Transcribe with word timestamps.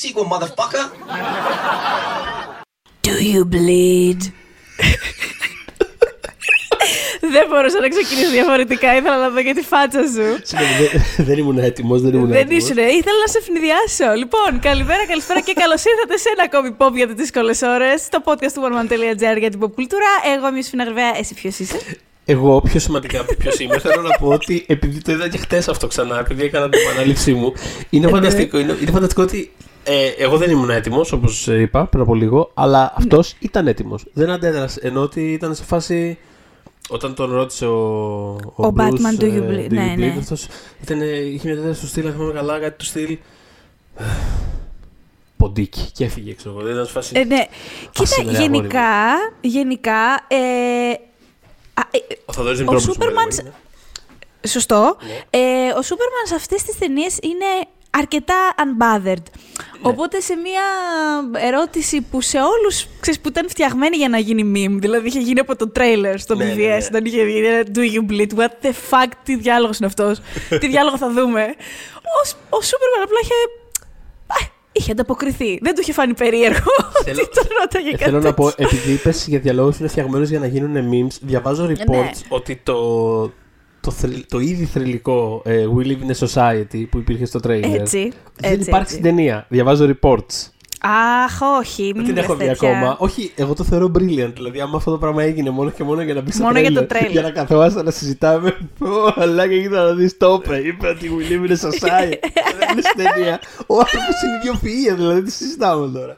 that 0.00 0.08
sequel, 0.08 0.24
motherfucker. 0.24 0.84
Do 3.02 3.12
you 3.32 3.44
bleed? 3.44 4.20
Δεν 7.34 7.44
μπορούσα 7.48 7.80
να 7.80 7.88
ξεκινήσω 7.88 8.30
διαφορετικά. 8.30 8.96
Ήθελα 8.96 9.16
να 9.18 9.28
δω 9.30 9.42
και 9.42 9.54
τη 9.54 9.62
φάτσα 9.62 10.02
σου. 10.14 10.26
Συγγνώμη, 10.42 10.74
δεν- 10.80 11.24
δεν 11.26 11.38
ήμουν 11.38 11.58
έτοιμος, 11.58 12.00
δεν 12.02 12.14
ήμουν 12.14 12.28
Δεν 12.28 12.36
έτοιμος. 12.40 12.62
ήσουν, 12.62 12.76
ήθελα 12.78 13.18
να 13.24 13.30
σε 13.32 13.38
ευνηδιάσω. 13.38 14.08
Λοιπόν, 14.22 14.60
καλημέρα, 14.60 15.06
καλησπέρα 15.06 15.40
και 15.40 15.52
καλώς 15.52 15.82
ήρθατε 15.84 16.16
σε 16.16 16.28
ένα 16.34 16.42
ακόμη 16.48 16.76
pop 16.78 16.92
για 16.94 17.06
τις 17.06 17.14
δύσκολες 17.14 17.62
ώρες. 17.62 18.00
Στο 18.00 18.18
podcast 18.24 18.52
του 18.54 18.62
oneman.gr 18.68 19.38
για 19.38 19.50
την 19.50 19.60
pop 19.62 19.72
κουλτούρα. 19.74 20.10
Εγώ 20.36 20.48
είμαι 20.48 20.58
η 20.58 20.62
Σφίνα 20.62 20.84
Γρυβαία, 20.84 21.12
εσύ 21.18 21.34
ποιος 21.34 21.58
είσαι; 21.58 21.78
Εγώ 22.24 22.60
πιο 22.60 22.80
σημαντικά 22.80 23.20
από 23.20 23.34
ποιος 23.34 23.58
είμαι, 23.58 23.78
θέλω 23.78 24.02
να 24.02 24.16
πω 24.18 24.26
ότι 24.28 24.64
επειδή 24.68 25.02
το 25.02 25.12
είδα 25.12 25.28
και 25.28 25.38
χτες 25.38 25.68
αυτό 25.68 25.86
ξανά, 25.86 26.18
επειδή 26.18 26.42
έκανα 26.44 26.68
την 26.68 26.80
επανάληψή 26.86 27.32
μου, 27.32 27.52
είναι 27.90 28.06
ναι. 28.06 28.12
φανταστικό, 28.12 28.58
είναι, 28.58 28.76
είναι 28.80 28.90
φανταστικό 28.90 29.22
ότι 29.22 29.52
ε, 29.84 30.06
εγώ 30.18 30.36
δεν 30.36 30.50
ήμουν 30.50 30.70
έτοιμος, 30.70 31.12
όπως 31.12 31.46
είπα 31.46 31.86
πριν 31.86 32.02
από 32.02 32.14
λίγο, 32.14 32.50
αλλά 32.54 32.92
αυτός 32.96 33.34
ήταν 33.38 33.66
έτοιμος. 33.66 34.04
Δεν 34.12 34.30
αντέδρασε. 34.30 34.80
Ενώ 34.82 35.00
ότι 35.00 35.32
ήταν 35.32 35.54
σε 35.54 35.64
φάση. 35.64 36.18
Όταν 36.88 37.14
τον 37.14 37.32
ρώτησε 37.32 37.66
ο, 37.66 37.78
ο, 38.54 38.66
Ο 38.66 38.72
Bruce, 38.76 38.80
Batman, 38.80 39.20
do 39.20 39.24
you 39.24 39.42
ε, 39.42 39.48
bleed? 39.48 39.70
Ναι, 39.70 39.94
ναι. 39.98 40.14
αυτός 40.18 40.46
ήταν, 40.82 41.00
είχε 41.00 41.40
μια 41.44 41.52
αντίδραση 41.52 41.78
στο 41.78 41.86
στυλ, 41.86 42.06
αν 42.06 42.12
θυμάμαι 42.12 42.32
καλά, 42.32 42.58
κάτι 42.58 42.78
του 42.78 42.84
στυλ. 42.84 43.18
ε, 43.96 44.04
Ποντίκι 45.36 45.90
και 45.94 46.04
έφυγε, 46.04 46.34
ξέρω 46.34 46.50
εγώ. 46.54 46.62
Δεν 46.64 46.72
ήταν 46.72 46.86
σε 46.86 46.92
φάση. 46.92 47.12
Ε, 47.16 47.24
ναι. 47.24 47.44
Κοίτα, 47.90 48.02
Άσε 48.02 48.22
με, 48.24 48.30
ρε, 48.32 48.36
αγόρι 48.38 48.48
μου. 48.48 48.54
γενικά, 48.56 48.88
γενικά, 49.40 50.26
ε, 50.28 50.36
α, 51.74 51.82
ε, 51.90 51.98
ο 52.24 52.32
Θοδωρής 52.32 52.60
ο 52.60 52.62
Δημητρόπουλος, 52.64 52.82
Σούπερμαν. 52.82 53.28
by 53.28 53.32
the 53.32 53.36
way, 53.36 53.40
είναι. 53.40 53.52
Σωστό. 54.46 54.96
Ναι. 55.06 55.38
Ε, 55.38 55.68
ο 55.78 55.82
Σούπερμαν 55.82 56.24
σε 56.26 56.34
αυτές 56.34 56.62
τις 56.62 56.78
ταινίες 56.78 57.18
είναι 57.22 57.44
αρκετά 57.90 58.34
unbothered. 58.58 59.04
Ναι. 59.22 59.88
Οπότε 59.90 60.20
σε 60.20 60.34
μια 60.36 60.62
ερώτηση 61.46 62.00
που 62.10 62.20
σε 62.20 62.38
όλους, 62.38 62.86
ξέρεις, 63.00 63.20
που 63.20 63.28
ήταν 63.28 63.48
φτιαγμένη 63.48 63.96
για 63.96 64.08
να 64.08 64.18
γίνει 64.18 64.42
meme, 64.54 64.76
δηλαδή 64.80 65.06
είχε 65.08 65.18
γίνει 65.20 65.40
από 65.40 65.56
το 65.56 65.68
τρέιλερ 65.68 66.18
στο 66.18 66.34
Ναι, 66.34 66.44
BVS, 66.52 66.56
ναι, 66.56 66.66
ναι. 66.66 66.76
όταν 66.88 67.04
είχε 67.04 67.24
βγει 67.24 67.44
ένα 67.46 67.62
Do 67.74 67.78
you 67.78 68.10
bleed, 68.12 68.38
what 68.38 68.66
the 68.66 68.70
fuck, 68.90 69.10
τι 69.24 69.36
διάλογος 69.36 69.76
είναι 69.78 69.86
αυτός, 69.86 70.20
τι 70.60 70.68
διάλογο 70.68 70.96
θα 70.98 71.10
δούμε. 71.12 71.42
Ο, 72.22 72.24
Σ- 72.26 72.36
ο 72.50 72.60
Σούπερμαν 72.62 73.02
απλά 73.02 73.18
είχε, 73.22 73.34
α, 74.26 74.50
είχε 74.72 74.92
ανταποκριθεί, 74.92 75.58
δεν 75.62 75.74
του 75.74 75.80
είχε 75.80 75.92
φάνει 75.92 76.14
περίεργο 76.14 76.72
Θέλω- 77.04 77.22
ότι 77.22 77.34
τον 77.34 77.46
ρώταγε 77.60 77.88
Ε, 77.88 77.90
κάτι 77.90 78.04
Θέλω 78.04 78.20
να 78.20 78.34
πω, 78.34 78.50
τέτοιο. 78.50 78.66
επειδή 78.66 78.92
είπες 78.92 79.26
για 79.28 79.38
διαλόγους 79.38 79.72
που 79.76 79.82
είναι 79.82 79.90
φτιαγμένους 79.90 80.28
για 80.28 80.38
να 80.38 80.46
γίνουν 80.46 80.88
memes, 80.92 81.16
διαβάζω 81.20 81.64
reports 81.66 81.86
ναι. 81.88 82.10
ότι 82.28 82.60
το, 82.62 82.74
το, 83.80 83.90
θρη- 83.90 84.26
το 84.28 84.38
ήδη 84.38 84.64
θρηλυκό 84.64 85.42
ε, 85.44 85.64
We 85.76 85.86
Live 85.86 85.98
in 86.10 86.14
a 86.16 86.26
Society 86.28 86.84
που 86.90 86.98
υπήρχε 86.98 87.24
στο 87.24 87.40
trailer 87.44 87.74
Έτσι, 87.78 88.12
δεν 88.40 88.52
έτσι, 88.52 88.68
υπάρχει 88.68 88.74
έτσι. 88.82 88.90
στην 88.92 89.02
ταινία. 89.02 89.46
Διαβάζω 89.48 89.94
reports. 90.00 90.48
Αχ, 91.24 91.38
όχι, 91.58 91.82
μην 91.82 91.94
Δεν 91.94 92.04
την 92.04 92.14
λες 92.14 92.24
έχω 92.24 92.34
δει 92.34 92.46
τέτοια. 92.46 92.68
ακόμα. 92.70 92.96
Όχι, 92.98 93.32
εγώ 93.34 93.54
το 93.54 93.64
θεωρώ 93.64 93.90
brilliant. 93.98 94.32
Δηλαδή, 94.34 94.60
άμα 94.60 94.76
αυτό 94.76 94.90
το 94.90 94.98
πράγμα 94.98 95.22
έγινε 95.22 95.50
μόνο 95.50 95.70
και 95.70 95.84
μόνο 95.84 96.02
για 96.02 96.14
να 96.14 96.20
μπει 96.20 96.32
στο 96.32 96.42
Μόνο 96.44 96.58
για 96.60 96.72
το 96.72 96.86
trailer, 96.90 96.92
trailer. 97.04 97.10
Για 97.10 97.22
να 97.22 97.30
καθόμαστε 97.30 97.82
να 97.82 97.90
συζητάμε. 97.90 98.56
Ω, 98.80 99.12
αλλά 99.16 99.48
και 99.48 99.60
κοίτα 99.62 99.84
να 99.84 99.92
δεις 99.94 100.16
το 100.16 100.42
είπε. 100.44 100.56
Είπε 100.56 100.86
ότι 100.88 101.10
We 101.18 101.32
Live 101.32 101.48
in 101.48 101.52
a 101.52 101.56
Society. 101.68 102.14
Δεν 102.58 102.68
είναι 102.72 102.82
στην 102.82 103.04
ταινία. 103.04 103.40
Ο 103.66 103.78
άνθρωπος 103.78 104.14
είναι 104.24 104.38
ιδιοφυΐα, 104.42 104.94
δηλαδή 104.96 105.22
τι 105.22 105.30
συζητάμε 105.30 105.98
τώρα. 105.98 106.16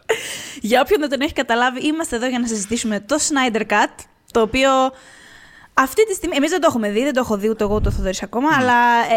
Για 0.60 0.80
όποιον 0.84 1.00
δεν 1.00 1.08
τον 1.08 1.20
έχει 1.20 1.32
καταλάβει, 1.32 1.86
είμαστε 1.86 2.16
εδώ 2.16 2.26
για 2.26 2.38
να 2.38 2.46
συζητήσουμε 2.46 3.00
το 3.06 3.16
Snyder 3.28 3.60
Cut, 3.60 3.94
το 4.32 4.40
οποίο 4.40 4.68
αυτή 5.74 6.06
τη 6.06 6.14
στιγμή, 6.14 6.36
εμείς 6.36 6.50
δεν 6.50 6.60
το 6.60 6.66
έχουμε 6.70 6.90
δει, 6.90 7.02
δεν 7.02 7.12
το 7.12 7.20
έχω 7.20 7.36
δει 7.36 7.48
ούτε 7.48 7.64
εγώ 7.64 7.74
ούτε 7.74 7.88
ο 7.88 7.90
Θοδωρής 7.90 8.22
ακόμα, 8.22 8.48
αλλά 8.58 8.74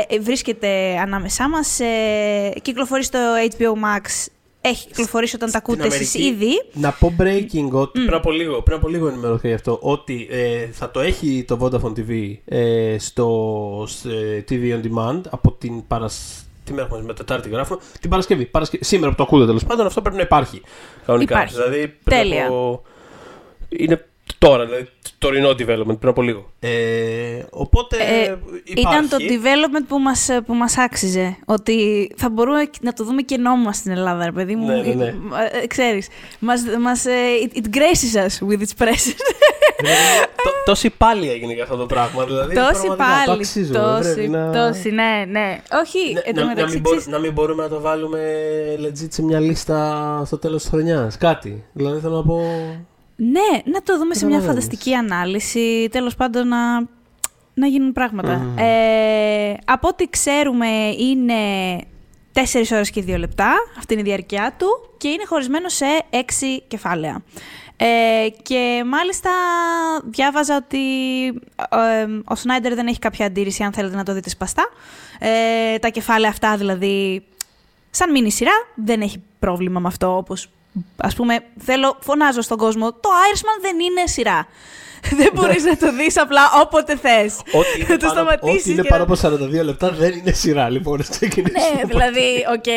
ε, 0.10 0.16
ε, 0.16 0.20
βρίσκεται 0.20 0.98
ανάμεσά 1.02 1.50
μας, 1.50 1.80
ε, 1.80 2.54
κυκλοφορεί 2.62 3.04
στο 3.04 3.20
HBO 3.58 3.72
Max, 3.72 4.28
έχει 4.62 4.88
κυκλοφορήσει 4.88 5.36
όταν 5.36 5.52
τα 5.52 5.60
Στην 5.60 5.72
ακούτε 5.74 5.96
εσείς 5.96 6.16
Αμερική, 6.16 6.46
ήδη. 6.46 6.64
Να 6.74 6.92
πω 6.92 7.16
breaking 7.20 7.70
ότι 7.72 8.00
πριν 8.00 8.14
από 8.14 8.32
λίγο, 8.32 8.62
πριν 8.62 8.78
από 8.78 8.88
λίγο 8.88 9.08
ενημερώθηκα 9.08 9.48
γι' 9.48 9.54
αυτό 9.54 9.80
ότι 9.82 10.28
ε, 10.32 10.66
θα 10.72 10.92
το 10.92 11.00
έχει 11.00 11.46
το 11.48 11.58
Vodafone 11.62 11.94
TV 12.00 12.38
ε, 12.46 12.96
στο 13.00 13.86
σε 13.88 14.46
TV 14.50 14.74
on 14.74 14.82
demand 14.84 15.22
από 15.30 15.52
την 15.52 15.88
Παρασκευή. 15.88 16.40
Τι 16.64 16.74
μέρα 16.74 16.86
έχουμε, 16.86 17.02
με 17.02 17.14
Τετάρτη 17.14 17.50
γράφω. 17.50 17.80
Την 18.00 18.10
Παρασκευή. 18.10 18.46
Παρασκευή. 18.46 18.84
Σήμερα 18.84 19.10
που 19.10 19.18
το 19.18 19.24
ακούτε 19.24 19.46
τέλος 19.46 19.66
πάντων, 19.66 19.86
αυτό 19.86 20.02
πρέπει 20.02 20.16
να 20.16 20.22
υπάρχει. 20.22 20.62
Κανονικά. 21.06 21.36
Υπάρχει. 21.36 21.56
Δηλαδή, 21.56 21.88
πριν 22.04 22.18
Τέλεια. 22.18 22.46
Από... 22.46 22.82
Είναι 23.70 24.06
τώρα, 24.48 24.66
δηλαδή 24.66 24.88
τωρινό 25.18 25.50
development 25.50 25.98
πριν 26.00 26.10
από 26.10 26.22
λίγο. 26.22 26.52
Ε, 26.60 26.70
οπότε. 27.50 27.98
Ε, 27.98 28.38
υπάρχει. 28.64 28.98
ήταν 28.98 29.10
το 29.10 29.18
development 29.20 29.86
που 29.88 30.00
μας, 30.00 30.30
που 30.46 30.54
μας 30.54 30.78
άξιζε. 30.78 31.38
Ότι 31.46 32.10
θα 32.16 32.30
μπορούμε 32.30 32.70
να 32.82 32.94
το 32.94 33.04
δούμε 33.04 33.22
και 33.22 33.38
νόμιμα 33.38 33.74
στην 33.74 33.92
Ελλάδα, 33.92 34.26
ρε 34.26 34.32
παιδί 34.32 34.56
μου. 34.56 34.66
Ναι, 34.68 34.76
ναι, 34.82 34.94
ναι. 34.94 35.06
Ε, 35.06 35.62
ε, 35.64 35.68
ξέρεις, 35.68 36.08
μας, 36.40 36.62
μας, 36.82 37.06
ε, 37.06 37.12
it, 37.46 37.58
it 37.58 37.64
graces 37.76 38.18
us 38.26 38.48
with 38.50 38.60
its 38.62 38.84
presence. 38.84 39.20
Δηλαδή, 39.80 40.00
τό- 40.44 40.64
τόση 40.66 40.90
πάλι 40.90 41.30
έγινε 41.30 41.54
για 41.54 41.64
αυτό 41.64 41.76
το 41.76 41.86
πράγμα. 41.86 42.26
Δηλαδή, 42.26 42.56
Τόση 42.56 42.72
πραγματικά, 42.72 42.96
Το 42.96 43.26
πάλι. 43.26 43.40
αξίζουμε, 43.42 43.80
Τόση, 43.80 44.14
πρέπει 44.14 44.28
να... 44.30 44.52
τόση, 44.52 44.90
ναι, 44.90 45.26
ναι. 45.30 45.62
Όχι, 45.84 46.14
Ναι, 46.14 46.20
εν 46.24 46.34
τω 46.34 46.40
να, 46.40 46.46
να, 46.48 46.54
μεταξύ, 46.54 46.74
μην 46.74 46.82
μπο- 46.82 46.90
ξέρεις- 46.90 47.08
να 47.08 47.20
μην 47.20 47.32
μπορούμε 47.34 47.64
να 47.64 47.70
το 47.70 47.82
βάλουμε 47.82 48.20
legit 48.82 49.08
σε 49.10 49.24
μια 49.24 49.40
λίστα 49.40 50.22
στο 50.26 50.38
τέλος 50.38 50.62
της 50.62 50.70
χρονιάς. 50.70 51.18
Κάτι. 51.18 51.64
Δηλαδή 51.74 52.00
θέλω 52.00 52.16
να 52.16 52.24
πω... 52.24 52.42
Ναι, 53.16 53.62
να 53.66 53.82
το 53.82 53.98
δούμε 53.98 54.14
σε 54.14 54.26
μια 54.26 54.36
Καταλαβαίνεις. 54.38 54.66
φανταστική 54.66 54.94
ανάλυση. 54.94 55.88
Τέλος 55.92 56.16
πάντων, 56.16 56.48
να, 56.48 56.80
να 57.54 57.68
γίνουν 57.68 57.92
πράγματα. 57.94 58.54
Ε, 58.58 59.54
από 59.66 59.88
ό,τι 59.88 60.10
ξέρουμε, 60.10 60.68
είναι 61.00 61.34
4 62.34 62.40
ώρες 62.72 62.90
και 62.90 63.04
2 63.08 63.18
λεπτά. 63.18 63.54
Αυτή 63.78 63.94
είναι 63.94 64.02
η 64.02 64.06
διαρκεία 64.06 64.56
του. 64.58 64.90
Και 64.98 65.08
είναι 65.08 65.26
χωρισμένο 65.26 65.70
σε 65.70 65.86
6 66.10 66.16
κεφάλαια. 66.68 67.24
Ε, 67.78 68.28
και 68.42 68.84
μάλιστα 68.86 69.30
διάβαζα 70.06 70.56
ότι 70.56 71.26
ε, 71.70 72.06
ο 72.26 72.36
Σνάιντερ 72.36 72.74
δεν 72.74 72.88
έχει 72.88 73.00
κάποια 73.00 73.26
αντίρρηση 73.26 73.64
αν 73.64 73.74
θέλετε 73.74 73.96
να 73.96 74.04
το 74.04 74.14
δείτε 74.14 74.30
σπαστά. 74.30 74.70
Ε, 75.20 75.78
τα 75.78 75.90
κεφάλαια 75.90 76.30
αυτά 76.30 76.58
δηλαδή 76.58 77.24
σαν 77.90 78.12
μίνι 78.12 78.32
σειρά, 78.32 78.52
δεν 78.76 79.02
έχει 79.02 79.24
πρόβλημα 79.40 79.80
με 79.80 79.88
αυτό. 79.88 80.18
Όπως, 80.18 80.50
ας 80.98 81.16
πούμε, 81.16 81.40
θέλω, 81.60 81.98
φωνάζω 82.02 82.42
στον 82.42 82.58
κόσμο, 82.58 82.92
το 82.94 83.10
Irishman 83.32 83.62
δεν 83.62 83.80
είναι 83.80 84.08
σειρά. 84.08 84.48
δεν 85.20 85.32
μπορείς 85.34 85.64
να 85.64 85.78
το 85.78 85.92
δεις 85.94 86.18
απλά 86.20 86.42
όποτε 86.62 86.96
θες. 86.98 87.36
Ό,τι 87.52 87.80
είναι, 87.80 87.88
Να 87.90 87.98
το 87.98 88.08
πάνω, 88.08 88.12
σταματήσεις 88.12 88.62
ό,τι 88.62 88.72
είναι 88.72 88.82
και 88.82 88.88
πάνω 88.88 89.06
να- 89.06 89.14
από 89.14 89.46
42 89.46 89.64
λεπτά 89.64 89.90
δεν 89.92 90.14
είναι 90.14 90.32
σειρά, 90.32 90.70
λοιπόν. 90.70 91.00
ας 91.00 91.10
ξεκινήσουμε 91.10 91.60
Ναι, 91.60 91.80
από 91.82 91.88
δηλαδή, 91.88 92.46
οκ. 92.56 92.68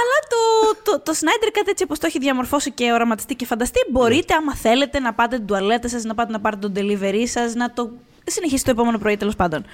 Αλλά 0.00 0.16
το, 0.32 0.40
το, 0.82 1.00
το 1.00 1.12
Snyder 1.20 1.48
κάτι 1.52 1.70
έτσι 1.70 1.84
όπως 1.84 1.98
το 1.98 2.06
έχει 2.06 2.18
διαμορφώσει 2.18 2.70
και 2.72 2.92
οραματιστεί 2.92 3.34
και 3.34 3.46
φανταστεί, 3.46 3.80
μπορείτε 3.90 4.34
άμα 4.34 4.54
θέλετε 4.56 4.98
να 5.00 5.14
πάτε 5.14 5.36
την 5.36 5.46
τουαλέτα 5.46 5.88
σας, 5.88 6.04
να 6.04 6.14
πάτε 6.14 6.32
να 6.32 6.40
πάρετε 6.40 6.68
τον 6.68 6.72
delivery 6.84 7.22
σας, 7.26 7.54
να 7.54 7.72
το 7.72 7.90
συνεχίσετε 8.24 8.72
το 8.72 8.80
επόμενο 8.80 8.98
πρωί 8.98 9.16
τέλος 9.16 9.36
πάντων. 9.36 9.64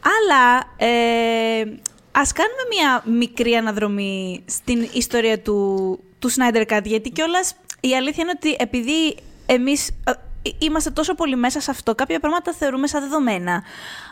Αλλά 0.00 0.58
ε, 0.76 1.64
ας 2.12 2.32
κάνουμε 2.32 2.62
μια 2.76 3.02
μικρή 3.18 3.54
αναδρομή 3.54 4.44
στην 4.46 4.88
ιστορία 4.92 5.40
του, 5.40 5.98
του 6.22 6.30
Snyder 6.32 6.64
Cut, 6.66 6.84
γιατί 6.84 7.10
κιόλας 7.10 7.54
η 7.80 7.96
αλήθεια 7.96 8.22
είναι 8.22 8.32
ότι 8.36 8.56
επειδή 8.58 9.16
εμείς 9.46 9.88
ε, 9.88 10.12
είμαστε 10.58 10.90
τόσο 10.90 11.14
πολύ 11.14 11.36
μέσα 11.36 11.60
σε 11.60 11.70
αυτό, 11.70 11.94
κάποια 11.94 12.20
πράγματα 12.20 12.50
τα 12.50 12.56
θεωρούμε 12.56 12.86
σαν 12.86 13.00
δεδομένα. 13.00 13.62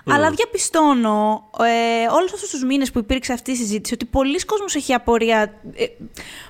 Αλλά 0.06 0.31
διαπιστώνω 0.31 1.50
ε, 1.59 2.06
όλους 2.12 2.32
αυτούς 2.32 2.50
τους 2.50 2.65
μήνες 2.65 2.91
που 2.91 2.99
υπήρξε 2.99 3.32
αυτή 3.32 3.50
η 3.50 3.56
συζήτηση 3.56 3.94
ότι 3.94 4.05
πολλοί 4.05 4.44
κόσμος 4.44 4.75
έχει 4.75 4.94
απορία 4.94 5.55
ε, 5.75 5.85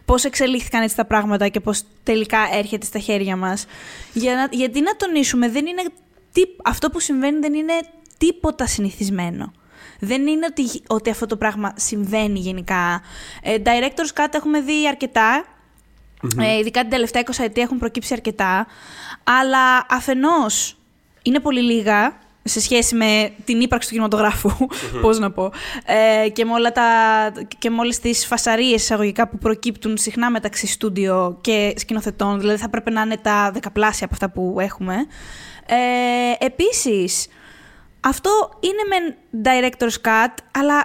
πώς 0.05 0.25
εξελίχθηκαν 0.25 0.83
έτσι 0.83 0.97
τα 0.97 1.05
πράγματα 1.05 1.49
και 1.49 1.61
πώς 1.61 1.83
τελικά 2.03 2.39
έρχεται 2.53 2.87
στα 2.87 2.99
χέρια 2.99 3.37
μας. 3.37 3.67
Για 4.13 4.35
να, 4.35 4.49
γιατί 4.51 4.81
να 4.81 4.97
τονίσουμε, 4.97 5.49
δεν 5.49 5.67
είναι, 5.67 5.83
τι, 6.33 6.43
αυτό 6.65 6.91
που 6.91 7.01
συμβαίνει 7.01 7.39
δεν 7.39 7.55
είναι 7.55 7.81
τίποτα 8.19 8.67
συνηθισμένο. 8.67 9.53
Δεν 10.01 10.27
είναι 10.27 10.47
ότι, 10.51 10.83
ότι 10.87 11.11
αυτό 11.11 11.27
το 11.27 11.37
πράγμα 11.37 11.73
συμβαίνει 11.77 12.39
γενικά. 12.39 13.03
Ε, 13.43 13.57
directors 13.65 14.21
cut 14.21 14.35
έχουμε 14.35 14.61
δει 14.61 14.89
αρκετά. 14.89 15.45
Ε, 16.39 16.59
ειδικά 16.59 16.81
την 16.81 16.91
τελευταία 16.91 17.23
20 17.23 17.31
ετία 17.39 17.63
έχουν 17.63 17.79
προκύψει 17.79 18.13
αρκετά. 18.13 18.67
Αλλά 19.25 19.87
αφενός 19.89 20.77
είναι 21.23 21.41
πολύ 21.41 21.63
λίγα 21.63 22.19
σε 22.43 22.61
σχέση 22.61 22.95
με 22.95 23.33
την 23.45 23.61
ύπαρξη 23.61 23.89
του 23.89 23.95
κινηματογράφου, 23.95 24.51
πώς 25.03 25.19
να 25.19 25.31
πω, 25.31 25.53
ε, 25.85 26.29
και, 26.29 26.45
με 26.45 26.53
όλα 26.53 26.73
τα, 26.73 26.83
και 27.59 27.71
με 27.71 27.81
όλες 27.81 27.99
τις 27.99 28.27
φασαρίες 28.27 28.83
εισαγωγικά 28.83 29.29
που 29.29 29.39
προκύπτουν 29.39 29.97
συχνά 29.97 30.31
μεταξύ 30.31 30.67
στούντιο 30.67 31.39
και 31.41 31.73
σκηνοθετών, 31.77 32.41
δηλαδή 32.41 32.59
θα 32.59 32.69
πρέπει 32.69 32.91
να 32.91 33.01
είναι 33.01 33.17
τα 33.17 33.51
δεκαπλάσια 33.53 34.07
από 34.07 34.15
αυτά 34.15 34.31
που 34.31 34.57
έχουμε. 34.61 34.95
Ε, 35.67 36.45
επίσης, 36.45 37.27
αυτό 38.01 38.31
είναι 38.61 38.83
με 38.89 39.17
director's 39.45 40.07
cut, 40.09 40.35
αλλά 40.59 40.85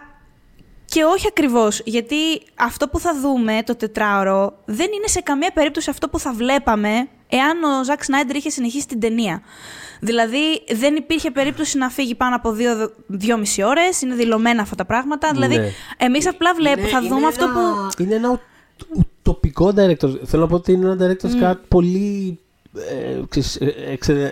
και 0.85 1.03
όχι 1.03 1.25
ακριβώς, 1.27 1.81
γιατί 1.85 2.15
αυτό 2.55 2.87
που 2.87 2.99
θα 2.99 3.19
δούμε 3.19 3.59
το 3.65 3.75
τετράωρο 3.75 4.57
δεν 4.65 4.87
είναι 4.93 5.07
σε 5.07 5.19
καμία 5.21 5.51
περίπτωση 5.53 5.89
αυτό 5.89 6.09
που 6.09 6.19
θα 6.19 6.33
βλέπαμε 6.33 7.07
εάν 7.29 7.63
ο 7.63 7.83
Ζακ 7.83 8.03
Σνάιντερ 8.03 8.35
είχε 8.35 8.49
συνεχίσει 8.49 8.87
την 8.87 8.99
ταινία. 8.99 9.41
Δηλαδή 9.99 10.63
δεν 10.71 10.95
υπήρχε 10.95 11.31
περίπτωση 11.31 11.77
να 11.77 11.89
φύγει 11.89 12.15
πάνω 12.15 12.35
από 12.35 12.51
δύο, 12.51 12.91
δυόμιση 13.07 13.63
ώρες, 13.63 14.01
είναι 14.01 14.15
δηλωμένα 14.15 14.61
αυτά 14.61 14.75
τα 14.75 14.85
πράγματα. 14.85 15.31
Δηλαδή 15.31 15.57
Ναι. 15.57 15.69
εμείς 15.97 16.27
απλά 16.27 16.53
βλέπουμε, 16.53 16.81
Είναι- 16.81 16.89
θα 16.89 16.97
είναι 16.99 17.07
δούμε 17.07 17.27
αυτό 17.27 17.43
ένα- 17.43 17.53
που... 17.53 18.03
Είναι 18.03 18.15
ένα 18.15 18.41
τοπικό 19.21 19.67
director. 19.75 20.19
Θέλω 20.25 20.41
να 20.41 20.47
πω 20.47 20.55
ότι 20.55 20.71
είναι 20.71 20.89
ένα 20.89 21.07
director's 21.07 21.43
cut 21.43 21.55
πολύ 21.67 22.39
ε, 22.39 22.44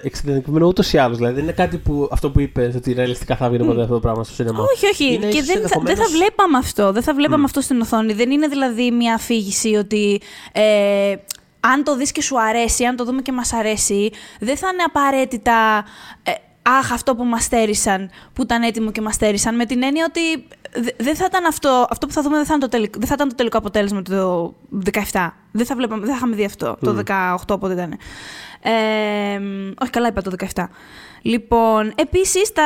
εξειδικευμένο 0.04 0.68
ούτως 0.68 0.94
ή 0.94 0.98
άλλως. 0.98 1.18
Δηλαδή 1.18 1.36
δεν 1.36 1.44
είναι 1.44 1.52
κάτι 1.52 1.78
που 1.78 2.08
αυτό 2.12 2.32
που 2.32 2.40
είπες 2.40 2.76
ότι 2.76 2.94
ρεαλιστικά 2.94 3.36
θα 3.36 3.50
βγει 3.50 3.64
ποτέ 3.64 3.82
αυτό 3.82 3.94
το 3.94 4.00
πράγμα 4.00 4.24
στο 4.24 4.34
σινεμά. 4.34 4.60
Όχι, 4.74 4.86
όχι. 4.86 5.14
Είναι 5.14 5.30
και 5.30 5.44
δεν 5.44 5.68
θα, 5.68 5.82
δεν 5.84 5.96
θα 5.96 6.06
βλέπαμε 6.12 6.58
αυτό. 6.58 6.92
Δεν 6.92 7.04
θα 7.04 7.14
βλέπαμε 7.14 7.44
αυτό 7.44 7.62
στην 7.62 7.82
οθόνη. 7.82 8.14
Δεν 8.14 8.32
είναι 8.32 8.48
δηλαδή 8.48 8.92
μια 8.92 9.14
αφήγηση 9.14 9.76
ότι. 9.76 10.22
Ε, 10.52 11.16
αν 11.66 11.84
το 11.84 11.96
δεις 11.96 12.12
και 12.12 12.22
σου 12.22 12.42
αρέσει, 12.42 12.84
αν 12.84 12.96
το 12.96 13.06
δούμε 13.06 13.22
και 13.22 13.32
μας 13.32 13.54
αρέσει, 13.54 14.12
δεν 14.40 14.58
θα 14.58 14.68
είναι 14.74 14.84
απαραίτητα 14.84 15.86
ε, 16.24 16.32
αχ, 16.62 16.92
αυτό 16.92 17.16
που 17.16 17.24
μας 17.24 17.44
στέρισαν, 17.44 18.10
που 18.34 18.42
ήταν 18.42 18.64
έτοιμο 18.64 18.92
και 18.92 19.02
μας 19.02 19.16
στέρισαν, 19.16 19.56
με 19.56 19.66
την 19.66 19.84
έννοια 19.84 20.06
ότι 20.10 20.48
δεν 20.98 21.16
θα 21.16 21.26
ήταν 21.26 21.46
αυτό, 21.46 21.88
αυτό 21.90 22.08
που 22.08 22.14
θα 22.14 22.22
δούμε 22.22 22.36
δεν 22.36 22.46
θα, 22.46 22.56
ήταν 22.56 22.70
το 22.70 22.78
τελικό, 22.78 23.00
δεν 23.00 23.08
θα 23.08 23.14
ήταν 23.14 23.30
το 23.30 23.36
τελικό 23.36 23.58
αποτέλεσμα 23.58 24.02
του 24.02 24.56
17. 25.12 25.30
Δεν 25.52 25.66
θα, 25.66 25.76
βλέπαμε, 25.76 26.00
δεν 26.00 26.10
θα 26.10 26.16
είχαμε 26.16 26.36
δει 26.36 26.46
αυτό 26.46 26.78
το 26.82 27.04
18 27.48 27.60
πότε 27.60 27.74
ήταν. 27.74 27.98
Ε, 28.62 29.40
όχι, 29.82 29.92
καλά 29.92 30.08
είπα 30.08 30.22
το 30.22 30.32
17. 30.54 30.64
Λοιπόν, 31.22 31.94
επίσης 31.96 32.52
τα 32.52 32.64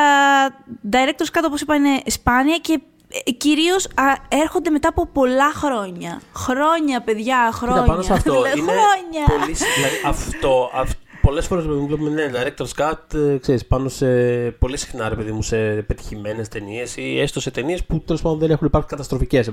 directors 0.92 1.30
κάτω 1.32 1.48
όπως 1.48 1.62
είπα 1.62 1.76
είναι 1.76 2.02
σπάνια 2.06 2.58
και 2.58 2.82
ε, 3.26 3.32
κυρίως 3.32 3.88
έρχονται 4.28 4.70
μετά 4.70 4.88
από 4.88 5.06
πολλά 5.06 5.52
χρόνια. 5.54 6.22
Χρόνια, 6.36 7.02
παιδιά, 7.02 7.50
χρόνια. 7.54 7.82
Κοίτα, 7.82 7.92
πάνω 7.92 8.02
σε 8.02 8.14
αυτό. 8.14 8.34
είναι 8.56 8.72
χρόνια. 8.72 9.24
Πολύ, 9.26 9.54
δηλαδή, 9.54 10.02
αυτό, 10.06 10.72
αυτό 10.74 11.07
πολλές 11.28 11.48
φορές 11.48 11.66
βλέπουμε 11.66 12.10
ναι, 12.10 12.32
director's 12.34 12.82
cut 12.82 13.14
ε, 13.14 13.38
ξέρεις, 13.38 13.66
πάνω 13.66 13.90
σε 13.90 14.08
πολύ 14.52 14.78
συχνά 14.78 15.10
ρε 15.10 15.16
παιδί 15.16 15.32
μου 15.32 15.42
σε 15.42 15.58
πετυχημένες 15.82 16.48
ταινίες 16.48 16.98
ή 16.98 17.20
έστω 17.20 17.40
σε 17.40 17.52
ταινίες 17.52 17.84
που 17.84 18.00
τέλος 18.00 18.22
πάντων 18.22 18.40
δεν 18.40 18.52
έχουν 18.52 18.68
υπάρξει 18.68 18.90
καταστροφικές 18.90 19.48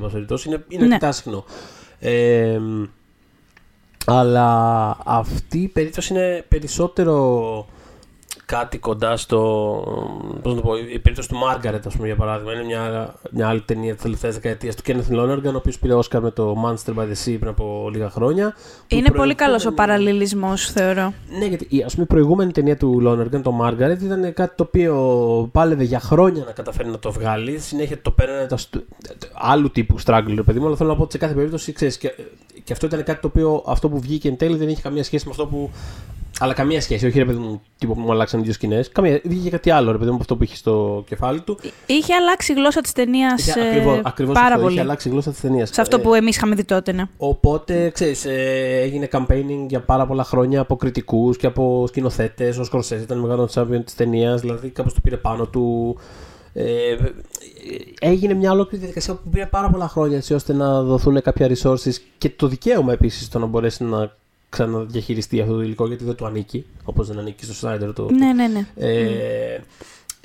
Είναι, 0.45 0.65
είναι 0.69 0.87
ναι. 0.87 1.13
συχνό. 1.13 1.45
Ε, 1.99 2.61
αλλά 4.07 4.97
αυτή 5.05 5.59
η 5.59 5.69
περίπτωση 5.69 6.15
είναι 6.15 6.45
περισσότερο 6.49 7.67
κάτι 8.47 8.79
κοντά 8.79 9.17
στο. 9.17 9.39
Πώς 10.43 10.55
να 10.55 10.61
το 10.61 10.67
πω, 10.67 10.77
η 10.77 10.99
περίπτωση 10.99 11.29
του 11.29 11.37
Μάργαρετ, 11.37 11.87
ας 11.87 11.95
πούμε, 11.95 12.07
για 12.07 12.17
παράδειγμα. 12.17 12.53
Είναι 12.53 12.65
μια, 12.65 13.15
μια 13.31 13.49
άλλη 13.49 13.61
ταινία 13.61 13.93
της 13.93 14.03
τελευταίας 14.03 14.35
δεκαετίας 14.35 14.75
του 14.75 14.83
Kenneth 14.87 15.15
Lonergan, 15.17 15.53
ο 15.53 15.57
οποίος 15.57 15.79
πήρε 15.79 15.95
Όσκαρ 15.95 16.23
με 16.23 16.31
το 16.31 16.57
Monster 16.65 16.95
by 16.95 17.03
the 17.03 17.25
Sea 17.25 17.37
πριν 17.39 17.49
από 17.49 17.89
λίγα 17.93 18.11
χρόνια. 18.11 18.55
Είναι 18.89 19.11
πολύ 19.11 19.35
καλός 19.35 19.67
ο 19.67 19.73
παραλληλισμός, 19.73 20.71
θεωρώ. 20.71 21.13
Ναι, 21.39 21.45
γιατί 21.45 21.83
ας 21.85 21.93
πούμε, 21.93 22.05
η 22.05 22.07
προηγούμενη 22.07 22.53
ταινία 22.53 22.77
του 22.77 23.03
Lonergan, 23.07 23.43
το 23.43 23.59
Margaret, 23.63 24.03
ήταν 24.03 24.33
κάτι 24.35 24.57
το 24.57 24.63
οποίο 24.63 25.49
πάλευε 25.53 25.85
για 25.85 26.01
χρόνια 26.01 26.45
να 26.45 26.53
καταφέρει 26.53 26.89
να 26.89 26.99
το 26.99 27.13
βγάλει. 27.13 27.59
Συνέχεια 27.59 28.03
το 28.03 28.11
παίρνανε 28.11 28.47
τα 28.47 28.59
άλλου 29.35 29.71
τύπου 29.71 29.97
struggle, 30.05 30.43
παιδί 30.45 30.59
μου, 30.59 30.67
αλλά 30.67 30.77
θέλω 30.77 30.89
να 30.89 30.97
πω 30.97 31.03
ότι 31.03 31.13
σε 31.13 31.19
κάθε 31.19 31.35
περίπτωση 31.35 31.73
ξέρεις. 31.73 31.99
Και, 32.55 32.61
και 32.65 32.73
αυτό 32.73 32.87
ήταν 32.87 33.05
κάτι 33.05 33.21
το 33.21 33.27
οποίο 33.27 33.63
αυτό 33.67 33.89
που 33.89 34.01
βγήκε 34.01 34.29
εν 34.29 34.37
τέλει 34.37 34.57
δεν 34.57 34.69
είχε 34.69 34.83
καμία 34.83 35.05
σχέση 35.05 35.25
με 35.25 35.31
αυτό 35.31 35.47
που 35.47 35.71
αλλά 36.39 36.53
καμία 36.53 36.81
σχέση. 36.81 37.07
Όχι 37.07 37.19
ρε 37.19 37.25
παιδί 37.25 37.39
μου, 37.39 37.61
τύπο 37.79 37.95
που 37.95 38.01
μου 38.01 38.13
αλλάξαν 38.13 38.43
δύο 38.43 38.53
σκηνές. 38.53 38.89
Καμία. 38.89 39.21
Βγήκε 39.25 39.51
κάτι 39.51 39.71
άλλο 39.71 39.93
ρε 39.93 39.99
παιδί 39.99 40.09
μου 40.09 40.15
από 40.15 40.23
αυτό 40.23 40.37
που 40.37 40.43
είχε 40.43 40.57
στο 40.57 41.05
κεφάλι 41.09 41.41
του. 41.41 41.59
Είχε 41.87 42.15
αλλάξει 42.15 42.53
η 42.53 42.55
γλώσσα 42.55 42.81
της 42.81 42.93
ταινίας. 42.93 43.57
Ε, 43.57 44.03
πάρα 44.33 44.47
αυτό, 44.47 44.61
πολύ. 44.61 44.73
Είχε 44.73 44.81
αλλάξει 44.81 45.09
η 45.09 45.11
γλώσσα 45.11 45.31
της 45.31 45.41
ταινίας. 45.41 45.71
Σε 45.73 45.81
αυτό 45.81 46.01
που 46.01 46.15
εμείς 46.15 46.37
είχαμε 46.37 46.55
δει 46.55 46.65
τότε, 46.65 46.93
ναι. 46.93 47.05
Οπότε, 47.17 47.91
ξέρεις, 47.91 48.25
ε, 48.25 48.81
έγινε 48.83 49.09
campaigning 49.13 49.67
για 49.69 49.81
πάρα 49.81 50.07
πολλά 50.07 50.25
χρόνια 50.25 50.61
από 50.61 50.77
κριτικούς 50.77 51.37
και 51.37 51.47
από 51.47 51.85
σκηνοθέτες. 51.89 52.59
Ο 52.59 52.65
Σκορσέ 52.65 52.95
ήταν 52.95 53.19
μεγάλο 53.19 53.49
champion 53.55 53.85
της 53.85 53.95
ταινίας, 53.95 54.41
δηλαδή 54.41 54.69
κάπως 54.69 54.95
το 54.95 55.01
πήρε 55.03 55.17
πάνω 55.17 55.47
του. 55.47 55.97
Ε, 56.57 56.97
έγινε 58.01 58.35
μια 58.35 58.53
ολόκληρη 58.53 58.79
διαδικασία 58.79 59.15
που 59.15 59.29
πήρε 59.31 59.47
πάρα 59.47 59.71
πολλά 59.71 59.89
χρόνια 59.89 60.17
έτσι 60.17 60.35
ώστε 60.35 60.53
να 60.53 60.83
δοθούν 60.83 61.23
κάποια 61.23 61.51
resources 61.57 61.95
και 62.19 62.31
το 62.31 62.49
δικαίωμα 62.49 62.93
επίσης 62.93 63.29
το 63.29 63.39
να 63.39 63.47
μπορέσει 63.47 63.85
να 63.85 64.17
ξαναδιαχειριστεί 64.49 65.41
αυτό 65.41 65.55
το 65.55 65.63
υλικό 65.63 65.87
γιατί 65.87 66.05
δεν 66.05 66.15
του 66.15 66.27
ανήκει, 66.27 66.67
όπως 66.85 67.09
δεν 67.09 67.19
ανήκει 67.19 67.45
στο 67.45 67.69
Snyder. 67.69 67.95
Το, 67.95 68.11
ναι, 68.11 68.33
ναι, 68.33 68.47
ναι. 68.47 68.67
Ε, 68.77 69.61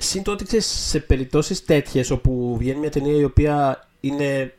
Συν 0.02 0.22
το 0.22 0.30
ότι 0.30 0.44
ξέρεις, 0.44 0.66
σε 0.66 1.00
περιπτώσεις 1.00 1.64
τέτοιες 1.64 2.10
όπου 2.10 2.56
βγαίνει 2.58 2.78
μια 2.78 2.90
ταινία 2.90 3.16
η 3.16 3.24
οποία 3.24 3.88
είναι 4.00 4.54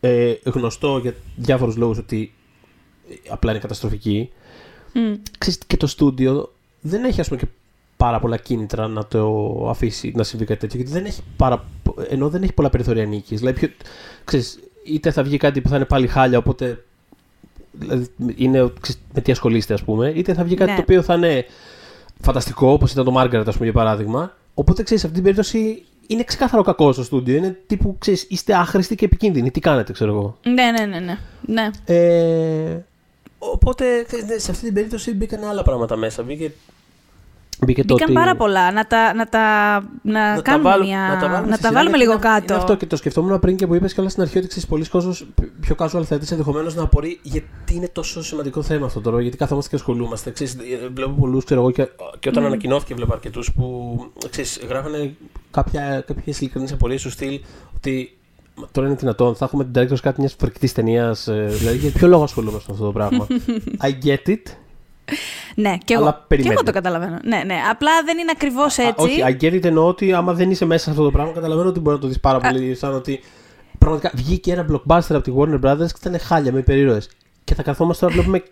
ε, 0.00 0.34
γνωστό 0.44 0.98
για 0.98 1.14
διάφορους 1.36 1.76
λόγους 1.76 1.98
ότι 1.98 2.34
απλά 3.28 3.50
είναι 3.50 3.60
καταστροφική. 3.60 4.30
Mm. 4.94 5.18
Ξέρεις, 5.38 5.58
και 5.66 5.76
το 5.76 5.86
στούντιο 5.86 6.52
δεν 6.80 7.04
έχει 7.04 7.20
ας 7.20 7.28
πούμε 7.28 7.40
και 7.40 7.46
πάρα 7.96 8.20
πολλά 8.20 8.36
κίνητρα 8.36 8.88
να 8.88 9.06
το 9.06 9.66
αφήσει 9.68 10.12
να 10.16 10.22
συμβεί 10.22 10.44
κάτι 10.44 10.60
τέτοιο. 10.60 10.78
Γιατί 10.78 10.92
δεν 10.92 11.04
έχει, 11.04 11.22
πάρα, 11.36 11.64
ενώ 12.08 12.28
δεν 12.28 12.42
έχει 12.42 12.52
πολλά 12.52 12.70
περιθώρια 12.70 13.04
νίκης. 13.04 13.38
Δηλαδή, 13.38 13.74
ξέρεις, 14.24 14.58
είτε 14.84 15.10
θα 15.10 15.22
βγει 15.22 15.36
κάτι 15.36 15.60
που 15.60 15.68
θα 15.68 15.76
είναι 15.76 15.84
πάλι 15.84 16.06
χάλια, 16.06 16.38
οπότε 16.38 16.84
δηλαδή 17.72 18.06
είναι 18.36 18.72
με 19.12 19.20
τι 19.20 19.32
ασχολείστε, 19.32 19.74
ας 19.74 19.82
πούμε, 19.82 20.12
είτε 20.14 20.34
θα 20.34 20.44
βγει 20.44 20.54
κάτι 20.54 20.70
ναι. 20.70 20.76
το 20.76 20.82
οποίο 20.82 21.02
θα 21.02 21.14
είναι 21.14 21.44
φανταστικό, 22.20 22.70
όπως 22.70 22.92
ήταν 22.92 23.04
το 23.04 23.10
Μάργαρετ, 23.10 23.48
ας 23.48 23.54
πούμε, 23.54 23.64
για 23.70 23.74
παράδειγμα. 23.74 24.36
Οπότε 24.54 24.82
ξέρεις, 24.82 25.02
σε 25.02 25.08
αυτή 25.08 25.20
την 25.20 25.22
περίπτωση 25.22 25.84
είναι 26.06 26.24
ξεκάθαρο 26.24 26.62
κακό 26.62 26.92
στο 26.92 27.02
στούντιο. 27.02 27.36
Είναι 27.36 27.60
τύπου, 27.66 27.96
ξέρεις, 27.98 28.26
είστε 28.28 28.54
άχρηστοι 28.54 28.94
και 28.94 29.04
επικίνδυνοι. 29.04 29.50
Τι 29.50 29.60
κάνετε, 29.60 29.92
ξέρω 29.92 30.12
εγώ. 30.12 30.38
Ναι, 30.42 30.70
ναι, 30.70 30.86
ναι. 30.86 30.98
ναι. 30.98 31.18
ναι. 31.46 31.70
Ε, 31.84 32.84
οπότε 33.38 34.06
σε 34.36 34.50
αυτή 34.50 34.64
την 34.64 34.74
περίπτωση 34.74 35.14
μπήκαν 35.14 35.44
άλλα 35.44 35.62
πράγματα 35.62 35.96
μέσα. 35.96 36.22
Μπήκε 36.22 36.52
Μπήκαν 37.64 37.84
ότι... 37.88 38.12
πάρα 38.12 38.36
πολλά. 38.36 38.72
Να 38.72 38.86
τα, 38.86 39.14
να 39.14 39.26
τα 39.26 39.74
να 40.02 40.34
να 40.34 40.42
κάνουμε 40.42 40.70
τα 40.70 40.78
μια... 40.78 41.08
να 41.08 41.18
τα 41.18 41.28
βάλουμε, 41.28 41.50
να 41.50 41.58
τα 41.58 41.72
βάλουμε 41.72 41.96
λίγο 41.96 42.18
κάτω. 42.18 42.44
Είναι 42.52 42.62
αυτό 42.62 42.74
και 42.76 42.86
το 42.86 42.96
σκεφτόμουν 42.96 43.38
πριν 43.38 43.56
και 43.56 43.66
που 43.66 43.74
είπες 43.74 43.94
και 43.94 44.00
όλα 44.00 44.08
στην 44.08 44.22
αρχή 44.22 44.38
ότι 44.38 44.46
ξέρεις 44.46 44.66
πολλοί 44.66 44.88
κόσμος 44.88 45.26
πιο 45.60 45.74
casual 45.78 46.02
θέτει 46.04 46.26
ενδεχομένως 46.30 46.74
να 46.74 46.82
απορεί 46.82 47.18
γιατί 47.22 47.74
είναι 47.74 47.88
τόσο 47.88 48.22
σημαντικό 48.22 48.62
θέμα 48.62 48.86
αυτό 48.86 49.00
τώρα. 49.00 49.20
Γιατί 49.20 49.36
καθόμαστε 49.36 49.70
και 49.70 49.76
ασχολούμαστε. 49.76 50.30
Ξέρεις, 50.30 50.56
βλέπω 50.94 51.12
πολλούς, 51.12 51.44
ξέρω 51.44 51.60
εγώ, 51.60 51.70
και, 51.70 51.88
και 52.18 52.28
όταν 52.28 52.42
mm. 52.42 52.46
ανακοινώθηκε 52.46 52.94
βλέπω 52.94 53.12
αρκετούς 53.12 53.52
που 53.52 53.96
ξέρεις, 54.30 54.60
γράφανε 54.68 55.16
κάποιες 56.06 56.40
ειλικρινεί 56.40 56.72
απορίες 56.72 57.00
στο 57.00 57.10
στυλ 57.10 57.40
ότι 57.76 58.16
τώρα 58.72 58.86
είναι 58.86 58.96
δυνατόν, 58.96 59.34
θα 59.34 59.44
έχουμε 59.44 59.64
την 59.64 59.72
director's 59.82 60.00
κάτι 60.02 60.20
μιας 60.20 60.34
φρικτής 60.38 60.72
ταινίας. 60.72 61.28
Ε, 61.28 61.46
δηλαδή, 61.48 61.76
για 61.76 61.90
ποιο 61.90 62.08
λόγο 62.08 62.22
ασχολούμαστε 62.22 62.72
με 62.72 62.74
αυτό 62.74 62.86
το 62.86 62.92
πράγμα. 62.92 63.26
I 63.88 64.06
get 64.06 64.28
it. 64.28 64.42
Ναι, 65.54 65.76
και 65.84 65.94
εγώ, 65.94 66.24
και 66.28 66.48
εγώ 66.48 66.62
το 66.62 66.72
καταλαβαίνω. 66.72 67.18
Ναι, 67.24 67.42
ναι. 67.46 67.54
Απλά 67.70 67.90
δεν 68.04 68.18
είναι 68.18 68.30
ακριβώς 68.34 68.78
έτσι. 68.78 68.94
όχι, 68.96 69.22
αγκαίρεται 69.22 69.68
εννοώ 69.68 69.86
ότι 69.86 70.12
άμα 70.12 70.32
δεν 70.32 70.50
είσαι 70.50 70.64
μέσα 70.64 70.84
σε 70.84 70.90
αυτό 70.90 71.02
το 71.02 71.10
πράγμα, 71.10 71.32
καταλαβαίνω 71.32 71.68
ότι 71.68 71.80
μπορεί 71.80 71.96
να 71.96 72.02
το 72.02 72.08
δεις 72.08 72.20
πάρα 72.20 72.38
πολύ. 72.38 72.74
Σαν 72.74 72.94
ότι 72.94 73.20
πραγματικά 73.78 74.10
βγήκε 74.14 74.52
ένα 74.52 74.66
blockbuster 74.70 75.14
από 75.14 75.20
τη 75.20 75.32
Warner 75.36 75.60
Brothers 75.60 75.86
και 75.86 76.08
ήταν 76.08 76.18
χάλια 76.20 76.52
με 76.52 76.58
υπερήρωε. 76.58 77.00
Και 77.44 77.54
θα 77.54 77.62
καθόμαστε 77.62 78.04
τώρα 78.06 78.16
βλέπουμε 78.16 78.42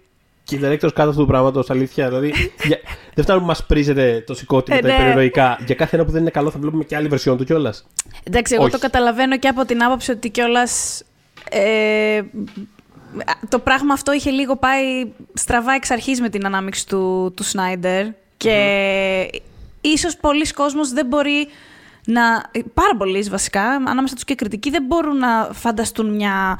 και 0.45 0.59
directors 0.63 0.93
κάτω 0.95 1.09
αυτού 1.09 1.21
του 1.21 1.27
πράγματος, 1.27 1.71
αλήθεια. 1.71 2.09
Δηλαδή, 2.09 2.33
για... 2.65 2.79
δεν 3.15 3.25
φτάνει 3.25 3.41
που 3.41 3.47
μας 3.47 3.67
πρίζετε 3.67 4.25
το 4.27 4.35
σηκώτη 4.35 4.71
με 4.73 4.81
τα 4.81 4.87
ναι. 4.87 4.95
υπερηρωικά. 4.95 5.59
Για 5.67 5.75
κάθε 5.75 5.97
ένα 5.97 6.05
που 6.05 6.11
δεν 6.11 6.21
είναι 6.21 6.31
καλό 6.31 6.51
θα 6.51 6.59
βλέπουμε 6.59 6.85
και 6.85 6.97
άλλη 6.97 7.09
βερσιόν 7.09 7.37
του 7.37 7.45
κιόλας. 7.45 7.87
Εντάξει, 8.23 8.55
εγώ 8.55 8.71
το 8.71 8.79
καταλαβαίνω 8.79 9.39
και 9.39 9.49
από 9.49 9.65
την 9.65 9.83
άποψη 9.83 10.11
ότι 10.11 10.31
κιόλας. 10.31 11.03
Ε, 11.51 12.23
το 13.49 13.59
πράγμα 13.59 13.93
αυτό 13.93 14.13
είχε 14.13 14.31
λίγο 14.31 14.57
πάει 14.57 15.07
στραβά 15.35 15.73
εξ 15.73 15.91
αρχής 15.91 16.21
με 16.21 16.29
την 16.29 16.47
ανάμειξη 16.47 16.87
του, 16.87 17.33
του 17.37 17.45
Σνάιντερ 17.45 18.07
και 18.37 19.31
mm. 19.33 19.39
ίσως 19.81 20.17
πολλοί 20.17 20.53
κόσμος 20.53 20.93
δεν 20.93 21.07
μπορεί 21.07 21.49
να... 22.05 22.23
Πάρα 22.75 22.97
πολλοί 22.99 23.23
βασικά, 23.31 23.63
ανάμεσα 23.63 24.15
τους 24.15 24.25
και 24.25 24.35
κριτικοί, 24.35 24.71
δεν 24.71 24.83
μπορούν 24.87 25.17
να 25.17 25.49
φανταστούν 25.53 26.15
μια 26.15 26.59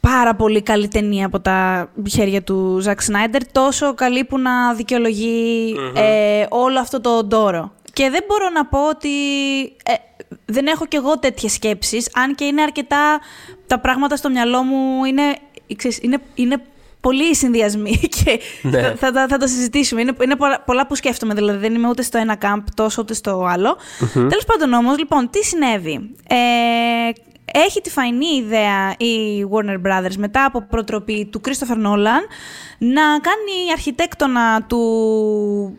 πάρα 0.00 0.34
πολύ 0.34 0.62
καλή 0.62 0.88
ταινία 0.88 1.26
από 1.26 1.40
τα 1.40 1.90
χέρια 2.10 2.42
του 2.42 2.78
Ζακ 2.80 3.02
Σνάιντερ, 3.02 3.50
τόσο 3.50 3.94
καλή 3.94 4.24
που 4.24 4.38
να 4.38 4.74
δικαιολογει 4.74 5.74
ε, 5.94 6.46
όλο 6.48 6.80
αυτό 6.80 7.00
το 7.00 7.24
ντόρο. 7.24 7.72
Και 7.92 8.10
δεν 8.10 8.24
μπορώ 8.26 8.48
να 8.50 8.66
πω 8.66 8.88
ότι 8.88 9.08
ε, 9.84 9.92
δεν 10.44 10.66
έχω 10.66 10.86
κι 10.86 10.96
εγώ 10.96 11.18
τέτοιες 11.18 11.52
σκέψεις, 11.52 12.10
αν 12.14 12.34
και 12.34 12.44
είναι 12.44 12.62
αρκετά 12.62 13.20
τα 13.66 13.80
πράγματα 13.80 14.16
στο 14.16 14.30
μυαλό 14.30 14.62
μου 14.62 15.04
είναι, 15.04 15.22
ξέρεις, 15.76 15.98
είναι, 16.02 16.18
είναι 16.34 16.62
πολλοί 17.00 17.34
συνδυασμοί 17.34 17.98
και 18.24 18.40
ναι. 18.62 18.82
θα, 18.82 19.12
θα, 19.12 19.26
θα, 19.28 19.36
τα 19.36 19.46
συζητήσουμε. 19.46 20.00
Είναι, 20.00 20.12
είναι 20.22 20.36
πολλά, 20.36 20.60
πολλά, 20.60 20.86
που 20.86 20.94
σκέφτομαι, 20.94 21.34
δηλαδή 21.34 21.58
δεν 21.58 21.74
είμαι 21.74 21.88
ούτε 21.88 22.02
στο 22.02 22.18
ένα 22.18 22.34
κάμπ 22.34 22.62
τόσο 22.74 23.02
ούτε 23.02 23.14
στο 23.14 23.44
άλλο. 23.44 23.76
Mm-hmm. 23.76 24.12
Τέλος 24.28 24.44
πάντων 24.46 24.72
όμως, 24.72 24.98
λοιπόν, 24.98 25.30
τι 25.30 25.44
συνέβη; 25.44 26.14
Ε, 26.28 26.36
έχει 27.52 27.80
τη 27.80 27.90
φαϊνή 27.90 28.26
ιδέα 28.36 28.94
η 28.98 29.46
Warner 29.50 29.86
Brothers 29.86 30.16
μετά 30.18 30.44
από 30.44 30.62
προτροπή 30.62 31.28
του 31.32 31.40
Christopher 31.44 31.86
Nolan 31.86 32.24
να 32.78 33.02
κάνει 33.02 33.72
αρχιτέκτονα 33.72 34.62
του 34.62 34.78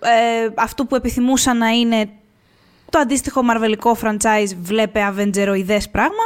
ε, 0.02 0.50
αυτού 0.56 0.88
που 0.88 0.96
επιθυμούσαν 0.96 1.58
να 1.58 1.68
είναι 1.68 2.10
το 2.90 3.00
αντίστοιχο 3.00 3.44
μαρβελικό 3.44 3.98
franchise 4.04 4.56
βλέπε 4.62 5.14
Avengeroides 5.14 5.84
πράγμα, 5.92 6.26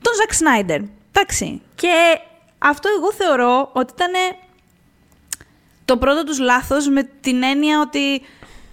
τον 0.00 0.12
Zack 0.18 0.32
Snyder. 0.32 0.80
Εντάξει. 1.12 1.62
Και 1.74 1.92
αυτό 2.58 2.88
εγώ 2.98 3.12
θεωρώ 3.12 3.70
ότι 3.72 3.92
ήταν 3.94 4.12
το 5.84 5.96
πρώτο 5.96 6.24
τους 6.24 6.38
λάθος 6.38 6.88
με 6.88 7.08
την 7.20 7.42
έννοια 7.42 7.80
ότι 7.80 8.22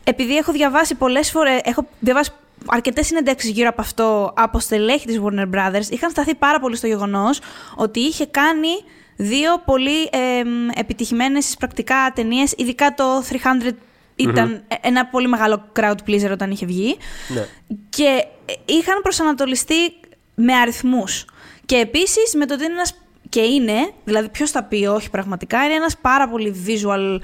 επειδή 0.04 0.36
έχω 0.36 0.52
διαβάσει 0.52 0.96
πολλές 0.96 1.32
φορές, 1.32 1.62
έχω 1.64 1.88
διαβάσει 2.00 2.32
αρκετές 2.66 3.06
συνεντεύξεις 3.06 3.50
γύρω 3.50 3.70
από 3.70 3.82
αυτό 3.82 4.34
από 4.36 4.60
στελέχη 4.60 5.06
της 5.06 5.20
Warner 5.24 5.50
Brothers, 5.56 5.90
είχαν 5.90 6.10
σταθεί 6.10 6.36
πάρα 6.36 6.60
πολύ 6.60 6.76
στο 6.76 6.88
γεγονός 6.88 7.40
ότι 7.76 8.00
είχε 8.00 8.26
κάνει 8.26 8.70
Δύο 9.18 9.62
πολύ 9.66 10.10
ε, 10.12 10.44
επιτυχημένες 10.74 11.56
πρακτικά 11.60 12.12
ταινίες, 12.16 12.54
ειδικά 12.58 12.94
το 12.94 13.24
300 13.30 13.72
ηταν 14.16 14.64
ένα 14.82 15.06
πολύ 15.06 15.28
μεγάλο 15.28 15.72
crowd 15.80 15.96
pleaser 16.08 16.30
όταν 16.32 16.52
είχε 16.52 16.66
βγει. 16.66 16.98
Ναι. 17.28 17.48
Και 17.90 18.26
είχαν 18.66 19.02
προσανατολιστεί 19.02 20.00
με 20.36 20.54
αριθμούς. 20.54 21.26
Και 21.66 21.76
επίσης 21.76 22.34
με 22.36 22.46
το 22.46 22.54
ότι 22.54 22.64
είναι 22.64 22.74
ένας 22.74 22.96
και 23.30 23.42
είναι, 23.42 23.94
δηλαδή 24.04 24.30
ποιος 24.30 24.52
θα 24.52 24.64
πει 24.64 24.86
όχι 24.86 25.10
πραγματικά, 25.10 25.66
είναι 25.66 25.74
ένας 25.74 25.98
πάρα 25.98 26.30
πολύ 26.30 26.64
visual 26.68 27.20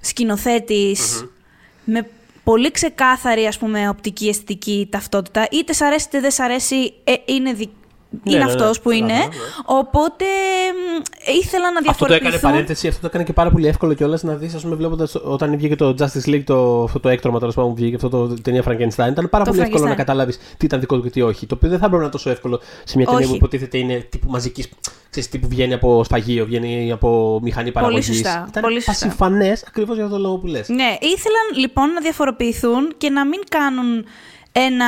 σκηνοθετης 0.00 1.26
με 1.84 2.08
πολύ 2.44 2.70
ξεκάθαρη 2.70 3.46
ας 3.46 3.58
πούμε 3.58 3.88
οπτική 3.88 4.28
αισθητική 4.28 4.88
ταυτότητα. 4.90 5.46
Είτε 5.50 5.72
σ' 5.72 5.80
αρέσει 5.80 6.06
είτε 6.08 6.20
δεν 6.20 6.30
σ' 6.30 6.40
αρέσει, 6.40 6.94
ε, 7.04 7.14
είναι 7.24 7.56
δι- 8.12 8.24
Ναι, 8.24 8.30
είναι 8.32 8.38
ναι, 8.38 8.44
ναι. 8.44 8.50
αυτός 8.50 8.80
που 8.80 8.90
είναι. 8.90 9.06
Καταλαβαίνω, 9.06 9.42
ναι. 9.42 9.78
Οπότε 9.78 10.24
μ, 10.74 11.02
ήθελα 11.42 11.62
να 11.62 11.68
Αυτό 11.68 11.82
το 11.82 11.82
διαφορετηθούν. 11.82 12.26
έκανε 12.26 12.42
παρένθεση, 12.52 12.88
αυτό 12.88 13.00
το 13.00 13.06
έκανε 13.06 13.24
και 13.24 13.32
πάρα 13.32 13.50
πολύ 13.50 13.66
εύκολο 13.66 13.94
κιόλας 13.94 14.22
να 14.22 14.34
δεις, 14.34 14.54
ας 14.54 14.62
πούμε, 14.62 14.74
βλέποντας 14.74 15.14
όταν 15.24 15.56
βγήκε 15.56 15.76
το 15.76 15.94
Justice 15.98 16.28
League, 16.28 16.42
το, 16.44 16.82
αυτό 16.82 17.00
το 17.00 17.08
έκτρωμα 17.08 17.38
τέλος 17.38 17.54
πάντων 17.54 17.70
που 17.70 17.76
βγήκε, 17.76 17.94
αυτό 17.94 18.08
το 18.08 18.40
ταινία 18.42 18.62
Frankenstein. 18.68 19.08
Ήταν 19.10 19.28
πάρα 19.30 19.44
Το 19.44 19.50
πολύ 19.50 19.62
εύκολο 19.62 19.84
Frankenstein. 19.84 19.88
να 19.88 19.94
καταλάβεις 19.94 20.36
τι 20.56 20.64
ήταν 20.66 20.80
δικό 20.80 20.96
του 20.96 21.02
και 21.02 21.10
τι 21.10 21.22
όχι. 21.22 21.46
Το 21.46 21.54
οποίο 21.54 21.68
δεν 21.68 21.78
θα 21.78 21.84
έπρεπε 21.84 21.96
να 21.96 22.02
είναι 22.02 22.12
τόσο 22.12 22.30
εύκολο 22.30 22.60
σε 22.84 22.96
μια 22.96 23.06
ταινία 23.06 23.20
Όχι. 23.20 23.28
που 23.30 23.34
υποτίθεται 23.36 23.78
είναι 23.78 24.06
τύπου 24.10 24.30
μαζικής. 24.30 24.68
Ξέρεις, 25.10 25.28
τύπου 25.30 25.48
βγαίνει 25.48 25.74
από 25.74 26.04
σφαγείο, 26.04 26.44
βγαίνει 26.44 26.92
από 26.92 27.38
μηχανή 27.42 27.72
παραγωγής. 27.72 28.06
σωστά, 28.06 28.46
Ήταν 28.48 28.62
πολύ 28.62 28.80
σωστά. 28.82 29.06
πασιφανές 29.06 29.64
ακριβώς 29.68 29.94
για 29.96 30.04
αυτό 30.04 30.16
το 30.16 30.22
λόγο 30.22 30.36
που 30.38 30.46
λες. 30.46 30.68
Ναι, 30.68 30.96
ήθελαν 31.00 31.46
λοιπόν 31.60 31.92
να 31.92 32.00
διαφοροποιηθούν 32.00 32.92
και 32.98 33.10
να 33.10 33.26
μην 33.26 33.40
κάνουν 33.48 34.04
ένα, 34.52 34.86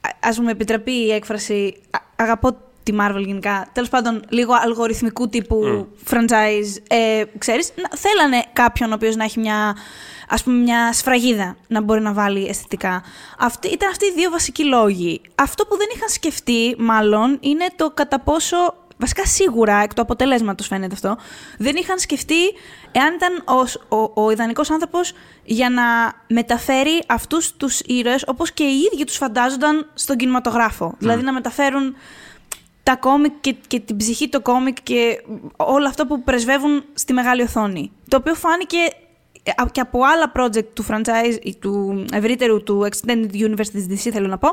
α- 0.00 0.16
ας 0.28 0.38
μου 0.38 0.48
επιτραπεί 0.48 0.90
η 0.92 1.10
έκφραση, 1.12 1.74
α- 1.90 1.98
αγαπώ 2.20 2.56
τη 2.82 2.92
Marvel 3.00 3.24
γενικά, 3.24 3.68
τέλος 3.72 3.88
πάντων 3.88 4.22
λίγο 4.28 4.52
αλγοριθμικού 4.62 5.28
τύπου 5.28 5.88
franchise, 6.10 6.82
ε, 6.88 7.22
ξέρεις, 7.38 7.72
να, 7.76 7.98
θέλανε 7.98 8.44
κάποιον 8.52 8.90
ο 8.90 8.94
οποίος 8.94 9.16
να 9.16 9.24
έχει 9.24 9.40
μια, 9.40 9.76
ας 10.28 10.42
πούμε, 10.42 10.56
μια 10.56 10.92
σφραγίδα 10.92 11.56
να 11.66 11.80
μπορεί 11.80 12.00
να 12.00 12.12
βάλει 12.12 12.46
αισθητικά. 12.46 13.02
Αυτή, 13.38 13.68
ήταν 13.68 13.88
αυτοί 13.88 14.06
οι 14.06 14.12
δύο 14.12 14.30
βασικοί 14.30 14.64
λόγοι. 14.64 15.20
Αυτό 15.34 15.66
που 15.66 15.76
δεν 15.76 15.86
είχαν 15.94 16.08
σκεφτεί, 16.08 16.74
μάλλον, 16.78 17.38
είναι 17.40 17.66
το 17.76 17.90
κατά 17.94 18.20
πόσο 18.20 18.56
Βασικά 19.00 19.26
σίγουρα 19.26 19.82
εκ 19.82 19.94
του 19.94 20.02
αποτελέσματος 20.02 20.66
φαίνεται 20.66 20.94
αυτό. 20.94 21.16
Δεν 21.58 21.76
είχαν 21.76 21.98
σκεφτεί 21.98 22.42
εάν 22.92 23.14
ήταν 23.14 23.42
ο, 23.46 23.96
ο, 23.96 24.24
ο 24.24 24.30
ιδανικός 24.30 24.70
άνθρωπος 24.70 25.12
για 25.44 25.70
να 25.70 25.82
μεταφέρει 26.26 27.02
αυτούς 27.06 27.56
τους 27.56 27.80
ήρωες 27.80 28.24
όπως 28.26 28.52
και 28.52 28.64
οι 28.64 28.88
ίδιοι 28.92 29.04
τους 29.04 29.16
φαντάζονταν 29.16 29.90
στον 29.94 30.16
κινηματογράφο. 30.16 30.94
Δηλαδή 30.98 31.22
να 31.22 31.32
μεταφέρουν 31.32 31.96
τα 32.82 32.96
κόμικ 32.96 33.32
και, 33.40 33.54
και 33.66 33.80
την 33.80 33.96
ψυχή 33.96 34.28
το 34.28 34.40
κόμικ 34.40 34.82
και 34.82 35.22
όλα 35.56 35.88
αυτά 35.88 36.06
που 36.06 36.22
πρεσβεύουν 36.22 36.84
στη 36.94 37.12
μεγάλη 37.12 37.42
οθόνη. 37.42 37.92
Το 38.08 38.16
οποίο 38.16 38.34
φάνηκε 38.34 38.78
ε, 39.42 39.50
α- 39.56 39.68
και 39.72 39.80
από 39.80 39.98
άλλα 40.04 40.32
project 40.36 40.66
του 40.72 40.84
franchise 40.88 41.38
ή 41.42 41.56
του 41.56 42.04
ευρύτερου 42.12 42.62
του 42.62 42.88
Extended 42.90 43.32
Universe 43.32 43.68
της 43.72 43.86
DC 43.90 44.10
θέλω 44.12 44.26
να 44.26 44.38
πω 44.38 44.48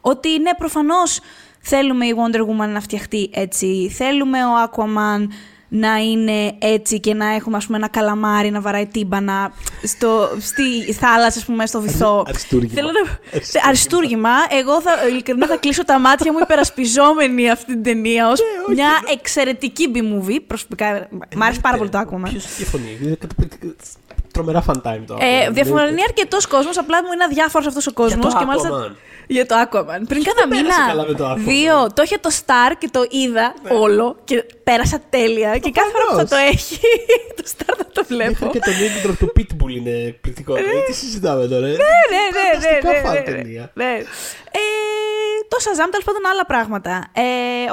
ότι 0.00 0.38
ναι 0.38 0.54
προφανώς 0.58 1.20
θέλουμε 1.68 2.06
η 2.06 2.14
Wonder 2.16 2.40
Woman 2.40 2.68
να 2.68 2.80
φτιαχτεί 2.80 3.30
έτσι, 3.32 3.90
θέλουμε 3.94 4.38
ο 4.44 4.50
Aquaman 4.66 5.26
να 5.68 5.96
είναι 5.96 6.56
έτσι 6.58 7.00
και 7.00 7.14
να 7.14 7.26
έχουμε 7.26 7.56
ας 7.56 7.66
πούμε 7.66 7.78
ένα 7.78 7.88
καλαμάρι 7.88 8.50
να 8.50 8.60
βαράει 8.60 8.86
τύμπανα 8.86 9.52
στο, 9.82 10.28
στη 10.40 10.92
θάλασσα 10.92 11.38
ας 11.38 11.44
πούμε 11.44 11.66
στο 11.66 11.80
βυθό. 11.80 12.24
Αριστούργημα. 12.28 12.74
Θέλω 12.74 12.90
να... 12.92 13.68
Αριστούργημα. 13.68 14.30
Εγώ 14.50 14.80
θα, 14.80 15.08
ειλικρινά 15.08 15.46
θα 15.46 15.56
κλείσω 15.56 15.84
τα 15.84 15.98
μάτια 15.98 16.32
μου 16.32 16.38
υπερασπιζόμενη 16.42 17.50
αυτή 17.50 17.72
την 17.72 17.82
ταινία 17.82 18.28
ως 18.28 18.40
μια 18.74 18.90
εξαιρετική 19.12 19.90
B-movie. 19.94 20.38
Προσωπικά 20.46 21.08
μ' 21.36 21.42
άρεσε 21.42 21.60
πάρα 21.60 21.76
πολύ 21.76 21.90
το 21.90 21.98
Aquaman. 21.98 22.28
Ποιο 22.28 22.40
διαφωνεί. 22.56 23.18
Είναι 24.36 24.52
καταπληκτικό. 24.52 24.62
Τρομερά 24.62 24.64
fan 24.66 24.78
time 24.88 25.02
το 25.06 25.16
Ε, 25.20 25.46
Aquaman. 25.48 25.52
διαφωνεί 25.52 26.02
αρκετός 26.08 26.46
κόσμος, 26.46 26.78
απλά 26.78 27.02
μου 27.04 27.12
είναι 27.12 27.24
αδιάφορος 27.24 27.66
αυτός 27.66 27.86
ο 27.86 27.92
κόσμο. 27.92 28.22
το 28.22 28.36
και 28.38 28.44
μάλιστα. 28.44 28.68
Aquaman. 28.70 28.92
Για 29.30 29.46
το 29.46 29.54
Aquaman. 29.64 30.00
Πριν 30.08 30.22
κάνα 30.22 30.48
πέρασε 30.48 30.80
καλά 30.88 31.06
με 31.06 31.14
το 31.14 31.24
μήνα, 31.24 31.34
Aquaman. 31.34 31.38
δύο, 31.38 31.86
το 31.94 32.02
είχε 32.02 32.18
το 32.18 32.30
Star 32.40 32.72
και 32.78 32.88
το 32.92 33.06
είδα 33.10 33.54
όλο 33.70 34.16
και 34.24 34.44
πέρασα 34.64 35.00
τέλεια. 35.10 35.58
και 35.58 35.70
κάθε 35.70 35.90
φορά 35.90 36.04
που 36.08 36.16
θα 36.16 36.24
Προφανώς. 36.26 36.30
το 36.30 36.36
έχει, 36.52 36.78
το 37.38 37.42
Star 37.56 37.74
θα 37.78 37.86
το 37.92 38.04
βλέπω. 38.08 38.30
Μέχρι 38.30 38.48
και 38.50 38.58
το 38.58 38.70
intro 38.86 39.12
του 39.18 39.32
Pitbull 39.36 39.70
είναι 39.76 39.90
εκπληκτικό. 39.90 40.56
Ε, 40.56 40.60
τι 40.86 40.92
συζητάμε 40.94 41.46
τώρα. 41.46 41.66
Ναι, 41.66 41.66
ναι, 41.66 41.74
ναι, 41.74 42.22
ναι, 42.36 42.48
Φανταστικά 42.54 42.92
ναι, 42.92 42.98
φαν 43.00 43.12
ναι, 43.12 43.20
ταινία. 43.20 43.70
ναι. 43.74 43.92
Ε, 44.52 44.60
το 45.48 45.56
Shazam, 45.64 45.88
τέλος 45.90 46.04
πάντων, 46.04 46.26
άλλα 46.32 46.46
πράγματα. 46.46 46.90
Ε, 47.12 47.22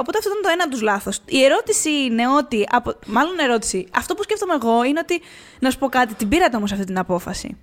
οπότε 0.00 0.18
αυτό 0.18 0.30
ήταν 0.30 0.42
το 0.42 0.48
ένα 0.52 0.68
τους 0.68 0.80
λάθος. 0.80 1.18
Η 1.26 1.44
ερώτηση 1.44 1.90
είναι 1.90 2.28
ότι. 2.28 2.66
Από, 2.70 2.94
μάλλον 3.06 3.38
ερώτηση. 3.38 3.86
Αυτό 3.96 4.14
που 4.14 4.22
σκέφτομαι 4.22 4.54
εγώ 4.62 4.84
είναι 4.84 4.98
ότι. 5.02 5.22
Να 5.58 5.70
σου 5.70 5.78
πω 5.78 5.88
κάτι, 5.88 6.14
την 6.14 6.28
πήρατε 6.46 6.56
όμως 6.56 6.72
αυτή 6.72 6.84
την 6.84 6.98
απόφαση. 6.98 7.56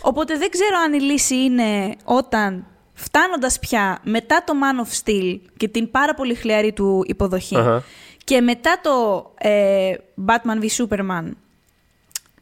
Οπότε 0.00 0.36
δεν 0.38 0.50
ξέρω 0.50 0.76
αν 0.84 0.92
η 0.92 1.00
λύση 1.00 1.34
είναι 1.34 1.94
όταν 2.04 2.66
φτάνοντας 2.94 3.58
πια 3.58 3.98
μετά 4.02 4.44
το 4.44 4.52
Man 4.62 4.86
of 4.86 5.02
Steel 5.04 5.38
και 5.56 5.68
την 5.68 5.90
πάρα 5.90 6.14
πολύ 6.14 6.34
χλιαρή 6.34 6.72
του 6.72 7.04
υποδοχή 7.06 7.56
Αχα. 7.56 7.82
και 8.24 8.40
μετά 8.40 8.80
το 8.82 9.24
ε, 9.38 9.92
Batman 10.26 10.62
v 10.64 10.66
Superman 10.76 11.30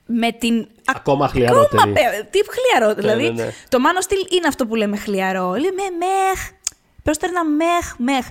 με 0.07 0.33
την 0.33 0.69
Ακόμα 0.85 1.29
χλιαρότερη. 1.29 1.77
Ακόμα, 1.83 1.93
πε- 1.93 2.31
τι 2.31 2.39
χλιαρό. 2.51 2.95
δηλαδή, 2.95 3.23
ναι, 3.23 3.45
ναι. 3.45 3.53
το 3.69 3.79
Man 3.85 4.03
of 4.03 4.07
Steel 4.13 4.33
είναι 4.33 4.47
αυτό 4.47 4.67
που 4.67 4.75
λέμε 4.75 4.97
χλιαρό. 4.97 5.51
Λέμε 5.53 5.83
μεχ. 5.99 6.51
Πρόστερνα 7.03 7.45
μεχ, 7.45 7.95
μεχ. 7.99 8.27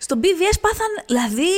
Στο 0.00 0.16
BVS 0.22 0.58
πάθαν, 0.60 0.86
δηλαδή, 1.06 1.50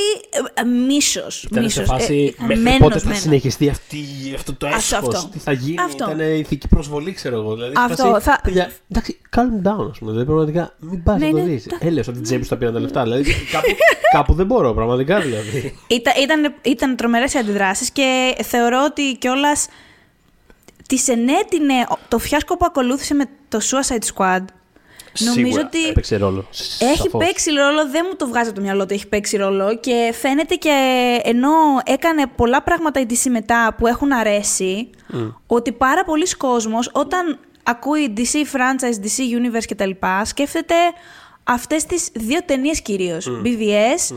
ε, 0.55 0.61
ε, 0.61 0.65
μίσος. 0.65 1.43
Ήταν 1.43 1.71
σε 1.71 1.81
μίσος. 1.81 1.87
φάση 1.97 2.35
Ε, 2.41 2.45
μέχρι 2.47 2.63
μένος, 2.63 2.79
πότε 2.79 2.99
θα 2.99 3.05
μένος. 3.07 3.21
συνεχιστεί 3.23 3.69
αυτή, 3.69 3.99
αυτό 4.35 4.55
το 4.55 4.67
Αυτό, 4.67 4.97
έσχος, 4.97 5.15
αυτό. 5.15 5.29
τι 5.33 5.39
θα 5.39 5.53
γίνει, 5.53 5.77
Αυτό. 5.81 6.05
ήταν 6.11 6.35
ηθική 6.39 6.69
προσβολή 6.69 7.13
ξέρω 7.13 7.37
εγώ. 7.37 7.55
Δηλαδή, 7.55 7.77
σε 7.77 7.83
Αυτό, 7.83 8.05
φάση, 8.05 8.25
θα- 8.25 8.41
παιδιά, 8.43 8.71
εντάξει, 8.91 9.21
calm 9.37 9.67
down 9.69 9.89
ας 9.91 9.99
πούμε, 9.99 10.11
δηλαδή 10.11 10.25
πραγματικά 10.25 10.75
μην 10.79 11.03
πας 11.03 11.19
Ναι, 11.21 11.27
να 11.27 11.31
το 11.33 11.37
ναι, 11.39 11.43
δεις. 11.45 11.67
τα- 11.67 11.79
Έλεος 11.81 12.09
ότι 12.09 12.21
τσέπη 12.21 12.47
τα 12.47 12.57
πήραν 12.57 12.73
τα 12.75 12.81
λεφτά, 12.81 13.03
δηλαδή 13.03 13.25
κάπου, 13.53 13.67
κάπου 14.17 14.35
δεν 14.35 14.47
μπορώ 14.47 14.75
πραγματικά 14.75 15.21
δηλαδή. 15.21 15.79
Ήταν, 15.87 16.13
ήταν, 16.23 16.55
ήταν 16.63 16.97
τρομερές 16.97 17.35
οι 17.35 17.39
αντιδράσεις 17.39 17.91
και 17.91 18.37
θεωρώ 18.45 18.85
ότι 18.91 19.17
κιόλας 19.19 19.69
τη 20.87 21.13
ενέτεινε 21.13 21.75
το 22.09 22.19
φιάσκο 22.19 22.57
που 22.57 22.65
ακολούθησε 22.65 23.15
με 23.15 23.25
το 23.49 23.59
Suicide 23.63 24.15
Squad. 24.15 24.45
Νομίζω 25.19 25.47
Σίγουρα 25.47 25.63
ότι 25.67 25.89
έπαιξε 25.89 26.17
ρόλο. 26.17 26.47
Έχει 26.79 26.97
Σαφώς. 26.97 27.25
παίξει 27.25 27.51
ρόλο, 27.51 27.91
δεν 27.91 28.07
μου 28.09 28.17
το 28.17 28.29
βγάζει 28.29 28.49
από 28.49 28.57
το 28.57 28.65
μυαλό 28.65 28.83
ότι 28.83 28.95
έχει 28.95 29.09
παίξει 29.09 29.37
ρόλο 29.37 29.77
και 29.77 30.15
φαίνεται 30.21 30.55
και 30.55 30.71
ενώ 31.23 31.51
έκανε 31.85 32.27
πολλά 32.37 32.63
πράγματα 32.63 33.01
η 33.01 33.07
DC 33.09 33.31
μετά 33.31 33.75
που 33.79 33.87
έχουν 33.87 34.13
αρέσει, 34.13 34.91
ότι 35.47 35.73
πάρα 35.73 36.05
πολλοί 36.05 36.37
κόσμος 36.37 36.91
όταν 36.93 37.39
ακούει 37.63 38.13
DC 38.17 38.35
franchise, 38.57 38.95
DC 39.05 39.39
universe 39.39 39.65
κτλ. 39.69 39.91
σκέφτεται 40.25 40.75
αυτές 41.45 41.85
τις 41.85 42.09
δύο 42.15 42.39
ταινίες 42.45 42.83
κυρίως. 42.83 43.29
BVS, 43.45 44.15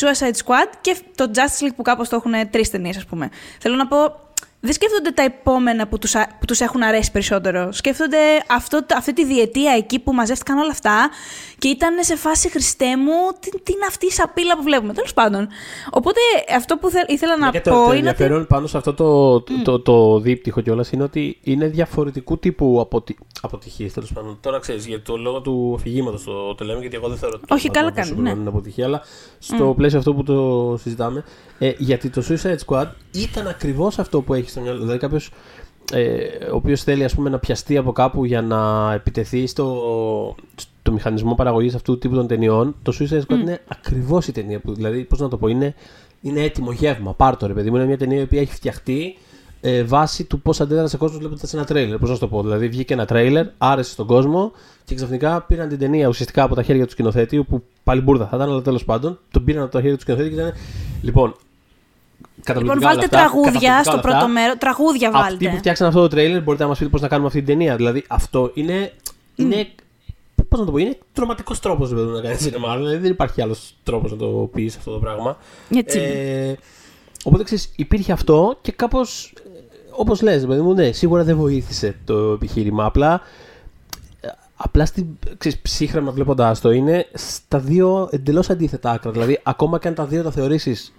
Suicide 0.00 0.36
Squad 0.44 0.72
και 0.80 0.96
το 1.14 1.30
Justice 1.34 1.64
League 1.64 1.74
που 1.76 1.82
κάπως 1.82 2.08
το 2.08 2.16
έχουν 2.16 2.50
τρεις 2.50 2.70
ταινίες 2.70 2.96
ας 2.96 3.04
πούμε. 3.04 3.30
Θέλω 3.60 3.76
να 3.76 3.86
πω, 3.86 4.25
δεν 4.66 4.74
σκέφτονται 4.74 5.10
τα 5.10 5.22
επόμενα 5.22 5.86
που 5.86 5.98
τους, 5.98 6.14
α- 6.14 6.28
που 6.40 6.44
τους 6.46 6.60
έχουν 6.60 6.82
αρέσει 6.82 7.10
περισσότερο. 7.12 7.72
Σκέφτονται 7.72 8.16
αυτό, 8.48 8.80
αυτή 8.96 9.12
τη 9.12 9.24
διετία 9.24 9.72
εκεί 9.72 9.98
που 9.98 10.12
μαζεύτηκαν 10.12 10.58
όλα 10.58 10.70
αυτά 10.70 11.10
και 11.58 11.68
ήταν 11.68 11.94
σε 12.00 12.16
φάση 12.16 12.50
Χριστέ 12.50 12.96
μου, 12.96 13.12
τι, 13.40 13.50
τι 13.50 13.72
είναι 13.72 13.86
αυτή 13.88 14.06
η 14.06 14.10
σαπίλα 14.10 14.56
που 14.56 14.62
βλέπουμε. 14.62 14.92
Τέλος 14.92 15.14
πάντων. 15.14 15.48
Οπότε 15.90 16.20
αυτό 16.56 16.76
που 16.76 16.88
θε- 16.90 17.10
ήθελα 17.10 17.36
να 17.36 17.44
Ναι, 17.46 17.50
Και 17.52 17.60
πω 17.60 17.70
το, 17.70 17.74
το 17.76 17.80
είναι 17.82 17.90
ότι. 17.92 17.96
ενδιαφέρον 18.08 18.46
πάνω 18.46 18.66
σε 18.66 18.76
αυτό 18.76 18.94
το, 18.94 19.40
το, 19.40 19.52
το, 19.64 19.80
το 19.80 20.20
δίπτυχο 20.20 20.60
κιόλας 20.60 20.90
είναι 20.90 21.02
ότι 21.02 21.38
είναι 21.42 21.66
διαφορετικού 21.66 22.38
τύπου 22.38 22.80
αποτι... 22.80 23.18
αποτυχίες 23.42 23.92
τέλος 23.92 24.12
πάντων. 24.12 24.38
Τώρα 24.40 24.58
ξέρεις, 24.58 24.86
για 24.86 25.02
το 25.02 25.16
λόγο 25.16 25.40
του 25.40 25.72
αφηγήματο 25.78 26.18
το, 26.24 26.54
το 26.54 26.64
λέμε, 26.64 26.80
γιατί 26.80 26.96
εγώ 26.96 27.08
δεν 27.08 27.16
θεωρώ 27.18 27.34
ότι 27.38 27.46
το 27.46 27.54
Όχι, 27.54 27.70
καλά 27.70 27.90
Batman 27.90 27.94
κάνει, 27.94 28.10
Superman 28.14 28.20
ναι. 28.22 28.30
είναι 28.30 28.48
αποτυχία, 28.48 28.84
αλλά 28.84 29.02
στο 29.38 29.74
πλαίσιο 29.76 29.98
αυτό 29.98 30.14
που 30.14 30.22
το 30.22 30.76
συζητάμε. 30.82 31.24
Ε, 31.58 31.72
γιατί 31.78 32.10
το 32.10 32.22
Suicide 32.28 32.56
Squad 32.66 32.86
ήταν 33.22 33.46
ακριβώς 33.46 33.98
αυτό 33.98 34.20
που 34.20 34.34
έχει 34.34 34.50
στο 34.50 34.60
μυαλό. 34.60 34.78
Δηλαδή 34.78 34.98
κάποιος 34.98 35.30
ε, 35.92 36.26
ο 36.52 36.56
οποίος 36.56 36.82
θέλει 36.82 37.04
ας 37.04 37.14
πούμε, 37.14 37.30
να 37.30 37.38
πιαστεί 37.38 37.76
από 37.76 37.92
κάπου 37.92 38.24
για 38.24 38.42
να 38.42 38.92
επιτεθεί 38.92 39.46
στο, 39.46 40.34
στο 40.54 40.92
μηχανισμό 40.92 41.34
παραγωγής 41.34 41.74
αυτού 41.74 41.92
του 41.92 41.98
τύπου 41.98 42.14
των 42.14 42.26
ταινιών, 42.26 42.74
το 42.82 42.96
Suicide 42.98 43.20
Squad 43.20 43.38
είναι 43.40 43.60
ακριβώς 43.68 44.26
η 44.26 44.32
ταινία 44.32 44.60
που. 44.60 44.74
Δηλαδή, 44.74 45.04
πώς 45.04 45.18
να 45.18 45.28
το 45.28 45.36
πω, 45.36 45.48
είναι, 45.48 45.74
είναι 46.20 46.40
έτοιμο 46.40 46.72
γεύμα. 46.72 47.14
Πάρ' 47.14 47.36
το 47.36 47.46
ρε 47.46 47.52
παιδί 47.52 47.70
μου. 47.70 47.76
Είναι 47.76 47.86
μια 47.86 47.98
ταινία 47.98 48.18
η 48.18 48.22
οποία 48.22 48.40
έχει 48.40 48.54
φτιαχτεί 48.54 49.16
ε, 49.60 49.82
βάσει 49.82 50.24
του 50.24 50.40
πώς 50.40 50.60
αντέδρασε 50.60 50.96
ο 50.96 50.98
κόσμος 50.98 51.18
βλέποντα 51.18 51.48
ένα 51.52 51.64
τρέιλερ. 51.64 51.98
Πώς 51.98 52.08
να 52.08 52.14
σου 52.14 52.20
το 52.20 52.28
πω. 52.28 52.42
Δηλαδή, 52.42 52.68
βγήκε 52.68 52.92
ένα 52.92 53.04
τρέιλερ, 53.04 53.46
άρεσε 53.58 53.90
στον 53.90 54.06
κόσμο 54.06 54.52
και 54.84 54.94
ξαφνικά 54.94 55.42
πήραν 55.42 55.68
την 55.68 55.78
ταινία 55.78 56.08
ουσιαστικά 56.08 56.42
από 56.42 56.54
τα 56.54 56.62
χέρια 56.62 56.84
του 56.84 56.90
σκηνοθέτη, 56.90 57.42
που 57.42 57.62
πάλι 57.84 58.00
μπουρδα 58.00 58.26
θα 58.26 58.36
ήταν, 58.36 58.48
αλλά 58.50 58.62
τέλος 58.62 58.84
πάντων 58.84 59.18
τον 59.30 59.44
πήραν 59.44 59.62
από 59.62 59.72
τα 59.72 59.80
χέρια 59.80 59.94
του 59.94 60.02
σκηνοθέτη 60.02 60.28
και 60.28 60.34
ήταν. 60.34 60.52
Λοιπόν, 61.02 61.34
Λοιπόν, 62.54 62.78
καταπληκτικά 62.78 62.86
όλα 62.86 62.94
βάλτε 62.94 63.04
αυτά, 63.04 63.16
τραγούδια 63.18 63.50
καταπληκτικά 63.50 63.82
στο 63.82 63.92
όλα 63.92 64.00
πρώτο 64.00 64.16
αυτά. 64.16 64.28
μέρος. 64.28 64.56
Τραγούδια 64.58 65.08
Αυτοί 65.08 65.20
βάλτε. 65.20 65.48
που 65.48 65.56
φτιάξαν 65.56 65.86
αυτό 65.86 66.00
το 66.00 66.08
τρέιλερ 66.08 66.42
μπορείτε 66.42 66.62
να 66.62 66.68
μας 66.68 66.78
πείτε 66.78 66.90
πώς 66.90 67.00
να 67.00 67.08
κάνουμε 67.08 67.26
αυτή 67.28 67.42
την 67.42 67.48
ταινία. 67.48 67.76
Δηλαδή 67.76 68.04
αυτό 68.08 68.50
είναι. 68.54 68.92
είναι 69.34 69.68
Πώς 70.48 70.58
να 70.58 70.66
το 70.66 70.72
πω, 70.72 70.78
είναι 70.78 70.98
τρομακτικός 71.12 71.60
τρόπος 71.60 71.90
να 71.90 72.20
κάνεις 72.20 72.40
σινεμά. 72.40 72.76
Δηλαδή 72.76 72.96
δεν 72.96 73.10
υπάρχει 73.10 73.42
άλλος 73.42 73.74
τρόπος 73.82 74.10
να 74.10 74.16
το 74.16 74.26
πεις 74.52 74.76
αυτό 74.76 74.90
το 74.90 74.98
πράγμα. 74.98 75.36
Έτσι 75.74 75.98
είναι. 75.98 76.06
Ε, 76.08 76.56
Οπότε 77.24 77.42
ξέρεις, 77.44 77.72
υπήρχε 77.76 78.12
αυτό 78.12 78.58
και 78.60 78.72
κάπως. 78.72 79.32
Όπως 79.90 80.22
λες, 80.22 80.46
παιδί 80.46 80.60
μου, 80.60 80.74
ναι, 80.74 80.92
σίγουρα 80.92 81.24
δεν 81.24 81.36
βοήθησε 81.36 81.96
το 82.04 82.14
επιχείρημα. 82.32 82.84
Απλά, 82.84 83.20
απλά 84.56 84.86
στην, 84.86 85.06
ξέρεις, 85.38 85.58
ψύχραμα 85.58 86.10
βλέποντάς 86.12 86.60
το 86.60 86.70
είναι 86.70 87.06
στα 87.12 87.58
δύο 87.58 88.08
εντελώς 88.12 88.50
αντίθετα 88.50 88.90
άκρα. 88.90 89.10
Δηλαδή, 89.10 89.40
ακόμα 89.42 89.78
και 89.78 89.88
αν 89.88 89.94
τα 89.94 90.04
δύο 90.04 90.22
τα 90.22 90.30
θεωρήσεις. 90.30 90.92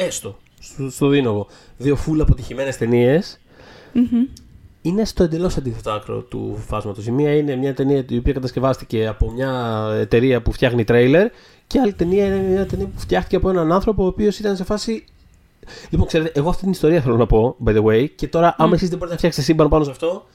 Έστω, 0.00 0.36
στο, 0.60 0.90
στο 0.90 1.08
δίνω 1.08 1.28
εγώ, 1.28 1.46
δύο 1.76 1.96
φουλ 1.96 2.20
αποτυχημένες 2.20 2.76
είναι 4.82 5.04
στο 5.04 5.22
εντελώς 5.22 5.56
αντίθετο 5.56 5.90
άκρο 5.90 6.22
του 6.22 6.62
φάσματος. 6.66 7.06
Η 7.06 7.10
μία 7.10 7.36
είναι 7.36 7.56
μια 7.56 7.74
ταινία 7.74 8.04
η 8.08 8.16
οποία 8.16 8.32
κατασκευάστηκε 8.32 9.06
από 9.06 9.30
μια 9.30 9.86
εταιρεία 10.00 10.42
που 10.42 10.52
φτιάχνει 10.52 10.84
τρέιλερ 10.84 11.30
και 11.66 11.80
άλλη 11.80 11.92
ταινία 11.92 12.26
είναι 12.26 12.36
μια 12.36 12.66
ταινία 12.66 12.86
που 12.86 13.00
φτιάχτηκε 13.00 13.36
από 13.36 13.50
έναν 13.50 13.72
άνθρωπο 13.72 14.04
ο 14.04 14.06
οποίος 14.06 14.38
ήταν 14.38 14.56
σε 14.56 14.64
φάση. 14.64 15.04
Λοιπόν, 15.90 16.06
ξέρετε, 16.06 16.32
εγώ 16.34 16.48
αυτή 16.48 16.62
την 16.62 16.70
ιστορία 16.70 17.00
θέλω 17.00 17.16
να 17.16 17.26
πω, 17.26 17.56
by 17.64 17.76
the 17.76 17.84
way, 17.84 18.06
και 18.14 18.28
τώρα, 18.28 18.54
άμα 18.58 18.74
εσείς 18.74 18.88
δεν 18.88 18.98
μπορείτε 18.98 19.14
να 19.14 19.18
φτιάξετε 19.18 19.46
σύμπαν 19.46 19.68
πάνω 19.68 19.84
σε 19.84 19.90
αυτό. 19.90 20.26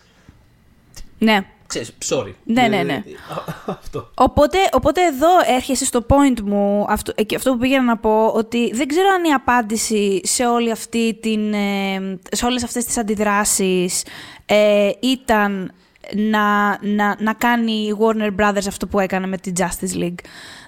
Ναι. 1.17 1.45
Ξέρεις, 1.67 1.91
sorry. 2.05 2.33
Ναι, 2.43 2.67
ναι, 2.67 2.83
ναι. 2.83 3.03
αυτό. 3.65 4.09
Οπότε, 4.13 4.57
οπότε 4.71 5.05
εδώ 5.05 5.29
έρχεσαι 5.55 5.85
στο 5.85 6.05
point 6.07 6.41
μου, 6.41 6.85
αυτό, 6.89 7.13
αυτό 7.35 7.51
που 7.51 7.57
πήγαινα 7.57 7.83
να 7.83 7.97
πω, 7.97 8.27
ότι 8.27 8.71
δεν 8.73 8.87
ξέρω 8.87 9.07
αν 9.15 9.23
η 9.23 9.33
απάντηση 9.33 10.21
σε, 10.23 10.45
όλη 10.45 10.71
αυτή 10.71 11.17
την, 11.21 11.53
ε, 11.53 12.19
σε 12.31 12.45
όλες 12.45 12.63
αυτές 12.63 12.85
τις 12.85 12.97
αντιδράσεις 12.97 14.03
ε, 14.45 14.89
ήταν 14.99 15.71
να, 16.13 16.77
να, 16.81 17.15
να 17.19 17.33
κάνει 17.33 17.71
η 17.71 17.95
Warner 17.99 18.35
Brothers 18.39 18.67
αυτό 18.67 18.87
που 18.87 18.99
έκανε 18.99 19.27
με 19.27 19.37
την 19.37 19.53
Justice 19.57 20.03
League. 20.03 20.19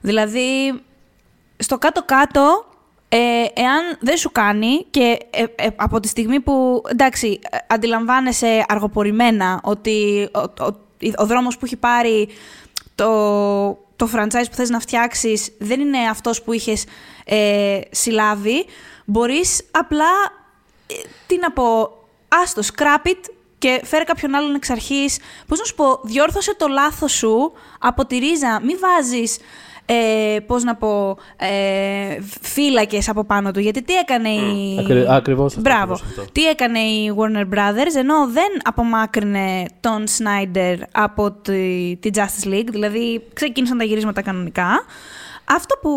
Δηλαδή, 0.02 0.82
στο 1.58 1.78
κάτω-κάτω, 1.78 2.66
ε, 3.10 3.18
εάν 3.54 3.98
δεν 4.00 4.18
σου 4.18 4.32
κάνει 4.32 4.86
και 4.90 5.18
ε, 5.30 5.44
ε, 5.56 5.68
από 5.76 6.00
τη 6.00 6.08
στιγμή 6.08 6.40
που, 6.40 6.82
εντάξει, 6.90 7.40
αντιλαμβάνεσαι 7.68 8.66
αργοπορημένα 8.68 9.60
ότι 9.64 10.30
ο, 10.34 10.64
ο, 10.64 10.87
ο, 11.18 11.26
δρόμος 11.26 11.58
που 11.58 11.66
έχει 11.66 11.76
πάρει 11.76 12.30
το, 12.96 13.08
το 13.96 14.10
franchise 14.14 14.46
που 14.50 14.56
θες 14.56 14.70
να 14.70 14.80
φτιάξεις 14.80 15.52
δεν 15.58 15.80
είναι 15.80 15.98
αυτός 15.98 16.42
που 16.42 16.54
είχες 16.54 16.86
ε, 17.26 17.80
συλλάβει, 17.92 18.66
μπορείς 19.06 19.66
απλά, 19.72 20.12
τι 21.28 21.38
να 21.38 21.52
πω, 21.52 21.98
άστο, 22.28 22.62
scrap 22.62 23.08
it, 23.08 23.30
και 23.58 23.82
φέρε 23.84 24.04
κάποιον 24.04 24.36
άλλον 24.36 24.56
εξ 24.56 24.70
αρχής. 24.70 25.20
Πώς 25.48 25.60
να 25.60 25.66
σου 25.66 25.76
πω, 25.76 26.00
διόρθωσε 26.04 26.56
το 26.56 26.68
λάθος 26.68 27.12
σου 27.12 27.54
από 27.80 28.06
τη 28.06 28.18
ρίζα. 28.18 28.62
Μην 28.64 28.78
βάζεις. 28.80 29.38
Ε, 29.90 30.40
πώς 30.40 30.64
να 30.64 30.76
πω, 30.76 31.18
ε, 31.38 32.18
φύλακες 32.42 33.10
από 33.10 33.24
πάνω 33.24 33.52
του. 33.52 33.60
Γιατί 33.60 33.84
τι 33.84 33.94
έκανε 33.94 34.30
η... 34.30 34.78
Ακρι, 34.80 35.06
ακριβώς 35.10 35.58
αυτό. 35.58 35.62
Μπράβο. 35.62 36.00
Τι 36.32 36.48
έκανε 36.48 36.80
η 36.80 37.14
Warner 37.18 37.54
Brothers, 37.54 37.96
ενώ 37.96 38.28
δεν 38.28 38.50
απομάκρυνε 38.64 39.66
τον 39.80 40.04
Snyder 40.18 40.78
από 40.92 41.32
τη, 41.32 41.96
τη 41.96 42.10
Justice 42.14 42.48
League, 42.48 42.70
δηλαδή 42.70 43.22
ξεκίνησαν 43.34 43.78
τα 43.78 43.84
γυρίσματα 43.84 44.22
κανονικά. 44.22 44.86
Αυτό 45.46 45.76
που 45.82 45.90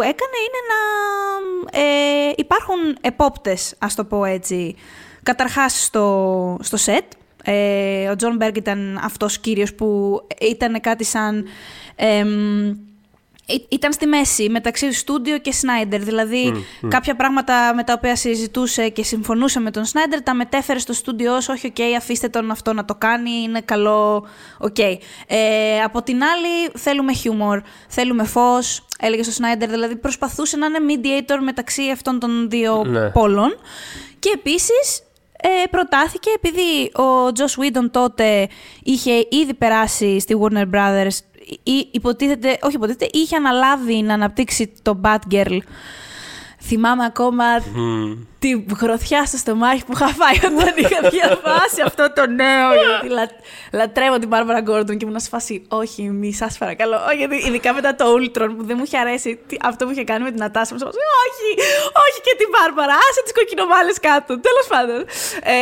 έκανε 0.00 0.36
είναι 0.46 0.60
να 0.72 1.80
ε, 1.80 2.32
υπάρχουν 2.36 2.96
επόπτες, 3.00 3.74
ας 3.78 3.94
το 3.94 4.04
πω 4.04 4.24
έτσι, 4.24 4.76
Καταρχάς 5.28 5.82
στο, 5.82 6.56
στο 6.60 6.78
set, 6.86 7.06
ε, 7.44 8.08
ο 8.08 8.16
Jon 8.16 8.36
Berg 8.36 8.56
ήταν 8.56 9.00
αυτός 9.04 9.38
κύριος 9.38 9.74
που 9.74 10.20
ήταν 10.40 10.80
κάτι 10.80 11.04
σαν... 11.04 11.44
ήταν 13.68 13.92
στη 13.92 14.06
μέση 14.06 14.48
μεταξύ 14.48 14.92
στούντιο 14.92 15.38
και 15.38 15.52
Σνάιντερ. 15.52 16.02
Δηλαδή, 16.02 16.66
κάποια 16.88 17.16
πράγματα 17.16 17.74
με 17.74 17.84
τα 17.84 17.92
οποία 17.92 18.16
συζητούσε 18.16 18.88
και 18.88 19.02
συμφωνούσε 19.02 19.60
με 19.60 19.70
τον 19.70 19.84
Σνάιντερ 19.84 20.22
τα 20.22 20.34
μετέφερε 20.34 20.78
στο 20.78 20.92
στούντιο 20.92 21.36
ως 21.36 21.48
όχι, 21.48 21.66
οκ, 21.66 21.96
αφήστε 21.96 22.28
τον 22.28 22.50
αυτό 22.50 22.72
να 22.72 22.84
το 22.84 22.94
κάνει, 22.94 23.30
είναι 23.30 23.60
καλό, 23.60 24.26
οκ. 24.58 24.78
Ε, 24.78 25.80
από 25.84 26.02
την 26.02 26.22
άλλη, 26.22 26.70
θέλουμε 26.74 27.12
χιούμορ, 27.12 27.62
θέλουμε 27.88 28.24
φως, 28.24 28.86
έλεγε 29.00 29.22
στο 29.22 29.32
Σνάιντερ. 29.32 29.68
Δηλαδή, 29.68 29.96
προσπαθούσε 29.96 30.56
να 30.56 30.66
είναι 30.66 30.78
mediator 30.88 31.38
μεταξύ 31.40 31.90
αυτών 31.92 32.18
των 32.18 32.50
δύο 32.50 32.84
ναι. 32.84 33.10
πόλων. 33.10 33.58
Και 34.18 34.30
επίσης 34.34 35.02
ε, 35.40 35.66
προτάθηκε 35.70 36.30
επειδή 36.36 36.90
ο 36.94 37.32
Τζος 37.32 37.56
Βίντον 37.58 37.90
τότε 37.90 38.48
είχε 38.82 39.12
ήδη 39.30 39.54
περάσει 39.54 40.20
στη 40.20 40.36
Warner 40.40 40.66
Brothers 40.74 41.18
ή 41.32 41.37
υποτίθεται, 41.90 42.58
όχι 42.60 42.76
υποτίθεται, 42.76 43.08
είχε 43.12 43.36
αναλάβει 43.36 44.02
να 44.02 44.14
αναπτύξει 44.14 44.72
το 44.82 45.00
Batgirl 45.04 45.58
Θυμάμαι 46.60 47.04
ακόμα 47.04 47.44
mm. 47.60 48.16
τη 48.38 48.64
γροθιά 48.80 49.24
στο 49.26 49.36
στομάχι 49.36 49.84
που 49.84 49.92
είχα 49.94 50.08
φάει 50.18 50.38
όταν 50.52 50.74
είχα 50.76 51.00
διαβάσει 51.16 51.80
αυτό 51.88 52.12
το 52.16 52.26
νέο. 52.26 52.68
γιατί 52.88 53.08
λα, 53.08 53.24
λατρεύω 53.72 54.18
την 54.18 54.28
Bárbara 54.32 54.62
Gordon 54.68 54.96
και 54.96 55.04
ήμουν 55.06 55.20
σε 55.20 55.28
φάση, 55.28 55.64
όχι, 55.68 56.02
μη 56.02 56.32
σας 56.32 56.58
παρακαλώ. 56.58 56.96
Όχι, 57.08 57.16
γιατί 57.16 57.36
ειδικά 57.46 57.72
μετά 57.74 57.94
το 57.94 58.04
Ultron 58.16 58.50
που 58.56 58.64
δεν 58.64 58.74
μου 58.78 58.82
είχε 58.86 58.98
αρέσει 58.98 59.38
αυτό 59.62 59.84
που 59.84 59.90
είχε 59.90 60.04
κάνει 60.04 60.24
με 60.24 60.30
την 60.30 60.42
Ατάσα. 60.42 60.74
Μου 60.74 60.80
όχι, 61.26 61.48
όχι 62.04 62.18
και 62.26 62.34
την 62.40 62.48
Bárbara. 62.54 62.94
Άσε 63.08 63.22
τις 63.22 63.32
κοκκινομάλες 63.32 63.98
κάτω. 64.00 64.40
Τέλος 64.40 64.66
πάντων. 64.68 65.00
Ε, 65.42 65.54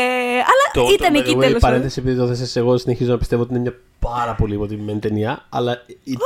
αλλά 0.50 0.64
το, 0.72 0.80
ήταν 0.92 1.12
το, 1.12 1.18
εκεί 1.18 1.32
τέλος 1.32 1.42
πάντων. 1.44 1.60
Παρένθεση, 1.60 2.00
επειδή 2.00 2.16
το 2.16 2.26
θες 2.26 2.56
εγώ 2.56 2.76
συνεχίζω 2.76 3.10
να 3.10 3.18
πιστεύω 3.18 3.42
ότι 3.42 3.52
είναι 3.52 3.62
μια 3.62 3.74
πάρα 3.98 4.34
πολύ 4.34 4.54
υποτιμημένη 4.54 4.98
ταινία, 4.98 5.44
αλλά 5.48 5.82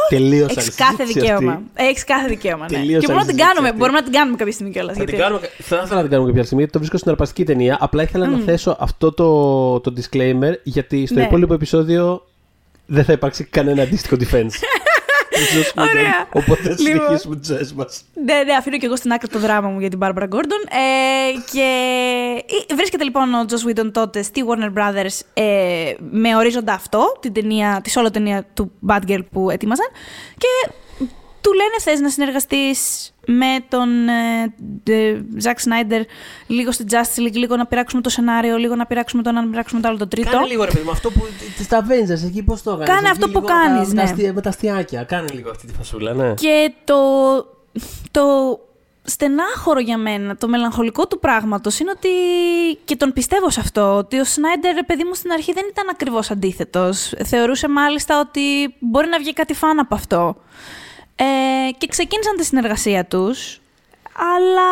τελείως 0.08 0.56
Έχεις 0.56 0.74
κάθε 0.74 1.04
δικαίωμα. 1.04 1.62
Έχεις 1.74 2.04
κάθε 2.04 2.28
δικαίωμα. 2.28 2.66
Ναι. 2.70 2.78
Και 2.78 3.06
μπορούμε 3.06 3.20
να 3.20 3.26
την 3.26 3.36
κάνουμε, 3.36 3.72
μπορούμε 3.72 3.98
να 3.98 4.04
την 4.04 4.12
κάνουμε 4.12 4.36
κάποια 4.36 4.52
στιγμή 4.52 4.72
κιόλας. 4.72 4.96
Θα, 4.96 5.04
γιατί... 5.04 5.22
θα 5.58 5.76
ήθελα 5.76 5.94
να 5.94 6.00
την 6.00 6.10
κάνουμε 6.10 6.28
κάποια 6.28 6.44
στιγμή, 6.44 6.62
γιατί 6.62 6.72
το 6.72 6.78
βρίσκω 6.78 6.98
συναρπαστική 6.98 7.44
ταινία. 7.44 7.76
Απλά 7.80 8.02
ήθελα 8.02 8.26
mm. 8.26 8.30
να 8.30 8.38
θέσω 8.38 8.76
αυτό 8.80 9.12
το, 9.12 9.80
το 9.80 9.92
disclaimer, 9.96 10.52
γιατί 10.62 11.06
στο 11.06 11.18
ναι. 11.18 11.24
υπόλοιπο 11.24 11.54
επεισόδιο 11.54 12.26
δεν 12.86 13.04
θα 13.04 13.12
υπάρξει 13.12 13.44
κανένα 13.44 13.82
αντίστοιχο 13.82 14.16
defense. 14.20 14.54
Ωραία. 15.76 16.28
Οπότε 16.32 16.62
θα 16.62 16.76
λοιπόν. 16.78 17.00
συνεχίσουμε 17.02 17.36
τις 17.36 17.48
ζωές 17.48 17.72
μας. 17.72 18.04
Ναι, 18.24 18.42
ναι, 18.42 18.52
αφήνω 18.52 18.78
και 18.78 18.86
εγώ 18.86 18.96
στην 18.96 19.12
άκρη 19.12 19.28
το 19.28 19.38
δράμα 19.38 19.68
μου 19.68 19.80
για 19.80 19.88
την 19.88 19.98
Barbara 20.02 20.28
Gordon. 20.28 20.62
Ε, 20.70 21.32
και 21.52 22.74
βρίσκεται 22.74 23.04
λοιπόν 23.04 23.34
ο 23.34 23.44
Joss 23.48 23.70
Whedon 23.70 23.90
τότε 23.92 24.22
στη 24.22 24.44
Warner 24.48 24.78
Brothers 24.78 25.20
ε, 25.34 25.94
με 26.10 26.36
ορίζοντα 26.36 26.72
αυτό, 26.72 27.16
την 27.20 27.32
ταινία, 27.32 27.80
τη 27.84 27.98
όλο 27.98 28.10
ταινία 28.10 28.46
του 28.54 28.72
Bad 28.86 29.00
Girl 29.08 29.24
που 29.30 29.50
ετοίμαζαν. 29.50 29.86
Και 30.36 30.72
του 31.40 31.52
λένε 31.52 31.74
θες 31.80 32.00
να 32.00 32.08
συνεργαστείς 32.08 33.10
με 33.26 33.64
τον 33.68 33.88
Ζακ 35.36 35.58
ε, 35.58 35.60
Σνάιντερ 35.60 36.02
λίγο 36.46 36.72
στη 36.72 36.84
Justice 36.90 37.20
League, 37.20 37.34
λίγο 37.34 37.56
να 37.56 37.66
πειράξουμε 37.66 38.02
το 38.02 38.08
σενάριο, 38.08 38.56
λίγο 38.56 38.74
να 38.74 38.86
πειράξουμε 38.86 39.22
το 39.22 39.28
ένα, 39.28 39.42
να 39.42 39.50
πειράξουμε 39.50 39.80
το 39.80 39.88
άλλο 39.88 39.96
το 39.96 40.08
τρίτο. 40.08 40.30
Κάνε 40.30 40.46
λίγο 40.46 40.64
ρε 40.64 40.70
παιδί 40.70 40.84
με 40.84 40.90
αυτό 40.90 41.10
που. 41.10 41.26
τη 41.58 41.66
Avengers 41.70 42.26
εκεί 42.26 42.42
πώς 42.42 42.62
το 42.62 42.70
έκανες. 42.70 42.88
Κάνε 42.88 43.08
αυτό 43.08 43.28
που 43.28 43.40
κάνεις. 43.40 43.92
Ναι. 43.92 44.32
Με 44.32 44.40
τα 44.40 44.48
αστιάκια. 44.48 45.02
Κάνε 45.02 45.28
λίγο 45.32 45.50
αυτή 45.50 45.66
τη 45.66 45.72
φασούλα, 45.72 46.12
ναι. 46.12 46.34
Και 46.34 46.72
το. 46.84 46.96
το 48.10 48.58
στενάχωρο 49.02 49.80
για 49.80 49.98
μένα, 49.98 50.36
το 50.36 50.48
μελαγχολικό 50.48 51.06
του 51.06 51.18
πράγματος 51.18 51.78
είναι 51.78 51.90
ότι, 51.96 52.08
και 52.84 52.96
τον 52.96 53.12
πιστεύω 53.12 53.50
σε 53.50 53.60
αυτό, 53.60 53.96
ότι 53.96 54.18
ο 54.18 54.24
Σνάιντερ, 54.24 54.84
παιδί 54.84 55.04
μου, 55.04 55.14
στην 55.14 55.32
αρχή 55.32 55.52
δεν 55.52 55.64
ήταν 55.70 55.88
ακριβώς 55.90 56.30
αντίθετος. 56.30 57.12
Θεωρούσε 57.24 57.68
μάλιστα 57.68 58.20
ότι 58.20 58.74
μπορεί 58.78 59.08
να 59.08 59.18
βγει 59.18 59.32
κάτι 59.32 59.54
φαν 59.54 59.78
από 59.78 59.94
αυτό. 59.94 60.36
Ε, 61.22 61.70
και 61.78 61.86
ξεκίνησαν 61.86 62.36
τη 62.36 62.44
συνεργασία 62.44 63.04
τους, 63.04 63.60
αλλά 64.12 64.70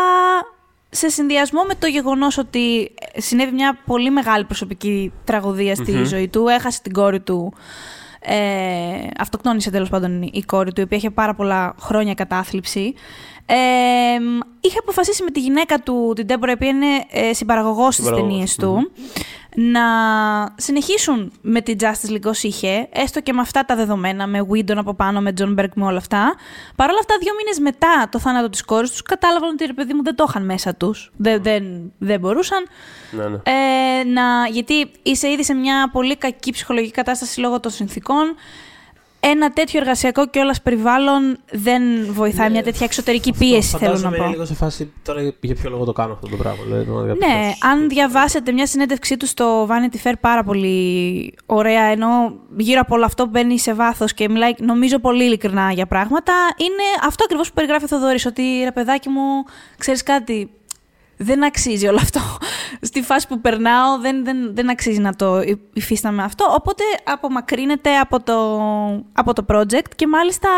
σε 0.91 1.09
συνδυασμό 1.09 1.63
με 1.63 1.75
το 1.75 1.87
γεγονός 1.87 2.39
ότι 2.39 2.95
συνέβη 3.17 3.53
μια 3.53 3.79
πολύ 3.87 4.11
μεγάλη 4.11 4.45
προσωπική 4.45 5.13
τραγωδία 5.25 5.75
στη 5.75 6.05
ζωή 6.05 6.29
του, 6.29 6.49
έχασε 6.49 6.83
την 6.83 6.93
κόρη 6.93 7.21
του, 7.21 7.53
ε, 8.21 8.37
αυτοκτόνησε 9.19 9.71
τέλος 9.71 9.89
πάντων 9.89 10.23
η 10.23 10.43
κόρη 10.47 10.73
του, 10.73 10.81
η 10.81 10.85
οποία 10.85 10.97
είχε 10.97 11.11
πάρα 11.11 11.35
πολλά 11.35 11.75
χρόνια 11.81 12.15
κατάθλιψη. 12.15 12.95
Ε, 13.47 13.57
είχε 14.61 14.79
αποφασίσει 14.79 15.23
με 15.23 15.31
τη 15.31 15.41
γυναίκα 15.41 15.79
του, 15.79 16.13
την 16.17 16.27
Τέμπορα, 16.27 16.51
η 16.51 16.55
οποία 16.55 16.69
είναι 16.69 16.87
ε, 17.11 17.33
συμπαραγωγός 17.33 17.95
στις 17.95 18.11
ταινίες 18.11 18.57
του, 18.57 18.91
να 19.61 19.83
συνεχίσουν 20.57 21.33
με 21.40 21.61
την 21.61 21.77
Justice 21.81 22.11
League 22.11 22.25
όσο 22.25 22.49
είχε, 22.49 22.88
έστω 22.92 23.21
και 23.21 23.33
με 23.33 23.40
αυτά 23.40 23.64
τα 23.64 23.77
δεδομένα, 23.77 24.27
με 24.27 24.47
Whedon 24.51 24.77
από 24.77 24.94
πάνω, 24.94 25.21
με 25.21 25.33
John 25.38 25.55
Berg, 25.59 25.68
με 25.75 25.85
όλα 25.85 25.97
αυτά. 25.97 26.35
Παρ' 26.77 26.90
όλα 26.90 26.99
αυτά, 26.99 27.14
δύο 27.21 27.33
μήνες 27.38 27.59
μετά 27.59 28.09
το 28.11 28.18
θάνατο 28.18 28.49
της 28.51 28.64
κόρης 28.64 28.90
τους, 28.90 29.03
κατάλαβαν 29.03 29.51
ότι 29.51 29.64
ρε 29.66 29.73
παιδί 29.73 29.94
μου 29.94 30.03
δεν 30.03 30.14
το 30.14 30.25
είχαν 30.29 30.44
μέσα 30.44 30.75
τους. 30.75 31.12
Δεν, 31.16 31.42
δεν, 31.42 31.92
δεν 31.99 32.21
μπορούσαν. 32.21 32.66
Ναι, 33.11 33.29
ναι. 33.29 33.37
Ε, 33.37 34.05
να, 34.05 34.47
γιατί 34.51 34.90
είσαι 35.03 35.31
ήδη 35.31 35.44
σε 35.44 35.55
μια 35.55 35.90
πολύ 35.92 36.16
κακή 36.16 36.53
ψυχολογική 36.53 36.92
κατάσταση 36.92 37.40
λόγω 37.40 37.61
των 37.61 37.71
συνθήκων. 37.71 38.35
Ένα 39.21 39.51
τέτοιο 39.51 39.81
εργασιακό 39.81 40.27
και 40.29 40.39
όλας 40.39 40.63
περιβάλλον 40.63 41.39
δεν 41.51 41.83
βοηθάει. 42.13 42.47
Ναι, 42.47 42.53
μια 42.53 42.63
τέτοια 42.63 42.87
εξωτερική 42.87 43.33
πίεση, 43.39 43.69
θέλω 43.77 43.81
να 43.81 43.87
Φαντάζομαι 43.87 44.17
πω. 44.17 44.23
είναι 44.23 44.33
λίγο 44.33 44.45
σε 44.45 44.55
φάση 44.55 44.93
τώρα 45.03 45.23
για 45.41 45.55
ποιο 45.55 45.71
λόγο 45.71 45.85
το 45.85 45.93
κάνω 45.93 46.13
αυτό 46.13 46.29
το 46.29 46.37
πράγμα. 46.37 46.63
Δηλαδή, 46.65 46.85
το- 46.85 47.05
για 47.05 47.15
Ναι, 47.15 47.43
ποιος- 47.43 47.59
αν 47.63 47.89
διαβάσετε 47.89 48.53
μια 48.53 48.67
συνέντευξή 48.67 49.17
του 49.17 49.27
στο 49.27 49.67
Vanity 49.71 50.09
Fair 50.09 50.13
πάρα 50.21 50.43
πολύ 50.45 51.35
ωραία, 51.47 51.83
ενώ 51.85 52.35
γύρω 52.57 52.81
από 52.81 52.95
όλο 52.95 53.05
αυτό 53.05 53.27
μπαίνει 53.27 53.59
σε 53.59 53.75
βάθος 53.75 54.15
και 54.15 54.29
μιλάει, 54.29 54.53
νομίζω, 54.59 54.99
πολύ 54.99 55.25
ειλικρινά 55.25 55.73
για 55.73 55.87
πράγματα, 55.87 56.33
είναι 56.57 57.07
αυτό 57.07 57.25
ακριβώς 57.25 57.49
που 57.49 57.55
περιγράφει 57.55 57.85
ο 57.85 57.89
Θοδωρής. 57.89 58.27
Ότι 58.27 58.43
ρε 58.65 58.73
παιδάκι 58.73 59.09
μου, 59.09 59.23
ξέρεις 59.79 60.03
κάτι, 60.03 60.51
δεν 61.19 61.45
αξίζει 61.45 61.87
όλο 61.87 61.97
αυτό. 61.97 62.21
Στη 62.81 63.03
φάση 63.03 63.27
που 63.29 63.41
περνάω, 63.41 63.99
δεν, 64.01 64.25
δεν, 64.25 64.55
δεν 64.55 64.71
αξίζει 64.71 64.99
να 65.01 65.15
το 65.17 65.41
υ- 65.41 65.61
υφίσταμαι 65.73 66.23
αυτό. 66.23 66.47
Οπότε 66.55 66.83
απομακρύνεται 67.05 67.97
από 67.97 68.21
το, 68.23 68.61
από 69.13 69.33
το 69.33 69.45
project 69.49 69.89
και 69.97 70.07
μάλιστα 70.07 70.49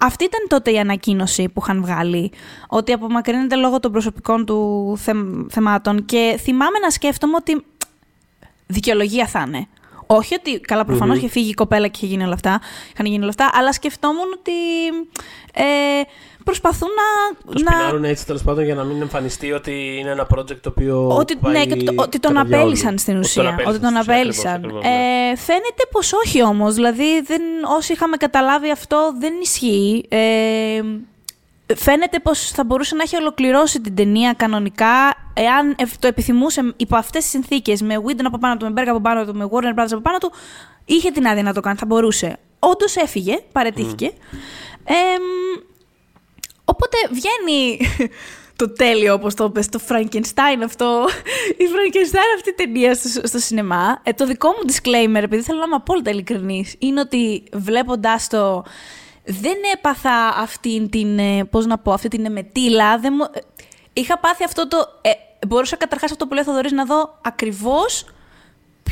αυτή 0.00 0.24
ήταν 0.24 0.40
τότε 0.48 0.70
η 0.70 0.78
ανακοίνωση 0.78 1.48
που 1.48 1.60
είχαν 1.62 1.80
βγάλει. 1.80 2.32
Ότι 2.68 2.92
απομακρύνεται 2.92 3.56
λόγω 3.56 3.80
των 3.80 3.92
προσωπικών 3.92 4.46
του 4.46 4.94
θεμ- 4.98 5.50
θεμάτων. 5.52 6.04
Και 6.04 6.38
θυμάμαι 6.42 6.78
να 6.78 6.90
σκέφτομαι 6.90 7.36
ότι 7.36 7.64
δικαιολογία 8.66 9.26
θα 9.26 9.44
είναι. 9.46 9.66
Όχι 10.06 10.34
ότι 10.34 10.60
καλά, 10.60 10.84
προφανώς 10.84 11.16
είχε 11.16 11.28
φύγει 11.28 11.50
η 11.50 11.54
κοπέλα 11.54 11.86
και 11.88 11.98
είχε 12.02 12.06
γίνει 12.06 12.24
όλα 12.24 12.34
αυτά, 12.34 12.60
είχαν 12.92 13.06
γίνει 13.06 13.18
όλα 13.20 13.28
αυτά, 13.28 13.50
αλλά 13.52 13.72
σκεφτόμουν 13.72 14.32
ότι 14.38 14.52
ε, 15.54 15.64
προσπαθούν 16.44 16.88
να. 16.88 17.36
Το 17.52 17.58
να 17.62 17.70
σπινάρουν 17.70 18.04
έτσι 18.04 18.26
τέλος 18.26 18.42
πάντων 18.42 18.64
για 18.64 18.74
να 18.74 18.84
μην 18.84 19.00
εμφανιστεί 19.02 19.52
ότι 19.52 19.96
είναι 20.00 20.10
ένα 20.10 20.26
project 20.34 20.56
το 20.60 20.68
οποίο. 20.68 21.08
ότι, 21.08 21.36
πάει 21.36 21.52
ναι, 21.52 21.64
και 21.74 21.82
το- 21.82 21.92
ότι 22.02 22.18
τον 22.18 22.32
κατά 22.34 22.44
διάολο. 22.46 22.64
απέλησαν 22.66 22.98
στην 22.98 23.16
Ότι 23.16 23.26
ουσία. 23.26 23.54
Ότι 23.54 23.62
τον 23.64 23.74
στην 23.74 23.86
ουσία, 23.96 24.00
απέλησαν. 24.00 24.52
ακριβώς, 24.54 24.82
ακριβώς, 24.82 24.82
ναι. 24.84 25.30
Ε, 25.30 25.36
φαίνεται 25.36 25.82
πως 25.90 26.12
όχι 26.12 26.42
όμως. 26.42 26.74
Δηλαδή, 26.74 27.20
δεν, 27.24 27.42
όσοι 27.76 27.92
είχαμε 27.92 28.16
καταλάβει 28.16 28.70
αυτό 28.70 29.12
δεν 29.18 29.32
ισχύει. 29.42 30.04
Ε, 30.08 30.80
φαίνεται 31.74 32.18
πως 32.18 32.50
θα 32.50 32.64
μπορούσε 32.64 32.94
να 32.94 33.02
έχει 33.02 33.16
ολοκληρώσει 33.16 33.80
την 33.80 33.94
ταινία 33.94 34.32
κανονικά 34.32 35.16
εάν 35.34 35.70
ε, 35.70 35.84
το 35.98 36.06
επιθυμούσε 36.06 36.74
υπό 36.76 36.96
αυτές 36.96 37.22
τις 37.22 37.30
συνθήκες 37.30 37.82
με 37.82 37.94
Whedon 38.06 38.24
από 38.24 38.38
πάνω 38.38 38.56
του, 38.56 38.72
με 38.72 38.82
Berg 38.82 38.86
από 38.88 39.00
πάνω 39.00 39.24
του, 39.24 39.34
με 39.34 39.48
Warner 39.50 39.80
Brothers 39.80 39.92
από 39.92 40.00
πάνω 40.00 40.18
του 40.18 40.32
είχε 40.84 41.10
την 41.10 41.26
άδεια 41.26 41.42
να 41.42 41.52
το 41.52 41.60
κάνει, 41.60 41.76
θα 41.76 41.86
μπορούσε. 41.86 42.38
Όντως 42.58 42.96
έφυγε, 42.96 43.38
παρετήθηκε. 43.52 44.12
Ε, 44.84 44.94
Οπότε 46.68 46.96
βγαίνει 47.10 47.78
το 48.60 48.72
τέλειο, 48.72 49.14
όπως 49.14 49.34
το 49.34 49.44
είπες, 49.44 49.68
το 49.68 49.80
Frankenstein 49.88 50.62
αυτό, 50.64 51.06
η 51.62 51.64
Frankenstein 51.72 52.36
αυτή 52.36 52.50
η 52.50 52.52
ταινία 52.52 52.94
στο, 52.94 53.26
στο 53.26 53.38
σινεμά. 53.38 54.00
Ε, 54.02 54.12
το 54.12 54.26
δικό 54.26 54.48
μου 54.48 54.72
disclaimer, 54.72 55.22
επειδή 55.22 55.42
θέλω 55.42 55.58
να 55.58 55.64
είμαι 55.64 55.74
απόλυτα 55.74 56.10
ειλικρινής, 56.10 56.74
είναι 56.78 57.00
ότι 57.00 57.44
βλέποντάς 57.52 58.28
το 58.28 58.64
δεν 59.26 59.56
έπαθα 59.74 60.28
αυτή 60.28 60.88
την, 60.88 61.18
ε, 61.18 61.44
πώς 61.44 61.66
να 61.66 61.78
πω, 61.78 61.92
αυτή 61.92 62.08
την 62.08 62.24
εμετήλα. 62.24 62.98
Δεν 62.98 63.12
μου, 63.16 63.24
ε, 63.32 63.40
είχα 63.92 64.18
πάθει 64.18 64.44
αυτό 64.44 64.68
το... 64.68 64.76
Ε, 65.00 65.10
μπορούσα 65.46 65.76
καταρχάς 65.76 66.10
αυτό 66.10 66.26
που 66.26 66.34
λέει 66.34 66.42
ο 66.42 66.46
Θοδωρής 66.46 66.72
να 66.72 66.84
δω 66.84 67.18
ακριβώς 67.22 68.04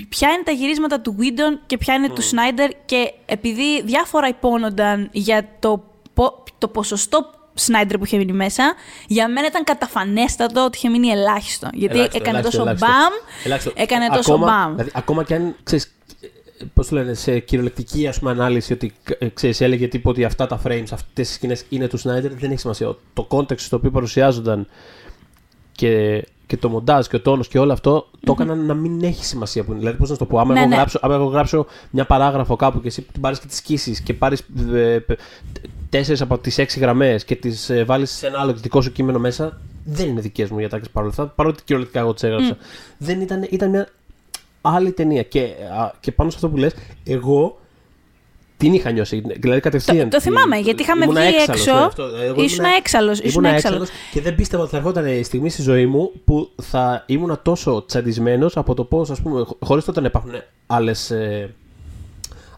ποια 0.09 0.29
είναι 0.33 0.43
τα 0.43 0.51
γυρίσματα 0.53 1.01
του 1.01 1.17
Whedon 1.21 1.59
και 1.67 1.79
ποια 1.79 1.95
είναι 1.95 2.09
του 2.09 2.23
Snyder 2.23 2.71
και 2.85 3.13
επειδή 3.27 3.83
διάφορα 3.83 4.29
υπόνονταν 4.29 5.09
για 5.13 5.49
το, 5.59 5.85
πο- 6.15 6.43
το 6.59 6.69
ποσοστό 6.69 7.31
Snyder 7.67 7.95
που 7.99 8.05
είχε 8.05 8.17
μείνει 8.17 8.33
μέσα, 8.33 8.75
για 9.07 9.29
μένα 9.29 9.47
ήταν 9.47 9.65
καταφανέστατο 9.65 10.65
ότι 10.65 10.77
είχε 10.77 10.89
μείνει 10.89 11.09
ελάχιστο. 11.09 11.69
Γιατί 11.73 11.95
Ελάχιστο, 11.95 12.19
έκανε 12.23 12.39
ελάχιστο, 12.39 12.65
τόσο 12.65 12.71
ελάχιστο. 12.71 12.87
μπαμ, 13.01 13.13
Ελάχιστο. 13.45 13.73
έκανε 13.75 14.09
τόσο 14.09 14.35
ακόμα, 14.35 14.47
μπαμ. 14.65 14.71
Δηλαδή, 14.73 14.91
ακόμα 14.95 15.25
και 15.25 15.35
αν 15.35 15.57
ξέρεις, 15.63 15.95
πώς 16.75 16.89
το 16.89 16.95
λένε, 16.95 17.15
σε 17.15 17.39
κυριολεκτική 17.39 18.07
ας 18.07 18.19
πούμε, 18.19 18.31
ανάλυση 18.31 18.73
ότι 18.73 18.93
ε, 19.19 19.29
ξέρεις, 19.29 19.61
έλεγε 19.61 19.89
τύπο 19.89 20.11
ότι 20.11 20.25
αυτά 20.25 20.47
τα 20.47 20.61
frames, 20.65 20.87
αυτές 20.93 21.31
οι 21.31 21.33
σκηνές 21.33 21.65
είναι 21.69 21.89
του 21.89 21.99
Snyder, 21.99 22.31
δεν 22.39 22.51
έχει 22.51 22.59
σημασία. 22.59 22.97
Το 23.13 23.27
context 23.31 23.59
στο 23.59 23.77
οποίο 23.77 23.91
παρουσιάζονταν 23.91 24.67
και, 25.73 26.25
και 26.47 26.57
το 26.57 26.69
μοντάζ 26.69 27.07
και 27.07 27.17
ο 27.17 27.21
τόνος 27.21 27.49
και 27.49 27.59
όλο 27.59 27.73
αυτό 27.73 28.09
το 28.25 28.33
έκαναν 28.33 28.67
να 28.67 28.75
μην 28.75 29.03
έχει 29.03 29.25
σημασία 29.25 29.65
που 29.65 29.71
είναι. 29.71 29.79
Δηλαδή, 29.81 29.97
πώς 29.97 30.09
να 30.09 30.15
σου 30.15 30.21
το 30.21 30.27
πω, 30.27 30.39
άμα, 30.39 30.53
Ναι, 30.53 30.59
εγώ, 30.61 30.69
ναι. 30.69 30.75
Γράψω, 30.75 30.99
άμα 31.03 31.15
εγώ 31.15 31.25
γράψω 31.25 31.67
μια 31.91 32.05
παράγραφο 32.05 32.57
κάπου 32.57 32.81
και 32.81 32.89
εσύ 32.89 33.03
την 33.03 33.21
πάρεις 33.21 33.41
και 33.41 33.47
τις 33.47 33.57
σκίσεις 33.57 34.01
και 34.01 34.15
πάρεις 34.15 34.43
ε, 34.75 34.99
π- 34.99 35.19
τέσσερις 35.89 36.21
από 36.21 36.39
τις 36.39 36.59
έξι 36.59 36.79
γραμμές 36.81 37.25
και 37.25 37.37
τις 37.37 37.71
ε, 37.71 37.85
βάλεις 37.85 38.11
σε 38.11 38.27
ένα 38.27 38.41
άλλο 38.41 38.53
δικό 38.53 38.81
σου 38.81 38.93
κείμενο 38.93 39.19
μέσα, 39.19 39.61
δεν 39.85 40.09
είναι 40.09 40.21
δικές 40.21 40.51
μου 40.51 40.57
διατάξεις 40.57 40.91
παρόλα 40.93 41.11
αυτά, 41.11 41.27
παρότι 41.27 41.63
κυριολεκτικά 41.63 42.01
εγώ 42.01 42.15
τις 42.15 42.23
έγραψα. 42.23 42.57
Δεν 42.99 43.21
ήταν, 43.21 43.47
ήταν 43.51 43.71
μια 43.71 43.89
άλλη 44.67 44.93
ταινία. 44.93 45.23
Και, 45.23 45.41
α, 45.81 45.91
και 46.01 46.13
πάνω 46.13 46.31
σε 46.31 46.37
αυτό 46.37 46.49
που 46.49 46.57
λες, 46.57 46.73
εγώ 47.05 47.59
την 48.57 48.73
είχα 48.73 48.91
νιώσει. 48.91 49.23
Δηλαδή 49.41 49.61
κατευθείαν. 49.61 50.11
Το- 50.11 50.17
το 50.17 50.21
θυμάμαι, 50.23 50.57
γιατί 50.57 50.83
είχαμε 50.83 51.05
ήμουνα 51.05 51.21
βγει 51.21 51.35
έξαλλος, 51.35 51.61
έξω. 51.67 51.79
ναι, 51.79 51.85
αυτό. 51.85 52.03
Εγώ 52.03 52.43
Ήσουν 52.43 52.59
ήμουνα- 52.65 52.77
έξαλλος, 52.79 53.19
ήσουν 53.19 53.43
ήμουνα 53.43 53.57
έξαλλος. 53.57 53.89
Και 54.13 54.21
δεν 54.21 54.35
πίστευα 54.35 54.63
ότι 54.63 54.71
θα 54.73 54.77
ερχόταν 54.77 55.07
η 55.07 55.23
στιγμή 55.23 55.51
στη 55.51 55.63
ζωή 55.63 55.87
μου 55.87 56.11
που 56.25 56.51
θα 56.63 57.03
ήμουν 57.07 57.39
τόσο 57.43 57.85
τσαντισμένος 57.87 58.57
από 58.57 58.75
το 58.75 58.85
πώς, 58.85 59.11
ας 59.11 59.21
πούμε, 59.21 59.45
χωρίς 59.61 59.85
τότε 59.85 60.01
να 60.01 60.07
υπάρχουν 60.07 60.31
άλλες. 60.67 61.11
Ε, 61.11 61.55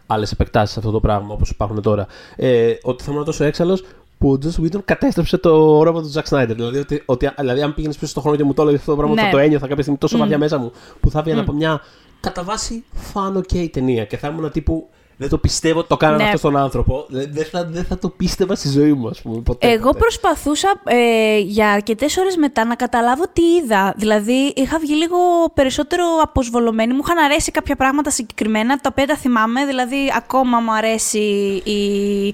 άλλες 0.09 0.31
επεκτάσεις 0.31 0.73
σε 0.73 0.79
αυτό 0.79 0.91
το 0.91 0.99
πράγμα 0.99 1.33
όπως 1.33 1.49
υπάρχουν 1.49 1.81
τώρα 1.81 2.07
ε, 2.35 2.73
ότι 2.81 3.03
θα 3.03 3.11
ήμουν 3.11 3.25
τόσο 3.25 3.43
έξαλλος 3.43 3.83
που 4.17 4.29
ο 4.31 4.37
Joss 4.43 4.63
Whedon 4.63 4.83
κατέστρεψε 4.85 5.37
το 5.37 5.77
όραμα 5.77 6.01
του 6.01 6.11
Zack 6.13 6.29
Snyder. 6.37 6.53
Δηλαδή, 6.55 6.77
ότι, 6.77 7.03
ότι, 7.05 7.29
δηλαδή 7.39 7.61
αν 7.61 7.73
πήγαινες 7.73 7.97
πίσω 7.97 8.11
στον 8.11 8.21
χρόνο 8.21 8.37
και 8.37 8.43
μου 8.43 8.53
το 8.53 8.61
έλεγες 8.61 8.79
αυτό 8.79 8.91
το 8.91 8.97
πράγμα, 8.97 9.15
Ναι. 9.15 9.21
θα 9.21 9.29
το 9.29 9.37
ένιωθα 9.37 9.67
κάποια 9.67 9.81
στιγμή 9.81 9.99
τόσο 9.99 10.15
Μμ. 10.15 10.19
βαθιά 10.19 10.37
μέσα 10.37 10.57
μου, 10.57 10.71
που 10.99 11.09
θα 11.09 11.19
έβγαινα 11.19 11.41
από 11.41 11.51
μια 11.51 11.81
κατά 12.19 12.43
βάση 12.43 12.83
φαν 12.93 13.37
ok 13.47 13.69
ταινία. 13.71 14.05
Και 14.05 14.17
θα 14.17 14.27
ήμουν 14.27 14.51
τύπου. 14.51 14.89
Δεν 15.19 15.29
το 15.29 15.37
πιστεύω 15.37 15.79
ότι 15.79 15.87
το 15.87 15.97
κάνανε 15.97 16.17
Ναι. 16.17 16.23
αυτό 16.25 16.37
στον 16.37 16.57
άνθρωπο. 16.57 17.05
Δεν, 17.09 17.29
δεν 17.31 17.45
θα, 17.45 17.65
δεν 17.65 17.83
θα 17.83 17.97
το 17.97 18.09
πίστευα 18.09 18.55
στη 18.55 18.69
ζωή 18.69 18.93
μου, 18.93 19.07
ας 19.07 19.21
πούμε. 19.21 19.41
Ποτέ, 19.41 19.67
Εγώ 19.71 19.87
ποτέ. 19.87 19.99
προσπαθούσα 19.99 20.81
ε, 20.83 21.37
για 21.39 21.71
αρκετές 21.71 22.17
ώρες 22.17 22.35
μετά 22.35 22.65
να 22.65 22.75
καταλάβω 22.75 23.23
τι 23.33 23.41
είδα. 23.41 23.93
Δηλαδή, 23.97 24.53
είχα 24.55 24.79
βγει 24.79 24.93
λίγο 24.93 25.17
περισσότερο 25.53 26.03
αποσβολωμένη. 26.23 26.93
Μου 26.93 26.99
είχαν 27.03 27.17
αρέσει 27.17 27.51
κάποια 27.51 27.75
πράγματα 27.75 28.09
συγκεκριμένα, 28.09 28.75
τα 28.77 28.89
οποία 28.91 29.05
τα 29.07 29.15
θυμάμαι. 29.15 29.65
Δηλαδή, 29.65 29.97
ακόμα 30.17 30.59
μου 30.59 30.73
αρέσει 30.73 31.19
η, 31.63 32.27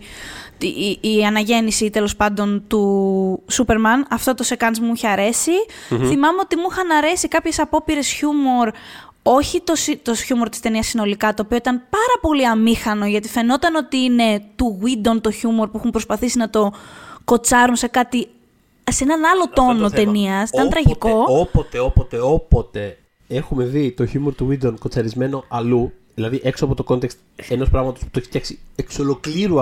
η, 0.68 0.98
η 1.02 1.26
αναγέννηση 1.26 1.90
τέλος 1.90 2.16
πάντων 2.16 2.64
του 2.68 3.44
Σούπερμαν. 3.48 4.06
Αυτό 4.10 4.34
το 4.34 4.44
σεκάντς 4.44 4.80
μου 4.80 4.92
είχε 4.96 5.08
αρέσει. 5.08 5.52
Θυμάμαι 5.88 6.40
ότι 6.42 6.56
μου 6.56 6.68
είχαν 6.72 6.92
αρέσει 6.92 7.28
κάποιες 7.28 7.60
απόπειρες 7.60 8.08
χιούμορ. 8.08 8.70
Όχι 9.24 9.62
το, 9.62 9.76
σι- 9.76 10.00
το 10.04 10.16
χιούμορ 10.16 10.50
της 10.50 10.60
ταινίας 10.60 10.88
συνολικά, 10.88 11.34
το 11.34 11.42
οποίο 11.46 11.58
ήταν 11.58 11.76
πάρα 11.90 12.20
πολύ 12.22 12.48
αμήχανο, 12.48 13.06
γιατί 13.06 13.28
φαινόταν 13.30 13.76
ότι 13.76 13.98
είναι 13.98 14.44
του 14.56 14.80
Whedon 14.84 15.22
το 15.22 15.32
χιούμορ 15.32 15.68
που 15.70 15.78
έχουν 15.78 15.92
προσπαθήσει 15.92 16.38
να 16.38 16.50
το 16.50 16.74
κοτσάρουν 17.24 17.76
σε 17.76 17.88
κάτι, 17.88 18.28
σε 18.92 19.04
έναν 19.04 19.24
άλλο 19.26 19.44
Αυτό 19.44 19.62
είναι 19.64 19.72
τόνο 19.74 19.90
το 19.90 19.96
θέμα. 19.96 20.12
ταινίας. 20.12 20.50
Ήταν 20.50 20.66
Όποτε, 20.66 20.82
τραγικό. 20.82 21.26
Όποτε, 21.28 21.80
όποτε, 21.80 22.20
όποτε 22.22 22.98
έχουμε 23.28 23.66
δει 23.66 23.92
το 23.92 24.06
χιούμορ 24.06 24.34
του 24.36 24.48
Whedon 24.52 24.74
κοτσαρισμένο 24.80 25.44
αλλού, 25.50 25.92
δηλαδή 26.16 26.42
έξω 26.44 26.66
από 26.66 26.76
το 26.76 26.84
context 26.88 27.16
ενός 27.50 27.70
πράγματος 27.70 28.00
που 28.00 28.08
το 28.12 28.20
έχει 28.20 28.28
φτιάξει 28.28 28.60
εξ 28.76 29.00
ολοκλήρου 29.00 29.60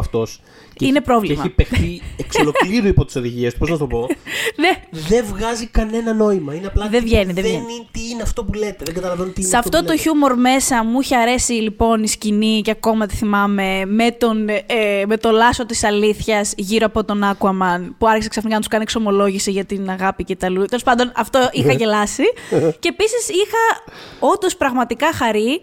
αυτό. 0.86 0.98
Είναι 0.98 1.02
πρόβλημα. 1.02 1.34
Και 1.34 1.39
έχει 1.48 1.56
παιχτεί 1.56 2.02
εξ 2.17 2.36
ολοκλήρου 2.36 2.88
υπό 2.88 3.06
τις 3.06 3.15
οδηγίες 3.15 3.54
του. 3.54 3.60
Πώς 3.60 3.70
να 3.70 3.78
το 3.78 3.88
πω. 3.88 4.08
Ναι. 4.56 4.70
δεν 4.91 5.26
βγάζει 5.26 5.67
κανένα 5.67 6.13
νόημα. 6.13 6.56
Είναι 6.56 6.67
απλά. 6.67 6.88
Δεν 6.88 7.04
βγαίνει, 7.04 7.26
δεν 7.26 7.34
δεν 7.34 7.44
βγαίνει. 7.44 7.58
είναι, 7.58 7.86
τι 7.91 8.10
είναι 8.10 8.22
αυτό 8.22 8.44
που 8.44 8.54
λέτε. 8.54 8.84
Δεν 8.84 8.94
καταλαβαίνω 8.94 9.30
τι 9.30 9.41
είναι. 9.41 9.50
Σε 9.50 9.58
αυτό 9.58 9.78
που 9.78 9.86
το 9.86 9.91
λέτε. 9.91 10.02
χιούμορ 10.02 10.36
μέσα 10.36 10.84
μου 10.84 11.00
είχε 11.02 11.15
αρέσει 11.15 11.54
λοιπόν 11.54 12.04
η 12.04 12.08
σκηνή 12.08 12.62
και 12.62 12.72
ακόμα 12.72 13.06
τη 13.06 13.15
θυμάμαι 13.15 13.86
με, 13.86 14.12
τον, 14.12 14.50
ε, 14.50 14.63
με 15.08 15.17
το 15.17 15.32
λάσο 15.32 15.65
της 15.65 15.84
αλήθειας 15.84 16.54
γύρω 16.58 16.86
από 16.86 17.04
τον 17.04 17.22
Aquaman 17.24 17.94
που 17.98 18.08
άρχισε 18.08 18.30
ξαφνικά 18.30 18.56
να 18.56 18.62
τους 18.62 18.70
κάνει 18.70 18.84
εξομολόγηση 18.84 19.52
για 19.52 19.65
την 19.65 19.89
αγάπη 19.89 20.24
και 20.24 20.36
τα 20.36 20.50
λου. 20.50 20.65
Τέλος 20.65 20.84
πάντων 20.84 21.12
αυτό 21.15 21.50
είχα 21.52 21.74
γελάσει 21.74 22.24
και 22.82 22.89
επίσης 22.89 23.30
είχα 23.30 23.94
όντως 24.20 24.58
πραγματικά 24.58 25.13
χαρεί 25.13 25.62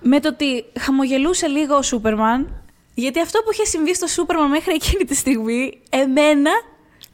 με 0.00 0.20
το 0.20 0.28
ότι 0.28 0.64
χαμογελούσε 0.80 1.46
λίγο 1.46 1.76
ο 1.76 1.82
Σούπερμαν 1.82 2.65
γιατί 2.98 3.20
αυτό 3.20 3.38
που 3.44 3.52
είχε 3.52 3.64
συμβεί 3.64 3.94
στο 3.94 4.06
Σούπερμαν 4.06 4.48
μέχρι 4.48 4.74
εκείνη 4.74 5.04
τη 5.04 5.14
στιγμή 5.14 5.80
εμένα 5.90 6.50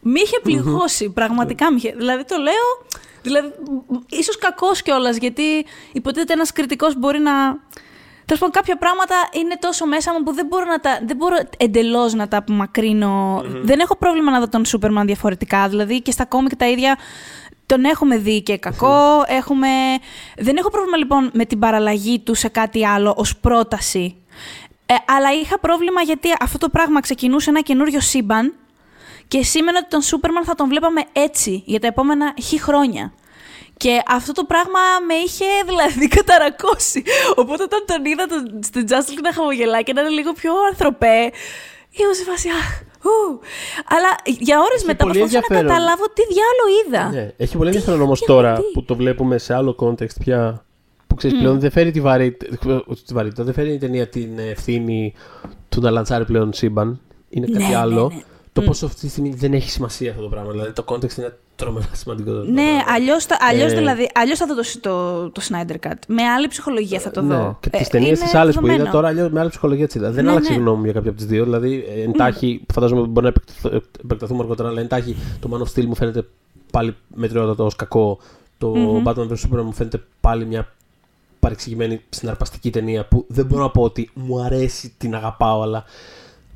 με 0.01 0.21
είχε 0.21 0.41
πληγώσει, 0.43 1.11
πραγματικά 1.11 1.71
με 1.71 1.77
είχε. 1.77 1.95
Δηλαδή 1.97 2.25
το 2.25 2.37
λέω, 2.37 2.87
δηλαδή, 3.23 3.49
μ, 3.89 3.97
ίσως 4.09 4.39
κακός 4.39 4.83
κιόλας, 4.83 5.17
γιατί 5.17 5.67
υποτίθεται 5.93 6.33
ένας 6.33 6.53
κριτικός 6.53 6.99
μπορεί 6.99 7.19
να... 7.19 7.33
Τέλος 8.25 8.41
πάντων, 8.41 8.51
κάποια 8.51 8.77
πράγματα 8.77 9.15
είναι 9.33 9.57
τόσο 9.61 9.87
μέσα 9.87 10.13
μου 10.13 10.23
που 10.23 10.33
δεν 10.33 10.47
μπορώ, 10.47 10.65
να 10.65 10.81
τα, 10.81 11.01
δεν 11.07 11.17
μπορώ 11.17 11.37
εντελώς 11.57 12.15
να 12.15 12.29
τα 12.29 12.37
απομακρύνω. 12.37 13.43
Δεν 13.63 13.79
έχω 13.79 13.97
πρόβλημα 13.97 14.31
να 14.31 14.41
δω 14.41 14.49
τον 14.49 14.65
Σούπερμαν 14.65 15.07
διαφορετικά. 15.07 15.69
Δηλαδή 15.69 16.03
και 16.03 16.11
στα 16.11 16.25
κόμικ 16.25 16.57
τα 16.57 16.69
ίδια 16.69 16.99
τον 17.67 17.85
έχουμε 17.85 18.17
δει 18.17 18.43
και 18.43 18.59
κακό. 18.59 19.25
Έχουμε... 19.27 19.69
Δεν 20.37 20.57
έχω 20.57 20.71
πρόβλημα 20.71 20.97
λοιπόν 20.97 21.31
με 21.35 21.45
την 21.45 21.59
παραλλαγή 21.59 22.19
του 22.19 22.35
σε 22.35 22.49
κάτι 22.49 22.87
άλλο 22.87 23.15
ως 23.17 23.37
πρόταση. 23.37 24.22
Ε, 24.93 25.13
αλλά 25.13 25.33
είχα 25.33 25.59
πρόβλημα 25.59 26.01
γιατί 26.01 26.29
αυτό 26.41 26.59
το 26.59 26.69
πράγμα 26.69 27.01
ξεκινούσε 27.01 27.51
ένα 27.51 27.61
καινούριο 27.61 28.01
σύμπαν 28.01 28.55
και 29.29 29.43
σήμαινε 29.43 29.79
ότι 29.79 29.89
τον 29.89 30.01
Σούπερμαν 30.01 30.45
θα 30.45 30.55
τον 30.55 30.69
βλέπαμε 30.69 31.03
έτσι 31.13 31.63
για 31.67 31.81
τα 31.81 31.87
επόμενα 31.87 32.35
χι 32.43 32.61
χρόνια. 32.61 33.13
Και 33.77 34.03
αυτό 34.07 34.33
το 34.33 34.45
πράγμα 34.45 34.81
με 35.07 35.15
είχε 35.15 35.45
δηλαδή 35.67 36.09
καταρακώσει. 36.19 37.03
Οπότε 37.37 37.63
όταν 37.63 37.81
τον 37.87 38.05
είδα 38.05 38.27
τον, 38.27 38.63
στην 38.63 38.87
Justice 38.89 39.23
να 39.23 39.33
χαμογελάει 39.33 39.83
και 39.83 39.93
να 39.93 40.01
είναι 40.01 40.11
λίγο 40.11 40.33
πιο 40.33 40.53
ανθρωπέ, 40.71 41.19
ήμουν 41.91 42.15
σε 42.15 42.25
φάση, 42.25 42.49
αχ, 42.49 42.81
ου. 43.03 43.41
Αλλά 43.89 44.11
για 44.25 44.61
ώρες 44.61 44.85
μετά 44.85 45.05
προσπαθούσα 45.05 45.41
να 45.49 45.57
καταλάβω 45.57 46.05
τι 46.17 46.23
διάλογο 46.33 46.69
είδα. 46.81 47.11
Ναι, 47.11 47.33
έχει 47.37 47.57
πολύ 47.57 47.69
ενδιαφέρον 47.69 48.01
όμως 48.01 48.21
τώρα 48.21 48.61
που 48.73 48.85
το 48.85 48.95
βλέπουμε 48.97 49.39
σε 49.39 49.55
άλλο 49.55 49.77
context 49.81 50.17
πια. 50.25 50.65
Που 51.13 51.19
ξέρεις 51.19 51.37
mm. 51.37 51.41
πλέον 51.41 51.61
δεν 51.61 51.71
φέρει 51.71 51.91
τη 51.91 52.01
βαρύτητα, 52.01 53.45
δεν 53.45 53.55
φέρει 53.55 53.73
η 53.73 53.79
ταινία 53.79 54.09
την 54.09 54.39
ευθύνη 54.51 55.15
του 55.69 55.81
να 55.81 55.91
λαντσάρει 55.91 56.25
πλέον 56.25 56.53
σύμπαν. 56.53 57.01
Είναι 57.29 57.47
κάτι 57.47 57.65
ναι, 57.65 57.77
άλλο. 57.77 58.09
Ναι, 58.09 58.15
ναι. 58.15 58.23
Το 58.53 58.63
mm. 58.63 58.65
πόσο 58.65 58.87
αυτή 58.87 59.01
τη 59.01 59.09
στιγμή 59.09 59.35
δεν 59.35 59.53
έχει 59.53 59.71
σημασία 59.71 60.11
αυτό 60.11 60.23
το 60.23 60.29
πράγμα. 60.29 60.51
Δηλαδή 60.51 60.73
το 60.73 60.85
context 60.87 61.17
είναι 61.19 61.37
τρομερά 61.57 61.89
σημαντικό. 61.93 62.31
Ναι, 62.31 62.79
αλλιώς 62.95 63.27
ε... 63.73 63.75
δηλαδή, 63.77 64.11
αλλιώς 64.15 64.39
θα 64.39 64.47
δω 64.47 64.55
το, 64.55 64.63
το, 64.81 65.31
το 65.31 65.43
Snyder 65.49 65.89
Cut. 65.89 65.99
Με 66.07 66.23
άλλη 66.23 66.49
ψυχολογία 66.49 67.01
θα 67.01 67.11
το 67.11 67.23
ναι. 67.23 67.35
δω. 67.35 67.59
Και 67.61 67.71
τις 67.71 67.87
ε, 67.87 67.91
ταινίες 67.91 68.21
τις 68.21 68.35
άλλες 68.35 68.55
που 68.55 68.67
είδα 68.67 68.91
τώρα 68.91 69.09
αλλιώς, 69.09 69.31
με 69.31 69.41
άλλη 69.41 69.49
ψυχολογία 69.49 69.85
έτσι 69.85 69.99
είδα. 69.99 70.11
Δεν 70.11 70.25
ναι, 70.25 70.31
άλλαξε 70.31 70.53
ναι. 70.53 70.59
γνώμη 70.59 70.85
για 70.85 70.93
κάποια 70.93 71.11
από 71.11 71.19
τις 71.19 71.29
δύο. 71.29 71.45
Δηλαδή 71.45 71.85
εντάχει, 72.07 72.61
mm. 72.63 72.71
φαντάζομαι 72.75 73.07
μπορεί 73.07 73.27
να 73.27 73.33
επεκταθούμε 74.05 74.41
αργότερα, 74.43 74.69
αλλά 74.69 74.81
εντάχει 74.81 75.17
το 75.41 75.49
Man 75.53 75.59
of 75.59 75.79
Steel 75.79 75.85
μου 75.85 75.95
φαίνεται 75.95 76.27
πάλι 76.73 76.97
μετριότατο 77.15 77.65
ως 77.65 77.77
κακό. 77.77 78.19
Το 78.59 78.75
mm-hmm. 78.77 79.09
Batman 79.09 79.29
vs 79.29 79.33
Superman 79.33 79.63
μου 79.65 79.73
φαίνεται 79.73 80.03
πάλι 80.21 80.47
μια 80.47 80.69
παρεξηγημένη 81.43 82.01
συναρπαστική 82.09 82.71
ταινία 82.71 83.07
που 83.07 83.25
δεν 83.29 83.47
μπορώ 83.47 83.63
να 83.63 83.71
πω 83.71 83.83
ότι 83.83 84.11
μου 84.15 84.43
αρέσει, 84.43 84.95
την 84.99 85.15
αγαπάω, 85.15 85.63
αλλά 85.63 85.85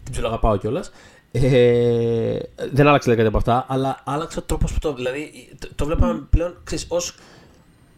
την 0.03 0.13
ψιλοαγαπάω 0.13 0.57
κιόλας. 0.57 0.91
Ε, 1.33 2.39
δεν 2.73 2.87
άλλαξε 2.87 3.15
κάτι 3.15 3.29
από 3.29 3.37
αυτά, 3.37 3.67
αλλά 3.69 4.03
άλλαξε 4.05 4.39
ο 4.39 4.43
τρόπος 4.43 4.73
που 4.73 4.79
το. 4.79 4.95
Δηλαδή, 4.95 5.49
το, 5.59 5.69
το 5.75 5.85
βλέπαμε 5.85 6.27
πλέον 6.31 6.55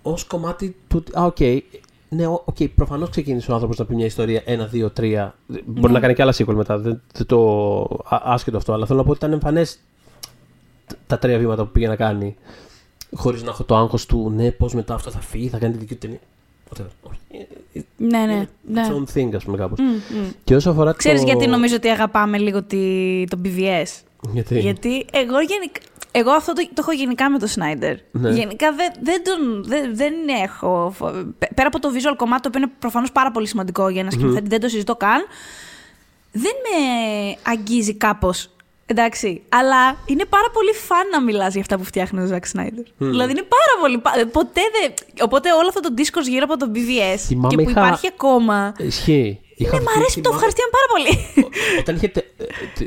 ως 0.02 0.24
κομμάτι 0.24 0.76
του. 0.88 1.04
Α, 1.18 1.24
οκ. 1.24 1.36
Okay, 1.38 1.60
ναι, 2.08 2.24
okay, 2.44 2.70
προφανώς 2.74 3.10
ξεκίνησε 3.10 3.50
ο 3.50 3.54
άνθρωπος 3.54 3.78
να 3.78 3.84
πει 3.84 3.94
μια 3.94 4.06
ιστορία 4.06 4.42
1, 4.46 4.50
2, 4.74 4.88
3. 5.00 5.30
Μπορεί 5.64 5.92
να 5.92 6.00
κάνει 6.00 6.14
και 6.14 6.22
άλλα 6.22 6.34
sequel 6.34 6.54
μετά. 6.54 6.78
Δεν, 6.78 7.02
δεν 7.12 7.26
το 7.26 7.88
άσχετο 8.08 8.56
αυτό. 8.56 8.72
Αλλά 8.72 8.86
θέλω 8.86 8.98
να 8.98 9.04
πω 9.04 9.10
ότι 9.10 9.18
ήταν 9.18 9.32
εμφανές 9.32 9.78
τα 11.06 11.18
τρία 11.18 11.38
βήματα 11.38 11.64
που 11.64 11.70
πήγε 11.70 11.88
να 11.88 11.96
κάνει. 11.96 12.36
Χωρίς 13.14 13.42
να 13.42 13.50
έχω 13.50 13.64
το 13.64 13.76
άγχος 13.76 14.06
του 14.06 14.30
ναι, 14.30 14.50
πώς 14.50 14.74
μετά 14.74 14.94
αυτό 14.94 15.10
θα 15.10 15.20
φύγει, 15.20 15.48
θα 15.48 15.58
κάνει 15.58 15.72
τη 15.72 15.78
δική 15.78 15.94
του 15.94 16.00
ταινία. 16.00 16.20
Ναι, 17.96 18.18
ναι. 18.18 18.48
ναι. 18.62 18.86
Its 18.88 18.92
own 18.92 19.18
thing, 19.18 19.34
ας 19.34 19.44
πούμε, 19.44 19.56
κάπως. 19.56 19.78
Mm, 19.78 20.26
mm. 20.26 20.32
Και 20.44 20.54
όσο 20.54 20.70
αφορά 20.70 20.92
Ξέρεις 20.92 21.22
γιατί 21.22 21.46
νομίζω 21.46 21.74
ότι 21.74 21.88
αγαπάμε 21.88 22.38
λίγο 22.38 22.62
τη, 22.62 23.24
το 23.28 23.38
BVS. 23.44 24.02
Γιατί; 24.32 24.58
Γιατί 24.58 25.06
εγώ 25.10 25.40
γενικά... 25.40 25.80
Εγώ 26.12 26.30
αυτό 26.30 26.52
το, 26.52 26.62
το 26.66 26.74
έχω 26.78 26.92
γενικά 26.92 27.30
με 27.30 27.38
τον 27.38 27.48
Σνάιντερ. 27.48 27.96
Ναι. 28.10 28.30
Γενικά 28.30 28.72
δεν, 28.72 28.92
δεν, 29.02 29.22
τον, 29.24 29.64
δεν, 29.64 29.96
δεν 29.96 30.14
έχω. 30.44 30.94
Πέρα 31.54 31.68
από 31.68 31.78
το 31.80 31.88
visual 31.94 32.14
κομμάτι, 32.16 32.42
το 32.42 32.48
οποίο 32.48 32.60
είναι 32.60 32.72
προφανώς 32.78 33.12
πάρα 33.12 33.30
πολύ 33.30 33.46
σημαντικό 33.46 33.88
για 33.88 34.00
ένα 34.00 34.10
σκηνοθέτη, 34.10 34.44
mm-hmm. 34.46 34.50
δεν 34.50 34.60
το 34.60 34.68
συζητώ 34.68 34.96
καν. 34.96 35.26
Δεν 36.32 36.52
με 36.62 37.36
αγγίζει 37.42 37.94
κάπως 37.94 38.50
Εντάξει, 38.90 39.42
αλλά 39.48 39.96
είναι 40.06 40.24
πάρα 40.24 40.50
πολύ 40.52 40.72
φαν 40.72 41.08
να 41.12 41.22
μιλάς 41.22 41.52
για 41.52 41.60
αυτά 41.60 41.78
που 41.78 41.84
φτιάχνει 41.84 42.20
ο 42.20 42.26
Ζακ 42.26 42.46
Σνάιντερ. 42.46 42.84
Δηλαδή 42.98 43.30
είναι 43.30 43.46
πάρα 43.56 43.74
πολύ. 43.80 43.98
Ποτέ 44.30 44.60
δεν. 44.80 44.92
Οπότε 45.20 45.52
όλο 45.52 45.68
αυτό 45.68 45.80
το 45.80 45.94
discourse 45.96 46.28
γύρω 46.28 46.46
από 46.48 46.56
το 46.56 46.70
BVS 46.74 47.48
και 47.48 47.56
που 47.56 47.70
υπάρχει 47.70 48.06
ακόμα. 48.06 48.74
Ισχύει. 48.78 49.40
Είναι, 49.56 49.70
μ' 49.70 49.98
αρέσει 49.98 50.20
το 50.20 50.30
ευχαριστίαν 50.32 50.68
πάρα 50.70 50.86
πολύ. 50.94 51.46
όταν, 51.80 51.94
είχε, 51.94 52.12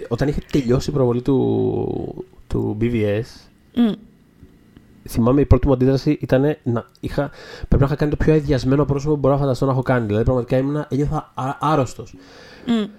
όταν 0.08 0.28
είχε 0.28 0.42
τελειώσει 0.52 0.90
η 0.90 0.94
προβολή 0.94 1.22
του, 1.22 2.26
του 2.48 2.78
BVS, 2.82 3.50
mm. 3.76 3.96
θυμάμαι 5.10 5.42
η 5.42 5.46
πρώτη 5.46 5.68
μου 5.68 5.74
αντίδραση 5.74 6.18
ήταν 6.22 6.58
να 6.64 6.86
είχα, 7.00 7.32
πρέπει 7.68 7.82
να 7.82 7.86
είχα 7.86 7.96
κάνει 7.96 8.12
το 8.12 8.18
πιο 8.18 8.34
αδιασμένο 8.34 8.86
πρόσωπο 8.86 9.14
που 9.14 9.20
μπορώ 9.20 9.34
να 9.34 9.40
φανταστώ 9.40 9.66
να 9.66 9.72
έχω 9.72 9.82
κάνει. 9.82 10.06
Δηλαδή 10.06 10.24
πραγματικά 10.24 10.58
ήμουν, 10.58 10.86
ένιωθα 10.90 11.34
άρρωστος. 11.60 12.16
Mm. 12.68 12.90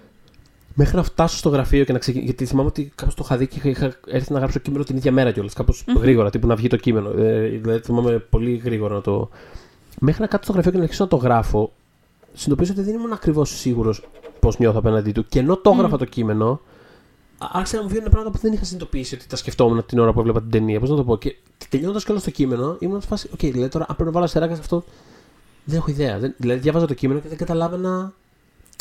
Μέχρι 0.75 0.97
να 0.97 1.03
φτάσω 1.03 1.37
στο 1.37 1.49
γραφείο 1.49 1.85
και 1.85 1.93
να 1.93 1.99
ξεκινήσω. 1.99 2.27
Γιατί 2.27 2.47
θυμάμαι 2.47 2.69
ότι 2.69 2.93
κάπως 2.95 3.15
το 3.15 3.23
είχα 3.25 3.37
δει 3.37 3.47
και 3.47 3.69
είχα 3.69 3.95
έρθει 4.07 4.33
να 4.33 4.39
γράψω 4.39 4.59
κείμενο 4.59 4.85
την 4.85 4.97
ίδια 4.97 5.13
μέρα 5.13 5.33
κιόλας. 5.33 5.53
Κάπως 5.53 5.85
mm-hmm. 5.87 6.01
γρήγορα, 6.01 6.31
τύπου 6.31 6.47
να 6.47 6.55
βγει 6.55 6.69
το 6.69 6.77
κείμενο. 6.77 7.11
Ε, 7.11 7.49
δηλαδή 7.49 7.81
θυμάμαι 7.81 8.19
πολύ 8.19 8.57
γρήγορα 8.57 8.95
να 8.95 9.01
το. 9.01 9.29
Μέχρι 10.01 10.21
να 10.21 10.27
κάτσω 10.27 10.45
στο 10.45 10.53
γραφείο 10.53 10.71
και 10.71 10.77
να 10.77 10.83
αρχίσω 10.83 11.03
να 11.03 11.09
το 11.09 11.17
γράφω, 11.17 11.73
συνειδητοποίησα 12.33 12.73
ότι 12.73 12.83
δεν 12.83 12.95
ήμουν 12.95 13.13
ακριβώς 13.13 13.51
σίγουρος 13.59 14.09
πώς 14.41 14.59
νιώθω 14.59 14.79
απέναντί 14.79 15.13
του. 15.13 15.27
Και 15.29 15.39
ενώ 15.39 15.57
το 15.57 15.71
έγραφα 15.71 15.97
mm. 15.97 15.99
το 15.99 16.05
κείμενο, 16.05 16.61
άρχισα 17.39 17.77
να 17.77 17.83
μου 17.83 17.89
βγαίνουν 17.89 18.11
πράγματα 18.11 18.31
που 18.31 18.39
δεν 18.43 18.53
είχα 18.53 18.65
συνειδητοποιήσει 18.65 19.15
ότι 19.15 19.27
τα 19.27 19.37
σκεφτόμουν 19.37 19.87
την 19.87 19.99
ώρα 19.99 20.13
που 20.13 20.21
έβλεπα 20.21 20.41
την 20.41 20.51
ταινία. 20.51 20.81
Πώς 20.81 20.91
να 20.91 20.97
το 20.97 21.05
πω. 21.05 21.17
Και 21.17 21.37
τελειώνοντας 21.69 22.05
κιόλας 22.05 22.23
το 22.25 22.31
κείμενο, 22.31 22.77
ήμουν 22.79 23.01
σε 23.01 23.07
φάση. 23.07 23.29
Οκ, 23.33 23.39
okay, 23.39 23.51
δηλαδή 23.53 23.69
τώρα 23.69 23.85
αν 23.89 23.95
πρέπει 23.95 24.11
να 24.11 24.17
βάλω 24.17 24.27
αστεράκια 24.27 24.55
σε 24.55 24.61
αυτό. 24.61 24.85
Δεν 25.65 25.77
έχω 25.77 25.91
ιδέα. 25.91 26.19
Δεν, 26.19 26.35
δηλαδή 26.37 26.61
διάβαζα 26.61 26.87
το 26.87 26.95
κείμενο 26.95 27.21
και 27.21 27.29
δεν 27.29 27.37
καταλάβαινα 27.37 28.13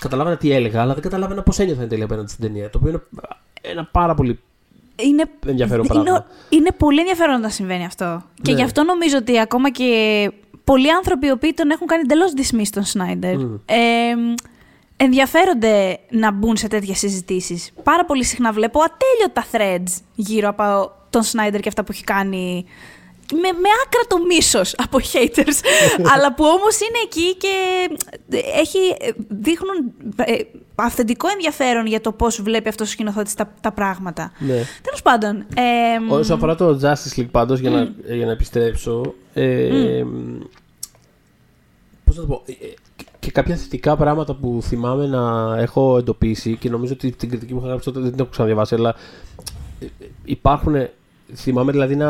καταλάβαινα 0.01 0.37
τι 0.37 0.51
έλεγα, 0.51 0.81
αλλά 0.81 0.93
δεν 0.93 1.01
καταλάβαινα 1.01 1.43
πώς 1.43 1.59
ένιωθα 1.59 1.81
εν 1.81 1.89
τέλει 1.89 2.03
απέναντι 2.03 2.31
στην 2.31 2.45
ταινία. 2.45 2.69
Το 2.69 2.77
οποίο 2.77 2.89
είναι 2.89 3.01
ένα 3.61 3.89
πάρα 3.91 4.13
πολύ 4.13 4.39
είναι, 4.95 5.23
ενδιαφέρον 5.45 5.85
είναι, 5.85 5.93
πράγμα. 5.93 6.25
Είναι 6.49 6.71
πολύ 6.77 6.99
ενδιαφέρον 6.99 7.41
να 7.41 7.49
συμβαίνει 7.49 7.85
αυτό. 7.85 8.05
Ναι. 8.05 8.21
Και 8.41 8.51
γι' 8.51 8.63
αυτό 8.63 8.83
νομίζω 8.83 9.17
ότι 9.17 9.39
ακόμα 9.39 9.71
και 9.71 10.31
πολλοί 10.63 10.91
άνθρωποι 10.91 11.27
οι 11.27 11.31
οποίοι 11.31 11.53
τον 11.53 11.69
έχουν 11.69 11.87
κάνει 11.87 12.01
εντελώς 12.01 12.31
dismiss 12.35 12.67
τον 12.71 12.83
Σνάιντερ. 12.83 13.35
Mm. 13.35 13.59
Ε, 13.65 14.13
ενδιαφέρονται 14.97 15.99
να 16.09 16.31
μπουν 16.31 16.57
σε 16.57 16.67
τέτοιες 16.67 16.97
συζητήσεις. 16.97 17.71
Πάρα 17.83 18.05
πολύ 18.05 18.23
συχνά 18.23 18.51
βλέπω 18.51 18.79
ατέλειωτα 18.79 19.45
threads 19.51 20.01
γύρω 20.15 20.49
από 20.49 20.91
τον 21.09 21.23
Σνάιντερ 21.23 21.59
και 21.59 21.67
αυτά 21.67 21.83
που 21.83 21.91
έχει 21.91 22.03
κάνει 22.03 22.65
με, 23.31 23.51
με 23.63 23.69
άκρατο 23.85 24.25
μίσος 24.25 24.75
από 24.77 24.97
haters, 25.13 25.57
αλλά 26.13 26.33
που 26.33 26.43
όμως 26.45 26.79
είναι 26.79 26.99
εκεί 27.03 27.35
και 27.35 27.87
έχει, 28.55 28.79
δείχνουν 29.27 29.93
ε, 30.15 30.33
αυθεντικό 30.75 31.27
ενδιαφέρον 31.27 31.85
για 31.85 32.01
το 32.01 32.11
πώς 32.11 32.41
βλέπει 32.41 32.69
αυτός 32.69 32.87
ο 32.87 32.91
σκηνοθέτης 32.91 33.33
τα, 33.33 33.53
τα 33.61 33.71
πράγματα. 33.71 34.31
Ναι. 34.39 34.63
Τέλος 34.81 35.01
πάντων. 35.03 35.45
Ε, 35.55 36.13
Όσον 36.13 36.35
αφορά 36.35 36.55
το 36.55 36.79
Justice 36.81 37.19
League, 37.19 37.31
πάντως, 37.31 37.59
για, 37.59 37.69
να, 37.69 37.93
για 38.15 38.25
να 38.25 38.31
επιστρέψω. 38.31 39.13
Ε, 39.33 40.03
Πώς 42.05 42.15
να 42.15 42.21
το 42.21 42.27
πω. 42.27 42.41
Ε, 42.45 42.53
και 43.19 43.31
κάποια 43.31 43.55
θετικά 43.55 43.95
πράγματα 43.95 44.35
που 44.35 44.59
θυμάμαι 44.61 45.05
να 45.07 45.55
έχω 45.57 45.97
εντοπίσει 45.97 46.55
και 46.55 46.69
νομίζω 46.69 46.93
ότι 46.93 47.11
την 47.11 47.29
κριτική 47.29 47.53
που 47.53 47.59
είχα 47.59 47.67
γράψει 47.67 47.85
τότε 47.85 47.99
δεν 47.99 48.11
την 48.11 48.19
έχω 48.19 48.29
ξαναδιαβάσει, 48.29 48.75
αλλά 48.75 48.95
ε, 49.79 49.85
υπάρχουν 50.23 50.75
Θυμάμαι 51.35 51.71
δηλαδή 51.71 51.95
να 51.95 52.09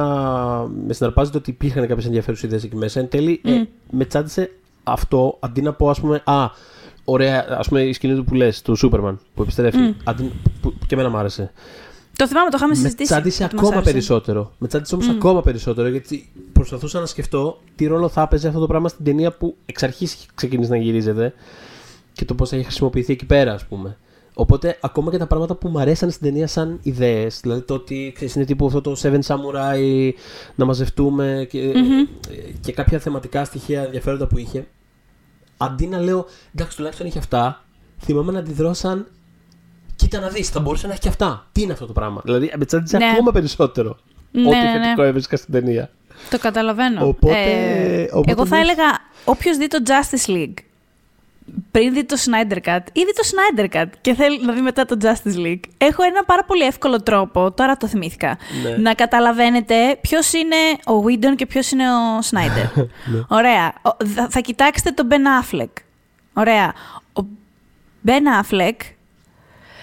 με 0.88 0.94
συναρπάζεται 0.94 1.38
ότι 1.38 1.50
υπήρχαν 1.50 1.88
κάποιες 1.88 2.06
ενδιαφέρουσες 2.06 2.46
ιδέες 2.46 2.64
εκεί 2.64 2.76
μέσα. 2.76 3.00
Εν 3.00 3.10
τέλει, 3.10 3.42
ε, 3.44 3.62
με 3.90 4.06
τσάντισε 4.06 4.52
αυτό 4.84 5.38
αντί 5.40 5.62
να 5.62 5.74
πω, 5.74 5.90
ας 5.90 6.00
πούμε, 6.00 6.22
Α, 6.26 6.50
ωραία, 7.06 7.46
ας 7.50 7.68
πούμε 7.68 7.82
η 7.82 7.94
σκηνή 7.94 8.16
του 8.16 8.24
που 8.24 8.34
λες, 8.34 8.62
του 8.62 8.76
Σούπερμαν 8.76 9.20
που 9.34 9.42
επιστρέφει. 9.42 9.78
Mm. 9.78 9.96
Αντί, 10.04 10.32
που, 10.62 10.74
και 10.88 10.94
εμένα 10.96 11.10
μου 11.10 11.18
άρεσε. 11.18 11.52
Το 12.16 12.28
θυμάμαι, 12.28 12.50
το 12.50 12.58
είχαμε 12.58 12.76
συζητήσει. 12.76 13.14
Με 13.14 13.20
τσάντισε 13.20 13.44
ακόμα 13.44 13.82
περισσότερο. 13.82 14.52
Με 14.58 14.68
τσάντισε 14.68 14.96
όμως 14.96 15.08
mm. 15.08 15.16
ακόμα 15.16 15.42
περισσότερο 15.42 15.88
γιατί 15.88 16.30
προσπαθούσα 16.54 17.00
να 17.00 17.06
σκεφτώ 17.06 17.60
τι 17.76 17.86
ρόλο 17.86 18.10
θα 18.10 18.22
έπαιζε 18.22 18.48
αυτό 18.48 18.60
το 18.60 18.68
πράγμα 18.68 18.90
στην 18.90 19.06
ταινία 19.06 19.32
που 19.32 19.56
εξ 19.66 19.84
αρχής 19.84 20.26
ξεκίνησε 20.34 20.70
να 20.72 20.78
γυρίζεται 20.78 21.34
και 22.14 22.26
το 22.26 22.36
πώς 22.36 22.50
θα 22.50 22.56
έχει 22.56 22.66
χρησιμοποιηθεί 22.66 23.14
εκεί 23.14 23.26
πέρα, 23.26 23.54
ας 23.54 23.66
πούμε. 23.66 23.98
Οπότε 24.42 24.78
ακόμα 24.82 25.12
και 25.12 25.18
τα 25.18 25.28
πράγματα 25.28 25.56
που 25.56 25.70
μου 25.70 25.80
αρέσαν 25.80 26.12
στην 26.12 26.28
ταινία 26.28 26.48
σαν 26.48 26.80
ιδέες, 26.82 27.40
δηλαδή 27.40 27.62
το 27.62 27.74
ότι 27.74 28.12
ξέρεις, 28.16 28.36
είναι 28.36 28.46
τύπου 28.46 28.66
αυτό 28.66 28.82
το 28.82 28.96
Seven 29.02 29.20
Samurai 29.20 30.12
να 30.56 30.66
μαζευτούμε 30.66 31.48
και, 31.50 31.74
mm-hmm. 31.76 32.30
και 32.62 32.72
κάποια 32.72 33.00
θεματικά 33.00 33.46
στοιχεία 33.46 33.84
ενδιαφέροντα 33.84 34.28
που 34.28 34.38
είχε. 34.38 34.68
Αντί 35.58 35.88
να 35.88 36.00
λέω 36.00 36.26
εντάξει, 36.56 36.76
τουλάχιστον 36.76 37.08
είχε 37.08 37.20
αυτά, 37.20 37.66
θυμάμαι 38.00 38.32
να 38.32 38.40
αντιδρώ 38.40 38.74
σαν 38.74 39.08
κοίτα 39.96 40.20
να 40.20 40.28
δεις, 40.28 40.50
θα 40.50 40.60
μπορούσε 40.60 40.88
να 40.88 40.92
έχει 40.92 41.02
και 41.02 41.10
αυτά. 41.10 41.48
Τι 41.52 41.62
είναι 41.62 41.74
αυτό 41.74 41.86
το 41.86 41.94
πράγμα; 41.94 42.22
Δηλαδή 42.24 42.54
με 42.58 42.66
τσάντιζε 42.66 42.98
ναι. 42.98 43.06
ακόμα 43.06 43.32
περισσότερο 43.32 43.98
ναι, 44.32 44.48
ό,τι 44.48 44.58
ναι, 44.58 44.72
θετικό 44.72 45.02
ναι. 45.02 45.08
έβρισκα 45.08 45.38
στην 45.38 45.54
ταινία. 45.54 45.90
Το 46.30 46.40
καταλαβαίνω. 46.40 47.08
Οπότε, 47.08 47.52
ε, 47.52 48.10
οπότε 48.12 48.32
εγώ 48.32 48.46
θα 48.46 48.58
έλεγα 48.58 48.84
όποιος 49.26 49.58
δει 49.58 49.68
το 49.68 49.78
Justice 49.86 50.30
League 50.30 50.58
πριν 51.72 51.94
δει 51.94 52.04
το 52.04 52.18
Snyder 52.26 52.58
Cut 52.58 52.82
ή 52.94 53.04
δει 53.04 53.14
το 53.16 53.24
Snyder 53.32 53.68
Cut 53.76 53.86
και 54.02 54.14
θέλει 54.14 54.46
να 54.46 54.54
δει 54.54 54.62
μετά 54.62 54.86
το 54.86 54.98
Justice 55.02 55.46
League, 55.46 55.64
έχω 55.78 56.04
ένα 56.04 56.24
πάρα 56.26 56.44
πολύ 56.44 56.64
εύκολο 56.64 57.02
τρόπο, 57.04 57.52
τώρα 57.52 57.78
το 57.78 57.88
θυμήθηκα, 57.88 58.38
ναι. 58.64 58.76
να 58.78 58.94
καταλαβαίνετε 58.94 59.98
ποιος 60.02 60.34
είναι 60.34 60.56
ο 60.86 61.04
Whedon 61.06 61.36
και 61.36 61.46
ποιος 61.46 61.72
είναι 61.72 61.84
ο 61.94 62.20
Snyder. 62.20 62.72
ναι. 63.12 63.22
Ωραία. 63.28 63.74
Θα, 64.16 64.28
θα 64.30 64.40
κοιτάξετε 64.40 64.92
τον 64.92 65.08
Ben 65.12 65.44
Affleck. 65.44 65.74
Ωραία. 66.34 66.74
Ο 67.14 67.22
Ben 68.08 68.42
Affleck, 68.42 68.76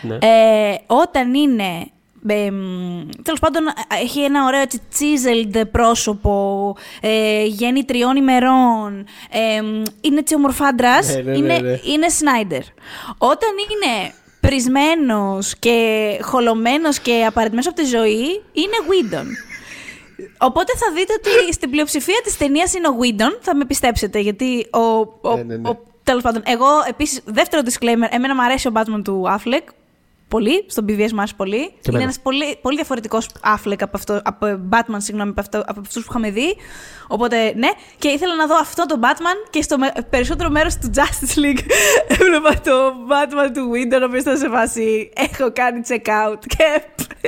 ναι. 0.02 0.14
ε, 0.14 0.76
όταν 0.86 1.34
είναι 1.34 1.90
ε, 2.26 2.50
Τέλος 3.22 3.40
πάντων, 3.40 3.62
έχει 4.02 4.20
ένα 4.20 4.44
ωραίο 4.44 4.60
έτσι 4.60 4.80
chiseled 4.98 5.62
πρόσωπο, 5.70 6.76
ε, 7.00 7.44
γέννη 7.44 7.84
τριών 7.84 8.16
ημερών, 8.16 9.06
ε, 9.30 9.62
είναι 10.00 10.18
έτσι 10.18 10.34
ομορφάντρα. 10.34 11.04
Ναι, 11.04 11.22
ναι, 11.22 11.36
είναι, 11.36 11.58
ναι, 11.58 11.70
είναι 11.70 12.06
Snyder. 12.18 12.62
Όταν 13.18 13.50
είναι 13.70 14.12
πρισμένος 14.40 15.54
και 15.58 16.18
χολωμένος 16.22 16.98
και 16.98 17.24
απαραίτητος 17.26 17.66
από 17.66 17.76
τη 17.76 17.84
ζωή, 17.84 18.42
είναι 18.52 18.76
Whedon. 18.88 19.26
Οπότε 20.38 20.72
θα 20.76 20.92
δείτε 20.94 21.12
ότι 21.12 21.52
στην 21.52 21.70
πλειοψηφία 21.70 22.20
της 22.24 22.36
ταινίας 22.36 22.74
είναι 22.74 22.88
ο 22.88 22.96
Whedon, 23.00 23.38
θα 23.40 23.56
με 23.56 23.64
πιστέψετε, 23.64 24.18
γιατί 24.18 24.66
ο. 24.72 24.78
ο, 24.78 25.36
Ναι, 25.36 25.42
ναι, 25.42 25.56
ναι. 25.56 25.68
ο 25.68 25.86
Τέλος 26.08 26.22
πάντων, 26.22 26.42
εγώ 26.46 26.66
επίσης, 26.88 27.20
δεύτερο 27.24 27.62
disclaimer, 27.64 28.08
εμένα 28.10 28.34
μου 28.34 28.42
αρέσει 28.42 28.68
ο 28.68 28.72
Batman 28.74 29.00
του 29.04 29.24
Affleck. 29.28 29.64
Πολύ, 30.28 30.64
στον 30.68 30.84
BVS 30.88 31.10
μου 31.12 31.18
άρεσε 31.18 31.34
πολύ. 31.36 31.56
είναι 31.56 31.70
εμένα. 31.86 32.02
ένας 32.02 32.20
πολύ, 32.20 32.58
πολύ 32.62 32.76
διαφορετικός 32.76 33.28
Affleck 33.44 33.76
από, 33.80 33.96
αυτό, 33.96 34.20
από 34.24 34.60
Batman, 34.70 34.96
συγγνώμη, 34.96 35.30
από, 35.30 35.40
αυτό, 35.40 35.58
από 35.66 35.80
αυτούς 35.80 36.04
που 36.04 36.08
είχαμε 36.10 36.30
δει. 36.30 36.56
Οπότε, 37.08 37.52
ναι. 37.56 37.68
Και 37.98 38.08
ήθελα 38.08 38.34
να 38.34 38.46
δω 38.46 38.56
αυτό 38.56 38.86
το 38.86 38.98
Batman 39.02 39.48
και 39.50 39.62
στο 39.62 39.78
με- 39.78 39.92
περισσότερο 40.10 40.50
μέρος 40.50 40.76
του 40.76 40.90
Justice 40.94 41.38
League 41.38 41.60
έβλεπα 42.20 42.60
το 42.60 42.92
Batman 43.10 43.50
του 43.54 43.70
Winter, 43.72 44.00
ο 44.00 44.04
οποίος 44.04 44.22
ήταν 44.22 44.36
σε 44.38 44.48
φάση. 44.48 45.10
Έχω 45.14 45.52
κάνει 45.52 45.80
check 45.88 46.06
out 46.08 46.38
και 46.56 46.82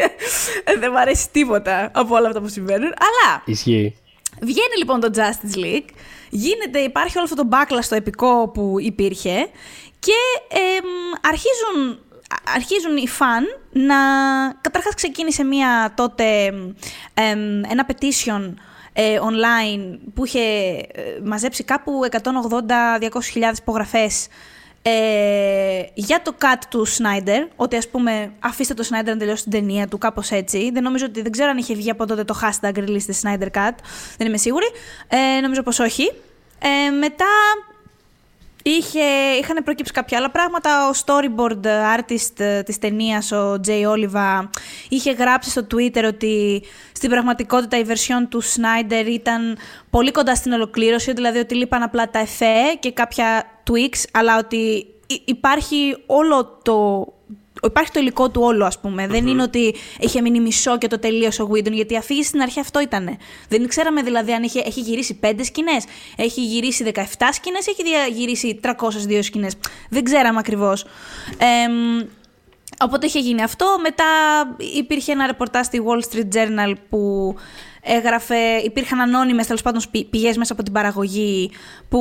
δεν 0.80 0.88
μου 0.92 0.98
αρέσει 0.98 1.28
τίποτα 1.32 1.90
από 1.94 2.14
όλα 2.16 2.26
αυτά 2.28 2.40
που 2.40 2.48
συμβαίνουν. 2.48 2.86
Αλλά 2.98 3.42
Ισχύει. 3.44 3.96
Βγαίνει 4.40 4.76
λοιπόν 4.78 5.00
το 5.00 5.10
Justice 5.14 5.56
League, 5.58 5.88
γίνεται, 6.30 6.78
υπάρχει 6.78 7.18
όλο 7.18 7.26
αυτό 7.30 7.42
το 7.44 7.48
backlash 7.52 7.82
στο 7.82 7.94
επικό 7.94 8.48
που 8.48 8.74
υπήρχε 8.80 9.48
και 9.98 10.12
εμ, 10.48 10.84
αρχίζουν, 11.28 11.90
α- 11.90 11.98
αρχίζουν 12.54 12.96
οι 12.96 13.08
φαν 13.08 13.44
να... 13.70 13.96
Καταρχάς 14.60 14.94
ξεκίνησε 14.94 15.44
μία 15.44 15.92
τότε 15.96 16.46
εμ, 17.14 17.62
ένα 17.70 17.86
petition 17.88 18.54
ε, 18.92 19.18
online 19.22 19.98
που 20.14 20.24
είχε 20.24 20.40
ε, 20.40 21.20
μαζέψει 21.24 21.64
κάπου 21.64 22.00
180-200 22.10 23.22
χιλιάδες 23.22 23.58
υπογραφές 23.58 24.28
ε, 24.82 25.82
για 25.94 26.22
το 26.22 26.34
cut 26.40 26.62
του 26.68 26.84
Σνάιντερ, 26.84 27.46
ότι 27.56 27.76
ας 27.76 27.88
πούμε 27.88 28.32
αφήστε 28.38 28.74
το 28.74 28.82
Σνάιντερ 28.82 29.12
να 29.12 29.18
τελειώσει 29.18 29.42
την 29.42 29.52
ταινία 29.52 29.88
του, 29.88 29.98
κάπως 29.98 30.30
έτσι. 30.30 30.70
Δεν 30.72 30.82
νομίζω 30.82 31.04
ότι, 31.04 31.22
δεν 31.22 31.32
ξέρω 31.32 31.50
αν 31.50 31.56
είχε 31.56 31.74
βγει 31.74 31.90
από 31.90 32.06
τότε 32.06 32.24
το 32.24 32.40
hashtag 32.42 32.72
release 32.74 33.06
the 33.06 33.20
Snyder 33.22 33.48
Cut, 33.54 33.74
δεν 34.16 34.26
είμαι 34.26 34.36
σίγουρη. 34.36 34.66
Ε, 35.08 35.40
νομίζω 35.40 35.62
πως 35.62 35.78
όχι. 35.78 36.12
Ε, 36.58 36.90
μετά 36.90 37.26
Είχε, 38.62 39.00
είχαν 39.40 39.64
προκύψει 39.64 39.92
κάποια 39.92 40.18
άλλα 40.18 40.30
πράγματα. 40.30 40.88
Ο 40.88 40.92
storyboard 41.04 41.66
artist 41.98 42.38
ε, 42.40 42.62
της 42.62 42.78
ταινίας, 42.78 43.32
ο 43.32 43.60
Jay 43.66 43.86
Oliva, 43.86 44.48
είχε 44.88 45.12
γράψει 45.12 45.50
στο 45.50 45.66
Twitter 45.74 46.04
ότι 46.06 46.62
στην 46.92 47.10
πραγματικότητα 47.10 47.78
η 47.78 47.84
version 47.88 48.26
του 48.28 48.42
Snyder 48.42 49.06
ήταν 49.06 49.58
πολύ 49.90 50.10
κοντά 50.10 50.34
στην 50.34 50.52
ολοκλήρωση, 50.52 51.12
δηλαδή 51.12 51.38
ότι 51.38 51.54
λείπαν 51.54 51.82
απλά 51.82 52.10
τα 52.10 52.18
εφέ 52.18 52.54
και 52.80 52.92
κάποια 52.92 53.44
tweaks, 53.70 54.04
αλλά 54.12 54.38
ότι 54.38 54.86
υ- 55.06 55.28
υπάρχει 55.28 55.96
όλο 56.06 56.60
το... 56.62 57.06
Υπάρχει 57.62 57.90
το 57.90 58.00
υλικό 58.00 58.30
του 58.30 58.40
όλο, 58.42 58.64
ας 58.64 58.78
πούμε. 58.80 59.06
Δεν 59.06 59.26
είναι 59.26 59.42
ότι 59.42 59.74
είχε 59.98 60.20
μείνει 60.20 60.40
μισό 60.40 60.78
και 60.78 60.86
το 60.88 60.98
τελείωσε 60.98 61.42
ο 61.42 61.48
Whedon, 61.52 61.72
γιατί 61.72 61.94
η 61.94 61.96
αφήγηση 61.96 62.28
στην 62.28 62.40
αρχή 62.40 62.60
αυτό 62.60 62.80
ήταν. 62.80 63.16
Δεν 63.48 63.68
ξέραμε 63.68 64.02
δηλαδή 64.02 64.32
αν 64.32 64.42
είχε, 64.42 64.62
έχει 64.66 64.80
γυρίσει 64.80 65.18
5 65.22 65.44
σκηνές, 65.44 65.84
έχει 66.16 66.44
γυρίσει 66.44 66.84
17 66.94 67.02
σκηνές, 67.32 67.66
έχει 67.66 67.82
δια- 67.82 68.06
γυρίσει 68.16 68.60
302 68.62 69.22
σκηνές. 69.22 69.54
Δεν 69.90 70.04
ξέραμε 70.04 70.38
ακριβώς. 70.38 70.84
Οπότε 72.82 73.06
είχε 73.06 73.18
γίνει 73.18 73.42
αυτό. 73.42 73.76
Μετά 73.82 74.04
υπήρχε 74.76 75.12
ένα 75.12 75.26
ρεπορτάζ 75.26 75.66
στη 75.66 75.82
Wall 75.86 76.14
Street 76.14 76.34
Journal 76.36 76.72
που 76.88 77.34
έγραφε, 77.82 78.36
υπήρχαν 78.64 79.00
ανώνυμες 79.00 79.46
τέλος 79.46 79.62
πάντων 79.62 79.82
πη- 79.90 80.04
πηγές 80.04 80.36
μέσα 80.36 80.52
από 80.52 80.62
την 80.62 80.72
παραγωγή 80.72 81.50
που 81.88 82.00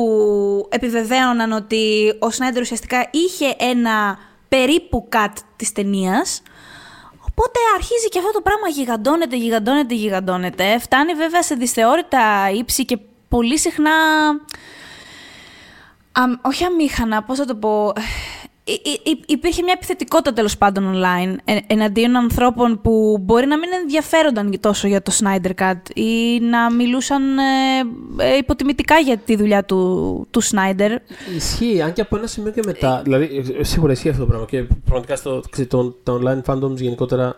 επιβεβαίωναν 0.70 1.52
ότι 1.52 2.14
ο 2.18 2.30
Σνάιντερ 2.30 2.62
ουσιαστικά 2.62 3.08
είχε 3.10 3.54
ένα 3.58 4.18
περίπου 4.50 5.08
cut 5.12 5.32
της 5.56 5.72
ταινίας. 5.72 6.42
Οπότε 7.28 7.58
αρχίζει 7.74 8.08
και 8.08 8.18
αυτό 8.18 8.30
το 8.30 8.40
πράγμα 8.40 8.68
γιγαντώνεται, 8.68 9.36
γιγαντώνεται, 9.36 9.94
γιγαντώνεται. 9.94 10.78
Φτάνει 10.78 11.14
βέβαια 11.14 11.42
σε 11.42 11.54
δυσθεώρητα 11.54 12.50
ύψη 12.50 12.84
και 12.84 12.98
πολύ 13.28 13.58
συχνά 13.58 13.90
αμ, 16.12 16.32
όχι 16.42 16.64
αμήχανα, 16.64 17.22
πώς 17.22 17.38
θα 17.38 17.44
το 17.44 17.54
πω. 17.54 17.92
Υ- 18.70 18.86
υ- 18.86 19.08
υ- 19.08 19.30
υπήρχε 19.30 19.62
μια 19.62 19.72
επιθετικότητα 19.76 20.32
τέλος 20.32 20.56
πάντων 20.58 20.94
online 20.94 21.36
ε, 21.44 21.58
εναντίον 21.66 22.16
ανθρώπων 22.16 22.80
που 22.80 23.18
μπορεί 23.20 23.46
να 23.46 23.58
μην 23.58 23.68
ενδιαφέρονταν 23.82 24.60
τόσο 24.60 24.88
για 24.88 25.02
το 25.02 25.12
Snyder 25.20 25.50
Cut 25.62 25.80
ή 25.94 26.40
να 26.40 26.72
μιλούσαν 26.72 27.38
ε, 27.38 28.32
ε, 28.32 28.36
υποτιμητικά 28.36 28.98
για 28.98 29.16
τη 29.16 29.36
δουλειά 29.36 29.64
του, 29.64 30.26
του 30.30 30.42
Snyder. 30.42 30.90
Ισχύει, 31.36 31.82
αν 31.82 31.92
και 31.92 32.00
από 32.00 32.16
ένα 32.16 32.26
σημείο 32.26 32.52
και 32.52 32.62
μετά. 32.66 33.00
Δηλαδή, 33.04 33.44
ε, 33.58 33.64
σίγουρα 33.64 33.92
ισχύει 33.92 34.08
αυτό 34.08 34.20
το 34.20 34.26
πράγμα. 34.26 34.46
Και 34.46 34.62
πραγματικά 34.84 35.16
στο, 35.16 35.42
ξέρεις, 35.50 35.70
το, 35.70 35.90
τα 36.02 36.18
online 36.22 36.52
fandoms 36.54 36.76
γενικότερα 36.76 37.36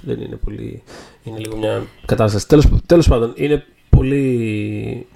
δεν 0.00 0.20
είναι 0.20 0.36
πολύ. 0.36 0.82
Είναι 1.24 1.38
λίγο 1.38 1.56
μια 1.56 1.82
κατάσταση. 2.04 2.48
Τέλος, 2.48 2.66
τέλος 2.86 3.08
πάντων, 3.08 3.32
είναι 3.36 3.64
πολύ. 3.90 5.06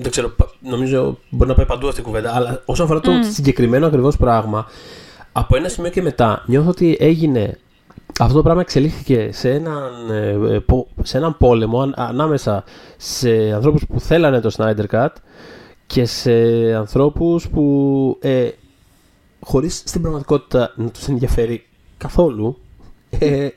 Δεν 0.00 0.10
ξέρω, 0.10 0.28
πα- 0.28 0.50
νομίζω 0.60 1.18
μπορεί 1.30 1.50
να 1.50 1.56
πάει 1.56 1.66
παντού 1.66 1.88
αυτή 1.88 2.00
η 2.00 2.02
κουβέντα. 2.04 2.34
Αλλά 2.34 2.62
όσον 2.64 2.84
αφορά 2.84 3.00
το 3.00 3.10
συγκεκριμένο 3.32 3.86
ακριβώς 3.86 4.16
πράγμα, 4.16 4.66
από 5.32 5.56
ένα 5.56 5.68
σημείο 5.68 5.90
και 5.90 6.02
μετά 6.02 6.42
νιώθω 6.46 6.68
ότι 6.70 6.96
έγινε. 7.00 7.58
Αυτό 8.20 8.34
το 8.34 8.42
πράγμα 8.42 8.60
εξελίχθηκε 8.60 9.28
σε 9.32 9.50
έναν, 9.50 10.10
ε, 10.10 10.54
ε, 10.54 10.58
πο- 10.58 10.86
σε 11.02 11.16
έναν 11.16 11.36
πόλεμο 11.38 11.80
αν- 11.80 11.94
ανάμεσα 11.96 12.64
σε 12.96 13.30
ανθρώπους 13.30 13.86
που 13.86 14.00
θέλανε 14.00 14.40
το 14.40 14.50
Snyder 14.56 14.84
Cut 14.90 15.08
και 15.86 16.04
σε 16.04 16.32
ανθρώπους 16.74 17.48
που 17.48 18.16
ε, 18.20 18.48
χωρίς 19.40 19.82
στην 19.86 20.00
πραγματικότητα 20.00 20.72
να 20.76 20.88
τους 20.90 21.08
ενδιαφέρει 21.08 21.66
καθόλου 21.98 22.58
ε, 23.18 23.48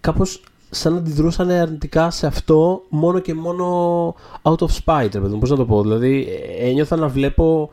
κάπως 0.00 0.42
σαν 0.70 0.92
να 0.92 0.98
αντιδρούσαν 0.98 1.50
αρνητικά 1.50 2.10
σε 2.10 2.26
αυτό 2.26 2.82
μόνο 2.88 3.18
και 3.18 3.34
μόνο 3.34 4.14
out 4.42 4.58
of 4.58 4.68
spite, 4.84 5.08
ρε 5.12 5.20
παιδί 5.20 5.34
μου, 5.34 5.38
πώς 5.38 5.50
να 5.50 5.56
το 5.56 5.64
πω. 5.64 5.82
Δηλαδή 5.82 6.28
ε, 6.58 6.68
ένιωθα 6.68 6.96
να 6.96 7.08
βλέπω 7.08 7.70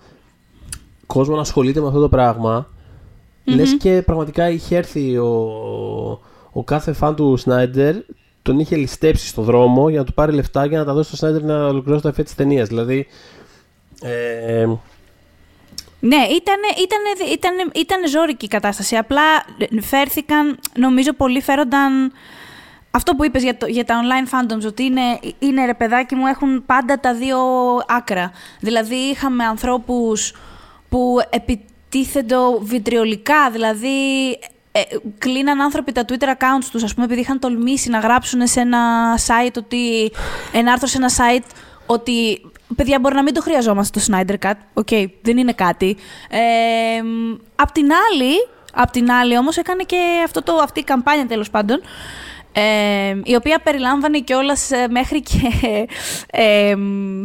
κόσμο 1.05 1.36
να 1.36 1.41
ασχολείται 1.41 1.79
με 1.79 1.88
αυτό 1.88 1.99
το 1.99 2.10
πραγμα 2.10 2.67
λες 3.43 3.77
και 3.77 4.01
πραγματικά 4.05 4.49
είχε 4.49 4.75
έρθει 4.75 5.17
ο, 5.17 5.31
ο 6.51 6.63
κάθε 6.63 6.93
φαν 6.93 7.15
του 7.15 7.38
Σνάιντερ 7.38 7.95
τον 8.41 8.60
είχε 8.60 8.75
ληστέψει 8.75 9.27
στο 9.27 9.41
δρόμο 9.41 9.89
για 9.89 9.99
να 9.99 10.05
του 10.05 10.13
πάρει 10.13 10.31
λεφτά 10.31 10.65
για 10.65 10.77
να 10.77 10.86
τα 10.86 10.93
δώσει 10.93 11.07
στο 11.07 11.17
Σνάιντερ 11.17 11.43
να 11.43 11.67
ολοκληρώσει 11.67 12.03
τα 12.03 12.10
εφέ 12.10 12.23
της 12.23 12.36
ταινίας. 12.36 12.67
Δηλαδή, 12.67 13.07
ε, 14.01 14.65
Ναι, 15.99 16.15
ήταν, 16.15 16.60
ήταν, 16.83 17.31
ήταν, 17.33 17.71
ήταν 17.75 18.07
ζώρικη 18.07 18.45
η 18.45 18.47
κατάσταση. 18.47 18.95
Απλά 18.95 19.21
φέρθηκαν, 19.81 20.60
νομίζω 20.75 21.13
πολλοί 21.13 21.41
φέρονταν 21.41 22.12
αυτό 22.97 23.15
που 23.15 23.25
είπες 23.25 23.43
για, 23.43 23.57
το, 23.57 23.65
για 23.65 23.86
τα 23.86 23.99
online 24.01 24.33
fandoms, 24.33 24.65
ότι 24.65 24.83
είναι, 24.83 25.19
είναι 25.39 25.65
ρε 25.65 25.73
παιδάκι 25.73 26.15
μου, 26.15 26.25
έχουν 26.25 26.65
πάντα 26.65 26.99
τα 26.99 27.13
δύο 27.13 27.39
άκρα. 27.88 28.31
Δηλαδή 28.60 28.95
είχαμε 28.95 29.43
ανθρώπους 29.43 30.33
που 30.89 31.17
επιτίθενται 31.29 32.36
βιτριολικά, 32.62 33.49
δηλαδή 33.51 34.29
ε, 34.71 34.81
κλείναν 35.17 35.62
άνθρωποι 35.62 35.91
τα 35.91 36.05
Twitter 36.07 36.27
accounts 36.27 36.67
τους, 36.71 36.83
ας 36.83 36.93
πούμε, 36.93 37.05
επειδή 37.05 37.19
είχαν 37.19 37.39
τολμήσει 37.39 37.89
να 37.89 37.99
γράψουν 37.99 38.47
σε 38.47 38.60
ένα 38.60 39.15
site 39.17 39.55
ότι, 39.57 40.12
ένα 40.51 40.71
άρθρο 40.71 40.88
σε 40.88 40.97
ένα 40.97 41.10
site 41.10 41.45
ότι 41.86 42.41
παιδιά 42.75 42.99
μπορεί 42.99 43.15
να 43.15 43.23
μην 43.23 43.33
το 43.33 43.41
χρειαζόμαστε 43.41 43.99
το 43.99 44.05
Snyder 44.10 44.47
Cut, 44.47 44.57
οκ, 44.73 44.88
δεν 45.21 45.38
είναι 45.38 45.53
κάτι. 45.53 45.97
Ε, 46.29 46.39
απ' 47.55 47.71
την 47.71 47.86
άλλη, 47.91 48.33
απ' 48.73 48.91
την 48.91 49.12
άλλη 49.12 49.38
όμως 49.38 49.57
έκανε 49.57 49.83
και 49.83 49.97
αυτό 50.23 50.43
το, 50.43 50.53
αυτή 50.53 50.79
η 50.79 50.83
καμπάνια 50.83 51.25
τέλος 51.25 51.49
πάντων, 51.49 51.81
ε, 52.51 53.15
η 53.23 53.36
οποία 53.36 53.60
περιλάμβανε 53.60 54.19
κιόλας 54.19 54.69
μέχρι 54.89 55.21
και 55.21 55.88
ε, 56.31 56.75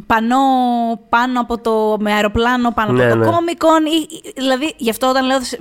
πανό 0.06 0.38
πάνω 1.08 1.40
από 1.40 1.58
το, 1.60 1.96
με 2.00 2.12
αεροπλάνο 2.12 2.70
πάνω 2.72 2.92
Ναι, 2.92 3.04
από 3.06 3.14
ναι. 3.16 3.24
το 3.24 3.30
Comic 3.32 3.64
Con. 3.64 3.86
ή- 3.92 4.14
ή- 4.28 4.32
Δηλαδή, 4.36 4.74
γι' 4.76 4.90
αυτό 4.90 5.08
όταν 5.08 5.26
λέω 5.26 5.38
δυσ- 5.38 5.60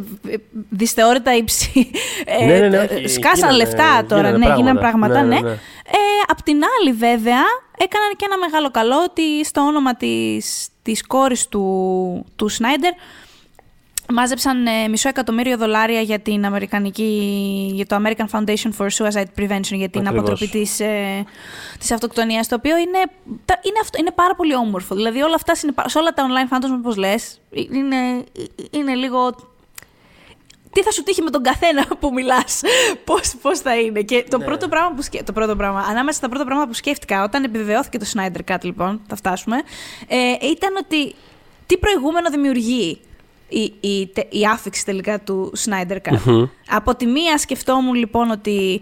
δυσθεώρητα 0.70 1.36
ύψη. 1.36 1.92
ε, 2.26 2.46
Ναι, 2.46 2.60
ναι, 2.60 2.68
ναι, 2.68 2.78
ε, 2.78 2.96
όχι, 2.96 3.08
σκάσαν 3.08 3.36
γίνανε- 3.50 3.58
λεφτά 3.58 4.06
τώρα. 4.08 4.22
γίνανε 4.30 4.48
ναι, 4.48 4.56
γίνανε 4.56 4.80
πράγματα. 4.80 5.08
πράγματα, 5.14 5.22
Ναι, 5.22 5.36
ναι. 5.36 5.42
ναι, 5.42 5.48
ναι. 5.50 5.54
Ε, 5.86 5.98
απ' 6.28 6.42
την 6.42 6.62
άλλη, 6.80 6.92
βέβαια, 6.94 7.44
έκαναν 7.78 8.12
και 8.16 8.26
ένα 8.28 8.38
μεγάλο 8.38 8.72
καλό 8.72 8.96
ότι 9.04 9.46
στο 9.46 9.62
όνομα 9.62 9.96
της, 9.96 10.68
της 10.82 11.08
κόρης 11.08 11.48
του, 11.48 11.66
του 12.36 12.50
Σνάιντερ 12.50 12.92
μάζεψαν 14.12 14.66
ε, 14.66 14.88
μισό 14.88 15.10
εκατομμύριο 15.10 15.58
δολάρια 15.58 16.02
για, 16.02 16.20
την 16.20 16.46
Αμερικανική, 16.46 17.32
για 17.74 17.86
το 17.86 17.96
American 18.04 18.26
Foundation 18.32 18.70
for 18.78 18.88
Suicide 18.88 19.40
Prevention, 19.40 19.62
για 19.74 19.90
την 19.90 20.02
Ακριβώς. 20.08 20.08
αποτροπή 20.30 20.48
της, 20.48 20.80
ε, 20.80 21.26
της 21.80 21.92
αυτοκτονίας, 21.92 22.48
το 22.48 22.56
οποίο 22.56 22.78
είναι, 22.78 23.00
τα- 23.46 23.60
είναι, 23.64 23.80
αυτό, 23.82 23.98
είναι 24.00 24.12
πάρα 24.12 24.36
πολύ 24.36 24.56
όμορφο. 24.56 24.96
Δηλαδή 24.96 25.22
όλα 25.22 25.36
αυτά, 25.36 25.56
συνεπα- 25.56 25.90
σε 25.90 25.98
όλα 25.98 26.14
τα 26.14 26.26
online 26.28 26.54
fandoms, 26.56 26.78
όπως 26.80 26.96
λες, 26.96 27.40
είναι, 27.52 28.24
είναι 28.72 28.94
λίγο 28.96 29.50
τι 30.74 30.82
θα 30.82 30.92
σου 30.92 31.04
τύχει 31.04 31.22
με 31.22 31.30
τον 31.30 31.44
καθένα 31.44 31.86
που 32.00 32.14
μιλάς, 32.14 32.62
πώς, 33.04 33.36
πώς 33.42 33.60
θα 33.60 33.80
είναι. 33.80 34.02
Και 34.02 34.26
το, 34.30 34.38
Ναι. 34.38 34.46
πρώτο 34.46 34.68
πράγμα 34.68 34.96
που 34.96 35.02
σκέ... 35.02 35.24
το 35.24 35.32
πρώτο 35.34 35.56
πράγμα, 35.56 35.80
ανάμεσα 35.90 36.18
στα 36.18 36.30
πρώτα 36.30 36.44
πράγματα 36.46 36.68
που 36.68 36.74
σκέφτηκα 36.76 37.24
όταν 37.24 37.44
επιβεβαιώθηκε 37.44 37.98
το 37.98 38.06
Snyder 38.14 38.52
Cut, 38.54 38.58
λοιπόν, 38.64 39.02
θα 39.08 39.16
φτάσουμε, 39.16 39.56
ε, 40.08 40.48
ήταν 40.48 40.76
ότι 40.84 41.16
τι 41.66 41.78
προηγούμενο 41.78 42.30
δημιουργεί 42.30 43.00
η, 43.52 43.74
η, 43.80 44.08
τε- 44.08 44.34
η 44.34 44.46
άφηξη 44.46 44.86
τελικά 44.86 45.20
του 45.20 45.54
Snyder 45.66 45.98
Cut. 45.98 46.48
Από 46.70 46.96
τη 46.96 47.06
μία 47.06 47.38
σκεφτόμουν 47.38 47.94
λοιπόν 47.94 48.32
ότι 48.32 48.82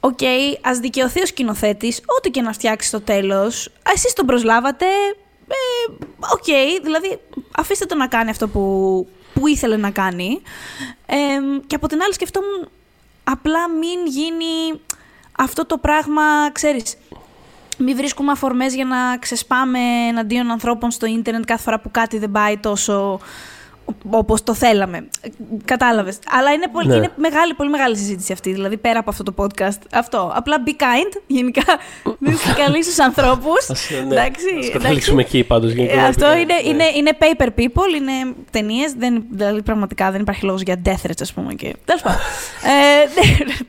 οκ, 0.00 0.18
okay, 0.20 0.58
ας 0.62 0.78
δικαιωθεί 0.78 1.22
ο 1.22 1.26
σκηνοθέτης, 1.26 2.00
ό,τι 2.18 2.30
και 2.30 2.40
να 2.40 2.52
φτιάξει 2.52 2.88
στο 2.88 3.00
τέλος, 3.00 3.72
εσείς 3.94 4.12
τον 4.12 4.26
προσλάβατε, 4.26 4.86
ε, 5.48 5.92
οκ, 6.32 6.44
okay, 6.46 6.80
δηλαδή 6.82 7.20
αφήστε 7.56 7.84
τον 7.84 7.98
να 7.98 8.06
κάνει 8.06 8.30
αυτό 8.30 8.48
που, 8.48 9.06
που 9.34 9.46
ήθελε 9.46 9.76
να 9.76 9.90
κάνει. 9.90 10.42
Ε, 11.06 11.16
και 11.66 11.74
από 11.74 11.86
την 11.86 12.02
άλλη 12.02 12.14
σκεφτόμουν 12.14 12.68
απλά 13.24 13.68
μην 13.68 14.06
γίνει 14.06 14.80
αυτό 15.38 15.66
το 15.66 15.78
πράγμα, 15.78 16.22
ξέρεις, 16.52 16.96
μην 17.82 17.96
βρίσκουμε 17.96 18.32
αφορμές 18.32 18.74
για 18.74 18.84
να 18.84 19.18
ξεσπάμε 19.18 19.78
εναντίον 20.08 20.50
ανθρώπων 20.50 20.90
στο 20.90 21.06
ίντερνετ 21.06 21.44
κάθε 21.44 21.62
φορά 21.62 21.80
που 21.80 21.90
κάτι 21.90 22.18
δεν 22.18 22.30
πάει 22.30 22.58
τόσο 22.58 23.20
όπως 24.10 24.42
το 24.42 24.54
θέλαμε. 24.54 25.08
Κατάλαβες. 25.64 26.18
Αλλά 26.30 26.52
είναι, 26.52 26.68
πολύ, 26.72 26.88
ναι. 26.88 26.94
είναι 26.94 27.10
μεγάλη, 27.16 27.54
πολύ 27.54 27.70
μεγάλη 27.70 27.96
συζήτηση 27.96 28.32
αυτή. 28.32 28.52
Δηλαδή 28.52 28.76
πέρα 28.76 28.98
από 28.98 29.10
αυτό 29.10 29.22
το 29.22 29.34
podcast. 29.36 29.78
Αυτό. 29.92 30.32
Απλά 30.34 30.56
be 30.66 30.70
kind. 30.70 31.20
Γενικά. 31.26 31.62
Δεν 32.18 32.32
είσαι 32.32 32.54
καλή 32.56 32.84
στου 32.84 33.02
ανθρώπου. 33.02 33.50
Ναι. 34.08 34.14
Εντάξει. 34.14 34.46
Ας 34.60 34.70
καταλήξουμε 34.70 35.20
εκεί 35.20 35.44
πάντως. 35.44 35.72
Ε, 35.76 36.00
αυτό 36.08 36.32
είναι, 36.32 36.54
ναι. 36.54 36.68
είναι, 36.68 36.84
είναι 36.96 37.10
paper 37.20 37.46
people. 37.46 37.94
Είναι 37.96 38.34
ταινίες. 38.50 38.92
Δηλαδή 39.30 39.62
πραγματικά 39.62 40.10
δεν 40.10 40.20
υπάρχει 40.20 40.44
λόγος 40.44 40.62
για 40.62 40.82
death 40.84 41.06
threats, 41.06 41.20
ας 41.20 41.32
πούμε. 41.32 41.54
Τέλος 41.84 42.02
πάντων. 42.02 42.20
ε, 42.72 43.08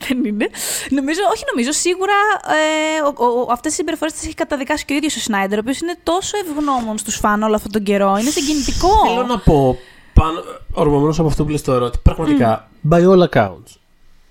δεν 0.07 0.25
είναι. 0.25 0.49
Νομίζω, 0.89 1.19
όχι 1.33 1.43
νομίζω. 1.51 1.71
Σίγουρα 1.71 2.13
ε, 2.47 3.51
αυτές 3.51 3.71
τι 3.71 3.77
συμπεριφορές 3.77 4.13
τις 4.13 4.25
έχει 4.25 4.33
καταδικάσει 4.33 4.85
και 4.85 4.93
ο 4.93 4.95
ίδιος 4.95 5.15
ο 5.15 5.19
Σνάιντερ, 5.19 5.57
ο 5.57 5.61
οποίος 5.61 5.79
είναι 5.79 5.95
τόσο 6.03 6.37
ευγνώμων 6.37 6.97
στους 6.97 7.15
φαν 7.15 7.43
όλο 7.43 7.55
αυτόν 7.55 7.71
τον 7.71 7.83
καιρό. 7.83 8.17
Είναι 8.19 8.29
συγκινητικό. 8.29 8.89
Θέλω 9.07 9.23
να 9.23 9.39
πω 9.39 9.77
πάνω, 10.21 10.43
ορμωμένος 10.71 11.19
από 11.19 11.27
αυτό 11.27 11.43
που 11.43 11.49
λες 11.49 11.61
τώρα, 11.61 11.85
ότι 11.85 11.97
πραγματικά, 12.03 12.69
mm. 12.89 12.93
by 12.93 13.07
all 13.07 13.27
accounts, 13.29 13.71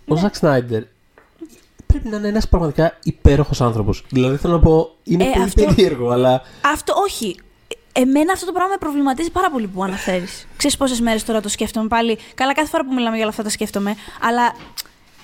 ο 0.07 0.17
Ζακ 0.17 0.35
Σνάιντερ 0.37 0.83
πρέπει 1.87 2.09
να 2.09 2.17
είναι 2.17 2.29
ένας 2.29 2.49
πραγματικά 2.49 2.99
υπέροχος 3.03 3.61
άνθρωπος. 3.61 4.05
Δηλαδή 4.09 4.37
θέλω 4.37 4.53
να 4.53 4.61
πω, 4.61 4.97
είναι 5.03 5.25
ε, 5.25 5.31
πολύ 5.31 5.45
αυτό... 5.45 5.65
περίεργο, 5.65 6.11
αλλά. 6.11 6.43
Αυτό 6.75 6.95
όχι. 6.97 7.37
Εμένα 7.93 8.33
αυτό 8.33 8.47
το 8.47 8.53
πράγμα 8.53 8.71
με 8.71 8.77
προβληματίζει 8.81 9.31
πάρα 9.31 9.51
πολύ 9.51 9.67
που 9.67 9.83
αναφέρεις. 9.83 10.47
Ξέρεις 10.57 10.77
πόσες 10.77 11.01
μέρες 11.01 11.25
τώρα 11.25 11.41
το 11.41 11.49
σκέφτομαι 11.49 11.89
πάλι. 11.89 12.19
Καλά, 12.35 12.55
κάθε 12.55 12.69
φορά 12.69 12.85
που 12.85 12.95
μιλάμε 12.95 13.15
για 13.15 13.21
όλα 13.21 13.31
αυτά 13.31 13.43
τα 13.43 13.49
σκέφτομαι. 13.49 13.97
Αλλά 14.21 14.55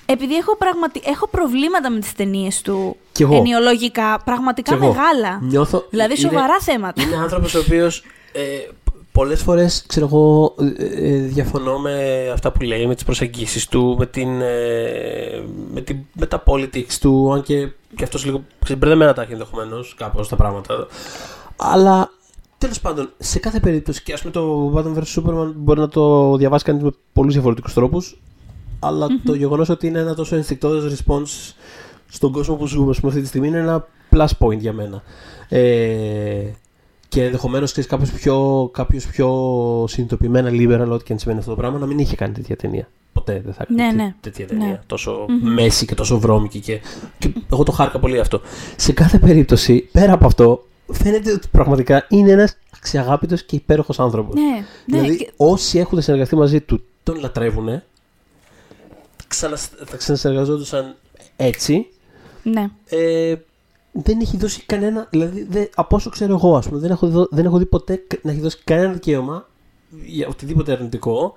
επειδή 0.07 0.35
έχω, 0.35 0.57
πραγματι... 0.57 1.03
έχω 1.05 1.29
προβλήματα 1.29 1.91
με 1.91 1.99
τις 1.99 2.13
ταινίες 2.13 2.61
του 2.61 2.97
ενοιολογικά, 3.19 4.21
πραγματικά 4.25 4.77
μεγάλα. 4.77 5.39
Νιώθω... 5.43 5.87
Δηλαδή 5.91 6.17
σοβαρά 6.17 6.59
θέματα. 6.61 7.03
Είναι 7.03 7.17
άνθρωπος 7.17 7.55
ο 7.55 7.59
οποίος 7.59 8.05
ε, 8.33 8.43
πολλές 9.17 9.43
φορές, 9.43 9.85
ξέρω 9.87 10.07
εγώ, 10.07 10.55
ε, 10.79 11.15
ε, 11.15 11.19
διαφωνώ 11.21 11.79
με 11.79 12.29
αυτά 12.33 12.53
που 12.53 12.63
λέει, 12.63 12.87
με 12.87 12.95
τις 12.95 13.05
προσεγγίσεις 13.05 13.69
του, 13.69 13.97
με, 13.99 14.07
την, 14.07 14.41
ε, 14.41 15.43
με, 15.73 15.81
την, 15.81 15.99
με 16.13 16.27
τα 16.27 16.43
politics 16.47 16.93
του, 17.01 17.33
αν 17.33 17.43
και, 17.43 17.69
και 17.97 18.05
αυτός 18.05 18.25
λίγο 18.25 18.43
ξεμπερδεμένα 18.65 19.13
τα 19.13 19.23
έχει 19.23 19.33
ενδεχομένως 19.33 19.95
κάπως 19.97 20.29
τα 20.29 20.37
πράγματα. 20.37 20.87
Αλλά 21.57 22.11
τέλος 22.59 22.81
πάντων, 22.81 23.11
σε 23.19 23.39
κάθε 23.39 23.61
περίπτωση, 23.61 24.03
και 24.03 24.13
ας 24.13 24.21
πούμε 24.21 24.33
το 24.33 24.73
Batman 24.75 24.99
vs 24.99 25.21
Superman 25.21 25.53
μπορεί 25.55 25.81
να 25.81 25.89
το 25.89 26.37
διαβάσει 26.37 26.65
κανείς 26.65 26.83
με 26.83 26.91
πολλούς 27.13 27.33
διαφορετικούς 27.33 27.73
τρόπους, 27.73 28.21
αλλά 28.79 29.07
το 29.25 29.35
γεγονός 29.35 29.69
ότι 29.69 29.87
είναι 29.87 29.99
ένα 29.99 30.15
τόσο 30.15 30.37
ενστικτόδες 30.37 31.01
response 31.01 31.55
στον 32.09 32.33
κόσμο 32.33 32.55
που 32.55 32.67
ζούμε 32.67 32.93
πούμε, 32.93 33.09
αυτή 33.09 33.21
τη 33.21 33.27
στιγμή 33.27 33.49
είναι 33.49 33.59
ένα 33.59 33.87
plus 34.11 34.29
point 34.39 34.59
για 34.59 34.73
μένα. 34.73 35.03
Ε, 35.49 36.51
και 37.09 37.25
ενδεχομένως 37.25 37.73
κάποιος 37.73 38.11
πιο, 38.11 38.69
κάποιος 38.73 39.07
πιο 39.07 39.29
συνειδητοποιημένα 39.89 40.51
liberal, 40.53 40.89
ό,τι 40.91 41.05
και 41.05 41.13
αν 41.13 41.19
σημαίνει 41.19 41.39
αυτό 41.39 41.51
το 41.51 41.57
πράγμα, 41.57 41.79
να 41.79 41.87
μην 41.87 41.99
είχε 41.99 42.17
κάνει 42.17 42.33
τέτοια 42.33 42.57
ταινία. 42.57 42.89
Ποτέ 43.13 43.43
δεν 43.45 43.53
θα 43.55 43.63
έκανε 43.63 43.83
ναι, 43.83 44.03
ναι. 44.03 44.15
τέτοια 44.21 44.47
ταινία. 44.47 44.67
Ναι. 44.67 44.81
Τόσο 44.87 45.25
mm-hmm. 45.25 45.49
μέση 45.49 45.87
και 45.87 45.95
τόσο 45.95 46.19
βρώμικη. 46.19 46.61
Και, 46.61 46.81
και 47.19 47.33
εγώ 47.53 47.63
το 47.63 47.73
χάρηκα 47.73 47.99
πολύ 47.99 48.21
αυτό. 48.21 48.41
Σε 48.77 48.93
κάθε 48.93 49.19
περίπτωση, 49.19 49.89
πέρα 49.93 50.13
από 50.13 50.27
αυτό, 50.27 50.67
φαίνεται 50.93 51.33
ότι 51.33 51.49
πραγματικά 51.51 52.07
είναι 52.09 52.31
ένας 52.31 52.57
αξιαγάπητος 52.77 53.43
και 53.43 53.57
υπέροχος 53.57 54.01
άνθρωπος. 54.01 54.35
Ναι, 54.35 54.43
ναι, 54.43 55.01
δηλαδή, 55.01 55.17
και... 55.17 55.33
όσοι 55.37 55.79
έχουν 55.79 56.03
συνεργαστεί 56.03 56.37
μαζί 56.37 56.61
του 56.61 56.83
τον 57.03 57.21
λατρεύουν. 57.21 57.83
Ξανα, 59.29 59.57
θα 59.85 59.97
ξανασυνεργαζόντουσαν 59.97 60.97
έτσι. 61.37 61.87
Ναι. 62.43 62.71
Ε, 62.89 63.35
δεν 64.03 64.21
έχει 64.21 64.37
δώσει 64.37 64.63
κανένα. 64.67 65.07
Δηλαδή, 65.11 65.47
δε, 65.51 65.65
από 65.75 65.97
όσο 65.97 66.11
ξέρω 66.11 66.33
εγώ, 66.35 66.57
ας 66.57 66.69
πούμε, 66.69 66.81
δεν 66.81 66.91
έχω, 66.91 67.07
δω, 67.07 67.27
δεν 67.31 67.45
έχω 67.45 67.59
δει 67.59 67.67
ποτέ 67.67 68.03
να 68.23 68.31
έχει 68.31 68.41
δώσει 68.41 68.59
κανένα 68.65 68.93
δικαίωμα 68.93 69.49
για 70.07 70.29
οτιδήποτε 70.29 70.73
αρνητικό. 70.73 71.37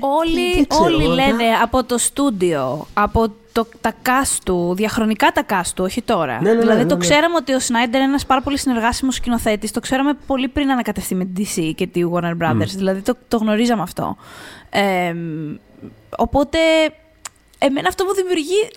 Όλοι, 0.00 0.66
όλοι 0.68 1.06
λένε 1.06 1.44
από 1.62 1.84
το 1.84 1.98
στούντιο, 1.98 2.86
από 2.94 3.32
το, 3.52 3.66
τα 3.80 3.92
cast 4.02 4.38
του, 4.44 4.74
διαχρονικά 4.76 5.32
τα 5.32 5.44
cast 5.48 5.70
του, 5.74 5.84
όχι 5.84 6.02
τώρα. 6.02 6.42
Ναι, 6.42 6.52
ναι, 6.52 6.60
δηλαδή 6.60 6.82
ναι, 6.82 6.88
το 6.88 6.94
ναι. 6.94 7.00
ξέραμε 7.00 7.36
ότι 7.36 7.52
ο 7.52 7.60
Σνάιντερ 7.60 8.00
είναι 8.00 8.08
ένας 8.08 8.26
πάρα 8.26 8.40
πολύ 8.40 8.58
συνεργάσιμος 8.58 9.14
σκηνοθέτης. 9.14 9.70
Το 9.70 9.80
ξέραμε 9.80 10.12
πολύ 10.26 10.48
πριν 10.48 10.70
ανακατευτεί 10.70 11.14
με 11.14 11.24
τη 11.24 11.44
DC 11.56 11.72
και 11.74 11.86
τη 11.86 12.00
Warner 12.12 12.36
Brothers. 12.42 12.74
Δηλαδή 12.76 13.00
το, 13.00 13.16
το 13.28 13.36
γνωρίζαμε 13.36 13.82
αυτό. 13.82 14.16
Ε, 14.70 15.14
οπότε, 16.16 16.58
εμένα 17.58 17.88
αυτό 17.88 18.04
μου 18.04 18.14
δημιουργεί 18.14 18.70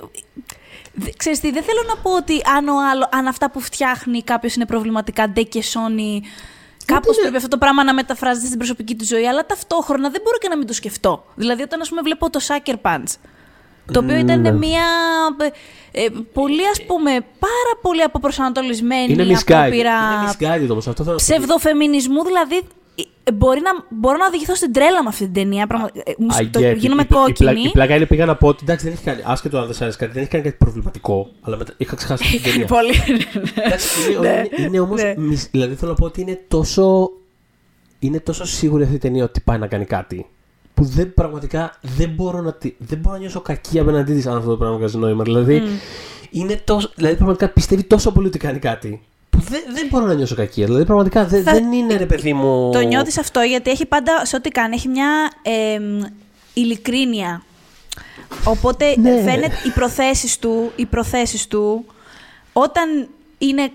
Ξέρεις 1.17 1.39
τι, 1.39 1.51
δεν 1.51 1.63
θέλω 1.63 1.83
να 1.87 1.95
πω 1.95 2.15
ότι 2.15 2.41
αν, 2.57 2.67
ο 2.67 2.73
άλλο, 2.91 3.07
αν 3.11 3.27
αυτά 3.27 3.51
που 3.51 3.59
φτιάχνει 3.59 4.23
κάποιος 4.23 4.55
είναι 4.55 4.65
προβληματικά, 4.65 5.27
ντε 5.29 5.41
και 5.41 5.61
σώνει. 5.61 6.21
Κάπως 6.85 7.17
πρέπει 7.21 7.35
αυτό 7.35 7.47
το 7.47 7.57
πράγμα 7.57 7.83
να 7.83 7.93
μεταφράζεται 7.93 8.45
στην 8.45 8.57
προσωπική 8.57 8.95
του 8.95 9.05
ζωή, 9.05 9.27
αλλά 9.27 9.45
ταυτόχρονα 9.45 10.09
δεν 10.09 10.21
μπορώ 10.23 10.37
και 10.37 10.47
να 10.47 10.57
μην 10.57 10.67
το 10.67 10.73
σκεφτώ. 10.73 11.25
Δηλαδή, 11.35 11.61
όταν 11.61 11.81
ας 11.81 11.89
πούμε, 11.89 12.01
βλέπω 12.01 12.29
το 12.29 12.39
Sucker 12.47 12.75
Punch, 12.81 13.03
το 13.91 13.99
οποίο 13.99 14.15
ήταν 14.15 14.41
Ναι. 14.41 14.51
μια 14.51 14.85
ε, 15.91 16.05
πολύ, 16.33 16.67
ας 16.67 16.83
πούμε, 16.85 17.11
πάρα 17.39 17.73
πολύ 17.81 18.01
αποπροσανατολισμένη 18.01 19.13
Είναι 19.13 19.23
misguided. 19.23 19.53
απόπειρα 19.53 19.91
Είναι 20.01 20.31
misguided 20.65 20.69
όμως 20.69 20.87
αυτό. 20.87 21.03
Θα... 21.03 21.15
ψευδοφεμινισμού, 21.15 22.23
δηλαδή 22.23 22.55
ε, 22.55 22.61
μπορεί 23.33 23.59
να, 23.61 23.69
μπορώ 23.89 24.17
να 24.17 24.25
οδηγηθώ 24.25 24.55
στην 24.55 24.73
τρέλα 24.73 25.03
με 25.03 25.09
αυτή 25.09 25.23
την 25.23 25.33
ταινία. 25.33 25.67
Πραγμα... 25.67 25.89
ε, 25.93 26.11
μου 26.17 26.27
I 26.31 26.47
το- 26.51 26.59
get 26.59 26.71
it. 26.73 26.77
γίνομαι 26.77 27.01
Η- 27.01 27.05
η- 27.09 27.15
Η, 27.29 27.33
πλα- 27.33 27.51
κόκκινη. 27.51 27.67
η 27.67 27.71
πλάκα 27.71 27.95
είναι 27.95 28.05
πήγα 28.05 28.25
να 28.25 28.35
πω 28.35 28.47
ότι 28.47 28.59
εντάξει 28.63 28.85
δεν 28.85 28.93
έχει 28.93 29.03
κάνει. 29.03 29.21
Άσχετο 29.25 29.57
αν 29.57 29.65
δεν 29.65 29.73
σ' 29.75 29.81
αρέσει 29.81 29.97
κάτι, 29.97 30.11
δεν 30.11 30.21
έχει 30.21 30.31
κάνει 30.31 30.43
κάτι 30.43 30.55
προβληματικό. 30.57 31.29
Αλλά 31.41 31.57
μετά, 31.57 31.73
είχα 31.77 31.95
ξεχάσει 31.95 32.31
την 32.31 32.41
ταινία. 32.51 32.65
Πολύ. 32.65 32.93
Εντάξει, 33.65 34.11
είναι, 34.11 34.19
Ναι. 34.19 34.43
είναι, 34.57 34.67
είναι 34.67 34.79
όμως. 34.79 35.01
Ναι. 35.01 35.13
Δηλαδή 35.51 35.75
θέλω 35.75 35.91
να 35.91 35.97
πω 35.97 36.05
ότι 36.05 36.21
είναι 36.21 36.39
τόσο. 36.47 37.11
Είναι 37.99 38.19
τόσο 38.19 38.45
σίγουρη 38.45 38.83
αυτή 38.83 38.95
η 38.95 38.97
ταινία 38.97 39.23
ότι 39.23 39.39
πάει 39.41 39.57
να 39.57 39.67
κάνει 39.67 39.85
κάτι. 39.85 40.25
Που 40.73 40.83
δεν 40.85 41.13
πραγματικά 41.13 41.77
δεν 41.81 42.09
μπορώ 42.09 42.41
να, 42.41 42.53
τη- 42.53 42.73
δεν 42.77 42.97
μπορώ 42.97 43.15
να 43.15 43.21
νιώσω 43.21 43.41
κακή 43.41 43.79
απέναντί 43.79 44.13
της 44.13 44.27
αν 44.27 44.37
αυτό 44.37 44.49
το 44.49 44.57
πράγμα 44.57 44.77
βγάζει 44.77 44.97
νόημα. 44.97 45.23
Δηλαδή, 45.23 45.61
είναι 46.29 46.61
τόσο, 46.63 46.91
δηλαδή 46.95 47.15
πραγματικά 47.15 47.49
πιστεύει 47.49 47.83
τόσο 47.83 48.11
πολύ 48.11 48.27
ότι 48.27 48.37
κάνει 48.37 48.59
κάτι. 48.59 49.01
Που 49.33 49.39
δεν, 49.49 49.61
δεν 49.73 49.87
μπορώ 49.89 50.05
να 50.05 50.13
νιώσω 50.13 50.35
κακία. 50.35 50.65
Δηλαδή 50.65 50.85
πραγματικά 50.85 51.25
δεν, 51.25 51.43
Θα- 51.43 51.51
δεν 51.51 51.71
είναι 51.71 51.95
ρε 51.95 52.05
παιδί 52.05 52.33
μου. 52.33 52.69
Το 52.71 52.79
νιώθεις 52.79 53.17
αυτό 53.17 53.41
γιατί 53.41 53.69
έχει 53.71 53.85
πάντα, 53.85 54.25
σε 54.25 54.35
ό,τι 54.35 54.49
κάνει, 54.49 54.75
έχει 54.75 54.87
μια 54.87 55.31
εμ, 55.41 55.99
ειλικρίνεια. 56.53 57.43
Οπότε 58.43 58.95
Ναι. 58.97 59.09
φαίνεται 59.21 59.55
οι 59.65 59.69
προθέσεις 59.69 60.39
του, 60.39 60.71
οι 60.75 60.85
προθέσεις 60.85 61.47
του, 61.47 61.85
όταν 62.53 63.07
είναι 63.37 63.71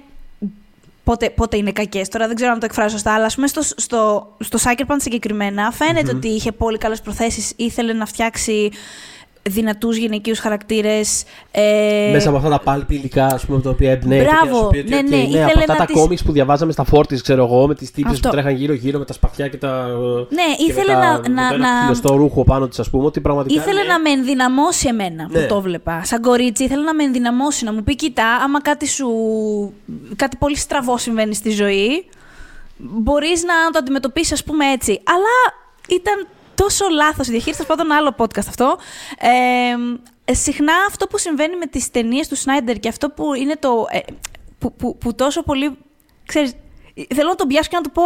πότε, 1.04 1.30
πότε 1.30 1.56
είναι 1.56 1.72
κακές. 1.72 2.09
Τώρα 2.09 2.26
δεν 2.26 2.36
ξέρω 2.36 2.52
αν 2.52 2.59
το 2.59 2.64
εκφράζω 2.64 2.88
σωστά, 2.90 3.14
αλλά 3.14 3.24
ας 3.24 3.34
πούμε 3.34 3.46
στο, 3.46 3.62
στο, 3.62 4.32
στο 4.38 4.59
Sucker 4.64 4.86
Punch 4.92 4.96
συγκεκριμένα 4.98 5.70
φαίνεται 5.72 6.11
ότι 6.14 6.28
είχε 6.28 6.52
πολύ 6.52 6.78
καλές 6.78 7.00
προθέσεις. 7.00 7.52
Ήθελε 7.56 7.92
να 7.92 8.06
φτιάξει 8.06 8.70
δυνατούς 9.43 9.97
γυναικείους 9.97 10.39
χαρακτήρες. 10.39 11.24
Ε, 11.51 12.11
Μέσα 12.12 12.28
από 12.28 12.36
αυτά 12.39 12.49
τα 12.51 12.59
pulpy 12.61 12.94
υλικά 12.95 13.26
ας 13.26 13.45
πούμε, 13.45 13.57
από 13.57 13.64
τα 13.64 13.70
οποία 13.70 13.91
εμπνέεται. 13.91 14.24
Μπράβο. 14.24 14.47
και 14.47 14.53
να 14.53 14.57
σου 14.59 14.68
πει 14.70 14.78
ότι, 14.78 14.89
Ναι, 14.91 14.97
«Οκ, 14.97 15.09
ναι, 15.09 15.16
ναι, 15.16 15.22
ήθελε 15.22 15.43
από 15.43 15.59
αυτά 15.59 15.72
να 15.72 15.78
τα 15.78 15.84
τις- 15.84 15.95
κόμιξ 16.01 16.22
που 16.22 16.32
διαβάζαμε 16.32 16.72
στα 16.72 16.84
forties, 16.84 17.20
ξέρω 17.20 17.45
εγώ, 17.45 17.66
με 17.66 17.74
τις 17.74 17.91
τύπες 17.91 18.11
που 18.11 18.16
Αυτό. 18.16 18.28
τρέχαν 18.30 18.53
γύρω-γύρω 18.55 18.99
με 18.99 19.05
τα 19.05 19.12
σπαθιά 19.12 19.49
και 19.49 19.57
τα. 19.57 19.86
Ναι, 20.30 20.43
και 20.57 20.64
ήθελε 20.68 20.95
με 20.95 21.01
τα, 21.01 21.12
να- 21.12 21.20
με 21.20 21.28
να- 21.28 21.49
το 21.49 21.55
ένα 21.55 21.72
να- 21.72 21.80
χιλιοστό 21.80 22.14
ρούχο 22.14 22.45
πάνω 22.45 22.68
της, 22.68 22.78
ας 22.78 22.91
πούμε, 22.91 23.05
ότι 23.05 23.20
πραγματικά. 23.20 23.61
Ήθελε 23.61 23.80
ναι, 23.82 23.89
να 23.89 24.01
με 24.01 24.11
ενδυναμώσει 24.11 24.89
εμένα 24.89 25.28
Ναι. 25.30 25.41
που 25.41 25.47
το 25.49 25.61
βλέπα. 25.61 26.05
Σαν 26.05 26.20
κορίτσι, 26.22 26.64
ήθελε 26.64 26.82
να 26.82 26.95
με 26.95 27.03
ενδυναμώσει, 27.05 27.64
να 27.64 27.72
μου 27.72 27.82
πει: 27.82 27.95
Κοιτά, 27.97 28.34
άμα 28.45 28.62
κάτι 28.62 28.86
σου. 28.89 29.09
κάτι 30.16 30.36
πολύ 30.36 30.57
στραβό 30.57 30.99
συμβαίνει 30.99 31.34
στη 31.34 31.51
ζωή, 31.51 32.05
μπορείς 32.76 33.43
να 33.45 33.55
το 33.72 33.78
αντιμετωπίσεις, 33.78 34.32
ας 34.32 34.45
πούμε, 34.45 34.66
έτσι. 34.72 35.01
Αλλά 35.05 35.57
ήταν 35.89 36.26
τόσο 36.62 36.84
λάθος 36.88 37.26
η 37.26 37.30
διαχείριση. 37.30 37.61
Θα 37.62 37.66
πάντων, 37.66 37.92
άλλο 37.92 38.14
podcast 38.18 38.48
αυτό. 38.48 38.78
Ε, 40.24 40.34
συχνά 40.34 40.74
αυτό 40.88 41.06
που 41.06 41.18
συμβαίνει 41.18 41.56
με 41.56 41.66
τις 41.66 41.90
ταινίες 41.90 42.28
του 42.28 42.36
Σνάιντερ 42.36 42.78
και 42.78 42.88
αυτό 42.88 43.11
που 43.11 43.34
είναι 43.34 43.56
το. 43.56 43.86
ε, 43.90 43.98
που, 44.59 44.72
που, 44.72 44.98
που 44.98 45.14
τόσο 45.14 45.42
πολύ. 45.42 45.78
Ξέρεις, 46.26 46.52
θέλω 47.14 47.28
να 47.28 47.34
τον 47.34 47.48
πιάσω 47.48 47.68
και 47.68 47.76
να 47.76 47.82
του 47.82 47.90
πω. 47.90 48.02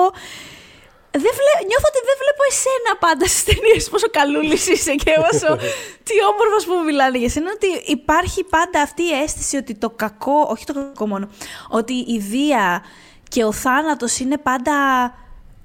Δεν 1.15 1.33
βλέ... 1.39 1.67
Νιώθω 1.67 1.87
ότι 1.93 2.01
δεν 2.09 2.17
βλέπω 2.23 2.43
εσένα 2.53 2.93
πάντα 3.01 3.27
στις 3.27 3.45
ταινίες 3.45 3.89
πόσο 3.91 4.07
καλούλης 4.11 4.69
είσαι 4.69 4.95
και 4.95 5.13
όσο. 5.33 5.57
τι 6.07 6.15
όμορφος 6.31 6.65
που 6.65 6.85
μιλάνε 6.85 7.19
για 7.19 7.29
σένα. 7.29 7.51
Ότι 7.55 7.91
υπάρχει 7.91 8.45
πάντα 8.45 8.81
αυτή 8.81 9.03
η 9.03 9.13
αίσθηση 9.23 9.57
ότι 9.57 9.75
το 9.75 9.91
κακό, 9.91 10.47
όχι 10.49 10.65
το 10.65 10.73
κακό 10.73 11.07
μόνο, 11.07 11.29
ότι 11.69 11.93
η 11.93 12.19
βία 12.19 12.85
και 13.29 13.45
ο 13.45 13.53
θάνατος 13.53 14.19
είναι 14.19 14.39
πάντα 14.39 14.75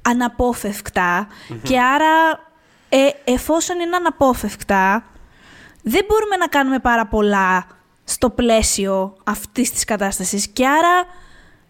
αναπόφευκτα 0.02 1.28
και 1.64 1.80
άρα 1.80 2.47
ε, 2.90 3.08
εφόσον 3.24 3.80
είναι 3.80 3.96
αναπόφευκτα 3.96 5.04
δεν 5.84 6.06
μπορούμε 6.08 6.36
να 6.36 6.48
κάνουμε 6.48 6.80
πάρα 6.80 7.08
πολλά 7.08 7.68
στο 8.04 8.30
πλαίσιο 8.30 9.16
αυτής 9.24 9.72
της 9.72 9.84
κατάστασης 9.84 10.48
και 10.48 10.68
άρα 10.68 11.06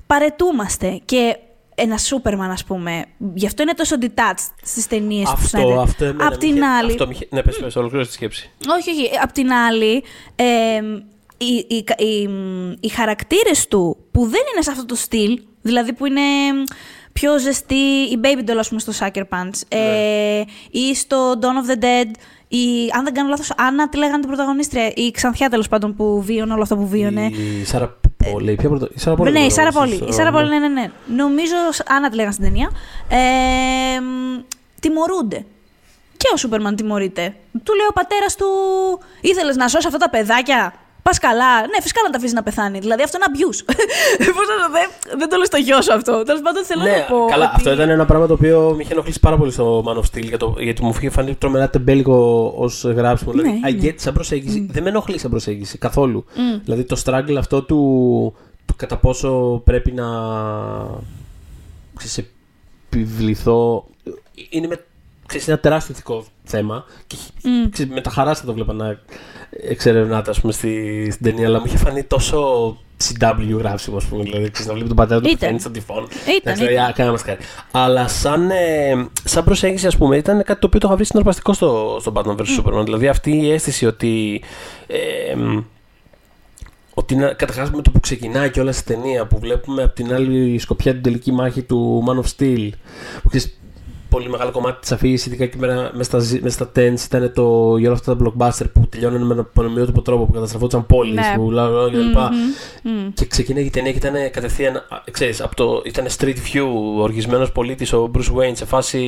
παρετούμαστε 0.07 1.01
και 1.05 1.37
ένα 1.75 1.97
Σούπερμαν, 1.97 2.51
ας 2.51 2.63
πούμε. 2.63 3.05
Γι' 3.33 3.45
αυτό 3.45 3.61
είναι 3.61 3.73
τόσο 3.73 3.95
detached 4.01 4.49
στις 4.63 4.87
ταινίες 4.87 5.27
του 5.29 5.35
Αυτό, 5.37 5.79
αυτό 5.81 6.05
εμένα 6.05 6.27
Απ' 6.27 6.37
την 6.37 6.55
είχε- 6.55 6.65
άλλη. 6.65 6.91
Αυτό, 6.91 7.07
μη 7.07 7.13
είχε- 7.15 7.27
ναι, 7.31 7.41
πες, 7.43 7.57
πες, 7.57 7.75
ολοκλήρωσε 7.75 8.09
τη 8.09 8.15
σκέψη. 8.15 8.51
Όχι, 8.79 8.89
όχι. 8.91 9.09
Απ' 9.21 9.31
την 9.31 9.51
άλλη, 9.51 10.03
ε, 10.35 10.45
οι, 11.37 11.65
οι, 11.67 11.85
οι, 11.97 12.29
οι 12.79 12.87
χαρακτήρες 12.87 13.67
του 13.67 13.97
που 14.11 14.21
δεν 14.25 14.41
είναι 14.53 14.61
σε 14.61 14.71
αυτό 14.71 14.85
το 14.85 14.95
στυλ, 14.95 15.41
δηλαδή 15.61 15.93
που 15.93 16.05
είναι 16.05 16.21
πιο 17.19 17.39
ζεστή, 17.39 17.75
η 18.11 18.19
Baby 18.23 18.49
Doll, 18.49 18.55
ας 18.59 18.67
πούμε, 18.67 18.79
στο 18.79 18.91
Sucker 18.99 19.21
Punch, 19.29 19.61
ε, 19.67 20.41
ή 20.71 20.95
στο 20.95 21.31
Dawn 21.41 21.45
of 21.67 21.71
the 21.71 21.83
Dead, 21.83 22.11
η, 22.47 22.57
αν 22.97 23.03
δεν 23.03 23.13
κάνω 23.13 23.29
λάθος, 23.29 23.51
Άννα, 23.57 23.89
τη 23.89 23.97
λέγανε 23.97 24.19
την 24.19 24.27
πρωταγωνίστρια, 24.27 24.91
η 24.95 25.11
Ξανθιά 25.11 25.49
τέλος 25.49 25.67
πάντων 25.67 25.95
που 25.95 26.21
βίωνε 26.21 26.53
όλο 26.53 26.61
αυτό 26.61 26.75
που 26.77 26.87
βίωνε. 26.87 27.25
Η 27.61 27.65
Σάρα 27.65 27.97
Πόλη. 28.31 28.55
Ποια 28.55 28.69
πρώτα. 28.69 28.87
Η 28.95 28.99
Σάρα 28.99 29.15
Πόλη. 29.15 29.31
Ναι, 29.31 29.37
η 29.39 29.41
είναι 29.43 29.51
Σάρα 29.51 29.71
στο- 29.71 29.79
Πόλη. 29.79 29.95
στο- 29.95 30.05
Η 30.07 30.11
Σάρα 30.11 30.31
Πόλη, 30.31 30.49
ναι, 30.49 30.59
ναι, 30.59 30.67
ναι. 30.67 30.91
Νομίζω, 31.15 31.53
Άννα 31.87 32.09
τη 32.09 32.15
λέγανε 32.15 32.33
στην 32.33 32.45
ταινία. 32.45 32.69
Ε, 33.09 33.99
μ, 33.99 34.41
τιμωρούνται. 34.79 35.45
Και 36.17 36.27
ο 36.33 36.37
Σούπερμαν 36.37 36.75
τιμωρείται. 36.75 37.35
Του 37.63 37.73
λέει 37.75 37.85
ο 37.89 37.93
πατέρας 37.93 38.35
του: 38.35 38.45
Ήθελες 39.21 39.55
να 39.55 39.67
σώσει 39.67 39.87
αυτά 39.87 39.99
τα 39.99 40.09
παιδάκια; 40.09 40.73
Πας 41.07 41.17
καλά. 41.19 41.59
Ναι, 41.61 41.81
φυσικά 41.81 42.01
να 42.05 42.09
τα 42.09 42.17
αφήσει 42.17 42.33
να 42.33 42.43
πεθάνει. 42.43 42.79
Δηλαδή 42.79 43.03
αυτό 43.03 43.17
είναι 43.17 43.27
abuse. 43.31 43.59
Πώς 44.37 44.45
να 44.51 44.55
το 44.65 44.71
δεν, 44.77 45.17
δεν 45.19 45.29
το 45.29 45.35
λέω 45.35 45.45
στο 45.45 45.57
γιο 45.57 45.81
σου 45.81 45.93
αυτό. 45.93 46.23
Τέλος 46.23 46.41
πάντων 46.41 46.63
θέλω 46.65 46.83
Ναι, 46.83 46.89
να 46.91 47.03
πω. 47.03 47.25
καλά, 47.29 47.45
ότι- 47.45 47.53
αυτό 47.55 47.71
ήταν 47.71 47.89
ένα 47.89 48.05
πράγμα 48.05 48.27
το 48.27 48.33
οποίο 48.33 48.73
με 48.75 48.81
είχε 48.83 48.93
ενοχλήσει 48.93 49.19
πάρα 49.19 49.37
πολύ 49.37 49.51
στο 49.51 49.83
Man 49.87 49.95
of 49.97 50.03
Steel 50.11 50.23
για 50.27 50.37
το, 50.37 50.55
γιατί 50.59 50.83
μου 50.83 50.93
είχε 50.97 51.09
φανεί 51.09 51.35
τρομερά 51.35 51.69
τεμπέλικο 51.69 52.53
ως 52.57 52.83
γράψιμο. 52.83 53.33
Ναι, 53.33 53.41
δηλαδή, 53.41 53.59
είναι. 53.69 53.81
I 53.81 53.85
get 53.85 53.93
σαν 53.95 54.13
προσέγγιση. 54.13 54.67
Δεν 54.71 54.83
με 54.83 54.89
ενοχλεί 54.89 55.19
σαν 55.19 55.29
προσέγγιση 55.29 55.77
καθόλου. 55.77 56.25
Δηλαδή 56.63 56.83
το 56.83 57.01
struggle 57.05 57.35
αυτό 57.37 57.61
του, 57.63 57.77
του 58.65 58.75
κατά 58.75 58.97
πόσο 58.97 59.61
πρέπει 59.65 59.91
να 59.91 60.05
ξέρεις, 61.95 62.29
επιβληθώ. 62.89 63.85
Είναι 64.49 64.67
με, 64.67 64.85
ξέρεις, 65.27 65.47
ένα 65.47 65.59
τεράστιο 65.59 65.93
ηθικό 65.93 66.25
θέμα. 66.43 66.85
Και 67.07 67.15
ξέρεις, 67.71 67.91
με 67.93 68.01
τα 68.01 68.09
χαρά 68.09 68.35
θα 68.35 68.45
το 68.45 68.53
βλέπα 68.53 68.73
να 68.73 68.99
εξερευνάται 69.63 70.29
ας 70.29 70.39
πούμε, 70.39 70.53
στη, 70.53 71.07
στην 71.11 71.25
ταινία, 71.25 71.47
αλλά 71.47 71.59
μου 71.59 71.65
είχε 71.67 71.77
φανεί 71.77 72.03
τόσο 72.03 72.77
CW 73.19 73.57
γράψιμο, 73.57 73.97
ας 73.97 74.05
πούμε. 74.05 74.23
Δηλαδή, 74.23 74.49
ξέρεις, 74.51 74.67
να 74.67 74.73
βλέπει 74.73 74.87
τον 74.87 74.97
πατέρα 74.97 75.19
του 75.19 75.25
που 75.25 75.31
Ήταν. 75.31 75.39
φαίνεται 75.47 75.59
στον 75.59 75.73
τυφών. 75.73 76.03
Ήταν, 76.03 76.35
Εντάξει, 76.41 76.59
δηλαδή, 76.65 76.73
ήταν. 76.73 76.85
α, 76.89 76.91
κάνα 76.93 77.11
μας 77.11 77.21
χάρη. 77.21 77.37
Αλλά 77.71 78.07
σαν, 78.07 78.49
ε, 78.49 79.07
σαν 79.23 79.43
προσέγγιση, 79.43 79.87
ας 79.87 79.97
πούμε, 79.97 80.17
ήταν 80.17 80.43
κάτι 80.43 80.59
το 80.59 80.67
οποίο 80.67 80.79
το 80.79 80.87
είχα 80.87 80.95
βρει 80.95 81.05
συναρπαστικό 81.05 81.53
στο, 81.53 81.97
στο 82.01 82.11
Batman 82.15 82.35
vs. 82.35 82.59
Superman. 82.61 82.83
Δηλαδή 82.83 83.07
αυτή 83.07 83.31
η 83.37 83.51
αίσθηση 83.51 83.85
ότι. 83.85 84.43
Ε, 84.87 85.35
μ, 85.35 85.59
ότι 86.93 87.13
είναι 87.13 87.33
καταρχάς 87.37 87.71
με 87.71 87.81
το 87.81 87.91
που 87.91 87.99
ξεκινάει 87.99 88.49
και 88.51 88.59
όλα 88.59 88.71
στη 88.71 88.83
ταινία 88.93 89.25
που 89.27 89.39
βλέπουμε 89.39 89.83
από 89.83 89.95
την 89.95 90.13
άλλη 90.13 90.59
σκοπιά 90.59 90.91
την 90.93 91.01
τελική 91.01 91.31
μάχη 91.31 91.61
του 91.61 92.03
Man 92.07 92.15
of 92.15 92.25
Steel. 92.37 92.69
Που 93.23 93.29
ξέρεις, 93.29 93.59
πολύ 94.09 94.29
μεγάλο 94.29 94.51
κομμάτι 94.51 94.79
της 94.81 94.91
αφήγησης, 94.91 95.25
ειδικά 95.27 95.45
και 95.45 95.55
μέρα- 95.59 95.91
μέσα 95.93 96.03
στα, 96.03 96.19
ζ- 96.19 96.41
μέσα 96.41 96.49
στα 96.49 96.71
tens, 96.75 97.05
ήταν 97.05 97.31
το, 97.35 97.77
για 97.77 97.89
όλα 97.89 97.97
αυτά 97.97 98.17
τα 98.17 98.23
blockbuster 98.23 98.65
που 98.73 98.87
τελειώνουν 98.89 99.25
με 99.25 99.33
έναν 99.33 99.49
πανομοιότυπο 99.53 100.01
τρόπο 100.01 100.25
που 100.25 100.31
καταστραφόταν 100.33 100.85
πόλεις 100.85 101.13
Ναι. 101.13 101.33
που 101.35 101.51
λα- 101.51 101.67
λα- 101.67 101.89
και 101.89 101.97
λοιπά. 101.97 102.29
Μμμ. 102.83 103.09
Και 103.13 103.25
ξεκίνησε 103.25 103.65
η 103.65 103.69
ταινία 103.69 103.91
και 103.91 103.97
ήταν 103.97 104.13
κατευθείαν, 104.31 104.75
α, 104.75 104.81
ξέρεις, 105.11 105.41
από 105.41 105.55
το, 105.55 105.81
ήταν 105.85 106.05
street 106.17 106.35
view, 106.53 106.65
οργισμένος 106.97 107.51
πολίτης 107.51 107.93
ο 107.93 108.11
Bruce 108.15 108.37
Wayne 108.37 108.51
σε 108.53 108.65
φάση 108.65 108.99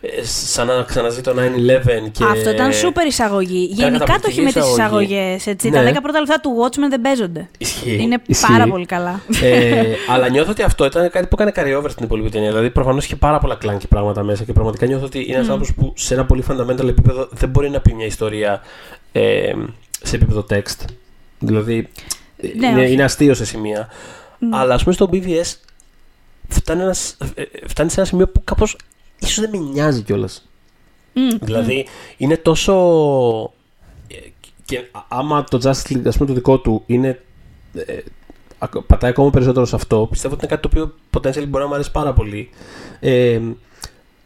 ε, 0.00 0.08
σαν 0.24 0.66
να 0.66 0.82
ξαναζεί 0.82 1.20
το 1.20 1.30
9-11 1.30 2.10
και... 2.12 2.24
Αυτό 2.30 2.50
ήταν 2.50 2.72
σούπερ 2.72 3.06
εισαγωγή. 3.06 3.68
Γενικά 3.72 3.98
το 3.98 4.04
καταπληκτική 4.04 4.30
έχει 4.30 4.40
με 4.40 4.52
τις 4.52 4.70
εισαγωγή. 4.72 5.14
εισαγωγές. 5.14 5.46
Ναι. 5.84 5.92
Τα 5.92 5.98
10 5.98 6.02
πρώτα 6.02 6.18
λεπτά 6.20 6.40
του 6.40 6.50
Watchmen 6.62 6.86
δεν 6.90 7.00
παίζονται. 7.00 7.48
Ισχύει. 7.58 7.98
Είναι 8.02 8.18
Ισχύει. 8.26 8.52
πάρα 8.52 8.66
πολύ 8.68 8.86
καλά. 8.86 9.20
ε, 9.42 9.82
αλλά 10.12 10.28
νιώθω 10.28 10.50
ότι 10.50 10.62
αυτό 10.62 10.84
ήταν 10.84 11.10
κάτι 11.10 11.26
που 11.26 11.36
έκανε 11.38 11.52
carry 11.56 11.78
over 11.82 11.90
στην 11.90 12.04
υπόλοιπη 12.04 12.30
ταινία. 12.30 12.48
Δηλαδή, 12.48 12.70
προφανώς 12.70 13.04
είχε 13.04 13.16
πάρα 13.16 13.38
πολλά 13.38 13.54
κλάνκι 13.54 13.86
πράγματα 13.86 13.96
μέσα 14.22 14.44
και 14.44 14.52
πραγματικά 14.52 14.86
νιώθω 14.86 15.04
ότι 15.04 15.18
είναι 15.24 15.34
ένας 15.34 15.48
άνθρωπος 15.48 15.74
που 15.74 15.92
σε 15.96 16.14
ένα 16.14 16.24
πολύ 16.26 16.44
fundamental 16.48 16.88
επίπεδο 16.88 17.28
δεν 17.30 17.48
μπορεί 17.48 17.70
να 17.70 17.80
πει 17.80 17.94
μια 17.94 18.06
ιστορία 18.06 18.60
ε, 19.12 19.52
σε 20.02 20.16
επίπεδο 20.16 20.46
text. 20.50 20.84
Δηλαδή, 21.38 21.88
ε, 22.36 22.48
Ναι, 22.56 22.66
είναι, 22.66 22.82
όχι. 22.82 22.92
είναι 22.92 23.02
αστείο 23.04 23.34
σε 23.34 23.44
σημεία. 23.44 23.88
Αλλά 24.52 24.74
ας 24.74 24.82
πούμε 24.82 24.94
στο 24.94 25.08
BVS 25.12 25.54
φτάνει, 26.48 26.82
ένας, 26.82 27.16
ε, 27.34 27.42
ε, 27.42 27.46
φτάνει 27.66 27.90
σε 27.90 28.00
ένα 28.00 28.08
σημείο 28.08 28.28
που 28.28 28.40
κάπως 28.44 28.76
ίσως 29.18 29.40
δεν 29.40 29.50
με 29.50 29.70
νοιάζει 29.72 30.02
κιόλας. 30.02 30.48
Μμ. 31.12 31.28
Δηλαδή 31.40 31.86
είναι 32.16 32.36
τόσο. 32.36 32.74
ε, 34.08 34.14
Και 34.64 34.84
άμα 35.08 35.44
το 35.44 35.58
Justice 35.62 35.92
League, 35.96 36.06
ας 36.06 36.14
πούμε, 36.16 36.28
το 36.28 36.32
δικό 36.34 36.58
του 36.58 36.82
είναι. 36.86 37.22
ε, 37.74 37.98
ακ- 38.58 38.78
πατάει 38.86 39.10
ακόμα 39.10 39.30
περισσότερο 39.30 39.64
σε 39.66 39.74
αυτό, 39.76 40.06
πιστεύω 40.10 40.34
ότι 40.34 40.44
είναι 40.46 40.54
κάτι 40.56 40.68
το 40.68 40.80
οποίο 40.80 40.94
potentially 41.16 41.48
μπορεί 41.48 41.62
να 41.62 41.68
μου 41.68 41.74
αρέσει 41.74 41.90
πάρα 41.90 42.12
πολύ. 42.12 42.50
Ε, 43.00 43.40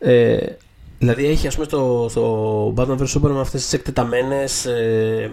ε, 0.02 0.56
δηλαδή 0.98 1.26
έχει 1.26 1.46
ας 1.46 1.54
πούμε 1.54 1.66
στο, 1.66 2.06
στο 2.10 2.74
Batman 2.76 2.98
vs 2.98 3.20
Superman 3.20 3.40
αυτές 3.40 3.62
τις 3.62 3.72
εκτεταμένες 3.72 4.66
ε, 4.66 5.32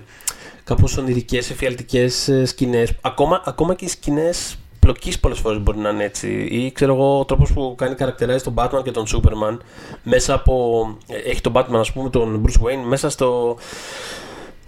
κάπως 0.63 0.97
ονειρικές, 0.97 1.49
εφιαλτικές 1.49 2.28
ε, 2.28 2.45
σκηνές. 2.45 2.91
Ακόμα, 3.01 3.41
ακόμα 3.45 3.76
και 3.76 3.86
οι 3.86 3.88
σκηνές 3.88 4.57
πλοκής 4.80 5.20
πολλές 5.20 5.39
φορές 5.39 5.59
μπορεί 5.59 5.78
να 5.78 5.89
είναι 5.89 6.03
έτσι. 6.03 6.28
Ή 6.51 6.72
ξέρω 6.72 6.93
εγώ 6.93 7.20
ο 7.20 7.26
τρόπος 7.26 7.53
που 7.53 7.76
κάνει 7.78 7.95
χαρακτηρίζει 7.97 8.43
τον 8.43 8.53
Batman 8.57 8.82
και 8.84 8.91
τον 8.91 9.05
Superman 9.07 9.57
μέσα 10.03 10.34
από... 10.34 10.86
ε, 11.07 11.30
Έχει 11.30 11.41
τον 11.41 11.53
Batman 11.55 11.76
ας 11.76 11.91
πούμε 11.91 12.09
τον 12.09 12.43
Bruce 12.45 12.65
Wayne 12.65 12.86
μέσα 12.88 13.09
στο... 13.09 13.57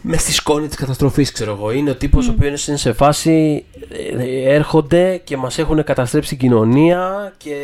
Μες 0.01 0.21
στη 0.21 0.31
σκόνη 0.31 0.67
της 0.67 0.75
καταστροφής 0.75 1.31
ξέρω 1.31 1.51
εγώ. 1.51 1.71
Είναι 1.71 1.89
ο 1.89 1.95
τύπος 1.95 2.27
ο 2.27 2.31
οποίος 2.37 2.67
είναι 2.67 2.77
σε 2.77 2.93
φάση 2.93 3.65
ε, 4.17 4.53
έρχονται 4.53 5.21
και 5.23 5.37
μας 5.37 5.57
έχουν 5.57 5.83
καταστρέψει 5.83 6.29
την 6.29 6.37
κοινωνία 6.37 7.33
και 7.37 7.55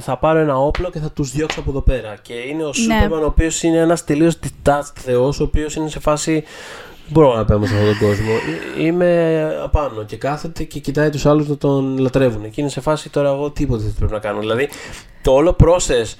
θα 0.00 0.16
πάρω 0.18 0.38
ένα 0.38 0.56
όπλο 0.58 0.90
και 0.90 0.98
θα 0.98 1.10
τους 1.10 1.30
διώξω 1.30 1.60
από 1.60 1.70
εδώ 1.70 1.80
πέρα. 1.80 2.16
Και 2.22 2.32
είναι 2.34 2.64
ο 2.64 2.70
Ναι. 2.86 3.06
Superman 3.06 3.22
ο 3.22 3.24
οποίος 3.26 3.62
είναι 3.62 3.78
ένας 3.78 4.04
τελείως 4.04 4.38
detached 4.44 4.92
θεός 4.94 5.40
ο 5.40 5.42
οποίος 5.42 5.74
είναι 5.74 5.88
σε 5.88 6.00
φάση 6.00 6.32
δεν 6.32 7.22
μπορώ 7.22 7.36
να 7.36 7.44
πέμω 7.44 7.66
σε 7.66 7.74
αυτόν 7.74 7.98
τον 7.98 8.08
κόσμο. 8.08 8.32
Ε, 8.78 8.84
Είμαι 8.84 9.40
απάνω 9.62 10.04
και 10.04 10.16
κάθεται 10.16 10.62
και 10.64 10.78
κοιτάει 10.78 11.10
τους 11.10 11.26
άλλους 11.26 11.48
να 11.48 11.56
τον 11.56 11.98
λατρεύουν. 11.98 12.50
Και 12.50 12.60
είναι 12.60 12.70
σε 12.70 12.80
φάση 12.80 13.10
τώρα 13.10 13.28
εγώ 13.28 13.50
τίποτα 13.50 13.82
δεν 13.82 13.94
πρέπει 13.98 14.12
να 14.12 14.18
κάνω. 14.18 14.40
Δηλαδή 14.40 14.68
το 15.22 15.32
όλο 15.32 15.56
process 15.64 16.14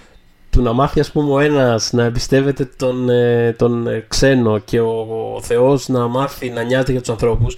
του 0.53 0.63
να 0.63 0.73
μάθει 0.73 1.01
ας 1.01 1.11
πούμε 1.13 1.33
ο 1.33 1.39
ένας 1.41 1.93
να 1.93 2.05
εμπιστεύεται 2.05 2.65
τον, 2.65 3.09
ε, 3.11 3.53
τον 3.59 3.87
ε, 3.87 4.05
ξένο 4.09 4.59
και 4.59 4.81
ο, 4.81 5.07
ο 5.37 5.43
Θεός 5.43 5.89
να 5.89 6.07
μάθει 6.07 6.51
να 6.51 6.63
νοιάζεται 6.63 6.93
για 6.93 7.01
τους 7.01 7.11
ανθρώπους 7.11 7.57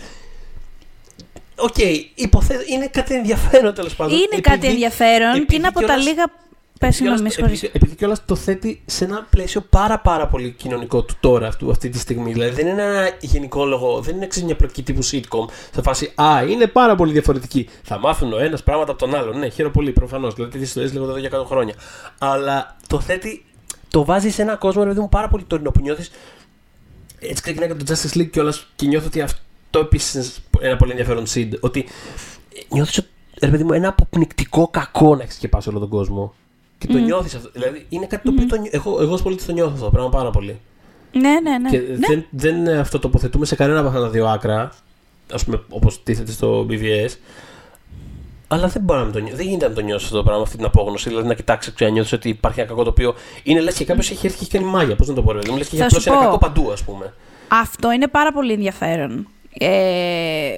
Οκ, 1.57 1.75
υποθέτω 2.15 2.63
είναι 2.73 2.87
κάτι 2.87 3.15
ενδιαφέρον 3.15 3.75
τέλος 3.75 3.95
πάντων. 3.97 4.17
Είναι 4.17 4.41
κάτι 4.41 4.57
Επειδή- 4.57 4.73
ενδιαφέρον 4.73 5.33
και 5.33 5.39
επειδή 5.39 5.57
είναι 5.57 5.67
από 5.67 5.81
τα 5.81 5.87
κιόλας- 5.87 6.07
λίγα. 6.07 6.25
Πες 6.79 6.95
συγγνώμη, 6.97 7.23
με 7.23 7.29
Κιόλας- 7.29 7.35
συγχωρείς. 7.35 7.63
επειδή, 7.63 7.77
επειδή 7.77 7.95
κιόλας 7.97 8.25
το 8.25 8.35
θέτει 8.35 8.83
σε 8.87 9.05
ένα 9.05 9.27
πλαίσιο 9.31 9.61
πάρα 9.61 9.99
πάρα 10.01 10.27
πολύ 10.27 10.51
κοινωνικό 10.51 11.03
του 11.03 11.15
τώρα 11.21 11.49
αυτού, 11.49 11.71
αυτή 11.71 11.89
τη 11.89 11.99
στιγμή. 11.99 12.33
Δηλαδή 12.33 12.51
δεν 12.55 12.67
είναι 12.67 12.83
ένα 12.83 13.11
γενικό 13.21 13.65
λόγο, 13.65 14.01
δεν 14.01 14.17
είναι 14.17 14.27
ξέρεις, 14.27 14.49
μια 14.49 14.57
πλοκή 14.57 14.83
τύπου 14.83 15.05
sitcom. 15.05 15.47
Σε 15.75 15.83
φάση 15.83 16.13
Α, 16.15 16.43
είναι 16.49 16.67
πάρα 16.67 16.95
πολύ 16.95 17.13
διαφορετική. 17.13 17.69
Θα 17.83 17.99
μάθουν 17.99 18.33
ο 18.33 18.39
ένας 18.39 18.63
πράγματα 18.63 18.91
από 18.93 19.01
τον 19.01 19.15
άλλον. 19.15 19.39
Ναι, 19.39 19.49
χαίρομαι 19.49 19.75
πολύ 19.75 19.93
προφανώς. 19.93 20.35
Δηλαδή 20.35 20.53
τέτοιε 20.53 20.67
ιστορίε 20.67 20.91
λέγονται 20.93 21.11
εδώ 21.11 21.21
για 21.21 21.29
100 21.29 21.45
χρόνια. 21.47 21.75
Αλλά 22.19 22.77
το 22.87 23.01
θέτει, 23.01 23.45
το 23.89 24.05
βάζει 24.05 24.31
σε 24.31 24.43
ένα 24.43 24.57
κόσμο, 24.57 24.83
ρε 24.83 24.89
παιδί 24.89 25.01
μου, 25.01 25.09
πάρα 25.09 25.29
πολύ 25.29 25.45
τωρινό 25.45 25.71
που 25.71 25.81
νιώθεις. 25.81 26.11
Έτσι 27.19 27.43
ξεκινάει 27.43 27.69
και 27.69 27.75
το 27.85 27.95
Justice 27.95 28.17
League 28.19 28.31
κιόλας 28.31 28.67
και 28.77 28.87
νιώθω 28.87 29.07
ότι 29.07 29.21
αυτό 29.21 29.79
επίσης 29.79 30.41
είναι 30.59 30.69
ένα 30.69 30.77
πολύ 30.77 30.91
ενδιαφέρον 30.91 31.25
seed. 31.35 31.49
Ότι 31.61 31.85
νιώθεις 32.69 32.99
ότι 32.99 33.09
ρε 33.41 33.49
παιδί 33.51 33.65
μου, 33.65 33.73
ένα 33.73 33.89
αποπνικτικό 33.89 34.69
κακό 34.69 35.17
να 35.17 35.23
έχει 35.23 35.33
σκεπάσει 35.33 35.69
όλο 35.69 35.79
τον 35.79 35.89
κόσμο. 35.89 36.35
Και 36.87 36.93
το 36.93 36.99
νιώθεις 36.99 37.35
αυτό. 37.35 37.51
Δηλαδή 37.53 37.87
είναι 37.89 38.07
κάτι 38.07 38.23
το 38.25 38.31
οποίο 38.35 38.47
το 38.47 38.57
νιώ- 38.57 38.75
εγώ, 38.75 39.01
εγώ 39.01 39.13
ως 39.13 39.23
πολίτη 39.23 39.45
το 39.45 39.53
νιώθω 39.53 39.73
αυτό 39.73 39.85
το 39.85 39.91
πράγμα 39.91 40.11
πάρα 40.11 40.31
πολύ. 40.31 40.59
Ναι, 41.13 41.41
ναι, 41.43 41.59
ναι. 41.59 41.71
Και 41.71 41.79
ναι. 41.79 42.07
δεν, 42.07 42.25
δεν 42.31 42.69
αυτοτοποθετούμε 42.79 43.47
σε 43.47 43.55
κανένα 43.55 43.79
από 43.79 43.89
αυτά 43.89 44.01
τα 44.01 44.09
δύο 44.09 44.27
άκρα, 44.27 44.73
ας 45.33 45.45
πούμε, 45.45 45.63
όπως 45.69 46.03
τίθεται 46.03 46.33
στο 46.33 46.67
BVS. 46.71 47.09
Αλλά 48.49 48.67
δεν 48.69 48.83
μπορεί 48.83 49.01
να 49.01 49.11
το 49.11 49.19
νιώσει. 49.19 49.37
Δεν 49.37 49.47
γίνεται 49.47 49.69
να 49.69 49.75
το 49.75 49.81
νιώσεις 49.81 50.05
αυτό 50.07 50.17
το 50.17 50.23
πράγμα, 50.25 50.43
αυτή 50.43 50.57
την 50.57 50.65
απόγνωση. 50.65 51.09
Δηλαδή 51.09 51.29
να 51.29 51.35
κοιτάξεις 51.35 51.73
και 51.73 51.85
να 51.85 51.91
νιώθεις 51.91 52.13
ότι 52.13 52.29
υπάρχει 52.29 52.61
ένα 52.61 52.69
κακό 52.69 52.83
το 52.83 52.91
οποίο 52.91 53.15
είναι 53.43 53.61
λες 53.61 53.75
και 53.75 53.85
κάποιος 53.85 54.11
έχει 54.11 54.27
έρθει 54.27 54.39
και 54.39 54.45
έχει 54.45 54.51
κάνει 54.59 54.71
μάγια. 54.71 54.97
Πώς 54.97 55.09
να 55.09 55.15
το 55.15 55.23
πω, 55.23 55.33
ρε 55.33 55.39
παιδί 55.39 55.51
μου, 55.51 55.57
λες 55.57 55.69
και 55.69 55.77
έχει 55.77 55.85
Θα 55.85 55.91
σου 55.91 55.97
απλώσει 55.97 56.09
ένα 56.25 56.31
πω. 56.31 56.39
κακό 56.39 56.55
παντού, 56.55 56.73
ας 56.73 56.83
πούμε. 56.85 57.15
Αυτό 57.49 57.93
είναι 57.93 58.09
πάρα 58.09 58.33
πολύ 58.33 58.53
ενδιαφέρον. 58.53 59.29
Ε, 59.59 60.49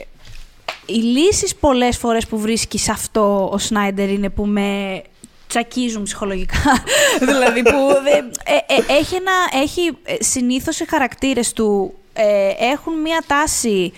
οι 0.87 0.93
λύσεις 0.95 1.55
πολλές 1.57 1.97
φορές 1.97 2.27
που 2.27 2.39
βρίσκεις 2.39 2.83
σε 2.83 2.91
αυτό 2.91 3.49
ο 3.53 3.59
Σνάιντερ 3.59 4.09
είναι 4.11 4.31
που 4.31 4.47
με 4.47 5.03
τσακίζουν 5.49 6.03
ψυχολογικά. 6.03 6.59
δηλαδή 7.31 7.63
που 7.63 7.89
δεν- 8.03 8.31
ε, 8.45 8.75
ε, 8.93 8.99
έχει, 8.99 9.15
ένα, 9.15 9.33
έχει 9.63 9.99
ε, 10.05 10.15
συνήθως 10.25 10.81
οι 10.81 10.85
χαρακτήρες 10.89 11.53
του 11.53 11.95
ε, 12.13 12.51
έχουν 12.73 13.01
μία 13.01 13.23
τάση 13.27 13.93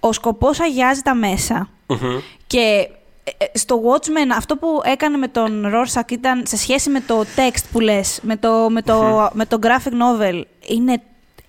ο 0.00 0.12
σκοπός 0.12 0.60
αγιάζει 0.60 1.00
τα 1.00 1.14
μέσα 1.14 1.68
Μμμ. 1.86 2.18
και 2.46 2.88
ε, 3.24 3.44
ε, 3.44 3.58
στο 3.58 3.80
Watchmen 3.84 4.30
αυτό 4.36 4.56
που 4.56 4.80
έκανε 4.84 5.16
με 5.16 5.28
τον 5.28 5.66
Rorschach 5.74 6.10
ήταν 6.10 6.42
σε 6.46 6.56
σχέση 6.56 6.90
με 6.90 7.00
το 7.00 7.24
text 7.36 7.62
που 7.72 7.80
λες, 7.80 8.18
με 8.22 8.36
το, 8.36 8.66
με 8.70 8.82
το, 8.82 9.30
με 9.32 9.46
το 9.46 9.58
graphic 9.62 9.90
novel, 9.92 10.42
είναι 10.66 11.02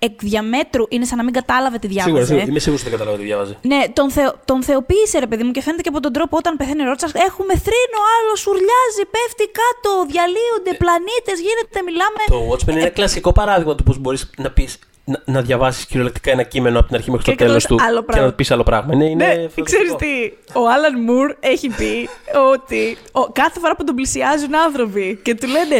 εκ 0.08 0.16
διαμέτρου 0.32 0.84
είναι 0.90 1.06
σαν 1.10 1.18
να 1.18 1.24
μην 1.24 1.34
κατάλαβε 1.40 1.78
τι 1.78 1.88
διάβαζε. 1.88 2.08
Σίγουρα, 2.10 2.26
σίγουρα. 2.26 2.46
Είμαι 2.50 2.60
σίγουρος 2.60 2.82
ότι 2.82 2.90
δεν 2.90 3.00
κατάλαβε 3.00 3.22
τι 3.24 3.28
διάβαζε. 3.30 3.54
Ναι, 3.72 3.82
τον, 3.94 4.08
θεω, 4.16 4.32
τον 4.46 4.60
θεοποίησε 4.64 5.20
ρε 5.20 5.28
παιδί 5.28 5.44
μου 5.44 5.52
και 5.52 5.62
φαίνεται 5.62 5.82
και 5.82 5.90
από 5.94 6.00
τον 6.00 6.14
τρόπο 6.18 6.38
όταν 6.38 6.58
πεθαίνει 6.58 6.82
ο 6.82 6.86
Ρότσαρς. 6.92 7.14
Έχουμε 7.30 7.54
θρύνο, 7.66 8.00
άλλο 8.16 8.34
σουρλιάζει, 8.44 9.04
πέφτει 9.16 9.46
κάτω, 9.62 9.90
διαλύονται 10.12 10.72
πλανήτες, 10.84 11.38
γίνεται, 11.46 11.78
μιλάμε. 11.90 12.22
Το 12.36 12.40
Watchmen 12.52 12.72
είναι 12.80 12.90
κλασικό 13.00 13.32
παράδειγμα 13.40 13.76
του 13.76 13.84
πώς 13.84 13.98
μπορείς 13.98 14.30
να 14.38 14.50
πεις 14.52 14.72
να, 15.06 15.22
να 15.26 15.42
διαβάσεις 15.42 15.86
κυριολεκτικά 15.86 16.32
ένα 16.32 16.44
κείμενο 16.44 16.78
από 16.80 16.88
την 16.88 16.96
αρχή 16.96 17.10
μέχρι 17.12 17.26
το 17.26 17.32
Και 17.32 17.38
τέλος 17.38 17.64
εκτός 17.64 17.78
του 17.78 17.84
άλλο 17.88 18.00
και 18.00 18.06
πράγμα. 18.06 18.26
να 18.26 18.34
πεις 18.34 18.52
άλλο 18.52 18.64
πράγμα. 18.64 18.94
Είναι, 18.94 19.06
είναι 19.10 19.26
Ναι, 19.26 19.34
φανταστικό. 19.34 19.64
ξέρεις 19.64 19.96
τι, 19.96 20.14
ο 20.60 20.62
Άλαν 20.74 21.02
Μουρ 21.02 21.36
έχει 21.40 21.68
πει 21.70 22.10
ότι 22.54 22.98
ο, 23.12 23.22
κάθε 23.32 23.60
φορά 23.60 23.76
που 23.76 23.84
τον 23.84 23.96
πλησιάζουν 23.96 24.56
άνθρωποι 24.56 25.20
και 25.24 25.36
του 25.36 25.48
λένε 25.48 25.78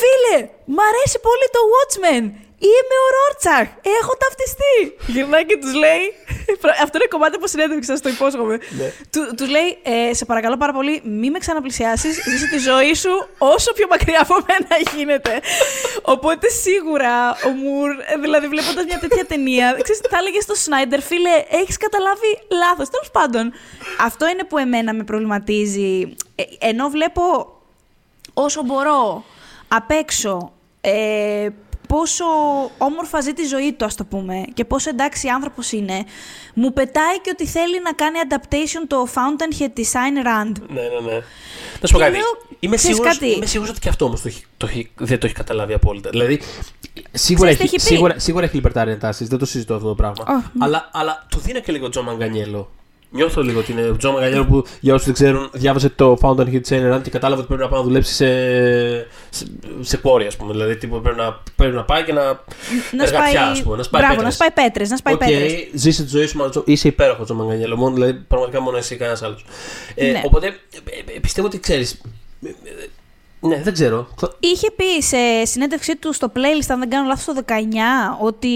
«Φίλε, 0.00 0.36
μ' 0.74 0.80
αρέσει 0.90 1.18
πολύ 1.28 1.46
το 1.56 1.60
Watchmen, 1.72 2.24
είμαι 2.70 2.96
ο 3.04 3.08
Ρόρτσαχ, 3.16 3.66
έχω 4.00 4.12
ταυτιστεί». 4.22 4.76
Γυρνάει 5.12 5.44
και 5.46 5.56
τους 5.62 5.74
λέει, 5.74 6.04
αυτό 6.82 6.94
είναι 6.98 7.06
κομμάτι 7.10 7.34
από 7.36 7.46
συνέντευξη, 7.46 7.88
σας 7.90 8.00
το 8.00 8.08
υπόσχομαι. 8.08 8.56
Ναι. 8.78 8.92
Του, 9.12 9.34
τους 9.36 9.48
λέει, 9.48 9.78
ε, 9.82 10.14
σε 10.14 10.24
παρακαλώ 10.24 10.56
πάρα 10.56 10.72
πολύ, 10.72 11.00
μη 11.04 11.30
με 11.30 11.38
ξαναπλησιάσεις, 11.38 12.14
ζήσε 12.28 12.46
τη 12.46 12.58
ζωή 12.58 12.94
σου 12.94 13.28
όσο 13.38 13.72
πιο 13.72 13.86
μακριά 13.90 14.20
από 14.20 14.36
μένα 14.48 14.74
γίνεται. 14.94 15.40
Οπότε 16.02 16.48
σίγουρα 16.48 17.30
ο 17.30 17.48
Μουρ, 17.48 17.90
ε, 17.90 18.16
δηλαδή 18.20 18.46
βλέποντας 18.46 18.84
μια 18.84 18.98
τέτοια 18.98 19.24
ταινία, 19.24 19.76
ξέρεις, 19.82 20.00
θα 20.10 20.18
έλεγε 20.18 20.40
στο 20.40 20.54
Σνάιντερ, 20.54 21.00
φίλε, 21.02 21.44
έχεις 21.50 21.76
καταλάβει 21.76 22.30
λάθος. 22.50 22.88
Τέλος 22.88 23.10
πάντων, 23.10 23.52
αυτό 24.00 24.28
είναι 24.28 24.44
που 24.44 24.58
εμένα 24.58 24.94
με 24.94 25.04
προβληματίζει. 25.04 26.16
Ε, 26.34 26.42
ενώ 26.58 26.88
βλέπω 26.88 27.22
όσο 28.34 28.62
μπορώ 28.62 29.24
απ' 29.68 29.90
έξω 29.90 30.52
ε, 30.80 31.48
πόσο 31.92 32.24
όμορφα 32.78 33.20
ζει 33.20 33.32
τη 33.32 33.44
ζωή 33.44 33.72
του, 33.72 33.84
ας 33.84 33.94
το 33.94 34.04
πούμε, 34.04 34.44
και 34.54 34.64
πόσο 34.64 34.88
εντάξει 34.90 35.28
άνθρωπος 35.28 35.72
είναι, 35.72 36.04
μου 36.54 36.72
πετάει 36.72 37.20
και 37.20 37.30
ότι 37.32 37.46
θέλει 37.46 37.80
να 37.82 37.92
κάνει 37.92 38.18
adaptation 38.28 38.84
το 38.86 39.06
Fountainhead 39.14 39.68
της 39.72 39.92
Ayn 39.94 40.26
Rand. 40.26 40.52
Ναι, 40.68 40.80
ναι, 40.80 41.00
ναι. 41.12 41.18
Να 41.80 41.86
σου 41.86 41.92
πω 41.92 41.98
Και 41.98 42.04
κάτι. 42.04 42.16
λέω, 42.16 42.50
Είμαι 42.60 42.76
ξέρεις 42.76 42.96
σίγουρος, 42.96 43.18
κάτι; 43.18 43.32
είμαι 43.34 43.46
σίγουρος 43.46 43.70
ότι 43.70 43.80
και 43.80 43.88
αυτό 43.88 44.04
όμως 44.04 44.22
το, 44.22 44.28
έχει- 44.28 44.44
το 44.56 44.66
έχει- 44.66 44.90
δεν 44.96 45.18
το 45.18 45.26
έχει 45.26 45.34
καταλάβει 45.34 45.72
απόλυτα. 45.72 46.10
Δηλαδή, 46.10 46.40
σίγουρα 47.12 47.48
Ξέρεις 47.52 47.70
τι 47.70 47.76
έχει, 47.76 47.76
έχει 47.76 47.88
πει; 47.88 47.94
σίγουρα, 47.94 48.18
σίγουρα 48.18 48.44
έχει 48.44 48.60
libertarian 48.64 48.96
τάσεις, 49.00 49.28
δεν 49.28 49.38
το 49.38 49.46
συζητώ 49.46 49.74
αυτό 49.74 49.88
το 49.88 49.94
πράγμα. 49.94 50.24
Ω, 50.28 50.32
ναι. 50.34 50.42
αλλά, 50.58 50.90
αλλά 50.92 51.26
του 51.30 51.38
δίνω 51.40 51.60
και 51.60 51.72
λίγο 51.72 51.88
Τζο 51.88 52.02
Μαγκανιέλο. 52.02 52.70
Νιώθω 53.14 53.42
λίγο 53.42 53.58
ότι 53.58 53.72
είναι 53.72 53.82
ο 53.88 53.96
Τζο 53.96 54.12
Μαγκανιέλο 54.12 54.44
που 54.44 54.64
για 54.80 54.94
όσους 54.94 55.06
δεν 55.06 55.14
ξέρουν, 55.14 55.50
διάβασε 55.52 55.88
το 55.88 56.18
Fountainhead 56.20 56.46
της 56.46 56.60
Ayn 56.68 56.94
Rand 56.94 57.00
και 57.02 57.10
κατάλαβε 57.10 57.40
ότι 57.40 57.48
πρέπει 57.48 57.62
να 57.62 57.68
πάει 57.68 57.78
να 57.80 57.86
δουλέψει 57.86 58.12
σε, 58.12 58.26
σε, 59.30 59.46
σε 59.80 60.00
quarry, 60.02 60.24
ας 60.26 60.36
πούμε. 60.36 60.52
Δηλαδή, 60.52 60.76
τύπου 60.76 61.00
πρέπει 61.00 61.16
να, 61.18 61.40
πρέπει 61.56 61.74
να 61.74 61.84
πάει 61.84 62.04
και 62.04 62.12
να. 62.12 62.22
Να 62.22 63.04
εργατιά, 63.04 63.30
σπάει, 63.30 63.50
ας 63.50 63.62
πούμε, 63.62 63.76
να 63.76 63.82
σπάει 63.82 64.02
μπράβο, 64.02 64.16
πέτρες. 64.16 64.38
να 64.38 64.44
σπάει 64.44 64.66
πέτρες, 64.66 64.90
να 64.90 64.96
σπάει 64.96 65.14
Οκ, 65.14 65.20
πέτρες. 65.20 65.68
ζήσε 65.72 66.02
τη 66.02 66.08
ζωή 66.08 66.26
σου, 66.26 66.36
μάλλον, 66.36 66.62
είσαι 66.66 66.88
υπέροχο 66.88 67.24
Τζο 67.24 67.34
Μαγκανιέλο. 67.34 67.76
Μόνο, 67.76 67.94
δηλαδή, 67.94 68.12
πραγματικά 68.12 68.60
μόνο 68.60 68.76
εσύ, 68.76 68.96
κανένας 68.96 69.22
άλλος. 69.22 69.44
Ε, 69.94 70.10
Ναι. 70.10 70.22
Οπότε 70.24 70.46
ε, 70.46 71.14
ε, 71.14 71.18
πιστεύω 71.20 71.46
ότι 71.46 71.60
ξέρεις. 71.60 72.00
Ναι, 73.48 73.62
δεν 73.62 73.72
ξέρω. 73.72 74.08
Θα- 74.16 74.32
Είχε 74.40 74.70
πει 74.70 75.02
σε 75.02 75.44
συνέντευξή 75.44 75.96
του 75.96 76.12
στο 76.12 76.32
playlist, 76.36 76.66
αν 76.68 76.78
δεν 76.78 76.88
κάνω 76.90 77.06
λάθος, 77.08 77.24
το 77.24 77.32
19, 77.34 78.16
ότι 78.20 78.48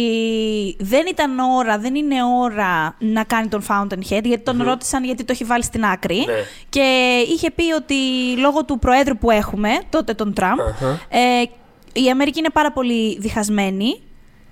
δεν 0.79 1.07
ήταν 1.09 1.39
ώρα, 1.39 1.79
δεν 1.79 1.95
είναι 1.95 2.15
ώρα 2.43 2.97
να 2.99 3.25
κάνει 3.25 3.49
τον 3.49 3.65
Fountainhead, 3.69 4.23
γιατί 4.25 4.39
τον 4.39 4.63
ρώτησαν 4.63 5.05
γιατί 5.05 5.25
το 5.25 5.33
έχει 5.33 5.45
βάλει 5.45 5.63
στην 5.65 5.85
άκρη. 5.85 6.17
Ναι. 6.27 6.33
Και 6.69 7.17
είχε 7.29 7.51
πει 7.51 7.73
ότι 7.73 7.95
λόγω 8.39 8.65
του 8.65 8.79
προέδρου 8.79 9.17
που 9.19 9.31
έχουμε, 9.31 9.69
τότε 9.91 10.15
τον 10.15 10.33
Τραμπ, 10.35 10.59
Αχα. 10.61 11.01
ε, 11.09 11.43
η 11.93 12.11
Αμερική 12.11 12.39
είναι 12.39 12.51
πάρα 12.51 12.73
πολύ 12.73 13.19
διχασμένη 13.21 14.01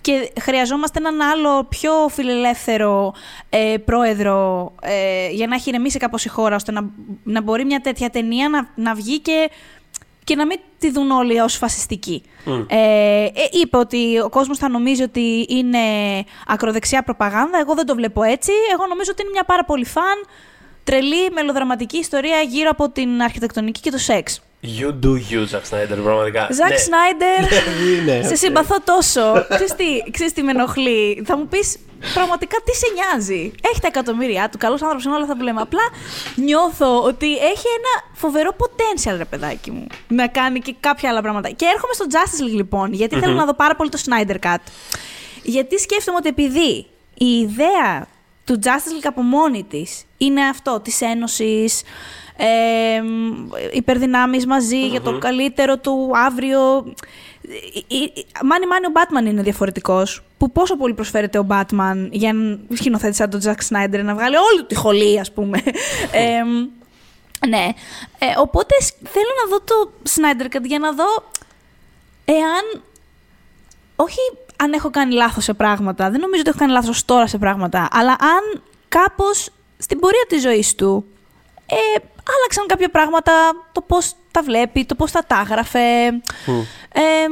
και 0.01 0.33
χρειαζόμαστε 0.41 0.99
έναν 0.99 1.21
άλλο 1.21 1.65
πιο 1.65 1.91
φιλελεύθερο 2.11 3.15
ε, 3.51 3.75
πρόεδρο 3.85 4.73
ε, 4.81 5.29
για 5.31 5.47
να 5.47 5.55
έχει 5.55 5.69
ηρεμήσει 5.69 5.99
κάπως 5.99 6.25
η 6.25 6.29
χώρα, 6.29 6.55
ώστε 6.55 6.73
να, 6.73 6.81
να 7.23 7.43
μπορεί 7.43 7.65
μια 7.65 7.81
τέτοια 7.81 8.11
ταινία 8.11 8.49
να, 8.49 8.69
να 8.75 8.95
βγει 8.95 9.19
και, 9.21 9.51
και 10.25 10.37
να 10.37 10.47
μην 10.47 10.59
τη 10.79 10.91
δουν 10.91 11.11
όλοι 11.11 11.41
ως 11.41 11.57
φασιστική. 11.57 12.23
Ε, 12.69 12.77
ε, 13.25 13.31
είπε 13.51 13.77
ότι 13.77 14.21
ο 14.25 14.29
κόσμος 14.29 14.59
θα 14.59 14.69
νομίζει 14.69 15.03
ότι 15.03 15.47
είναι 15.49 15.79
ακροδεξιά 16.47 17.03
προπαγάνδα. 17.03 17.59
Εγώ 17.59 17.75
δεν 17.75 17.87
το 17.87 17.95
βλέπω 17.95 18.23
έτσι. 18.23 18.53
Εγώ 18.73 18.87
νομίζω 18.87 19.11
ότι 19.13 19.23
είναι 19.23 19.31
μια 19.31 19.45
πάρα 19.45 19.65
πολύ 19.65 19.85
fun, 19.85 20.25
τρελή, 20.85 21.31
μελοδραματική 21.31 21.97
ιστορία 21.97 22.41
γύρω 22.41 22.71
από 22.71 22.91
την 22.91 23.23
αρχιτεκτονική 23.23 23.81
και 23.81 23.91
το 23.91 23.99
σεξ. 23.99 24.41
You 24.65 24.89
do 25.05 25.13
you, 25.31 25.41
Zack 25.53 25.65
Snyder, 25.71 25.99
πραγματικά. 26.03 26.49
Ζακ 26.53 26.69
Ναι. 26.69 26.77
Σνάιντερ, 26.77 27.41
Ναι, 28.05 28.23
σε 28.23 28.33
οκ. 28.33 28.37
συμπαθώ 28.37 28.77
τόσο. 28.85 29.47
ξέρεις, 29.49 29.75
τι, 29.75 30.11
ξέρεις 30.11 30.33
τι 30.33 30.43
με 30.43 30.51
ενοχλεί; 30.51 31.23
Θα 31.27 31.37
μου 31.37 31.47
πεις 31.49 31.77
πραγματικά 32.15 32.57
τι 32.65 32.73
σε 32.77 32.87
νοιάζει; 32.95 33.53
Έχει 33.71 33.81
τα 33.81 33.87
εκατομμύρια 33.87 34.49
του, 34.49 34.59
καλός 34.59 34.81
άνθρωπος 34.83 35.05
είναι 35.05 35.15
όλα 35.15 35.23
αυτά 35.23 35.37
που 35.37 35.43
λέμε. 35.43 35.61
Απλά 35.61 35.83
νιώθω 36.35 37.03
ότι 37.03 37.27
έχει 37.37 37.67
ένα 37.79 37.93
φοβερό 38.13 38.51
potential, 38.59 39.15
ρε 39.17 39.25
παιδάκι 39.25 39.71
μου, 39.71 39.87
να 40.09 40.27
κάνει 40.29 40.61
και 40.61 40.75
κάποια 40.81 41.11
άλλα 41.11 41.21
πράγματα. 41.23 41.49
Και 41.51 41.65
έρχομαι 41.75 41.93
στο 41.93 42.05
Justice 42.11 42.43
League 42.49 42.55
λοιπόν, 42.57 42.93
γιατί 42.93 43.19
θέλω 43.19 43.35
να 43.35 43.45
δω 43.45 43.55
πάρα 43.55 43.75
πολύ 43.77 43.91
το 43.91 43.99
Snyder 44.07 44.37
Cut. 44.47 44.57
Γιατί 45.43 45.79
σκέφτομαι 45.79 46.17
ότι 46.17 46.29
επειδή 46.29 46.87
η 47.15 47.27
ιδέα 47.41 48.07
του 48.45 48.59
Justice 48.63 48.99
League 48.99 49.07
από 49.09 49.23
μόνη 49.23 49.65
της 49.65 50.03
είναι 50.19 50.43
αυτό, 50.45 50.81
της 50.81 51.01
ένωσης, 51.01 51.83
ε, 52.37 53.03
υπερδυνάμεις 53.73 54.47
μαζί 54.47 54.87
για 54.87 55.01
το 55.01 55.19
καλύτερο 55.19 55.79
του 55.79 56.11
αύριο. 56.15 56.61
Ε, 57.49 57.95
ε, 57.97 58.03
ε, 58.05 58.23
Μάνι 58.45 58.67
μάνι 58.67 58.87
ο 58.87 58.91
Batman 58.95 59.27
είναι 59.31 59.43
διαφορετικός. 59.43 60.23
Που 60.39 60.53
πόσο 60.53 60.77
πολύ 60.77 60.95
προσφέρεται 60.95 61.39
ο 61.39 61.47
Batman 61.51 62.09
για 62.11 62.33
να 62.33 62.59
σκηνοθέτει 62.75 63.15
σαν 63.15 63.31
τον 63.31 63.41
Jack 63.45 63.49
Snyder 63.69 64.01
να 64.03 64.15
βγάλει 64.15 64.37
όλη 64.37 64.65
τη 64.67 64.75
χολή, 64.75 65.21
ας 65.21 65.33
πούμε. 65.33 65.63
Ε, 66.13 66.43
ναι. 67.49 67.69
Ε, 68.19 68.27
οπότε 68.39 68.75
σ- 68.81 68.97
θέλω 69.05 69.29
να 69.43 69.51
δω 69.51 69.61
το 69.61 69.91
Snyder 70.15 70.57
Cut 70.57 70.63
για 70.65 70.79
να 70.79 70.93
δω 70.93 71.25
εάν 72.25 72.83
όχι 73.97 74.19
αν 74.57 74.73
έχω 74.73 74.91
κάνει 74.91 75.15
λάθος 75.15 75.45
σε 75.45 75.55
πράγματα, 75.55 76.11
δεν 76.11 76.21
νομίζω 76.21 76.41
ότι 76.41 76.49
έχω 76.49 76.59
κάνει 76.59 76.73
λάθος 76.73 77.05
τώρα 77.05 77.27
σε 77.27 77.39
πράγματα, 77.39 77.89
αλλά 77.91 78.11
αν 78.11 78.63
κάπως 78.89 79.49
στην 79.79 79.99
πορεία 79.99 80.25
της 80.29 80.43
ζωής 80.43 80.75
του 80.75 81.05
ε, 81.67 81.99
άλλαξαν 82.37 82.67
κάποια 82.67 82.89
πράγματα, 82.89 83.33
το 83.73 83.81
πώς 83.81 84.15
τα 84.31 84.43
βλέπει, 84.43 84.85
το 84.85 84.95
πώς 84.95 85.11
τα 85.11 85.25
τάγραφε. 85.27 86.07
Ε, 86.93 87.29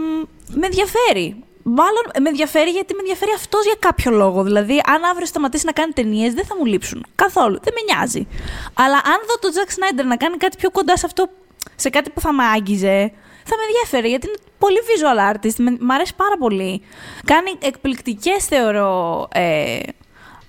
με 0.47 0.67
ενδιαφέρει. 0.67 1.45
Μάλλον 1.63 2.05
με 2.21 2.29
ενδιαφέρει 2.29 2.71
γιατί 2.71 2.95
με 2.95 3.01
ενδιαφέρει 3.01 3.31
αυτός 3.35 3.65
για 3.65 3.77
κάποιο 3.79 4.11
λόγο. 4.11 4.43
Δηλαδή, 4.43 4.81
αν 4.87 5.05
αύριο 5.05 5.27
σταματήσει 5.27 5.65
να 5.67 5.73
κάνει 5.73 5.93
ταινίες, 5.93 6.35
δεν 6.35 6.45
θα 6.45 6.57
μου 6.57 6.65
λείψουν. 6.65 7.07
Καθόλου. 7.15 7.59
Δεν 7.63 7.75
με 7.77 7.95
νοιάζει. 7.95 8.27
Αλλά 8.75 8.97
αν 8.97 9.19
δω 9.29 9.39
τον 9.41 9.51
Τζακ 9.51 9.71
Σνάιντερ 9.71 10.05
να 10.05 10.17
κάνει 10.17 10.37
κάτι 10.37 10.57
πιο 10.57 10.71
κοντά 10.71 10.97
σε 10.97 11.07
αυτό, 11.07 11.29
σε 11.77 11.91
κάτι 11.91 12.11
που 12.11 12.21
θα 12.21 12.33
με 12.33 12.45
άγγιζε, 12.45 13.13
θα 13.45 13.57
με 13.57 13.63
ενδιαφέρει 13.69 14.09
γιατί 14.09 14.27
είναι 14.27 14.37
πολύ 14.59 14.79
visual 14.89 15.35
artist. 15.35 15.55
Με, 15.57 15.77
μ' 15.81 15.91
αρέσει 15.91 16.15
πάρα 16.15 16.37
πολύ. 16.39 16.83
Κάνει 17.25 17.55
εκπληκτικές, 17.63 18.45
θεωρώ, 18.45 19.29
ε, 19.33 19.79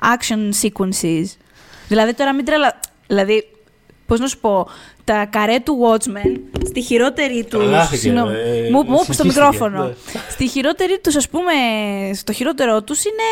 action 0.01 0.49
sequences. 0.61 1.25
Δηλαδή, 1.87 2.13
τώρα 2.13 2.33
μην 2.33 2.45
τρελα... 2.45 2.79
Δηλαδή, 3.07 3.52
πώς 4.05 4.19
να 4.19 4.27
σου 4.27 4.37
πω, 4.39 4.67
τα 5.03 5.25
καρέ 5.25 5.59
του 5.59 5.77
Watchmen 5.83 6.39
στη 6.65 6.81
χειρότερη 6.81 7.43
τους. 7.43 7.59
Τρελάθηκε, 7.59 7.95
συγγνώμη, 7.95 8.33
ε, 8.33 8.69
μου, 8.69 8.83
μου 8.83 8.95
στο 9.03 9.13
συγχύστηκε, 9.13 9.27
μικρόφωνο. 9.27 9.83
ναι. 9.83 9.93
Στη 10.29 10.47
χειρότερη 10.47 10.99
τους, 11.03 11.15
ας 11.15 11.29
πούμε, 11.29 11.51
στο 12.13 12.31
χειρότερό 12.33 12.83
τους 12.83 13.03
είναι 13.05 13.23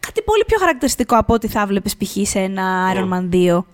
κάτι 0.00 0.22
πολύ 0.22 0.44
πιο 0.46 0.58
χαρακτηριστικό 0.58 1.16
από 1.16 1.34
ό,τι 1.34 1.48
θα 1.48 1.66
βλέπεις 1.66 1.96
π.χ. 1.96 2.28
σε 2.28 2.38
ένα 2.38 2.92
Iron 2.94 3.12
Man 3.12 3.34
2. 3.34 3.64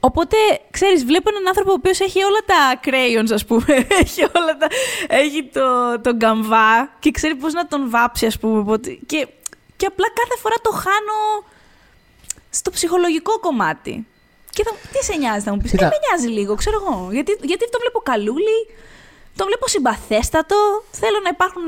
Οπότε, 0.00 0.36
ξέρεις, 0.70 1.04
βλέπω 1.04 1.30
έναν 1.30 1.46
άνθρωπο 1.46 1.70
ο 1.70 1.74
οποίος 1.78 2.00
έχει 2.00 2.22
όλα 2.22 2.38
τα 2.46 2.80
crayons, 2.84 3.32
ας 3.32 3.44
πούμε. 3.44 3.64
έχει 4.02 4.20
όλα 4.22 4.56
τα... 4.58 4.66
Έχει 5.08 5.44
το, 5.52 6.00
το 6.00 6.14
γκαμβά 6.16 6.90
και 6.98 7.10
ξέρει 7.10 7.34
πώς 7.34 7.52
να 7.52 7.66
τον 7.66 7.90
βάψει, 7.90 8.26
ας 8.26 8.38
πούμε. 8.38 8.58
οπότε- 8.58 8.98
Και, 9.06 9.26
και 9.76 9.86
απλά 9.86 10.06
κάθε 10.14 10.40
φορά 10.40 10.54
το 10.62 10.70
χάνω 10.70 11.44
στο 12.50 12.70
ψυχολογικό 12.70 13.38
κομμάτι. 13.40 14.06
Και 14.54 14.62
θα, 14.66 14.70
τι 14.92 15.04
σε 15.04 15.16
νοιάζει, 15.18 15.44
θα 15.44 15.52
μου 15.54 15.58
πεις; 15.62 15.70
Κοίτα. 15.70 15.84
Ε, 15.84 15.88
με 15.88 15.94
νοιάζει 16.06 16.38
λίγο, 16.40 16.54
ξέρω 16.54 16.76
εγώ. 16.82 17.08
Γιατί, 17.12 17.32
γιατί 17.42 17.70
τον 17.70 17.80
βλέπω 17.80 17.98
καλούλη, 17.98 18.58
τον 19.36 19.46
βλέπω 19.46 19.68
συμπαθέστατο. 19.68 20.56
Θέλω 20.90 21.18
να 21.22 21.28
υπάρχουν 21.32 21.62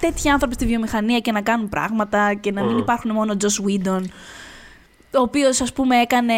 τέτοιοι 0.00 0.28
άνθρωποι 0.28 0.54
στη 0.54 0.66
βιομηχανία 0.66 1.18
και 1.18 1.32
να 1.32 1.40
κάνουν 1.42 1.68
πράγματα 1.68 2.34
και 2.34 2.52
να 2.52 2.62
μην 2.64 2.78
υπάρχουν 2.78 3.10
μόνο 3.10 3.36
Joss 3.40 3.58
Whedon. 3.66 4.02
Ο 5.14 5.20
οποίος, 5.20 5.60
ας 5.60 5.72
πούμε, 5.72 5.96
έκανε. 6.00 6.34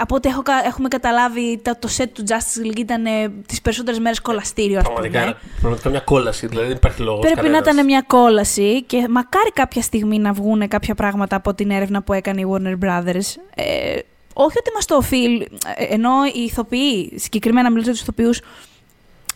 Από 0.00 0.14
ό,τι 0.14 0.28
έχω, 0.28 0.42
κα- 0.42 0.62
έχουμε 0.66 0.88
καταλάβει, 0.88 1.58
τα- 1.62 1.78
το 1.78 1.88
set 1.96 2.06
του 2.12 2.24
Justice 2.28 2.66
League 2.66 2.78
ήταν 2.78 3.04
τις 3.46 3.60
περισσότερες 3.62 3.98
μέρες 4.00 4.20
κολαστήριο, 4.20 4.78
ας 4.78 4.84
πούμε. 4.84 5.08
Πραγματικά, 5.08 5.38
πραγματικά 5.60 5.88
μια 5.88 6.00
κόλαση, 6.00 6.46
δηλαδή 6.46 6.66
δεν 6.66 6.76
υπάρχει 6.76 7.02
λόγος. 7.02 7.20
Πρέπει 7.32 7.48
να 7.48 7.56
ήταν 7.58 7.84
μια 7.84 8.04
κόλαση 8.06 8.82
και 8.82 9.06
μακάρι 9.10 9.50
κάποια 9.52 9.82
στιγμή 9.82 10.18
να 10.18 10.32
βγουν 10.32 10.68
κάποια 10.68 10.94
πράγματα 10.94 11.36
από 11.36 11.54
την 11.54 11.70
έρευνα 11.70 12.02
που 12.02 12.12
έκανε 12.12 12.40
η 12.40 12.46
Warner 12.52 12.78
Brothers. 12.84 13.34
Ε, 13.54 13.98
όχι 14.34 14.58
ότι 14.58 14.70
μας 14.74 14.84
το 14.84 14.96
οφείλει, 14.96 15.48
ε, 15.76 15.84
ενώ 15.84 16.10
οι 16.34 16.40
ηθοποιοί, 16.40 17.12
συγκεκριμένα 17.18 17.70
μιλήσω 17.70 17.90
για 17.90 17.92
τους 17.92 18.02
ηθοποιούς, 18.02 18.40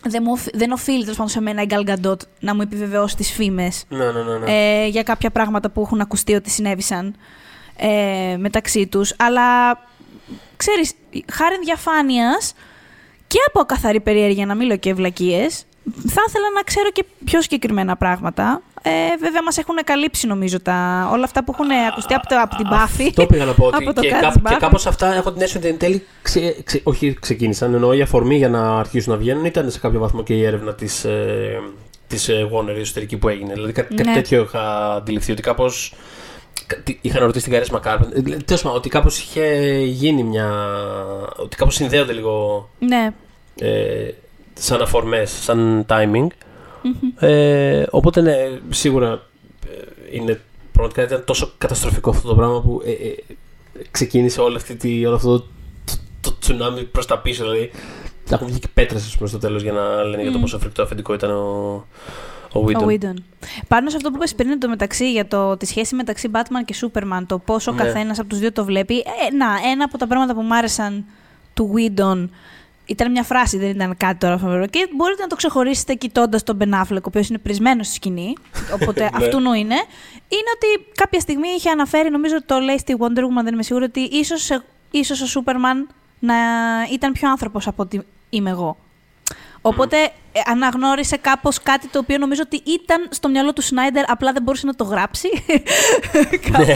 δεν, 0.03 0.23
μου, 0.27 0.33
οφ- 0.33 0.57
δεν 0.57 0.71
οφείλει 0.73 1.01
τέλος 1.01 1.17
πάντων 1.17 1.33
σε 1.33 1.41
μένα 1.41 1.63
η 1.63 1.67
Gal 1.71 1.89
Gadot 1.91 2.17
να 2.41 2.55
μου 2.55 2.61
επιβεβαιώσει 2.63 3.17
τις 3.17 3.31
φήμες 3.33 3.85
Ναι, 3.89 4.05
ναι, 4.11 4.23
ναι. 4.23 4.39
ναι. 4.39 4.83
ε, 4.83 4.87
για 4.87 5.03
κάποια 5.03 5.31
πράγματα 5.31 5.71
που 5.71 5.81
έχουν 5.81 6.01
ακουστεί 6.01 6.35
ότι 6.35 6.51
συνέβησαν 6.51 7.15
ε, 7.77 8.37
μεταξύ 8.39 8.87
τους. 8.87 9.15
Αλλά, 9.19 9.79
ξέρεις, 10.57 10.93
χάρη 11.33 11.59
διαφάνειας 11.65 12.53
και 13.27 13.39
από 13.49 13.65
καθαρή 13.65 14.01
περιέργεια, 14.01 14.47
να 14.47 14.55
μην 14.55 14.67
λέω 14.67 14.77
και 14.77 14.95
βλακίες, 14.95 15.65
θα 16.09 16.23
ήθελα 16.29 16.47
να 16.55 16.63
ξέρω 16.63 16.91
και 16.91 17.05
πιο 17.25 17.43
συγκεκριμένα 17.43 17.97
πράγματα. 17.97 18.63
Ε, 18.83 18.91
βέβαια, 19.21 19.43
μας 19.43 19.59
έχουν 19.59 19.77
καλύψει, 19.85 20.27
νομίζω, 20.27 20.61
τα, 20.61 21.09
όλα 21.13 21.25
αυτά 21.25 21.45
που 21.45 21.53
έχουν 21.55 21.71
ακουστεί 21.91 22.15
από, 22.15 22.29
το, 22.29 22.37
από 22.43 22.57
την 22.57 22.67
Buffy. 22.71 23.11
Το 23.15 23.27
πήγα 23.27 23.45
να 23.45 23.53
πω 23.55 23.67
ότι 23.73 23.85
από 23.85 23.95
το 23.95 24.01
και, 24.01 24.09
cast 24.09 24.21
κά, 24.21 24.29
της 24.29 24.37
και 24.37 24.55
Buffy. 24.55 24.57
κάπως 24.59 24.87
αυτά 24.87 25.15
έχω 25.15 25.33
την 25.33 25.43
αίσθηση 25.43 25.59
ότι 25.59 25.69
εν 25.69 25.79
τέλει 25.79 26.07
ξε, 26.23 26.57
ξε- 26.65 26.81
όχι 26.87 27.17
ξεκίνησαν, 27.21 27.75
εννοώ 27.75 27.93
η 27.93 28.01
αφορμή 28.01 28.37
για 28.37 28.49
να 28.49 28.79
αρχίσουν 28.79 29.13
να 29.13 29.19
βγαίνουν 29.19 29.45
ήταν 29.45 29.71
σε 29.71 29.79
κάποιο 29.79 30.01
βαθμό 30.01 30.23
και 30.23 30.35
η 30.35 30.45
έρευνα 30.45 30.75
της, 30.75 31.05
ε, 31.05 31.61
της 32.07 32.29
ε, 32.29 32.49
Warner 32.53 32.77
η 32.77 32.81
εσωτερική 32.81 33.17
που 33.17 33.29
έγινε. 33.29 33.53
Δηλαδή 33.53 33.73
κάτι, 33.73 33.95
κάτι 33.95 34.09
Ναι. 34.09 34.15
τέτοιο 34.15 34.43
είχα 34.43 34.95
αντιληφθεί 34.95 35.33
ότι 35.33 35.43
κάπως 35.43 35.95
κάτι- 36.67 36.99
είχαν 37.03 37.23
ρωτήσει 37.25 37.45
την 37.45 37.53
Καρέσμα 37.53 37.79
Κάρπεν. 37.79 38.45
Τέλος 38.45 38.63
πάντων, 38.63 38.79
ότι 38.79 38.89
κάπως 38.89 39.19
είχε 39.21 39.45
γίνει 39.85 40.23
μια. 40.23 40.51
ότι 41.37 41.57
κάπως 41.57 41.75
συνδέονται 41.75 42.13
λίγο 42.13 42.69
Ναι. 42.79 43.11
ε, 43.61 44.11
σαν 44.55 44.83
αφορμές, 44.83 45.31
σαν 45.31 45.87
timing. 45.89 46.27
Ε, 47.19 47.85
οπότε 47.91 48.21
ναι, 48.21 48.37
σίγουρα 48.69 49.23
ε, 49.67 50.17
είναι, 50.17 50.41
πραγματικά 50.73 51.03
ήταν 51.03 51.25
τόσο 51.25 51.53
καταστροφικό 51.59 52.11
αυτό 52.11 52.29
το 52.29 52.35
πράγμα 52.35 52.63
που 52.63 52.83
ε, 52.85 52.91
ε, 52.91 53.15
ξεκίνησε 53.91 54.41
όλη 54.41 54.57
αυτή 54.57 54.77
τη, 54.77 55.07
όλο 55.07 55.15
αυτό 55.17 55.39
το, 55.39 55.47
το, 55.85 55.95
το 56.21 56.37
τσουνάμι 56.39 56.83
προς 56.83 57.07
τα 57.07 57.19
πίσω. 57.19 57.43
Δηλαδή 57.43 57.71
θα 58.25 58.35
έχουν 58.35 58.47
βγει 58.47 58.59
και 58.59 58.69
πέτρες 58.75 59.17
προς 59.19 59.31
το 59.31 59.39
τέλος 59.39 59.63
για 59.63 59.73
να 59.73 60.03
λένε 60.03 60.23
για 60.23 60.33
το 60.33 60.39
πόσο 60.39 60.59
φρικτό 60.59 60.83
αφεντικό 60.83 61.15
ήταν 61.15 61.31
ο, 61.31 61.85
ο 62.53 62.65
Whedon. 62.67 62.83
Ο 62.83 62.87
Whedon. 62.87 63.15
Πάνω 63.69 63.91
σε 63.91 63.97
αυτό 63.97 64.11
που 64.11 64.17
είπες 64.17 64.35
πριν 64.35 64.61
το 64.61 64.69
μεταξύ 64.69 65.13
για 65.13 65.27
το, 65.27 65.57
τη 65.57 65.67
σχέση 65.67 65.95
μεταξύ 65.95 66.31
Batman 66.33 66.65
και 66.65 66.75
Superman, 66.81 67.23
το 67.27 67.39
πόσο 67.39 67.71
ο 67.71 67.75
Ναι. 67.75 67.83
καθένας 67.83 68.19
από 68.19 68.29
τους 68.29 68.39
δύο 68.39 68.53
το 68.53 68.65
βλέπει. 68.65 68.99
Ε, 68.99 69.35
να, 69.37 69.47
ένα 69.71 69.85
από 69.85 69.99
τα 69.99 70.07
πράγματα 70.07 70.35
που 70.35 70.41
μου 70.41 70.55
άρεσαν 70.55 71.05
του 71.55 71.75
Whedon 71.75 72.29
ήταν 72.89 73.11
μια 73.11 73.23
φράση, 73.23 73.59
δεν 73.59 73.69
ήταν 73.69 73.97
κάτι 73.97 74.19
τώρα 74.19 74.39
φοβερό. 74.39 74.67
Και 74.67 74.89
μπορείτε 74.97 75.23
να 75.23 75.29
το 75.29 75.37
ξεχωρίσετε 75.37 75.95
κοιτώντας 75.95 76.43
τον 76.43 76.59
Ben 76.61 76.75
Affleck, 76.83 77.03
ο 77.03 77.07
οποίος 77.07 77.29
είναι 77.29 77.39
πρισμένος 77.39 77.87
στη 77.87 77.95
σκηνή. 77.95 78.35
Οπότε 78.75 79.01
Ναι. 79.03 79.09
αυτού 79.13 79.41
νου 79.41 79.53
είναι. 79.53 79.75
Είναι 80.29 80.51
ότι 80.55 80.91
κάποια 80.95 81.21
στιγμή 81.21 81.49
είχε 81.49 81.71
αναφέρει, 81.71 82.11
νομίζω 82.11 82.37
ότι 82.37 82.45
το 82.47 82.59
λέει 82.59 82.79
στη 82.79 82.97
Wonder 82.99 83.21
Woman, 83.21 83.43
δεν 83.43 83.53
είμαι 83.53 83.63
σίγουρη, 83.63 83.85
ότι 83.85 84.01
ίσως, 84.01 84.51
ίσως 84.91 85.37
ο 85.37 85.43
Superman 85.45 85.93
να 86.19 86.35
ήταν 86.93 87.13
πιο 87.13 87.31
άνθρωπος 87.31 87.67
από 87.67 87.83
ότι 87.83 88.03
είμαι 88.31 88.51
εγώ. 88.51 88.77
Οπότε 89.61 89.97
ε, 90.03 90.41
αναγνώρισε 90.47 91.17
κάπως 91.17 91.63
κάτι 91.63 91.89
το 91.89 91.99
οποίο 91.99 92.19
νομίζω 92.19 92.43
ότι 92.45 92.63
ήταν 92.71 93.09
στο 93.11 93.29
μυαλό 93.29 93.53
του 93.53 93.63
Σνάιντερ, 93.63 94.11
απλά 94.11 94.33
δεν 94.33 94.43
μπορούσε 94.43 94.67
να 94.67 94.75
το 94.75 94.85
γράψει. 94.85 95.29
κάπως. 96.53 96.67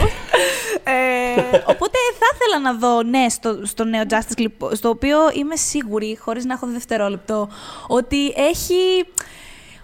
Ε, 0.83 1.41
οπότε 1.65 1.97
θα 2.19 2.25
ήθελα 2.35 2.59
να 2.61 2.73
δω, 2.73 3.03
ναι, 3.03 3.29
στο, 3.29 3.59
στο 3.63 3.83
νέο 3.83 4.01
Justice 4.09 4.41
League, 4.41 4.69
στο 4.73 4.89
οποίο 4.89 5.17
είμαι 5.33 5.55
σίγουρη, 5.55 6.17
χωρίς 6.21 6.45
να 6.45 6.53
έχω 6.53 6.65
δει 6.67 6.73
δευτερόλεπτο, 6.73 7.49
ότι 7.87 8.27
έχει 8.27 9.05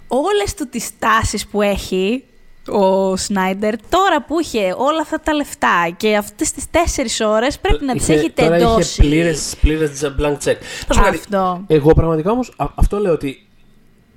όλες 0.08 0.54
του 0.54 0.68
τις 0.70 0.90
τάσεις 1.00 1.48
που 1.48 1.62
έχει 1.62 2.24
ο 2.72 3.16
Σνάιντερ, 3.18 3.74
τώρα 3.90 4.24
που 4.28 4.40
είχε 4.40 4.74
όλα 4.78 5.02
αυτά 5.02 5.20
τα 5.20 5.34
λεφτά 5.34 5.94
και 5.98 6.16
αυτές 6.16 6.52
τις 6.52 6.70
τέσσερις 6.72 7.20
ώρες 7.22 7.60
πρέπει 7.60 7.86
να 7.86 7.94
τις 7.94 8.08
Είχε- 8.08 8.14
έχει 8.20 8.30
τώρα 8.32 8.50
τεντώσει. 8.58 8.80
Είχε 9.02 9.02
πλήρες, 9.02 9.56
πλήρες 9.62 10.14
blank 10.20 10.38
check. 10.44 10.58
Να 10.88 10.94
σου 10.94 11.00
πω 11.00 11.02
κάτι. 11.02 11.16
Αυτό. 11.18 11.64
Εγώ 11.68 11.94
πραγματικά 11.94 12.32
όμως 12.32 12.54
α- 12.58 12.66
αυτό 12.76 13.00
λέω 13.00 13.14
ότι, 13.14 13.48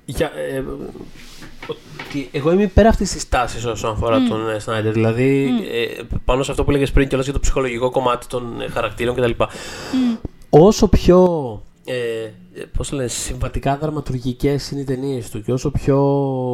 για, 0.05 0.31
ε, 0.35 0.63
ότι 2.13 2.29
εγώ 2.31 2.51
είμαι 2.51 2.63
υπέρ 2.63 2.87
αυτής 2.87 3.11
της 3.11 3.29
τάσης 3.29 3.65
όσον 3.65 3.91
αφορά 3.91 4.23
τον 4.27 4.49
ε, 4.49 4.59
Σνάιντερ. 4.59 4.91
Δηλαδή 4.91 5.49
ε, 5.71 6.03
πάνω 6.25 6.43
σε 6.43 6.51
αυτό 6.51 6.63
που 6.63 6.69
έλεγες 6.69 6.91
πριν 6.91 7.07
κιόλας 7.07 7.25
για 7.25 7.33
το 7.33 7.39
ψυχολογικό 7.39 7.91
κομμάτι 7.91 8.27
των 8.27 8.61
ε, 8.61 8.67
χαρακτήρων 8.67 9.15
κτλ. 9.15 9.43
Όσο 10.49 10.87
πιο 10.87 11.27
ε, 11.85 11.93
ε, 12.53 12.65
πώς 12.77 12.89
το 12.89 12.95
λένε, 12.95 13.07
συμβατικά 13.07 13.77
δραματουργικές 13.77 14.71
είναι 14.71 14.81
οι 14.81 14.83
ταινίες 14.83 15.29
του 15.29 15.41
και 15.41 15.51
όσο 15.51 15.71
πιο 15.71 15.99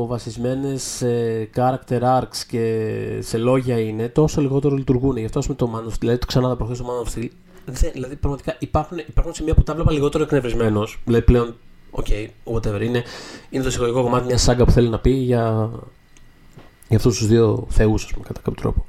βασισμένες 0.08 0.84
σε 0.84 1.08
character 1.56 2.02
arcs 2.02 2.38
και 2.48 2.96
σε 3.20 3.38
λόγια 3.38 3.80
είναι, 3.80 4.08
τόσο 4.08 4.42
λιγότερο 4.42 4.76
λειτουργούν. 4.76 5.18
Γι' 5.18 5.26
αυτό 5.26 5.40
ας 5.40 5.46
πούμε 5.46 5.58
το 5.58 5.72
Man 5.76 5.90
of 5.90 5.94
Steel, 5.94 6.00
δηλαδή 6.00 6.18
το 6.18 6.26
ξανά 6.26 6.48
τα 6.48 6.56
προχθές 6.56 6.78
το 6.78 6.86
Man 6.86 7.08
of 7.08 7.18
Steel, 7.18 7.28
δεν, 7.66 7.92
δηλαδή 7.94 8.16
πραγματικά 8.16 8.56
υπάρχουν, 8.60 8.98
υπάρχουν 8.98 9.34
σημεία 9.34 9.54
που 9.54 9.64
τα 9.64 9.74
βλέπα 9.74 9.92
λιγότερο 9.92 10.24
εκνευρισμένος. 10.24 11.00
Δηλαδή 11.06 11.24
πλέον, 11.26 11.56
οκ, 11.92 12.06
whatever. 12.44 12.82
Είναι, 12.82 13.04
είναι 13.50 13.64
το 13.64 13.70
ψυχολογικό 13.70 14.04
κομμάτι 14.04 14.26
μια 14.26 14.38
σάγκα 14.38 14.66
που 14.66 14.72
θέλει 14.72 14.90
να 14.90 15.00
πει 15.00 15.10
για, 15.10 15.70
για 16.88 16.98
αυτούς 16.98 17.18
τους 17.18 17.28
δύο 17.28 17.66
θεούς, 17.70 18.04
ας 18.04 18.12
πούμε, 18.12 18.26
κατά 18.28 18.40
κάποιο 18.44 18.62
τρόπο. 18.62 18.86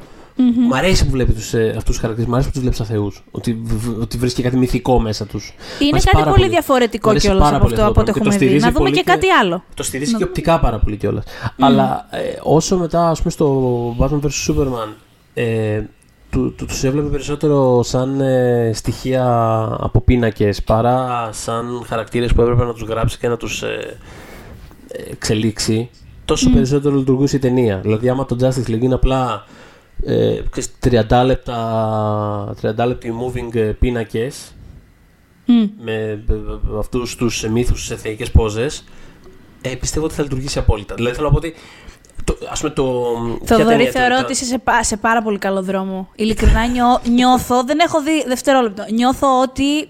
Μ' 0.68 0.74
αρέσει 0.74 1.05
που 1.05 1.11
βλέπει 1.11 1.32
τους, 1.32 1.55
ε, 1.55 1.68
αυτούς 1.68 1.84
τους 1.84 1.98
χαρακτήρες, 1.98 2.28
μου 2.28 2.34
αρέσει 2.34 2.48
που 2.48 2.53
τους 2.53 2.62
βλέπεις 2.62 2.86
σαν 2.86 2.96
θεούς. 2.96 3.24
Ότι, 3.30 3.61
β- 3.62 4.01
ότι 4.01 4.16
βρίσκει 4.16 4.42
κάτι 4.42 4.57
μυθικό 4.57 5.01
μέσα 5.01 5.26
τους. 5.26 5.55
Μ' 5.57 5.82
Είναι 5.82 5.90
αρέσει 5.90 6.07
κάτι 6.07 6.16
πάρα 6.22 6.30
πολύ 6.36 6.48
διαφορετικό 6.48 7.07
Μ' 7.09 7.11
αρέσει 7.11 7.26
κιόλας 7.26 7.44
πάρα 7.44 7.57
από 7.57 7.64
πολύ 7.64 7.80
αυτό 7.80 7.90
από 7.90 8.01
ό,τι 8.01 8.12
το 8.12 8.18
πράγμα 8.18 8.34
έχουμε 8.34 8.46
και 8.48 8.51
το 8.51 8.55
δει. 8.55 8.61
Να 8.61 8.70
στηρίζει 8.70 8.76
δούμε 8.78 8.90
πολύ 8.90 8.96
και 8.96 9.12
κάτι 9.12 9.30
άλλο. 9.30 9.64
Το 9.74 9.82
στηρίζει 9.82 10.14
και 10.14 10.24
οπτικά 10.24 10.61
πάρα 10.61 10.78
πολύ 10.78 10.96
κιόλας. 10.96 11.24
Αλλά 11.59 12.07
ε, 12.11 12.18
όσο 12.42 12.78
μετά, 12.78 13.09
ας 13.09 13.18
πούμε, 13.18 13.30
στο 13.30 13.96
Batman 13.98 14.20
vs 14.20 14.48
Superman, 14.48 14.88
ε, 15.34 15.82
του, 16.31 16.55
του, 16.55 16.66
τους 16.66 16.85
έβλεπε 16.85 17.09
περισσότερο 17.09 17.83
σαν 17.83 18.20
ε, 18.20 18.70
στοιχεία 18.74 19.24
από 19.81 20.01
πίνακες 20.01 20.62
παρά 20.62 21.28
σαν 21.33 21.83
χαρακτήρες 21.87 22.33
που 22.33 22.41
έπρεπε 22.43 22.64
να 22.64 22.72
τους 22.72 22.83
γράψει 22.83 23.18
και 23.18 23.28
να 23.28 23.37
τους 23.37 23.62
ε, 23.62 23.97
ε, 24.89 25.11
εξελίξει, 25.11 25.91
τόσο 26.24 26.51
περισσότερο 26.51 26.97
λειτουργούσε 26.97 27.37
η 27.37 27.39
ταινία. 27.39 27.78
Δηλαδή, 27.78 28.09
άμα 28.09 28.26
το 28.26 28.37
Justice 28.41 28.70
League 28.70 28.81
είναι 28.81 28.95
απλά 28.95 29.45
ε, 30.05 30.41
ξέρεις, 30.51 30.72
30 31.09 31.22
λεπτά, 31.24 32.55
30 32.62 32.87
λεπτοί 32.87 33.12
moving 33.22 33.55
ε, 33.55 33.61
πίνακες 33.61 34.55
Μμ. 35.47 35.66
με 35.85 35.93
ε, 35.93 36.11
ε, 36.12 36.78
αυτούς 36.78 37.16
τους 37.16 37.49
μύθους 37.49 37.85
σε 37.85 37.97
θεϊκές 37.97 38.31
πόζες 38.31 38.85
ε, 39.62 39.74
πιστεύω 39.74 40.05
ότι 40.05 40.14
θα 40.14 40.22
λειτουργήσει 40.22 40.59
απόλυτα. 40.59 40.95
Δηλαδή 40.95 41.14
θέλω 41.14 41.26
να 41.26 41.33
πω 41.33 41.39
ότι 41.39 41.55
το, 42.24 42.36
ας 42.50 42.60
πούμε 42.60 42.72
το... 42.72 42.84
ποια 43.44 43.56
Θοδωρή, 43.56 43.76
ταινία, 43.76 43.90
θεωρώ 43.90 44.14
το- 44.14 44.20
ότι 44.22 44.32
είσαι 44.32 44.44
σε, 44.44 44.58
πά- 44.58 44.84
σε 44.84 44.96
πάρα 44.96 45.22
πολύ 45.22 45.38
καλό 45.38 45.62
δρόμο. 45.62 46.08
Ειλικρινά 46.14 46.66
νιώ- 46.66 47.00
νιώθω, 47.08 47.62
δεν 47.64 47.78
έχω 47.78 48.02
δει 48.02 48.24
δευτερόλεπτο, 48.26 48.84
νιώθω 48.90 49.40
ότι 49.40 49.88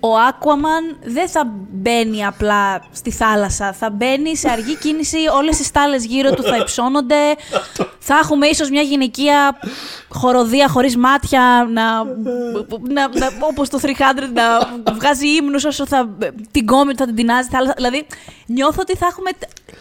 ο 0.00 0.08
Aquaman 0.30 0.96
δεν 1.04 1.28
θα 1.28 1.50
μπαίνει 1.70 2.24
απλά 2.26 2.82
στη 2.92 3.10
θάλασσα. 3.10 3.72
Θα 3.72 3.90
μπαίνει 3.90 4.36
σε 4.36 4.50
αργή 4.50 4.76
κίνηση, 4.76 5.16
όλες 5.36 5.58
οι 5.58 5.64
στάλες 5.64 6.04
γύρω 6.04 6.30
του 6.30 6.42
θα 6.42 6.56
υψώνονται. 6.56 7.14
θα 7.98 8.18
έχουμε 8.22 8.46
ίσως 8.46 8.70
μια 8.70 8.82
γυναικεία 8.82 9.58
χοροδία 10.08 10.68
χωρίς 10.68 10.96
μάτια, 10.96 11.66
να, 11.70 12.04
να, 12.04 13.08
να, 13.18 13.26
όπως 13.50 13.68
το 13.68 13.78
300, 13.82 13.88
να 14.34 14.92
βγάζει 14.92 15.28
ύμνους 15.28 15.64
όσο 15.64 15.86
θα, 15.86 16.16
την 16.50 16.66
κόμη 16.66 16.90
του 16.90 16.98
θα 16.98 17.04
την 17.06 17.14
τεινάζει 17.14 17.42
στη 17.46 17.54
θάλασσα. 17.54 17.74
Δηλαδή, 17.76 18.06
νιώθω 18.46 18.78
ότι 18.80 18.96
θα 18.96 19.06
έχουμε... 19.10 19.30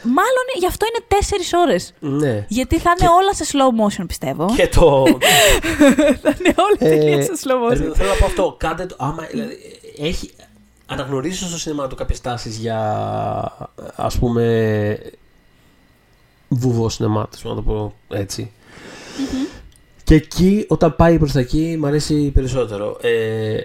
Μάλλον 0.03 0.45
γι' 0.59 0.65
αυτό 0.67 0.85
είναι 0.85 1.05
τέσσερις 1.07 1.53
ώρες. 1.53 1.93
Ναι. 1.99 2.45
Γιατί 2.47 2.79
θα 2.79 2.93
είναι 2.99 3.09
όλα 3.09 3.33
σε 3.33 3.45
slow 3.51 4.01
motion, 4.01 4.03
πιστεύω. 4.07 4.53
Και 4.55 4.67
το... 4.67 5.05
θα 6.23 6.35
είναι 6.39 6.53
όλα 6.57 6.77
Ε, 6.79 6.97
τελείως 6.97 7.25
σε 7.25 7.31
slow 7.43 7.71
motion. 7.71 7.75
δηλαδή, 7.77 7.97
θέλω 7.97 8.09
να 8.09 8.15
πω 8.15 8.25
αυτό. 8.25 8.55
Κάντε 8.59 8.85
το. 8.85 8.95
Άμα, 8.99 9.27
δηλαδή, 9.31 9.57
έχει, 9.99 10.31
αναγνωρίζει 10.85 11.45
στο 11.47 11.57
σινεμά 11.57 11.87
του 11.87 11.95
κάποιες 11.95 12.21
τάσεις 12.21 12.57
για 12.57 12.79
ας 13.95 14.17
πούμε 14.17 14.99
βουβό 16.47 16.89
σινεμά, 16.89 17.29
να 17.43 17.55
το 17.55 17.61
πω 17.61 17.93
έτσι. 18.09 18.51
Και 20.03 20.15
εκεί, 20.15 20.65
όταν 20.69 20.95
πάει 20.95 21.17
προς 21.17 21.31
τα 21.31 21.39
εκεί, 21.39 21.75
μου 21.79 21.85
αρέσει 21.87 22.31
περισσότερο. 22.31 22.97
Ε, 23.01 23.57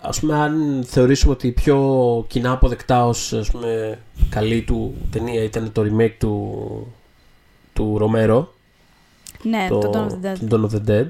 ας 0.00 0.20
πούμε, 0.20 0.34
αν 0.34 0.84
θεωρήσουμε 0.86 1.32
ότι 1.32 1.46
η 1.46 1.52
πιο 1.52 1.78
κοινά 2.28 2.50
αποδεκτά 2.52 3.06
ως 3.06 3.32
ας 3.32 3.50
πούμε, 3.50 3.98
καλή 4.30 4.62
του 4.62 4.94
ταινία 5.10 5.42
ήταν 5.42 5.72
το 5.72 5.82
remake 5.82 6.14
του, 6.18 6.58
του 7.72 7.98
Ρομέρο, 7.98 8.52
Ναι, 9.42 9.66
το, 9.68 9.90
Dawn 9.94 9.96
of 9.98 10.26
the 10.26 10.26
Dead. 10.32 10.36
το 10.48 10.56
Dawn 10.62 10.70
of 10.70 10.76
the 10.76 10.90
Dead. 10.90 11.06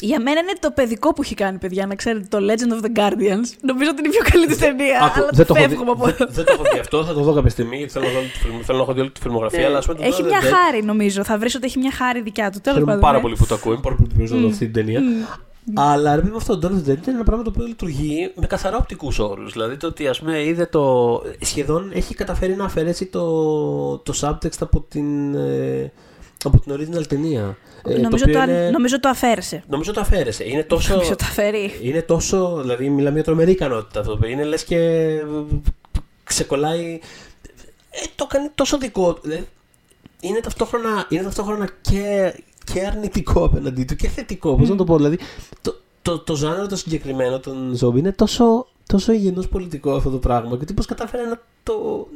Για 0.00 0.20
μένα 0.20 0.40
είναι 0.40 0.52
το 0.60 0.70
παιδικό 0.70 1.12
που 1.12 1.22
έχει 1.22 1.34
κάνει, 1.34 1.58
παιδιά, 1.58 1.86
να 1.86 1.94
ξέρετε, 1.94 2.26
το 2.30 2.38
Legend 2.38 2.72
of 2.82 2.84
the 2.86 2.98
Guardians. 3.00 3.46
Νομίζω 3.60 3.90
ότι 3.90 3.98
είναι 3.98 4.08
η 4.08 4.10
πιο 4.10 4.22
καλή 4.30 4.46
του 4.46 4.56
ταινία, 4.56 5.00
Άκου, 5.02 5.18
αλλά 5.20 5.28
δεν, 5.32 5.46
το 5.46 5.54
το 5.54 5.58
έχω 5.58 5.68
δει, 5.68 5.74
φεύγουμε 5.74 5.90
από 5.90 6.04
δεν, 6.04 6.28
δεν 6.30 6.44
το 6.44 6.52
έχω 6.52 6.62
δει 6.72 6.78
αυτό, 6.78 7.04
θα 7.04 7.14
το 7.14 7.20
δω 7.20 7.32
κάποια 7.34 7.50
στιγμή 7.50 7.76
γιατί 7.76 7.92
θέλω 7.92 8.04
να 8.06 8.10
δω, 8.12 8.18
όλη 8.18 8.28
τη 8.28 8.38
φιλμο- 8.38 8.62
θέλω 8.62 8.78
να 8.78 8.84
έχω 8.84 8.92
δει 8.92 9.00
όλη 9.00 9.10
τη 9.10 9.20
φιλμογραφία. 9.20 9.66
αλλά 9.66 9.78
ας 9.78 9.84
πούμε, 9.86 9.98
το 9.98 10.04
Έχει 10.04 10.22
Dawn 10.22 10.24
of 10.24 10.28
μια 10.28 10.40
the 10.40 10.44
Dead 10.44 10.52
χάρη, 10.52 10.82
νομίζω. 10.84 11.24
Θα 11.24 11.38
βρεις 11.38 11.54
ότι 11.54 11.66
έχει 11.66 11.78
μια 11.78 11.92
χάρη 11.92 12.20
δικιά 12.20 12.50
του. 12.50 12.60
Τέλος 12.60 12.78
Χαίρομαι 12.78 12.86
πάντων, 12.86 13.00
πάρα 13.00 13.16
ναι. 13.16 13.22
πολύ 13.22 13.36
που 13.36 13.46
το 13.46 13.54
ακούω. 13.54 13.72
Είμαι 13.72 13.80
πάρα 13.82 13.94
πολύ 13.96 14.08
πίσω 14.18 14.34
να 14.34 14.40
δω 14.40 14.46
αυτή 14.48 14.64
την 14.64 14.72
ταινία. 14.72 15.00
Αλλά 15.74 16.14
ρε 16.14 16.20
παιδί 16.20 16.30
μου, 16.30 16.36
αυτό 16.36 16.58
το 16.58 16.68
Dawn 16.68 16.70
of 16.70 16.74
the 16.74 16.90
Dead 16.92 17.06
είναι 17.06 17.14
ένα 17.16 17.24
πράγμα 17.24 17.44
το 17.44 17.50
οποίο 17.54 17.64
λειτουργεί 17.66 18.32
με 18.34 18.46
καθαρά 18.46 18.76
οπτικούς 18.76 19.18
όρους. 19.18 19.52
Δηλαδή 19.52 19.76
το 19.76 19.86
ότι 19.86 20.06
ας 20.08 20.18
πούμε 20.18 20.44
είδε 20.44 20.66
το. 20.66 21.22
σχεδόν 21.40 21.90
έχει 21.94 22.14
καταφέρει 22.14 22.54
να 22.56 22.64
αφαιρέσει 22.64 23.06
το, 23.06 23.98
το 23.98 24.12
subtext 24.20 24.58
από 24.60 24.80
την, 24.88 25.34
ε, 25.34 25.92
από 26.44 26.60
την 26.60 26.72
original 26.74 27.06
ταινία. 27.06 27.56
Ε, 27.84 27.98
Νομίζω, 27.98 28.24
οποίο 28.28 28.34
το, 28.34 28.42
είναι- 28.42 28.70
νομίζω 28.70 29.00
το 29.00 29.08
αφαίρεσε. 29.08 29.62
νομίζω 29.68 29.92
το 29.92 30.00
αφαίρεσε. 30.00 30.44
Είναι 30.48 30.62
τόσο. 30.72 30.92
Νομίζω 30.94 31.16
το 31.16 31.24
αφαιρεί. 31.28 31.70
Είναι 31.82 32.02
τόσο. 32.02 32.58
Δηλαδή, 32.60 32.88
μιλάμε 32.90 33.14
για 33.14 33.24
τρομερή 33.24 33.50
ικανότητα 33.50 34.00
αυτό. 34.00 34.12
το 34.12 34.18
οποίο 34.18 34.30
Είναι 34.30 34.44
λες 34.44 34.64
και. 34.64 35.08
ξεκολλάει. 36.24 37.00
Ε, 37.90 37.98
το 38.14 38.26
κάνει 38.26 38.48
τόσο 38.54 38.78
δικό 38.78 39.14
του. 39.14 39.30
Ε, 39.30 39.42
είναι 40.20 40.40
ταυτόχρονα, 40.40 41.06
είναι 41.08 41.22
ταυτόχρονα 41.22 41.68
και, 41.80 42.34
και 42.72 42.86
αρνητικό 42.86 43.44
απέναντί 43.44 43.84
του 43.84 43.96
και 43.96 44.08
θετικό. 44.08 44.56
Πώς 44.56 44.68
να 44.68 44.76
το 44.76 44.84
πω, 44.84 44.96
δηλαδή. 44.96 45.18
Το, 45.62 45.76
το, 46.02 46.18
το 46.18 46.34
ζάνερο 46.34 46.66
το 46.66 46.76
συγκεκριμένο 46.76 47.38
των 47.38 47.74
ζόμπι 47.74 47.98
είναι 47.98 48.12
τόσο, 48.12 48.66
τόσο 48.86 49.12
υγιεινός 49.12 49.48
πολιτικό 49.48 49.92
αυτό 49.92 50.10
το 50.10 50.18
πράγμα 50.18 50.56
και 50.56 50.74
πώ 50.74 50.82
κατάφερε 50.82 51.22
να 51.22 51.40
το. 51.62 52.06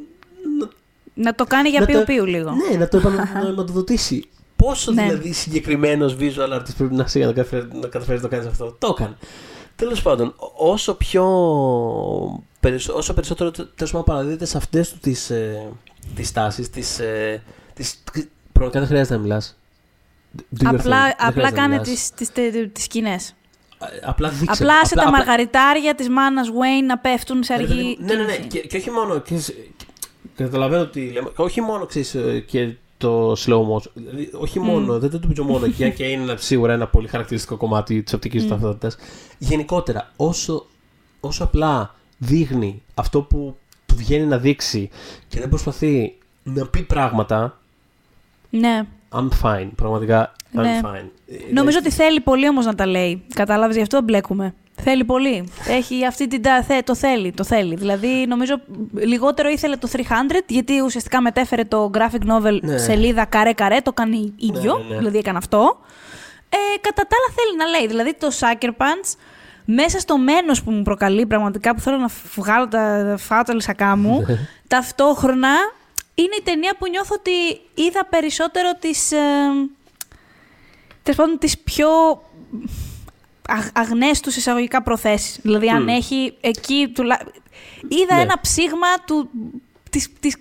Να, 0.59 0.69
να 1.13 1.35
το 1.35 1.45
κάνει 1.45 1.69
για 1.69 1.85
πιου 1.85 2.03
πιου 2.05 2.25
λίγο. 2.25 2.51
Ναι, 2.51 2.77
να 2.77 2.87
το 2.87 2.97
επαναδοτήσει. 2.97 4.23
Πόσο 4.55 4.91
ναι. 4.91 5.03
δηλαδή 5.03 5.31
συγκεκριμένος 5.31 6.15
visual 6.19 6.59
artist 6.59 6.75
πρέπει 6.77 6.95
να 6.95 7.03
είσαι 7.03 7.17
για 7.17 7.27
να 7.27 7.33
καταφέρει 7.33 7.67
να, 7.73 7.87
καταφέρεις 7.87 8.21
να 8.21 8.29
το 8.29 8.35
κάνεις 8.35 8.51
αυτό. 8.51 8.75
Το 8.79 8.95
έκανε. 8.97 9.17
Τέλος 9.75 10.01
πάντων, 10.01 10.33
όσο 10.57 10.93
πιο. 10.93 11.23
όσο 12.93 13.13
περισσότερο 13.13 13.51
τέλος 13.51 13.91
πάντων 13.91 14.03
παραδίδεται 14.03 14.45
σε 14.45 14.57
αυτές 14.57 14.89
του 14.89 14.97
τις 15.01 15.31
τις 16.15 16.29
ε, 16.29 16.33
τάσεις, 16.33 16.69
τις. 16.69 16.99
Ε, 16.99 17.43
τις, 17.73 18.03
πραγματικά 18.51 18.79
δεν 18.79 18.87
χρειάζεται 18.87 19.15
να 19.15 19.21
μιλάς. 19.21 19.57
Απλά, 20.65 21.15
απλά 21.17 21.51
κάνε 21.51 21.79
τις, 21.79 22.11
τις, 22.11 22.31
τις, 22.31 22.83
σκηνές. 22.83 23.33
Απλά 24.03 24.29
δείξε. 24.29 24.63
Απλά 24.63 24.85
σε 24.85 24.95
τα 24.95 25.11
μαργαριτάρια 25.11 25.95
της 25.95 26.09
μάνας 26.09 26.49
Wayne 26.49 26.85
να 26.87 26.97
πέφτουν 26.97 27.43
σε 27.43 27.53
αργή 27.53 27.97
Ναι, 27.99 28.13
ναι, 28.13 28.23
ναι. 28.23 28.37
Και, 28.37 28.59
και 28.59 28.77
όχι 28.77 28.89
μόνο... 28.89 29.19
Και, 29.19 29.35
καταλαβαίνω 30.35 30.81
ότι 30.81 31.11
λέμε. 31.13 31.31
Όχι 31.35 31.61
μόνο 31.61 31.85
ξέρεις, 31.85 32.15
ε, 32.15 32.39
και 32.39 32.75
το 32.97 33.31
slow 33.31 33.61
motion. 33.61 33.91
Δηλαδή, 33.93 34.29
όχι 34.33 34.59
μόνο, 34.59 34.99
δεν 34.99 35.09
το 35.09 35.19
το 35.35 35.43
μόνο 35.43 35.65
εκεί, 35.65 35.91
και 35.91 36.03
είναι 36.03 36.35
σίγουρα 36.37 36.73
ένα 36.73 36.87
πολύ 36.87 37.07
χαρακτηριστικό 37.07 37.57
κομμάτι 37.57 38.03
της 38.03 38.13
οπτικής 38.13 38.45
mm. 38.45 38.47
ταυτότητας. 38.47 38.97
Γενικότερα, 39.37 40.11
όσο, 40.15 40.65
όσο 41.19 41.43
απλά 41.43 41.95
δείχνει 42.17 42.81
αυτό 42.93 43.21
που 43.21 43.57
του 43.85 43.95
βγαίνει 43.95 44.25
να 44.25 44.37
δείξει 44.37 44.89
και 45.27 45.39
δεν 45.39 45.49
προσπαθεί 45.49 46.17
να 46.43 46.67
πει 46.67 46.81
πράγματα. 46.81 47.59
Ναι. 48.49 48.83
I'm 49.13 49.27
fine. 49.43 49.69
Πραγματικά, 49.75 50.31
I'm 50.55 50.61
ναι. 50.61 50.79
fine. 50.83 51.09
Νομίζω 51.53 51.77
ότι 51.77 51.91
θέλει 51.91 52.19
πολύ 52.19 52.49
όμως 52.49 52.65
να 52.65 52.75
τα 52.75 52.85
λέει. 52.85 53.23
Κατάλαβες, 53.33 53.75
γι' 53.75 53.81
αυτό 53.81 54.01
μπλέκουμε. 54.01 54.53
Θέλει 54.81 55.03
πολύ. 55.03 55.51
Έχει 55.67 56.05
αυτή 56.05 56.27
την. 56.27 56.41
Το 56.83 56.95
θέλει, 56.95 57.31
το 57.31 57.43
θέλει. 57.43 57.75
Δηλαδή, 57.75 58.25
νομίζω 58.27 58.61
λιγότερο 58.93 59.49
ήθελε 59.49 59.75
το 59.75 59.89
300, 59.91 59.99
γιατί 60.47 60.81
ουσιαστικά 60.81 61.21
μετέφερε 61.21 61.63
το 61.63 61.89
graphic 61.93 62.31
novel 62.31 62.59
ναι. 62.61 62.77
σελίδα 62.77 63.25
καρέ-καρέ, 63.25 63.79
το 63.81 63.93
κάνει 63.93 64.33
ίδιο. 64.37 64.77
Ναι, 64.77 64.83
ναι, 64.83 64.89
ναι. 64.89 64.97
δηλαδή, 64.97 65.17
έκανε 65.17 65.37
αυτό. 65.37 65.79
Ε, 66.49 66.77
κατά 66.81 67.01
τα 67.07 67.17
άλλα 67.17 67.35
θέλει 67.35 67.57
να 67.57 67.65
λέει. 67.65 67.87
Δηλαδή, 67.87 68.15
το 68.19 68.27
Sucker 68.39 68.69
Punch, 68.81 69.17
μέσα 69.65 69.99
στο 69.99 70.17
μένος 70.17 70.63
που 70.63 70.71
μου 70.71 70.81
προκαλεί 70.81 71.25
πραγματικά, 71.25 71.73
που 71.73 71.79
θέλω 71.79 71.97
να 71.97 72.09
βγάλω 72.35 72.67
τα 72.67 73.15
φάω 73.19 73.43
τα 73.43 73.53
λυσακά 73.53 73.95
μου, 73.95 74.25
ναι. 74.27 74.37
ταυτόχρονα 74.67 75.49
είναι 76.15 76.35
η 76.39 76.41
ταινία 76.43 76.75
που 76.77 76.89
νιώθω 76.89 77.15
ότι 77.17 77.61
είδα 77.73 78.05
περισσότερο 78.05 78.73
τις... 78.79 79.11
Ε, 79.11 79.17
τις 81.39 81.59
πιο 81.59 81.89
αγνές 83.73 84.19
τους 84.19 84.35
εισαγωγικά 84.35 84.83
προθέσεις. 84.83 85.39
Δηλαδή, 85.41 85.69
αν 85.69 85.87
έχει 85.87 86.37
εκεί... 86.41 86.91
Τουλα... 86.95 87.19
Είδα 87.87 88.15
ναι. 88.15 88.21
ένα 88.21 88.39
ψήγμα 88.41 88.99
του, 89.05 89.29
της, 89.89 90.09
της 90.19 90.35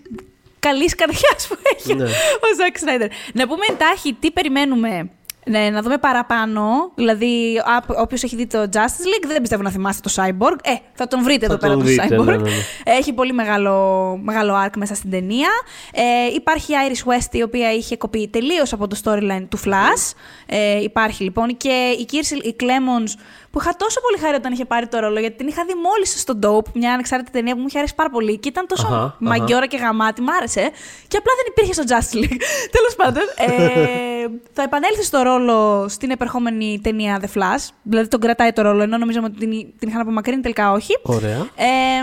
καλής 0.58 0.94
καρδιάς 0.94 1.46
που 1.48 1.56
έχει 1.76 1.94
ναι. 1.94 2.04
ο 2.04 2.54
Ζακ 2.56 2.78
Σνάιντερ. 2.78 3.08
Να 3.32 3.48
πούμε 3.48 3.64
εντάχει 3.70 4.12
τι 4.12 4.30
περιμένουμε 4.30 5.10
ναι, 5.46 5.70
να 5.70 5.82
δούμε 5.82 5.98
παραπάνω. 5.98 6.92
Δηλαδή, 6.94 7.62
όποιος 7.86 8.22
έχει 8.22 8.36
δει 8.36 8.46
το 8.46 8.58
Justice 8.72 9.06
League, 9.06 9.26
δεν 9.26 9.40
πιστεύω 9.40 9.62
να 9.62 9.70
θυμάστε 9.70 10.08
το 10.08 10.14
Cyborg. 10.16 10.56
Ε, 10.62 10.74
θα 10.92 11.06
τον 11.06 11.22
βρείτε 11.22 11.46
θα 11.46 11.52
εδώ 11.52 11.60
πέρα 11.60 11.76
το 11.76 11.84
Cyborg. 11.84 12.24
Ναι, 12.24 12.36
ναι, 12.36 12.42
ναι. 12.42 12.50
Έχει 12.84 13.12
πολύ 13.12 13.32
μεγάλο, 13.32 14.18
μεγάλο 14.22 14.54
arc 14.66 14.76
μέσα 14.76 14.94
στην 14.94 15.10
ταινία. 15.10 15.48
Ε, 15.92 16.34
υπάρχει 16.34 16.72
η 16.72 16.76
Iris 16.88 17.12
West, 17.12 17.34
η 17.34 17.42
οποία 17.42 17.72
είχε 17.72 17.96
κοπεί 17.96 18.28
τελείως 18.28 18.72
από 18.72 18.86
το 18.88 19.00
storyline 19.04 19.46
του 19.48 19.58
Flash. 19.58 20.12
Ε, 20.46 20.82
υπάρχει 20.82 21.22
λοιπόν. 21.22 21.56
Και 21.56 21.96
η 21.98 22.06
Kirsel, 22.12 22.44
η 22.46 22.56
Clemons, 22.60 23.10
που 23.52 23.60
είχα 23.60 23.76
τόσο 23.76 24.00
πολύ 24.00 24.18
χαρά 24.18 24.36
όταν 24.36 24.52
είχε 24.52 24.64
πάρει 24.64 24.86
το 24.86 24.98
ρόλο, 24.98 25.20
γιατί 25.20 25.36
την 25.36 25.48
είχα 25.48 25.64
δει 25.64 25.72
μόλις 25.86 26.20
στο 26.20 26.38
Dope, 26.42 26.72
μια 26.74 26.92
ανεξάρτητη 26.92 27.30
ταινία 27.30 27.54
που 27.54 27.60
μου 27.60 27.66
είχε 27.68 27.78
αρέσει 27.78 27.94
πάρα 27.94 28.10
πολύ 28.10 28.38
και 28.38 28.48
ήταν 28.48 28.66
τόσο 28.66 28.88
uh-huh, 28.92 29.16
μαγκιόρα 29.18 29.66
και 29.66 29.76
γαμάτη, 29.76 30.22
μ' 30.22 30.30
άρεσε. 30.30 30.70
Και 31.08 31.16
απλά 31.16 31.32
δεν 31.38 31.46
υπήρχε 31.48 31.72
στο 31.72 31.82
Justice 31.88 32.24
League. 32.24 32.40
Τέλος 32.76 32.94
πάντων, 32.96 33.22
ε, 33.36 34.26
θα 34.52 34.62
επανέλθεις 34.62 35.06
στο 35.06 35.22
ρόλο 35.22 35.86
στην 35.88 36.10
επερχόμενη 36.10 36.80
ταινία 36.82 37.20
The 37.22 37.38
Flash. 37.38 37.68
Δηλαδή 37.82 38.08
τον 38.08 38.20
κρατάει 38.20 38.52
το 38.52 38.62
ρόλο, 38.62 38.82
ενώ 38.82 38.98
νομίζαμε 38.98 39.26
ότι 39.26 39.38
την, 39.38 39.50
την 39.78 39.88
είχαν 39.88 40.00
απομακρύνει, 40.00 40.42
τελικά 40.42 40.72
όχι. 40.72 40.98
Ωραία. 41.02 41.38
Ε, 41.38 42.02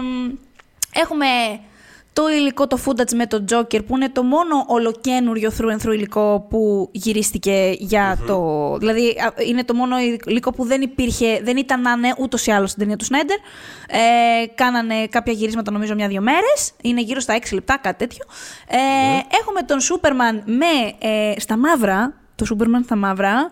έχουμε 0.93 1.25
το 2.19 2.29
υλικό, 2.29 2.67
το 2.67 2.77
footage 2.85 3.13
με 3.13 3.25
τον 3.25 3.45
Joker, 3.51 3.85
που 3.85 3.95
είναι 3.95 4.09
το 4.09 4.23
μόνο 4.23 4.65
ολοκένουριο 4.67 5.51
through 5.57 5.71
and 5.71 5.85
through 5.85 5.93
υλικό 5.93 6.45
που 6.49 6.89
γυρίστηκε 6.91 7.75
για 7.77 8.15
mm-hmm. 8.15 8.27
το... 8.27 8.77
Δηλαδή, 8.77 9.15
είναι 9.47 9.63
το 9.63 9.73
μόνο 9.73 9.95
υλικό 10.25 10.51
που 10.51 10.65
δεν 10.65 10.81
υπήρχε, 10.81 11.39
δεν 11.43 11.57
ήταν 11.57 11.81
να 11.81 11.91
είναι 11.91 12.13
ούτως 12.17 12.45
ή 12.45 12.51
άλλως 12.51 12.69
στην 12.69 12.81
ταινία 12.81 12.97
του 12.97 13.05
Σνέντερ. 13.05 13.37
Ε, 13.89 14.45
κάνανε 14.55 15.07
κάποια 15.07 15.33
γυρίσματα, 15.33 15.71
νομίζω, 15.71 15.95
μια-δυο 15.95 16.21
μέρες. 16.21 16.73
Είναι 16.81 17.01
γύρω 17.01 17.19
στα 17.19 17.39
6 17.39 17.53
λεπτά, 17.53 17.77
κάτι 17.77 17.97
τέτοιο. 17.97 18.25
Ε, 18.67 18.75
mm-hmm. 18.77 19.35
Έχουμε 19.41 19.61
τον 19.61 19.79
Σούπερμαν 19.79 20.43
με, 20.45 21.07
ε, 21.07 21.39
στα 21.39 21.57
μαύρα, 21.57 22.13
το 22.35 22.45
Σούπερμαν 22.45 22.83
στα 22.83 22.95
μαύρα, 22.95 23.51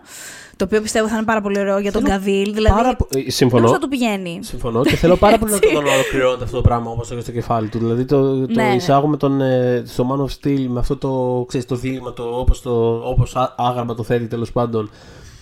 το 0.58 0.64
οποίο 0.64 0.80
πιστεύω 0.80 1.08
θα 1.08 1.16
είναι 1.16 1.24
πάρα 1.24 1.40
πολύ 1.40 1.58
ωραίο 1.58 1.78
για 1.78 1.92
τον 1.92 2.02
Καβίλ. 2.02 2.54
Δηλαδή, 2.54 2.74
πάρα... 2.74 2.96
Ε, 3.08 3.30
συμφωνώ. 3.30 3.68
θα 3.68 3.78
του 3.78 3.88
πηγαίνει. 3.88 4.38
Συμφωνώ 4.42 4.82
και 4.82 4.96
θέλω 4.96 5.16
πάρα 5.16 5.38
πολύ 5.38 5.52
να 5.52 5.58
τον 5.58 5.86
ολοκληρώνει 5.86 6.42
αυτό 6.42 6.56
το 6.56 6.62
πράγμα 6.62 6.90
όπως 6.90 7.08
το 7.08 7.20
στο 7.20 7.32
κεφάλι 7.32 7.68
του. 7.68 7.78
Δηλαδή 7.78 8.04
το, 8.04 8.46
το 8.46 8.52
ναι, 8.52 8.62
ναι. 8.62 8.74
εισάγουμε 8.74 9.16
τον, 9.16 9.40
ε, 9.40 9.82
στο 9.86 10.06
Man 10.10 10.24
of 10.24 10.46
Steel 10.46 10.66
με 10.68 10.78
αυτό 10.78 10.96
το, 10.96 11.44
ξέρεις, 11.48 11.66
το 11.66 11.74
δίλημα, 11.74 12.12
το, 12.12 12.22
όπως, 12.22 12.62
το, 12.62 13.02
όπως 13.08 13.36
άγαρμα 13.56 13.94
το 13.94 14.02
θέλει 14.02 14.26
τέλος 14.26 14.52
πάντων. 14.52 14.90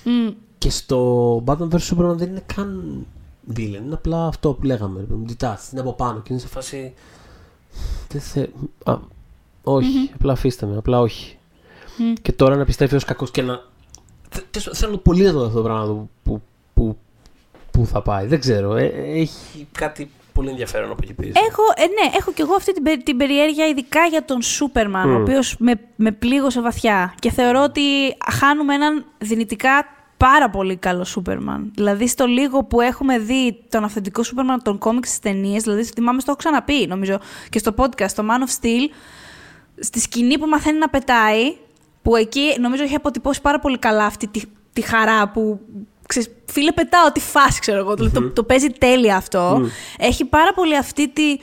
Mm. 0.04 0.34
Και 0.58 0.70
στο 0.70 1.42
Batman 1.46 1.68
vs 1.68 1.94
Superman 1.94 2.14
δεν 2.16 2.28
είναι 2.28 2.42
καν 2.54 3.06
villain. 3.56 3.82
Είναι 3.84 3.94
απλά 3.94 4.26
αυτό 4.26 4.52
που 4.52 4.66
λέγαμε. 4.66 5.06
Detached, 5.28 5.72
είναι 5.72 5.80
από 5.80 5.92
πάνω 5.92 6.18
και 6.18 6.28
είναι 6.32 6.40
σε 6.40 6.48
φάση. 6.48 6.94
Δεν 8.08 8.20
θε... 8.20 8.46
Α, 8.84 8.98
όχι, 9.62 9.88
mm-hmm. 9.92 10.14
απλά 10.14 10.32
αφήστε 10.32 10.66
με, 10.66 10.76
απλά 10.76 11.00
όχι. 11.00 11.38
Mm. 11.98 12.18
Και 12.22 12.32
τώρα 12.32 12.56
να 12.56 12.64
πιστεύει 12.64 12.94
ως 12.94 13.04
κακός 13.04 13.30
και 13.30 13.42
να 13.42 13.60
Θέλω 14.72 14.96
πολύ 14.96 15.22
να 15.22 15.32
δω 15.32 15.44
αυτό 15.44 15.56
το 15.56 15.62
πράγμα 15.62 16.08
που, 16.22 16.42
που, 16.74 16.96
που 17.70 17.86
θα 17.86 18.02
πάει. 18.02 18.26
Δεν 18.26 18.40
ξέρω. 18.40 18.76
Ε, 18.76 18.92
έχει 18.94 19.66
κάτι 19.72 20.10
πολύ 20.32 20.50
ενδιαφέρον 20.50 20.90
από 20.90 21.00
εκεί 21.02 21.12
πίσω. 21.12 21.32
Έχω, 21.48 21.62
ε, 21.76 21.86
ναι, 21.86 22.16
έχω 22.16 22.32
κι 22.32 22.40
εγώ 22.40 22.54
αυτή 22.54 22.72
την, 22.72 23.02
την 23.04 23.16
περιέργεια, 23.16 23.66
ειδικά 23.66 24.04
για 24.04 24.24
τον 24.24 24.42
Σούπερμαν, 24.42 25.14
ο 25.14 25.20
οποίος 25.20 25.56
με, 25.58 25.80
με 25.96 26.12
πλήγωσε 26.12 26.60
βαθιά. 26.60 27.14
Και 27.18 27.30
θεωρώ 27.30 27.62
ότι 27.62 27.82
χάνουμε 28.32 28.74
έναν 28.74 29.04
δυνητικά 29.18 29.86
πάρα 30.16 30.50
πολύ 30.50 30.76
καλό 30.76 31.04
Σούπερμαν. 31.04 31.70
Δηλαδή, 31.74 32.08
στο 32.08 32.26
λίγο 32.26 32.64
που 32.64 32.80
έχουμε 32.80 33.18
δει 33.18 33.64
τον 33.68 33.84
αυθεντικό 33.84 34.22
Σούπερμαν 34.22 34.62
των 34.62 34.78
κόμιξ 34.78 35.08
στις 35.08 35.20
ταινίες, 35.20 35.62
δηλαδή, 35.62 35.84
θυμάμαι, 35.84 36.20
στο 36.20 36.30
έχω 36.30 36.38
ξαναπεί, 36.38 36.86
νομίζω, 36.86 37.18
και 37.50 37.58
στο 37.58 37.74
podcast, 37.76 38.10
το 38.10 38.24
Man 38.30 38.48
of 38.48 38.64
Steel, 38.64 38.94
στη 39.80 40.00
σκηνή 40.00 40.38
που 40.38 40.46
μαθαίνει 40.46 40.78
να 40.78 40.88
πετάει, 40.88 41.56
που 42.06 42.16
εκεί 42.16 42.56
νομίζω 42.60 42.82
έχει 42.82 42.94
αποτυπώσει 42.94 43.40
πάρα 43.40 43.58
πολύ 43.58 43.78
καλά 43.78 44.04
αυτή 44.04 44.26
τη, 44.26 44.40
τη 44.72 44.80
χαρά 44.80 45.28
που 45.28 45.60
ξέρεις, 46.08 46.30
φίλε 46.46 46.72
πετάω 46.72 47.12
τη 47.12 47.20
φάση 47.20 47.60
ξέρω 47.60 47.78
εγώ, 47.78 47.92
mm-hmm. 47.92 48.10
το, 48.12 48.30
το, 48.30 48.42
παίζει 48.42 48.68
τέλεια 48.68 49.16
αυτό. 49.16 49.60
Mm. 49.60 49.68
Έχει 49.98 50.24
πάρα 50.24 50.52
πολύ 50.52 50.76
αυτή 50.76 51.08
τη... 51.08 51.36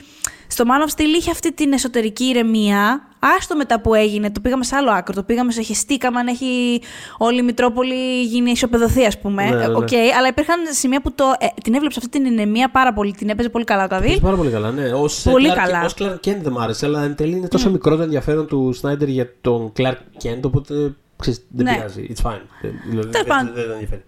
Στο 0.46 0.64
Man 0.66 0.88
of 0.88 1.00
Steel 1.00 1.16
είχε 1.16 1.30
αυτή 1.30 1.52
την 1.52 1.72
εσωτερική 1.72 2.24
ηρεμία. 2.24 3.08
Άστο 3.36 3.56
μετά 3.56 3.80
που 3.80 3.94
έγινε, 3.94 4.30
το 4.30 4.40
πήγαμε 4.40 4.64
σε 4.64 4.76
άλλο 4.76 4.90
άκρο. 4.90 5.14
Το 5.14 5.22
πήγαμε 5.22 5.52
σε 5.52 5.62
χεστήκαμε 5.62 6.18
αν 6.18 6.26
έχει 6.26 6.80
όλη 7.18 7.38
η 7.38 7.42
Μητρόπολη 7.42 8.22
γίνει 8.22 8.50
ισοπεδωθεί, 8.50 9.04
ας 9.04 9.18
πούμε. 9.18 9.50
Ναι, 9.50 9.66
okay, 9.66 9.90
ναι. 9.90 10.14
αλλά 10.18 10.28
υπήρχαν 10.28 10.58
σημεία 10.70 11.00
που 11.00 11.12
το, 11.12 11.24
ε, 11.38 11.46
την 11.62 11.74
έβλεψε 11.74 11.98
αυτή 12.02 12.20
την 12.20 12.32
ηρεμία 12.32 12.70
πάρα 12.70 12.92
πολύ. 12.92 13.12
Την 13.12 13.28
έπαιζε 13.28 13.48
πολύ 13.48 13.64
καλά 13.64 13.84
ο 13.84 13.88
Καβίλ. 13.88 14.20
Πάρα 14.20 14.36
πολύ 14.36 14.50
καλά, 14.50 14.70
ναι. 14.70 14.92
Ω 14.92 15.08
πολύ 15.30 15.50
Clark, 15.52 15.56
καλά. 15.56 15.84
Ως 15.84 15.94
Clark 15.98 16.28
Kent 16.28 16.38
δεν 16.42 16.52
μ' 16.52 16.58
άρεσε, 16.58 16.86
αλλά 16.86 17.02
εν 17.02 17.14
τέλει 17.14 17.36
είναι 17.36 17.48
τόσο 17.48 17.68
mm. 17.68 17.72
μικρό 17.72 17.96
το 17.96 18.02
ενδιαφέρον 18.02 18.46
του 18.46 18.72
Σνάιντερ 18.72 19.08
για 19.08 19.32
τον 19.40 19.72
Clark 19.78 19.98
Kent, 20.22 20.40
οπότε 20.42 20.94
ξέρεις, 21.16 21.46
δεν 21.48 21.64
ναι. 21.64 21.74
πειράζει. 21.74 22.14
It's 22.14 22.30
fine. 22.30 22.40
Δηλαδή, 22.88 23.08
δεν, 23.10 23.24
δεν, 23.26 23.50
δεν 23.54 23.70
ενδιαφέρει 23.70 24.04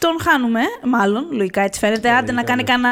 τον 0.00 0.16
χάνουμε, 0.20 0.60
μάλλον, 0.84 1.26
λογικά 1.30 1.60
έτσι 1.62 1.80
φαίνεται. 1.80 2.08
Ε, 2.08 2.12
Άντε 2.12 2.32
να 2.32 2.42
κάνει 2.42 2.64
κανένα 2.64 2.90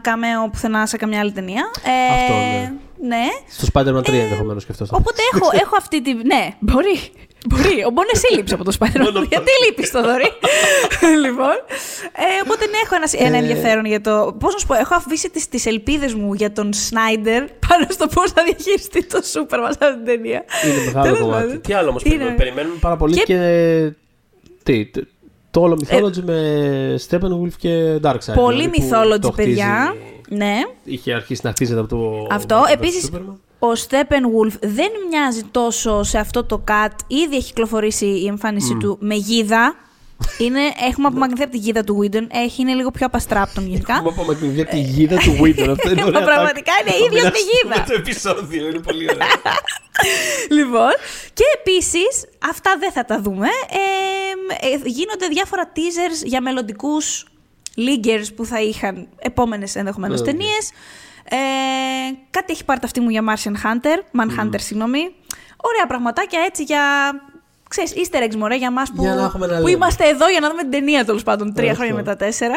καμέο 0.00 0.48
πουθενά 0.48 0.86
σε 0.86 0.96
καμιά 0.96 1.20
άλλη 1.20 1.32
ταινία. 1.32 1.70
Ε, 1.84 2.14
αυτό, 2.14 2.34
ναι. 2.34 2.72
Ναι. 3.00 3.24
Στο 3.48 3.66
Spider-Man 3.72 4.00
3 4.10 4.12
ε, 4.12 4.20
ενδεχομένως 4.20 4.64
και 4.64 4.72
αυτό. 4.72 4.86
Οπότε 4.90 5.22
έχω, 5.34 5.50
έχω 5.62 5.76
αυτή 5.78 6.02
τη. 6.02 6.14
Ναι, 6.14 6.54
μπορεί. 6.60 6.98
Μπορεί. 7.48 7.84
Ο 7.86 7.90
Μπον 7.90 8.04
εσύ 8.12 8.34
λείψει 8.34 8.54
από 8.54 8.64
το 8.64 8.76
Spider-Man. 8.78 9.26
Γιατί 9.28 9.50
λείπεις 9.66 9.90
το 9.90 10.02
δωρή. 10.02 10.30
λοιπόν. 11.24 11.56
Ε, 12.12 12.24
οπότε 12.44 12.66
ναι, 12.66 12.78
έχω 12.84 12.94
ένα, 12.94 13.26
ένα 13.26 13.36
ε, 13.36 13.40
ενδιαφέρον 13.40 13.84
για 13.84 14.00
το. 14.00 14.36
Πώς 14.40 14.52
να 14.52 14.58
σου 14.58 14.66
πω, 14.66 14.74
έχω 14.74 14.94
αφήσει 14.94 15.30
τι 15.30 15.48
τις 15.48 15.66
ελπίδες 15.66 16.14
μου 16.14 16.34
για 16.34 16.52
τον 16.52 16.72
Σνάιντερ 16.72 17.42
πάνω 17.68 17.86
στο 17.88 18.06
πώς 18.06 18.30
θα 18.32 18.42
διαχειριστεί 18.44 19.06
το 19.06 19.20
Σούπερ 19.22 19.60
μα 19.60 19.66
αυτή 19.66 19.94
την 19.94 20.04
ταινία. 20.04 20.44
Είναι 20.64 20.84
μεγάλο 20.84 21.18
κομμάτι. 21.18 21.58
Τι 21.58 21.72
άλλο 21.72 21.88
όμως 21.88 22.02
περιμένουμε; 22.02 22.36
Περιμένουμε 22.36 22.76
πάρα 22.80 22.96
πολύ 22.96 23.22
και. 23.22 23.92
Τι, 24.62 24.90
το 25.50 25.60
όλο 25.60 25.78
mythology 25.84 26.22
με 26.24 26.94
Steppenwolf 27.08 27.52
και 27.58 28.00
Darkseid. 28.02 28.34
Πολύ 28.34 28.68
δηλαδή, 28.68 28.78
που 28.80 28.88
mythology, 28.90 29.20
το 29.20 29.30
χτίζει- 29.30 29.48
παιδιά. 29.48 29.94
Ναι. 30.28 30.60
Είχε 30.84 31.12
αρχίσει 31.12 31.40
να 31.44 31.50
χτίζεται 31.50 31.80
από 31.80 31.88
το. 31.88 32.26
Αυτό. 32.30 32.56
από 32.56 32.66
το 32.66 32.72
Επίσης, 32.72 33.10
Superman. 33.12 33.34
ο 33.58 33.72
Steppenwolf 33.88 34.52
δεν 34.60 34.90
μοιάζει 35.08 35.42
τόσο 35.50 36.02
σε 36.02 36.18
αυτό 36.18 36.44
το 36.44 36.64
cut. 36.68 36.90
Ήδη 37.06 37.36
έχει 37.36 37.46
κυκλοφορήσει 37.46 38.06
η 38.06 38.26
εμφάνισή 38.26 38.76
του 38.76 38.96
με 39.00 39.14
γίδα. 39.14 39.74
Είναι, 40.38 40.60
έχουμε 40.88 41.06
απομακρυνθεί 41.06 41.42
από 41.42 41.52
τη 41.52 41.58
γίδα 41.58 41.84
του 41.84 41.98
Whedon. 42.02 42.26
Έχει, 42.30 42.62
είναι 42.62 42.74
λίγο 42.74 42.90
πιο 42.90 43.06
απαστράπτον 43.06 43.66
γενικά. 43.66 43.94
Έχουμε 43.94 44.08
απομακρυνθεί 44.08 44.60
από 44.60 44.70
τη 44.70 44.80
γίδα 44.80 45.16
του 45.16 45.36
Winter. 45.42 45.68
Αυτό 45.68 45.90
είναι 45.90 46.00
Μα 46.02 46.06
ωραία. 46.06 46.24
πραγματικά 46.24 46.72
είναι 46.80 46.96
ίδια 47.06 47.22
με 47.22 47.30
τη 47.30 47.38
γίδα. 47.38 47.78
Με 47.78 47.84
το 47.88 47.94
επεισόδιο, 47.94 48.68
είναι 48.68 48.78
πολύ 48.78 49.04
ωραίο. 49.10 49.18
Λοιπόν, 50.58 50.90
και 51.34 51.44
επίσης, 51.58 52.24
αυτά 52.50 52.76
δεν 52.78 52.92
θα 52.92 53.04
τα 53.04 53.20
δούμε. 53.20 53.46
Ε, 53.70 54.66
ε, 54.66 54.76
γίνονται 54.84 55.26
διάφορα 55.26 55.72
teasers 55.76 56.24
για 56.24 56.40
μελλοντικούς 56.40 57.24
leaguers 57.76 58.26
που 58.36 58.44
θα 58.44 58.60
είχαν 58.60 59.08
επόμενες 59.18 59.74
ενδεχομένως 59.76 60.20
Ναι, 60.20 60.26
ταινίες. 60.26 60.70
Ε, 61.30 61.36
κάτι 62.30 62.52
έχει 62.52 62.64
πάρει 62.64 62.80
αυτή 62.84 63.00
μου 63.00 63.08
για 63.10 63.22
Martian 63.28 63.52
Hunter, 63.66 64.20
Manhunter, 64.20 64.56
συγγνώμη. 64.60 65.14
Ωραία 65.62 65.86
πραγματάκια 65.88 66.40
έτσι 66.46 66.62
για. 66.62 66.80
Ξέρεις, 67.68 67.92
easter 67.94 68.22
eggs 68.22 68.34
μωρέ 68.36 68.56
για 68.56 68.70
μας 68.70 68.92
που, 68.92 69.02
Για 69.02 69.14
να 69.14 69.22
έχουμε 69.22 69.46
να 69.46 69.52
που 69.52 69.58
λέμε. 69.58 69.70
είμαστε 69.70 70.08
εδώ 70.08 70.28
για 70.28 70.40
να 70.40 70.48
δούμε 70.50 70.62
την 70.62 70.70
ταινία 70.70 71.04
τέλος 71.04 71.22
πάντων 71.22 71.52
τρία 71.54 71.70
Αυτό. 71.70 71.76
χρόνια 71.82 71.94
μετά 72.02 72.16
τέσσερα. 72.16 72.54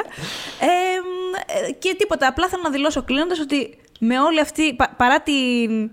Ε, 0.59 1.67
ε, 1.67 1.71
και 1.71 1.95
τίποτα, 1.97 2.27
απλά 2.27 2.47
θέλω 2.47 2.61
να 2.63 2.69
δηλώσω 2.69 3.03
κλείνοντας 3.03 3.39
ότι 3.39 3.77
με 3.99 4.19
όλη 4.19 4.39
αυτή, 4.39 4.73
πα- 4.73 4.93
παρά 4.97 5.21
την 5.21 5.91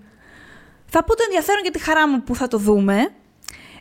θα 0.89 1.03
πω 1.03 1.15
το 1.15 1.23
ενδιαφέρον 1.25 1.63
και 1.63 1.71
τη 1.71 1.79
χαρά 1.79 2.07
μου 2.07 2.23
που 2.23 2.35
θα 2.35 2.47
το 2.47 2.57
δούμε. 2.57 3.11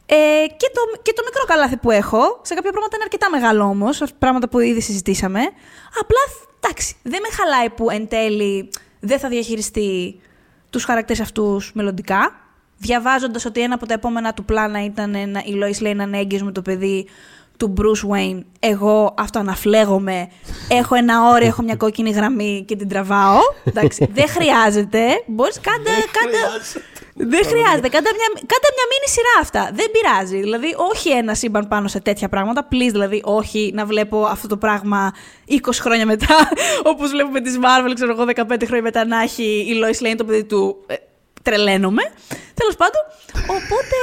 Ε, 0.06 0.14
και, 0.56 0.70
το, 0.74 1.00
και 1.02 1.12
το 1.12 1.22
μικρό 1.24 1.44
καλάθι 1.46 1.76
που 1.76 1.90
έχω, 1.90 2.40
σε 2.42 2.54
κάποια 2.54 2.70
πράγματα 2.70 2.94
είναι 2.94 3.04
αρκετά 3.04 3.30
μεγάλο 3.30 3.64
όμως, 3.64 4.02
πράγματα 4.18 4.48
που 4.48 4.58
ήδη 4.58 4.80
συζητήσαμε. 4.80 5.40
Απλά 6.00 6.18
εντάξει, 6.60 6.96
δεν 7.02 7.20
με 7.22 7.28
χαλάει 7.36 7.70
που 7.70 7.90
εν 7.90 8.08
τέλει 8.08 8.70
δεν 9.00 9.18
θα 9.18 9.28
διαχειριστεί 9.28 10.20
τους 10.70 10.84
χαρακτήρες 10.84 11.20
αυτούς 11.20 11.72
μελλοντικά. 11.74 12.40
Διαβάζοντας 12.78 13.44
ότι 13.44 13.60
ένα 13.60 13.74
από 13.74 13.86
τα 13.86 13.94
επόμενα 13.94 14.34
του 14.34 14.44
πλάνα 14.44 14.84
ήταν 14.84 15.10
να, 15.10 15.38
η 15.38 15.54
Lois 15.62 15.86
Lane 15.86 15.94
να 15.96 16.02
είναι 16.02 16.18
έγκυος 16.18 16.42
με 16.42 16.52
το 16.52 16.62
παιδί 16.62 17.06
του 17.56 17.72
Bruce 17.76 18.14
Wayne. 18.14 18.40
Εγώ 18.60 19.14
αυτό 19.18 19.38
αναφλέγομαι. 19.38 20.28
Έχω 20.68 20.94
ένα 20.94 21.30
όριο, 21.30 21.46
έχω 21.46 21.62
μια 21.62 21.76
κόκκινη 21.76 22.10
γραμμή 22.10 22.64
και 22.66 22.76
την 22.76 22.88
τραβάω. 22.88 23.38
Εντάξει, 23.64 24.08
δεν 24.12 24.28
χρειάζεται. 24.28 25.00
Μπορείς 25.26 25.60
κάντε, 25.60 25.90
κάντε, 26.12 26.36
δεν 27.14 27.44
χρειάζεται. 27.44 27.88
Κάντε 27.88 28.10
μια, 28.14 28.28
κάντε 28.34 28.68
μια 28.76 28.86
μίνι 28.90 29.08
σειρά 29.08 29.40
αυτά. 29.40 29.70
Δεν 29.74 29.90
πειράζει. 29.90 30.40
Δηλαδή, 30.40 30.74
όχι 30.92 31.10
ένα 31.10 31.34
σύμπαν 31.34 31.68
πάνω 31.68 31.88
σε 31.88 32.00
τέτοια 32.00 32.28
πράγματα. 32.28 32.68
Please, 32.70 32.90
δηλαδή, 32.90 33.20
όχι 33.24 33.70
να 33.74 33.84
βλέπω 33.84 34.24
αυτό 34.24 34.48
το 34.48 34.56
πράγμα 34.56 35.12
20 35.48 35.54
χρόνια 35.72 36.06
μετά. 36.06 36.48
Όπως 36.92 37.10
βλέπουμε 37.10 37.40
τη 37.40 37.50
Marvel, 37.62 37.92
ξέρω 37.94 38.10
εγώ, 38.10 38.24
15 38.34 38.62
χρόνια 38.66 38.82
μετά 38.82 39.04
να 39.04 39.22
έχει 39.22 39.42
η 39.42 39.80
Lois 39.82 40.06
Lane 40.06 40.14
το 40.16 40.24
παιδί 40.24 40.44
του. 40.44 40.76
Ε, 41.46 41.50
τρελαίνομαι. 41.50 42.02
Τέλος 42.54 42.76
πάντων. 42.76 43.00
Οπότε. 43.48 43.96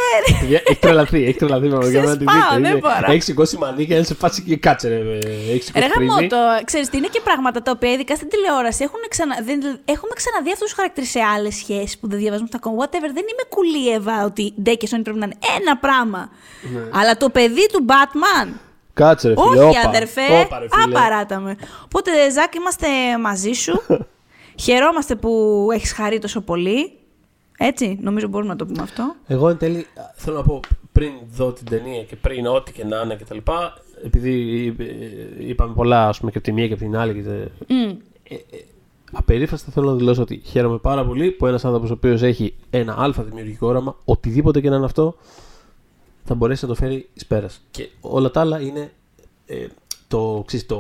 Έχει 0.66 0.80
τρελαθεί, 0.80 1.24
έχει 1.24 1.38
τρελαθεί 1.38 1.68
με 1.68 1.78
Ξεσπάω, 1.78 2.04
να 2.06 2.18
τη 2.18 2.24
δεν 2.62 2.62
δείτε. 2.62 2.74
μπορώ. 2.78 3.12
Έχει 3.12 3.22
σηκώσει 3.22 3.58
μανί 3.58 3.86
και 3.86 3.94
είναι 3.94 4.04
σε 4.04 4.14
φάση 4.14 4.42
και 4.44 4.56
κάτσε 4.58 4.88
ρε. 4.88 4.96
Έχει 4.96 5.52
Ρε 5.54 5.60
σηκώσει 5.62 5.88
γαμό 5.98 6.16
πριν. 6.16 6.30
το, 6.30 6.38
ξέρεις 6.66 6.90
τι, 6.90 6.98
είναι 6.98 7.08
και 7.12 7.22
πράγματα 7.24 7.62
τα 7.62 7.72
οποία 7.72 7.92
ειδικά 7.92 8.16
στην 8.16 8.30
τηλεόραση 8.30 8.84
έχουν 8.84 9.00
ξανα, 9.10 9.36
δεν, 9.44 9.60
έχουμε 9.86 10.12
ξαναδεί 10.16 10.52
αυτούς 10.52 10.66
τους 10.68 10.74
χαρακτήρες 10.74 11.10
σε 11.10 11.20
άλλες 11.20 11.56
σχέσεις 11.56 11.98
που 12.00 12.08
δεν 12.10 12.20
διαβάζουμε 12.20 12.50
τα 12.50 12.58
κόμματα. 12.58 12.82
Whatever, 12.86 13.10
δεν 13.18 13.26
είμαι 13.32 13.46
κουλίεβα 13.50 14.24
ότι 14.26 14.54
ντε 14.62 14.74
και 14.74 14.88
Sony 14.92 15.00
πρέπει 15.04 15.20
να 15.20 15.26
είναι 15.26 15.38
ένα 15.60 15.78
πράγμα. 15.78 16.30
Αλλά 16.94 17.18
το 17.18 17.30
παιδί 17.30 17.66
του 17.72 17.86
Batman, 17.90 18.48
Κάτσε 18.94 19.28
ρε 19.28 19.34
φίλε. 19.34 19.64
όχι 19.66 19.78
όπα. 19.78 19.88
αδερφέ, 19.90 20.22
Όπα, 20.46 20.60
ρε, 20.60 20.68
φίλε. 20.72 20.98
απαράταμε. 20.98 21.56
Οπότε 21.86 22.12
Ζάκ 22.32 22.56
είμαστε 22.56 22.88
μαζί 23.22 23.52
σου. 23.52 23.82
Χαιρόμαστε 24.64 25.16
που 25.16 25.68
έχεις 25.74 25.94
χαρεί 25.94 26.20
τόσο 26.20 26.42
πολύ. 26.42 26.92
Έτσι, 27.66 27.98
νομίζω 28.02 28.28
μπορούμε 28.28 28.50
να 28.50 28.56
το 28.56 28.66
πούμε 28.66 28.82
αυτό. 28.82 29.16
Εγώ 29.28 29.50
εν 29.50 29.58
τέλει 29.58 29.86
θέλω 30.16 30.38
να 30.38 30.44
πω 30.44 30.60
πριν 30.92 31.12
δω 31.36 31.52
την 31.52 31.66
ταινία 31.66 32.04
και 32.04 32.16
πριν 32.16 32.46
ό,τι 32.48 32.72
και 32.72 32.84
να 32.86 33.02
είναι 33.02 33.16
κτλ. 33.16 33.38
Επειδή 34.06 34.68
ε, 34.80 35.46
είπαμε 35.48 35.74
πολλά 35.74 36.08
ας 36.08 36.20
πούμε, 36.20 36.32
και 36.32 36.38
από 36.38 36.46
τη 36.48 36.54
μία 36.54 36.68
και 36.68 36.74
από 36.74 36.82
την 36.84 36.96
άλλη. 36.98 37.14
Και, 37.14 37.22
τε- 37.22 37.50
Μμ. 37.68 37.92
απερίφραστα 39.12 39.72
θέλω 39.72 39.90
να 39.92 39.96
δηλώσω 39.96 40.22
ότι 40.22 40.42
χαίρομαι 40.46 40.78
πάρα 40.78 41.06
πολύ 41.06 41.32
που 41.32 41.46
ένας 41.48 41.66
άνθρωπος 41.66 41.90
ο 41.90 41.94
οποίος 41.94 42.22
έχει 42.22 42.56
ένα 42.70 42.96
αλφα 42.98 43.24
δημιουργικό 43.24 43.68
όραμα, 43.68 43.96
οτιδήποτε 44.06 44.62
και 44.62 44.70
να 44.70 44.76
είναι 44.76 44.86
αυτό, 44.86 45.16
θα 46.24 46.36
μπορέσει 46.36 46.66
να 46.66 46.70
το 46.70 46.76
φέρει 46.76 47.10
εις 47.14 47.26
πέρας. 47.26 47.62
Και 47.72 47.90
όλα 48.02 48.32
τα 48.32 48.40
άλλα 48.40 48.62
είναι 48.62 48.92
ε, 49.46 49.68
το, 50.08 50.44
ξέρεις, 50.46 50.66
το 50.66 50.80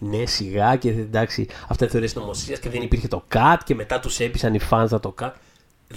ναι, 0.00 0.26
σιγά 0.26 0.76
και 0.76 0.88
εντάξει, 0.88 1.46
αυτά 1.62 1.76
είναι 1.84 1.88
θεωρίες 1.92 2.14
νομοσίας 2.14 2.58
και 2.58 2.68
δεν 2.70 2.82
υπήρχε 2.82 3.08
το 3.08 3.22
cut 3.34 3.56
και 3.64 3.74
μετά 3.74 4.00
τους 4.00 4.20
έπεισαν 4.20 4.54
οι 4.54 4.60
fans 4.70 4.86
να 4.90 5.00
το 5.00 5.14
cut. 5.20 5.30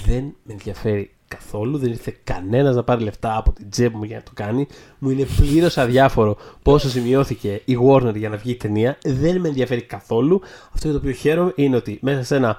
Δεν 0.05 0.23
με 0.43 0.53
ενδιαφέρει 0.53 1.11
καθόλου. 1.27 1.77
Δεν 1.77 1.89
ήρθε 1.91 2.15
κανένας 2.23 2.75
να 2.75 2.83
πάρει 2.83 3.03
λεφτά 3.03 3.37
από 3.37 3.51
την 3.51 3.69
τσέπη 3.69 3.95
μου 3.97 4.03
για 4.03 4.15
να 4.17 4.23
το 4.23 4.31
κάνει. 4.33 4.67
Μου 4.97 5.09
είναι 5.09 5.25
πλήρως 5.37 5.77
αδιάφορο 5.77 6.37
πόσο 6.63 6.89
σημειώθηκε 6.89 7.61
η 7.65 7.77
Warner 7.87 8.15
για 8.15 8.29
να 8.29 8.37
βγει 8.37 8.51
η 8.51 8.55
ταινία. 8.55 8.97
Δεν 9.03 9.39
με 9.39 9.47
ενδιαφέρει 9.47 9.81
καθόλου. 9.81 10.41
Αυτό 10.73 10.87
για 10.87 10.91
το 10.91 10.97
οποίο 10.97 11.11
χαίρομαι 11.11 11.51
είναι 11.55 11.75
ότι 11.75 11.99
μέσα 12.01 12.23
σε, 12.23 12.35
ένα, 12.35 12.57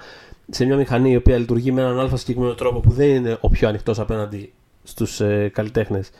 σε 0.50 0.64
μια 0.64 0.76
μηχανή 0.76 1.10
η 1.10 1.16
οποία 1.16 1.38
λειτουργεί 1.38 1.72
με 1.72 1.80
έναν 1.80 1.98
αλφα 1.98 2.16
συγκεκριμένο 2.16 2.54
τρόπο 2.54 2.80
που 2.80 2.90
δεν 2.90 3.08
είναι 3.08 3.38
ο 3.40 3.48
πιο 3.48 3.68
ανοιχτός 3.68 3.98
απέναντι 3.98 4.52
στους 4.82 5.20
ε, 5.20 5.50
καλλιτέχνες. 5.54 6.10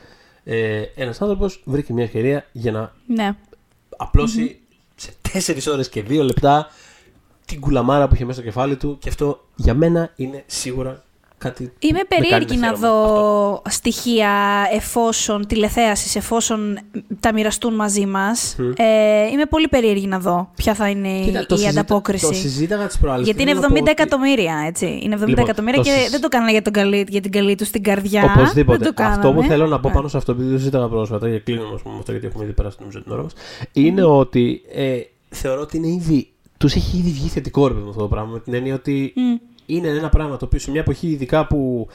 Ε, 0.43 0.81
ένας 0.95 1.21
άνθρωπος 1.21 1.61
βρήκε 1.65 1.93
μια 1.93 2.03
ευκαιρία 2.03 2.45
για 2.51 2.71
να 2.71 2.93
Ναι. 3.07 3.35
απλωσει 3.97 4.59
σε 4.95 5.11
4 5.67 5.71
ώρες 5.71 5.89
και 5.89 6.03
2 6.07 6.23
λεπτά 6.23 6.67
την 7.45 7.59
κουλαμάρα 7.59 8.07
που 8.07 8.13
είχε 8.15 8.25
μέσα 8.25 8.39
στο 8.39 8.47
κεφάλι 8.49 8.75
του 8.75 8.97
και 8.99 9.09
αυτό 9.09 9.45
για 9.55 9.73
μένα 9.73 10.11
είναι 10.15 10.43
σίγουρα 10.45 11.03
κάτι 11.39 11.63
Είμαι 11.79 11.91
με 11.91 12.15
κάνει 12.15 12.29
περίεργη 12.29 12.57
να 12.57 12.65
χαίρομαι. 12.67 12.87
δω 12.87 12.93
Αυτό. 13.53 13.61
στοιχεία 13.69 14.31
εφόσον, 14.73 15.47
τηλεθέασης, 15.47 16.15
εφόσον 16.15 16.79
τα 17.19 17.33
μοιραστούν 17.33 17.75
μαζί 17.75 18.05
μας. 18.05 18.55
Ε, 18.75 18.83
είμαι 19.31 19.45
πολύ 19.49 19.67
περίεργη 19.67 20.07
να 20.07 20.19
δω 20.19 20.49
ποια 20.55 20.73
θα 20.73 20.89
είναι 20.89 21.19
Κοίτα, 21.25 21.41
η 21.41 21.45
το 21.45 21.55
συζήτα- 21.55 21.79
ανταπόκριση. 21.79 22.25
Το 22.27 22.33
συζήταγα 22.33 22.87
τις 22.87 22.97
προάλλες. 22.97 23.25
Γιατί 23.25 23.43
και 23.43 23.49
είναι 23.49 23.59
θέλω 23.59 23.67
να 23.73 23.75
70 23.75 23.83
πω 23.85 23.91
ότι- 23.91 24.01
εκατομμύρια, 24.01 24.63
έτσι. 24.67 24.85
Είναι 25.03 25.15
70 25.15 25.27
Λοιπόν, 25.27 25.43
εκατομμύρια 25.43 25.81
το 25.83 25.89
και 25.89 25.95
συζ- 25.95 26.11
δεν 26.11 26.21
το 26.21 26.27
κάνανε 26.27 26.51
για, 26.51 26.61
τον 26.61 26.73
καλή, 26.73 27.05
για 27.09 27.21
την 27.21 27.31
καλή 27.31 27.55
τους 27.55 27.67
στην 27.67 27.83
καρδιά. 27.83 28.33
Οπωσδήποτε. 28.35 28.77
Δεν 28.83 28.93
το 28.93 29.03
αυτό 29.03 29.27
που 29.27 29.33
κάνανε. 29.33 29.47
θέλω 29.47 29.67
να 29.67 29.79
πω 29.79 29.89
Ε. 29.89 29.91
πάνω 29.91 30.07
σε 30.07 30.17
αυτό, 30.17 30.31
επειδή 30.31 30.51
το 30.51 30.57
συζήταγα 30.57 30.87
πρόσφατα 30.87 31.29
και 31.29 31.39
κλείνουμε 31.39 31.73
ας 31.75 31.81
πούμε, 31.81 31.93
με 31.93 31.99
αυτό 31.99 32.11
γιατί 32.11 32.27
έχουμε 32.27 32.43
ήδη 32.43 32.53
περάσει 32.53 32.77
νομίζω 32.79 33.01
την 33.03 33.11
ώρα 33.11 33.21
μας, 33.23 33.33
είναι 33.73 34.03
ότι 34.03 34.61
ε, 34.73 34.97
θεωρώ 35.29 35.61
ότι 35.61 35.77
είναι 35.77 35.87
ήδη, 35.87 36.29
τους 36.57 36.75
έχει 36.75 36.97
ήδη 36.97 37.09
βγει 37.11 37.27
θετικό 37.27 37.67
ρε 37.67 37.73
παιδί 37.73 37.83
μου 37.85 37.89
αυτό 37.89 38.01
το 38.01 38.07
πράγμα. 38.07 38.31
Με 38.31 38.39
την 38.39 38.53
έννοια 38.53 38.73
ότι 38.73 39.13
Μμ. 39.15 39.35
Είναι 39.75 39.87
ένα 39.87 40.09
πράγμα 40.09 40.37
το 40.37 40.45
οποίο 40.45 40.59
σε 40.59 40.71
μια 40.71 40.79
εποχή 40.81 41.07
ειδικά 41.07 41.47
που 41.47 41.87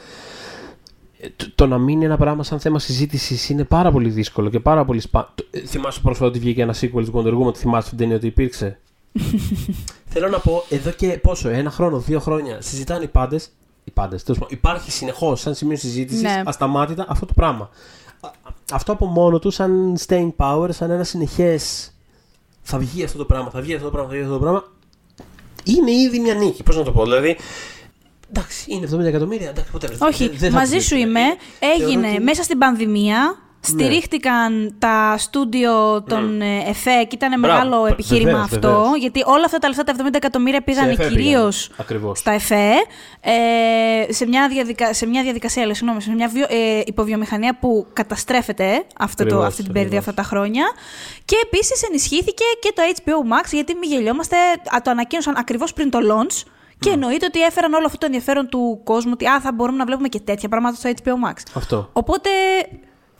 ε, 1.19 1.27
το, 1.35 1.51
το 1.55 1.67
να 1.67 1.77
μείνει 1.77 2.05
ένα 2.05 2.17
πράγμα 2.17 2.43
σαν 2.43 2.59
θέμα 2.59 2.79
συζήτησης 2.79 3.49
είναι 3.49 3.63
πάρα 3.63 3.91
πολύ 3.91 4.09
δύσκολο 4.09 4.49
και 4.49 4.59
πάρα 4.59 4.85
πολύ 4.85 4.99
σπα... 4.99 5.31
το- 5.35 5.45
ε, 5.51 5.59
Θυμάσαι 5.59 5.99
πρόσφατα 6.01 6.29
ότι 6.29 6.39
βγήκε 6.39 6.61
ένα 6.61 6.75
sequel 6.81 7.05
του 7.05 7.11
Wonder 7.15 7.37
Woman, 7.47 7.55
θυμάσαι 7.55 7.89
την 7.89 7.97
ταινία 7.97 8.15
ότι 8.15 8.27
υπήρξε; 8.27 8.79
Θέλω 10.13 10.27
να 10.29 10.39
πω, 10.39 10.63
εδώ 10.69 10.91
και 10.91 11.07
πόσο, 11.07 11.49
ένα 11.49 11.69
χρόνο, 11.69 11.99
δύο 11.99 12.19
χρόνια, 12.19 12.61
συζητάνε 12.61 13.03
οι 13.03 13.07
πάντες. 13.07 13.49
Οι 13.83 13.91
πάντες, 13.91 14.23
τέλος 14.23 14.39
πάντων. 14.39 14.57
Υπάρχει 14.57 14.91
συνεχώς 14.91 15.39
σαν 15.39 15.55
σημείο 15.55 15.77
συζήτησης 15.77 16.21
Ναι. 16.21 16.41
ασταμάτητα 16.45 17.05
αυτό 17.09 17.25
το 17.25 17.33
πράγμα. 17.35 17.69
Α- 18.19 18.29
Αυτό 18.71 18.91
από 18.91 19.05
μόνο 19.05 19.39
του, 19.39 19.51
σαν 19.51 19.95
staying 20.07 20.31
power, 20.37 20.67
σαν 20.71 20.91
ένα 20.91 21.03
συνεχές. 21.03 21.89
Θα 22.61 22.77
βγει 22.77 23.03
αυτό 23.03 23.17
το 23.17 23.25
πράγμα, 23.25 23.49
θα 23.49 23.61
βγει 23.61 23.73
αυτό 23.73 23.85
το 23.85 23.91
πράγμα, 23.91 24.09
θα 24.09 24.15
βγει 24.15 24.23
αυτό 24.25 24.33
το 24.37 24.39
πράγμα. 24.41 24.63
Είναι 25.65 25.91
ήδη 25.91 26.19
μια 26.19 26.33
νίκη. 26.33 26.63
Πώς 26.63 26.77
να 26.77 26.83
το 26.83 26.91
πω, 26.91 27.03
δηλαδή. 27.03 27.37
Εντάξει, 28.29 28.65
είναι 28.67 28.87
70 28.95 29.05
εκατομμύρια. 29.05 29.49
Εντάξει, 29.49 29.71
ποτέ 29.71 29.87
δεν- 29.87 29.97
Όχι, 30.01 30.27
δεν 30.29 30.51
θα 30.51 30.57
μαζί 30.57 30.75
τους 30.75 30.83
σου 30.85 30.95
δείξουν. 30.95 31.09
είμαι. 31.09 31.21
Θεωρώ 31.59 31.83
Έγινε 31.89 32.09
ότι- 32.13 32.23
μέσα 32.23 32.43
στην 32.43 32.57
πανδημία. 32.57 33.39
Στηρίχτηκαν 33.65 34.75
τα 34.79 35.15
στούντιο 35.17 36.03
των 36.03 36.41
ε, 36.41 36.63
ΕΦΕ 36.67 37.03
και 37.03 37.15
ήταν 37.15 37.39
Μπράβο, 37.39 37.57
μεγάλο 37.57 37.81
βε- 37.81 37.91
επιχείρημα 37.91 38.29
βεβαίως, 38.31 38.43
αυτό. 38.51 38.67
βεβαίως. 38.67 38.97
Γιατί 38.97 39.23
όλα 39.25 39.45
αυτά 39.45 39.57
τα 39.57 39.67
λεφτά, 39.67 39.83
τα 39.83 39.93
70 39.97 40.13
εκατομμύρια 40.13 40.61
πήγαν 40.61 40.89
ΕΦΕ 40.89 41.07
κυρίως 41.07 41.57
πήγανε, 41.67 41.75
ακριβώς. 41.83 42.19
στα 42.19 42.31
ΕΦΕ. 42.31 42.71
Ε, 43.21 44.13
σε, 44.13 44.27
μια 44.27 44.47
διαδικα... 44.47 44.93
σε 44.93 45.05
μια 45.05 45.23
διαδικασία, 45.23 45.63
λέει, 45.65 45.73
συγγνώμη, 45.73 46.01
σε 46.01 46.11
μια 46.11 46.27
βιο... 46.27 46.45
ε, 46.49 46.81
υποβιομηχανία 46.85 47.57
που 47.59 47.87
καταστρέφεται 47.93 48.83
αυτό 48.99 49.23
το, 49.23 49.29
Ακριβώς, 49.29 49.45
αυτή 49.47 49.63
την 49.63 49.71
περίοδο 49.73 49.97
ακριβώς. 49.97 50.07
αυτά 50.17 50.21
τα 50.21 50.27
χρόνια. 50.35 50.65
Και 51.25 51.35
επίσης 51.43 51.83
ενισχύθηκε 51.83 52.43
και 52.59 52.71
το 52.75 52.81
HBO 52.95 53.33
Max, 53.33 53.49
γιατί 53.51 53.73
μην 53.75 53.89
γελιόμαστε, 53.91 54.35
α, 54.75 54.81
το 54.83 54.91
ανακοίνωσαν 54.91 55.35
ακριβώς 55.37 55.73
πριν 55.73 55.89
το 55.89 55.99
launch. 56.11 56.43
Και 56.79 56.89
εννοείται 56.89 57.25
ότι 57.25 57.41
έφεραν 57.41 57.73
όλο 57.73 57.85
αυτό 57.85 57.97
το 57.97 58.05
ενδιαφέρον 58.05 58.49
του 58.49 58.81
κόσμου 58.83 59.11
ότι 59.13 59.25
α, 59.25 59.39
θα 59.41 59.51
μπορούμε 59.51 59.77
να 59.77 59.85
βλέπουμε 59.85 60.07
και 60.07 60.19
τέτοια 60.19 60.49
πράγματα 60.49 60.75
στο 60.75 60.89
HBO 61.03 61.29
Max. 61.29 61.33
Αυτό. 61.53 61.89
Οπότε 61.93 62.29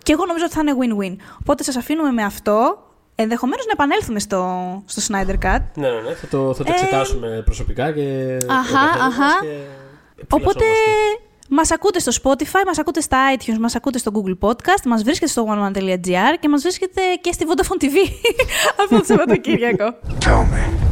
και 0.06 0.12
εγώ 0.14 0.26
νομίζω 0.26 0.46
ότι 0.46 0.54
θα 0.54 0.62
είναι 0.64 0.74
win-win. 0.82 1.16
Οπότε 1.42 1.64
σας 1.64 1.76
αφήνουμε 1.76 2.12
με 2.12 2.24
αυτό. 2.24 2.78
Ενδεχομένως 3.16 3.66
να 3.66 3.72
επανέλθουμε 3.72 4.20
στο, 4.20 4.42
στο 4.86 5.02
Snyder 5.08 5.38
Cut. 5.46 5.62
Ναι, 5.76 5.90
ναι, 5.90 6.00
ναι. 6.02 6.14
Θα 6.14 6.28
το, 6.28 6.54
θα 6.54 6.64
το 6.64 6.72
εξετάσουμε 6.72 7.42
προσωπικά 7.46 7.92
και. 7.92 8.02
Ε, 8.02 8.38
Αχα, 8.50 8.82
ο 8.82 8.86
καθένας 8.86 8.98
μας 8.98 9.18
αχα. 9.18 9.40
και 9.42 10.26
Οπότε 10.30 10.66
επιφυλασσόμαστε. 10.66 11.20
Μας 11.50 11.72
ακούτε 11.72 12.00
στο 12.00 12.12
Spotify, 12.24 12.66
μας 12.66 12.80
ακούτε 12.80 13.02
στα 13.02 13.18
iTunes, 13.38 13.58
μας 13.60 13.76
ακούτε 13.76 13.98
στο 13.98 14.12
Google 14.16 14.48
Podcast, 14.48 14.84
μας 14.86 15.04
βρίσκεται 15.04 15.32
στο 15.32 15.46
oneone.gr 15.50 16.36
και 16.40 16.50
μας 16.50 16.62
βρίσκεται 16.62 17.02
και 17.22 17.32
στη 17.32 17.46
Vodafone 17.50 17.84
TV 17.84 17.96
αυτό 18.82 18.98
το 18.98 19.04
Σαββατοκύριακο. 19.04 19.86
Tell 20.20 20.40
me. 20.40 20.85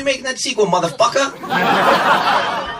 We 0.00 0.04
making 0.04 0.24
that 0.24 0.38
sequel, 0.38 0.66
motherfucker? 0.66 2.74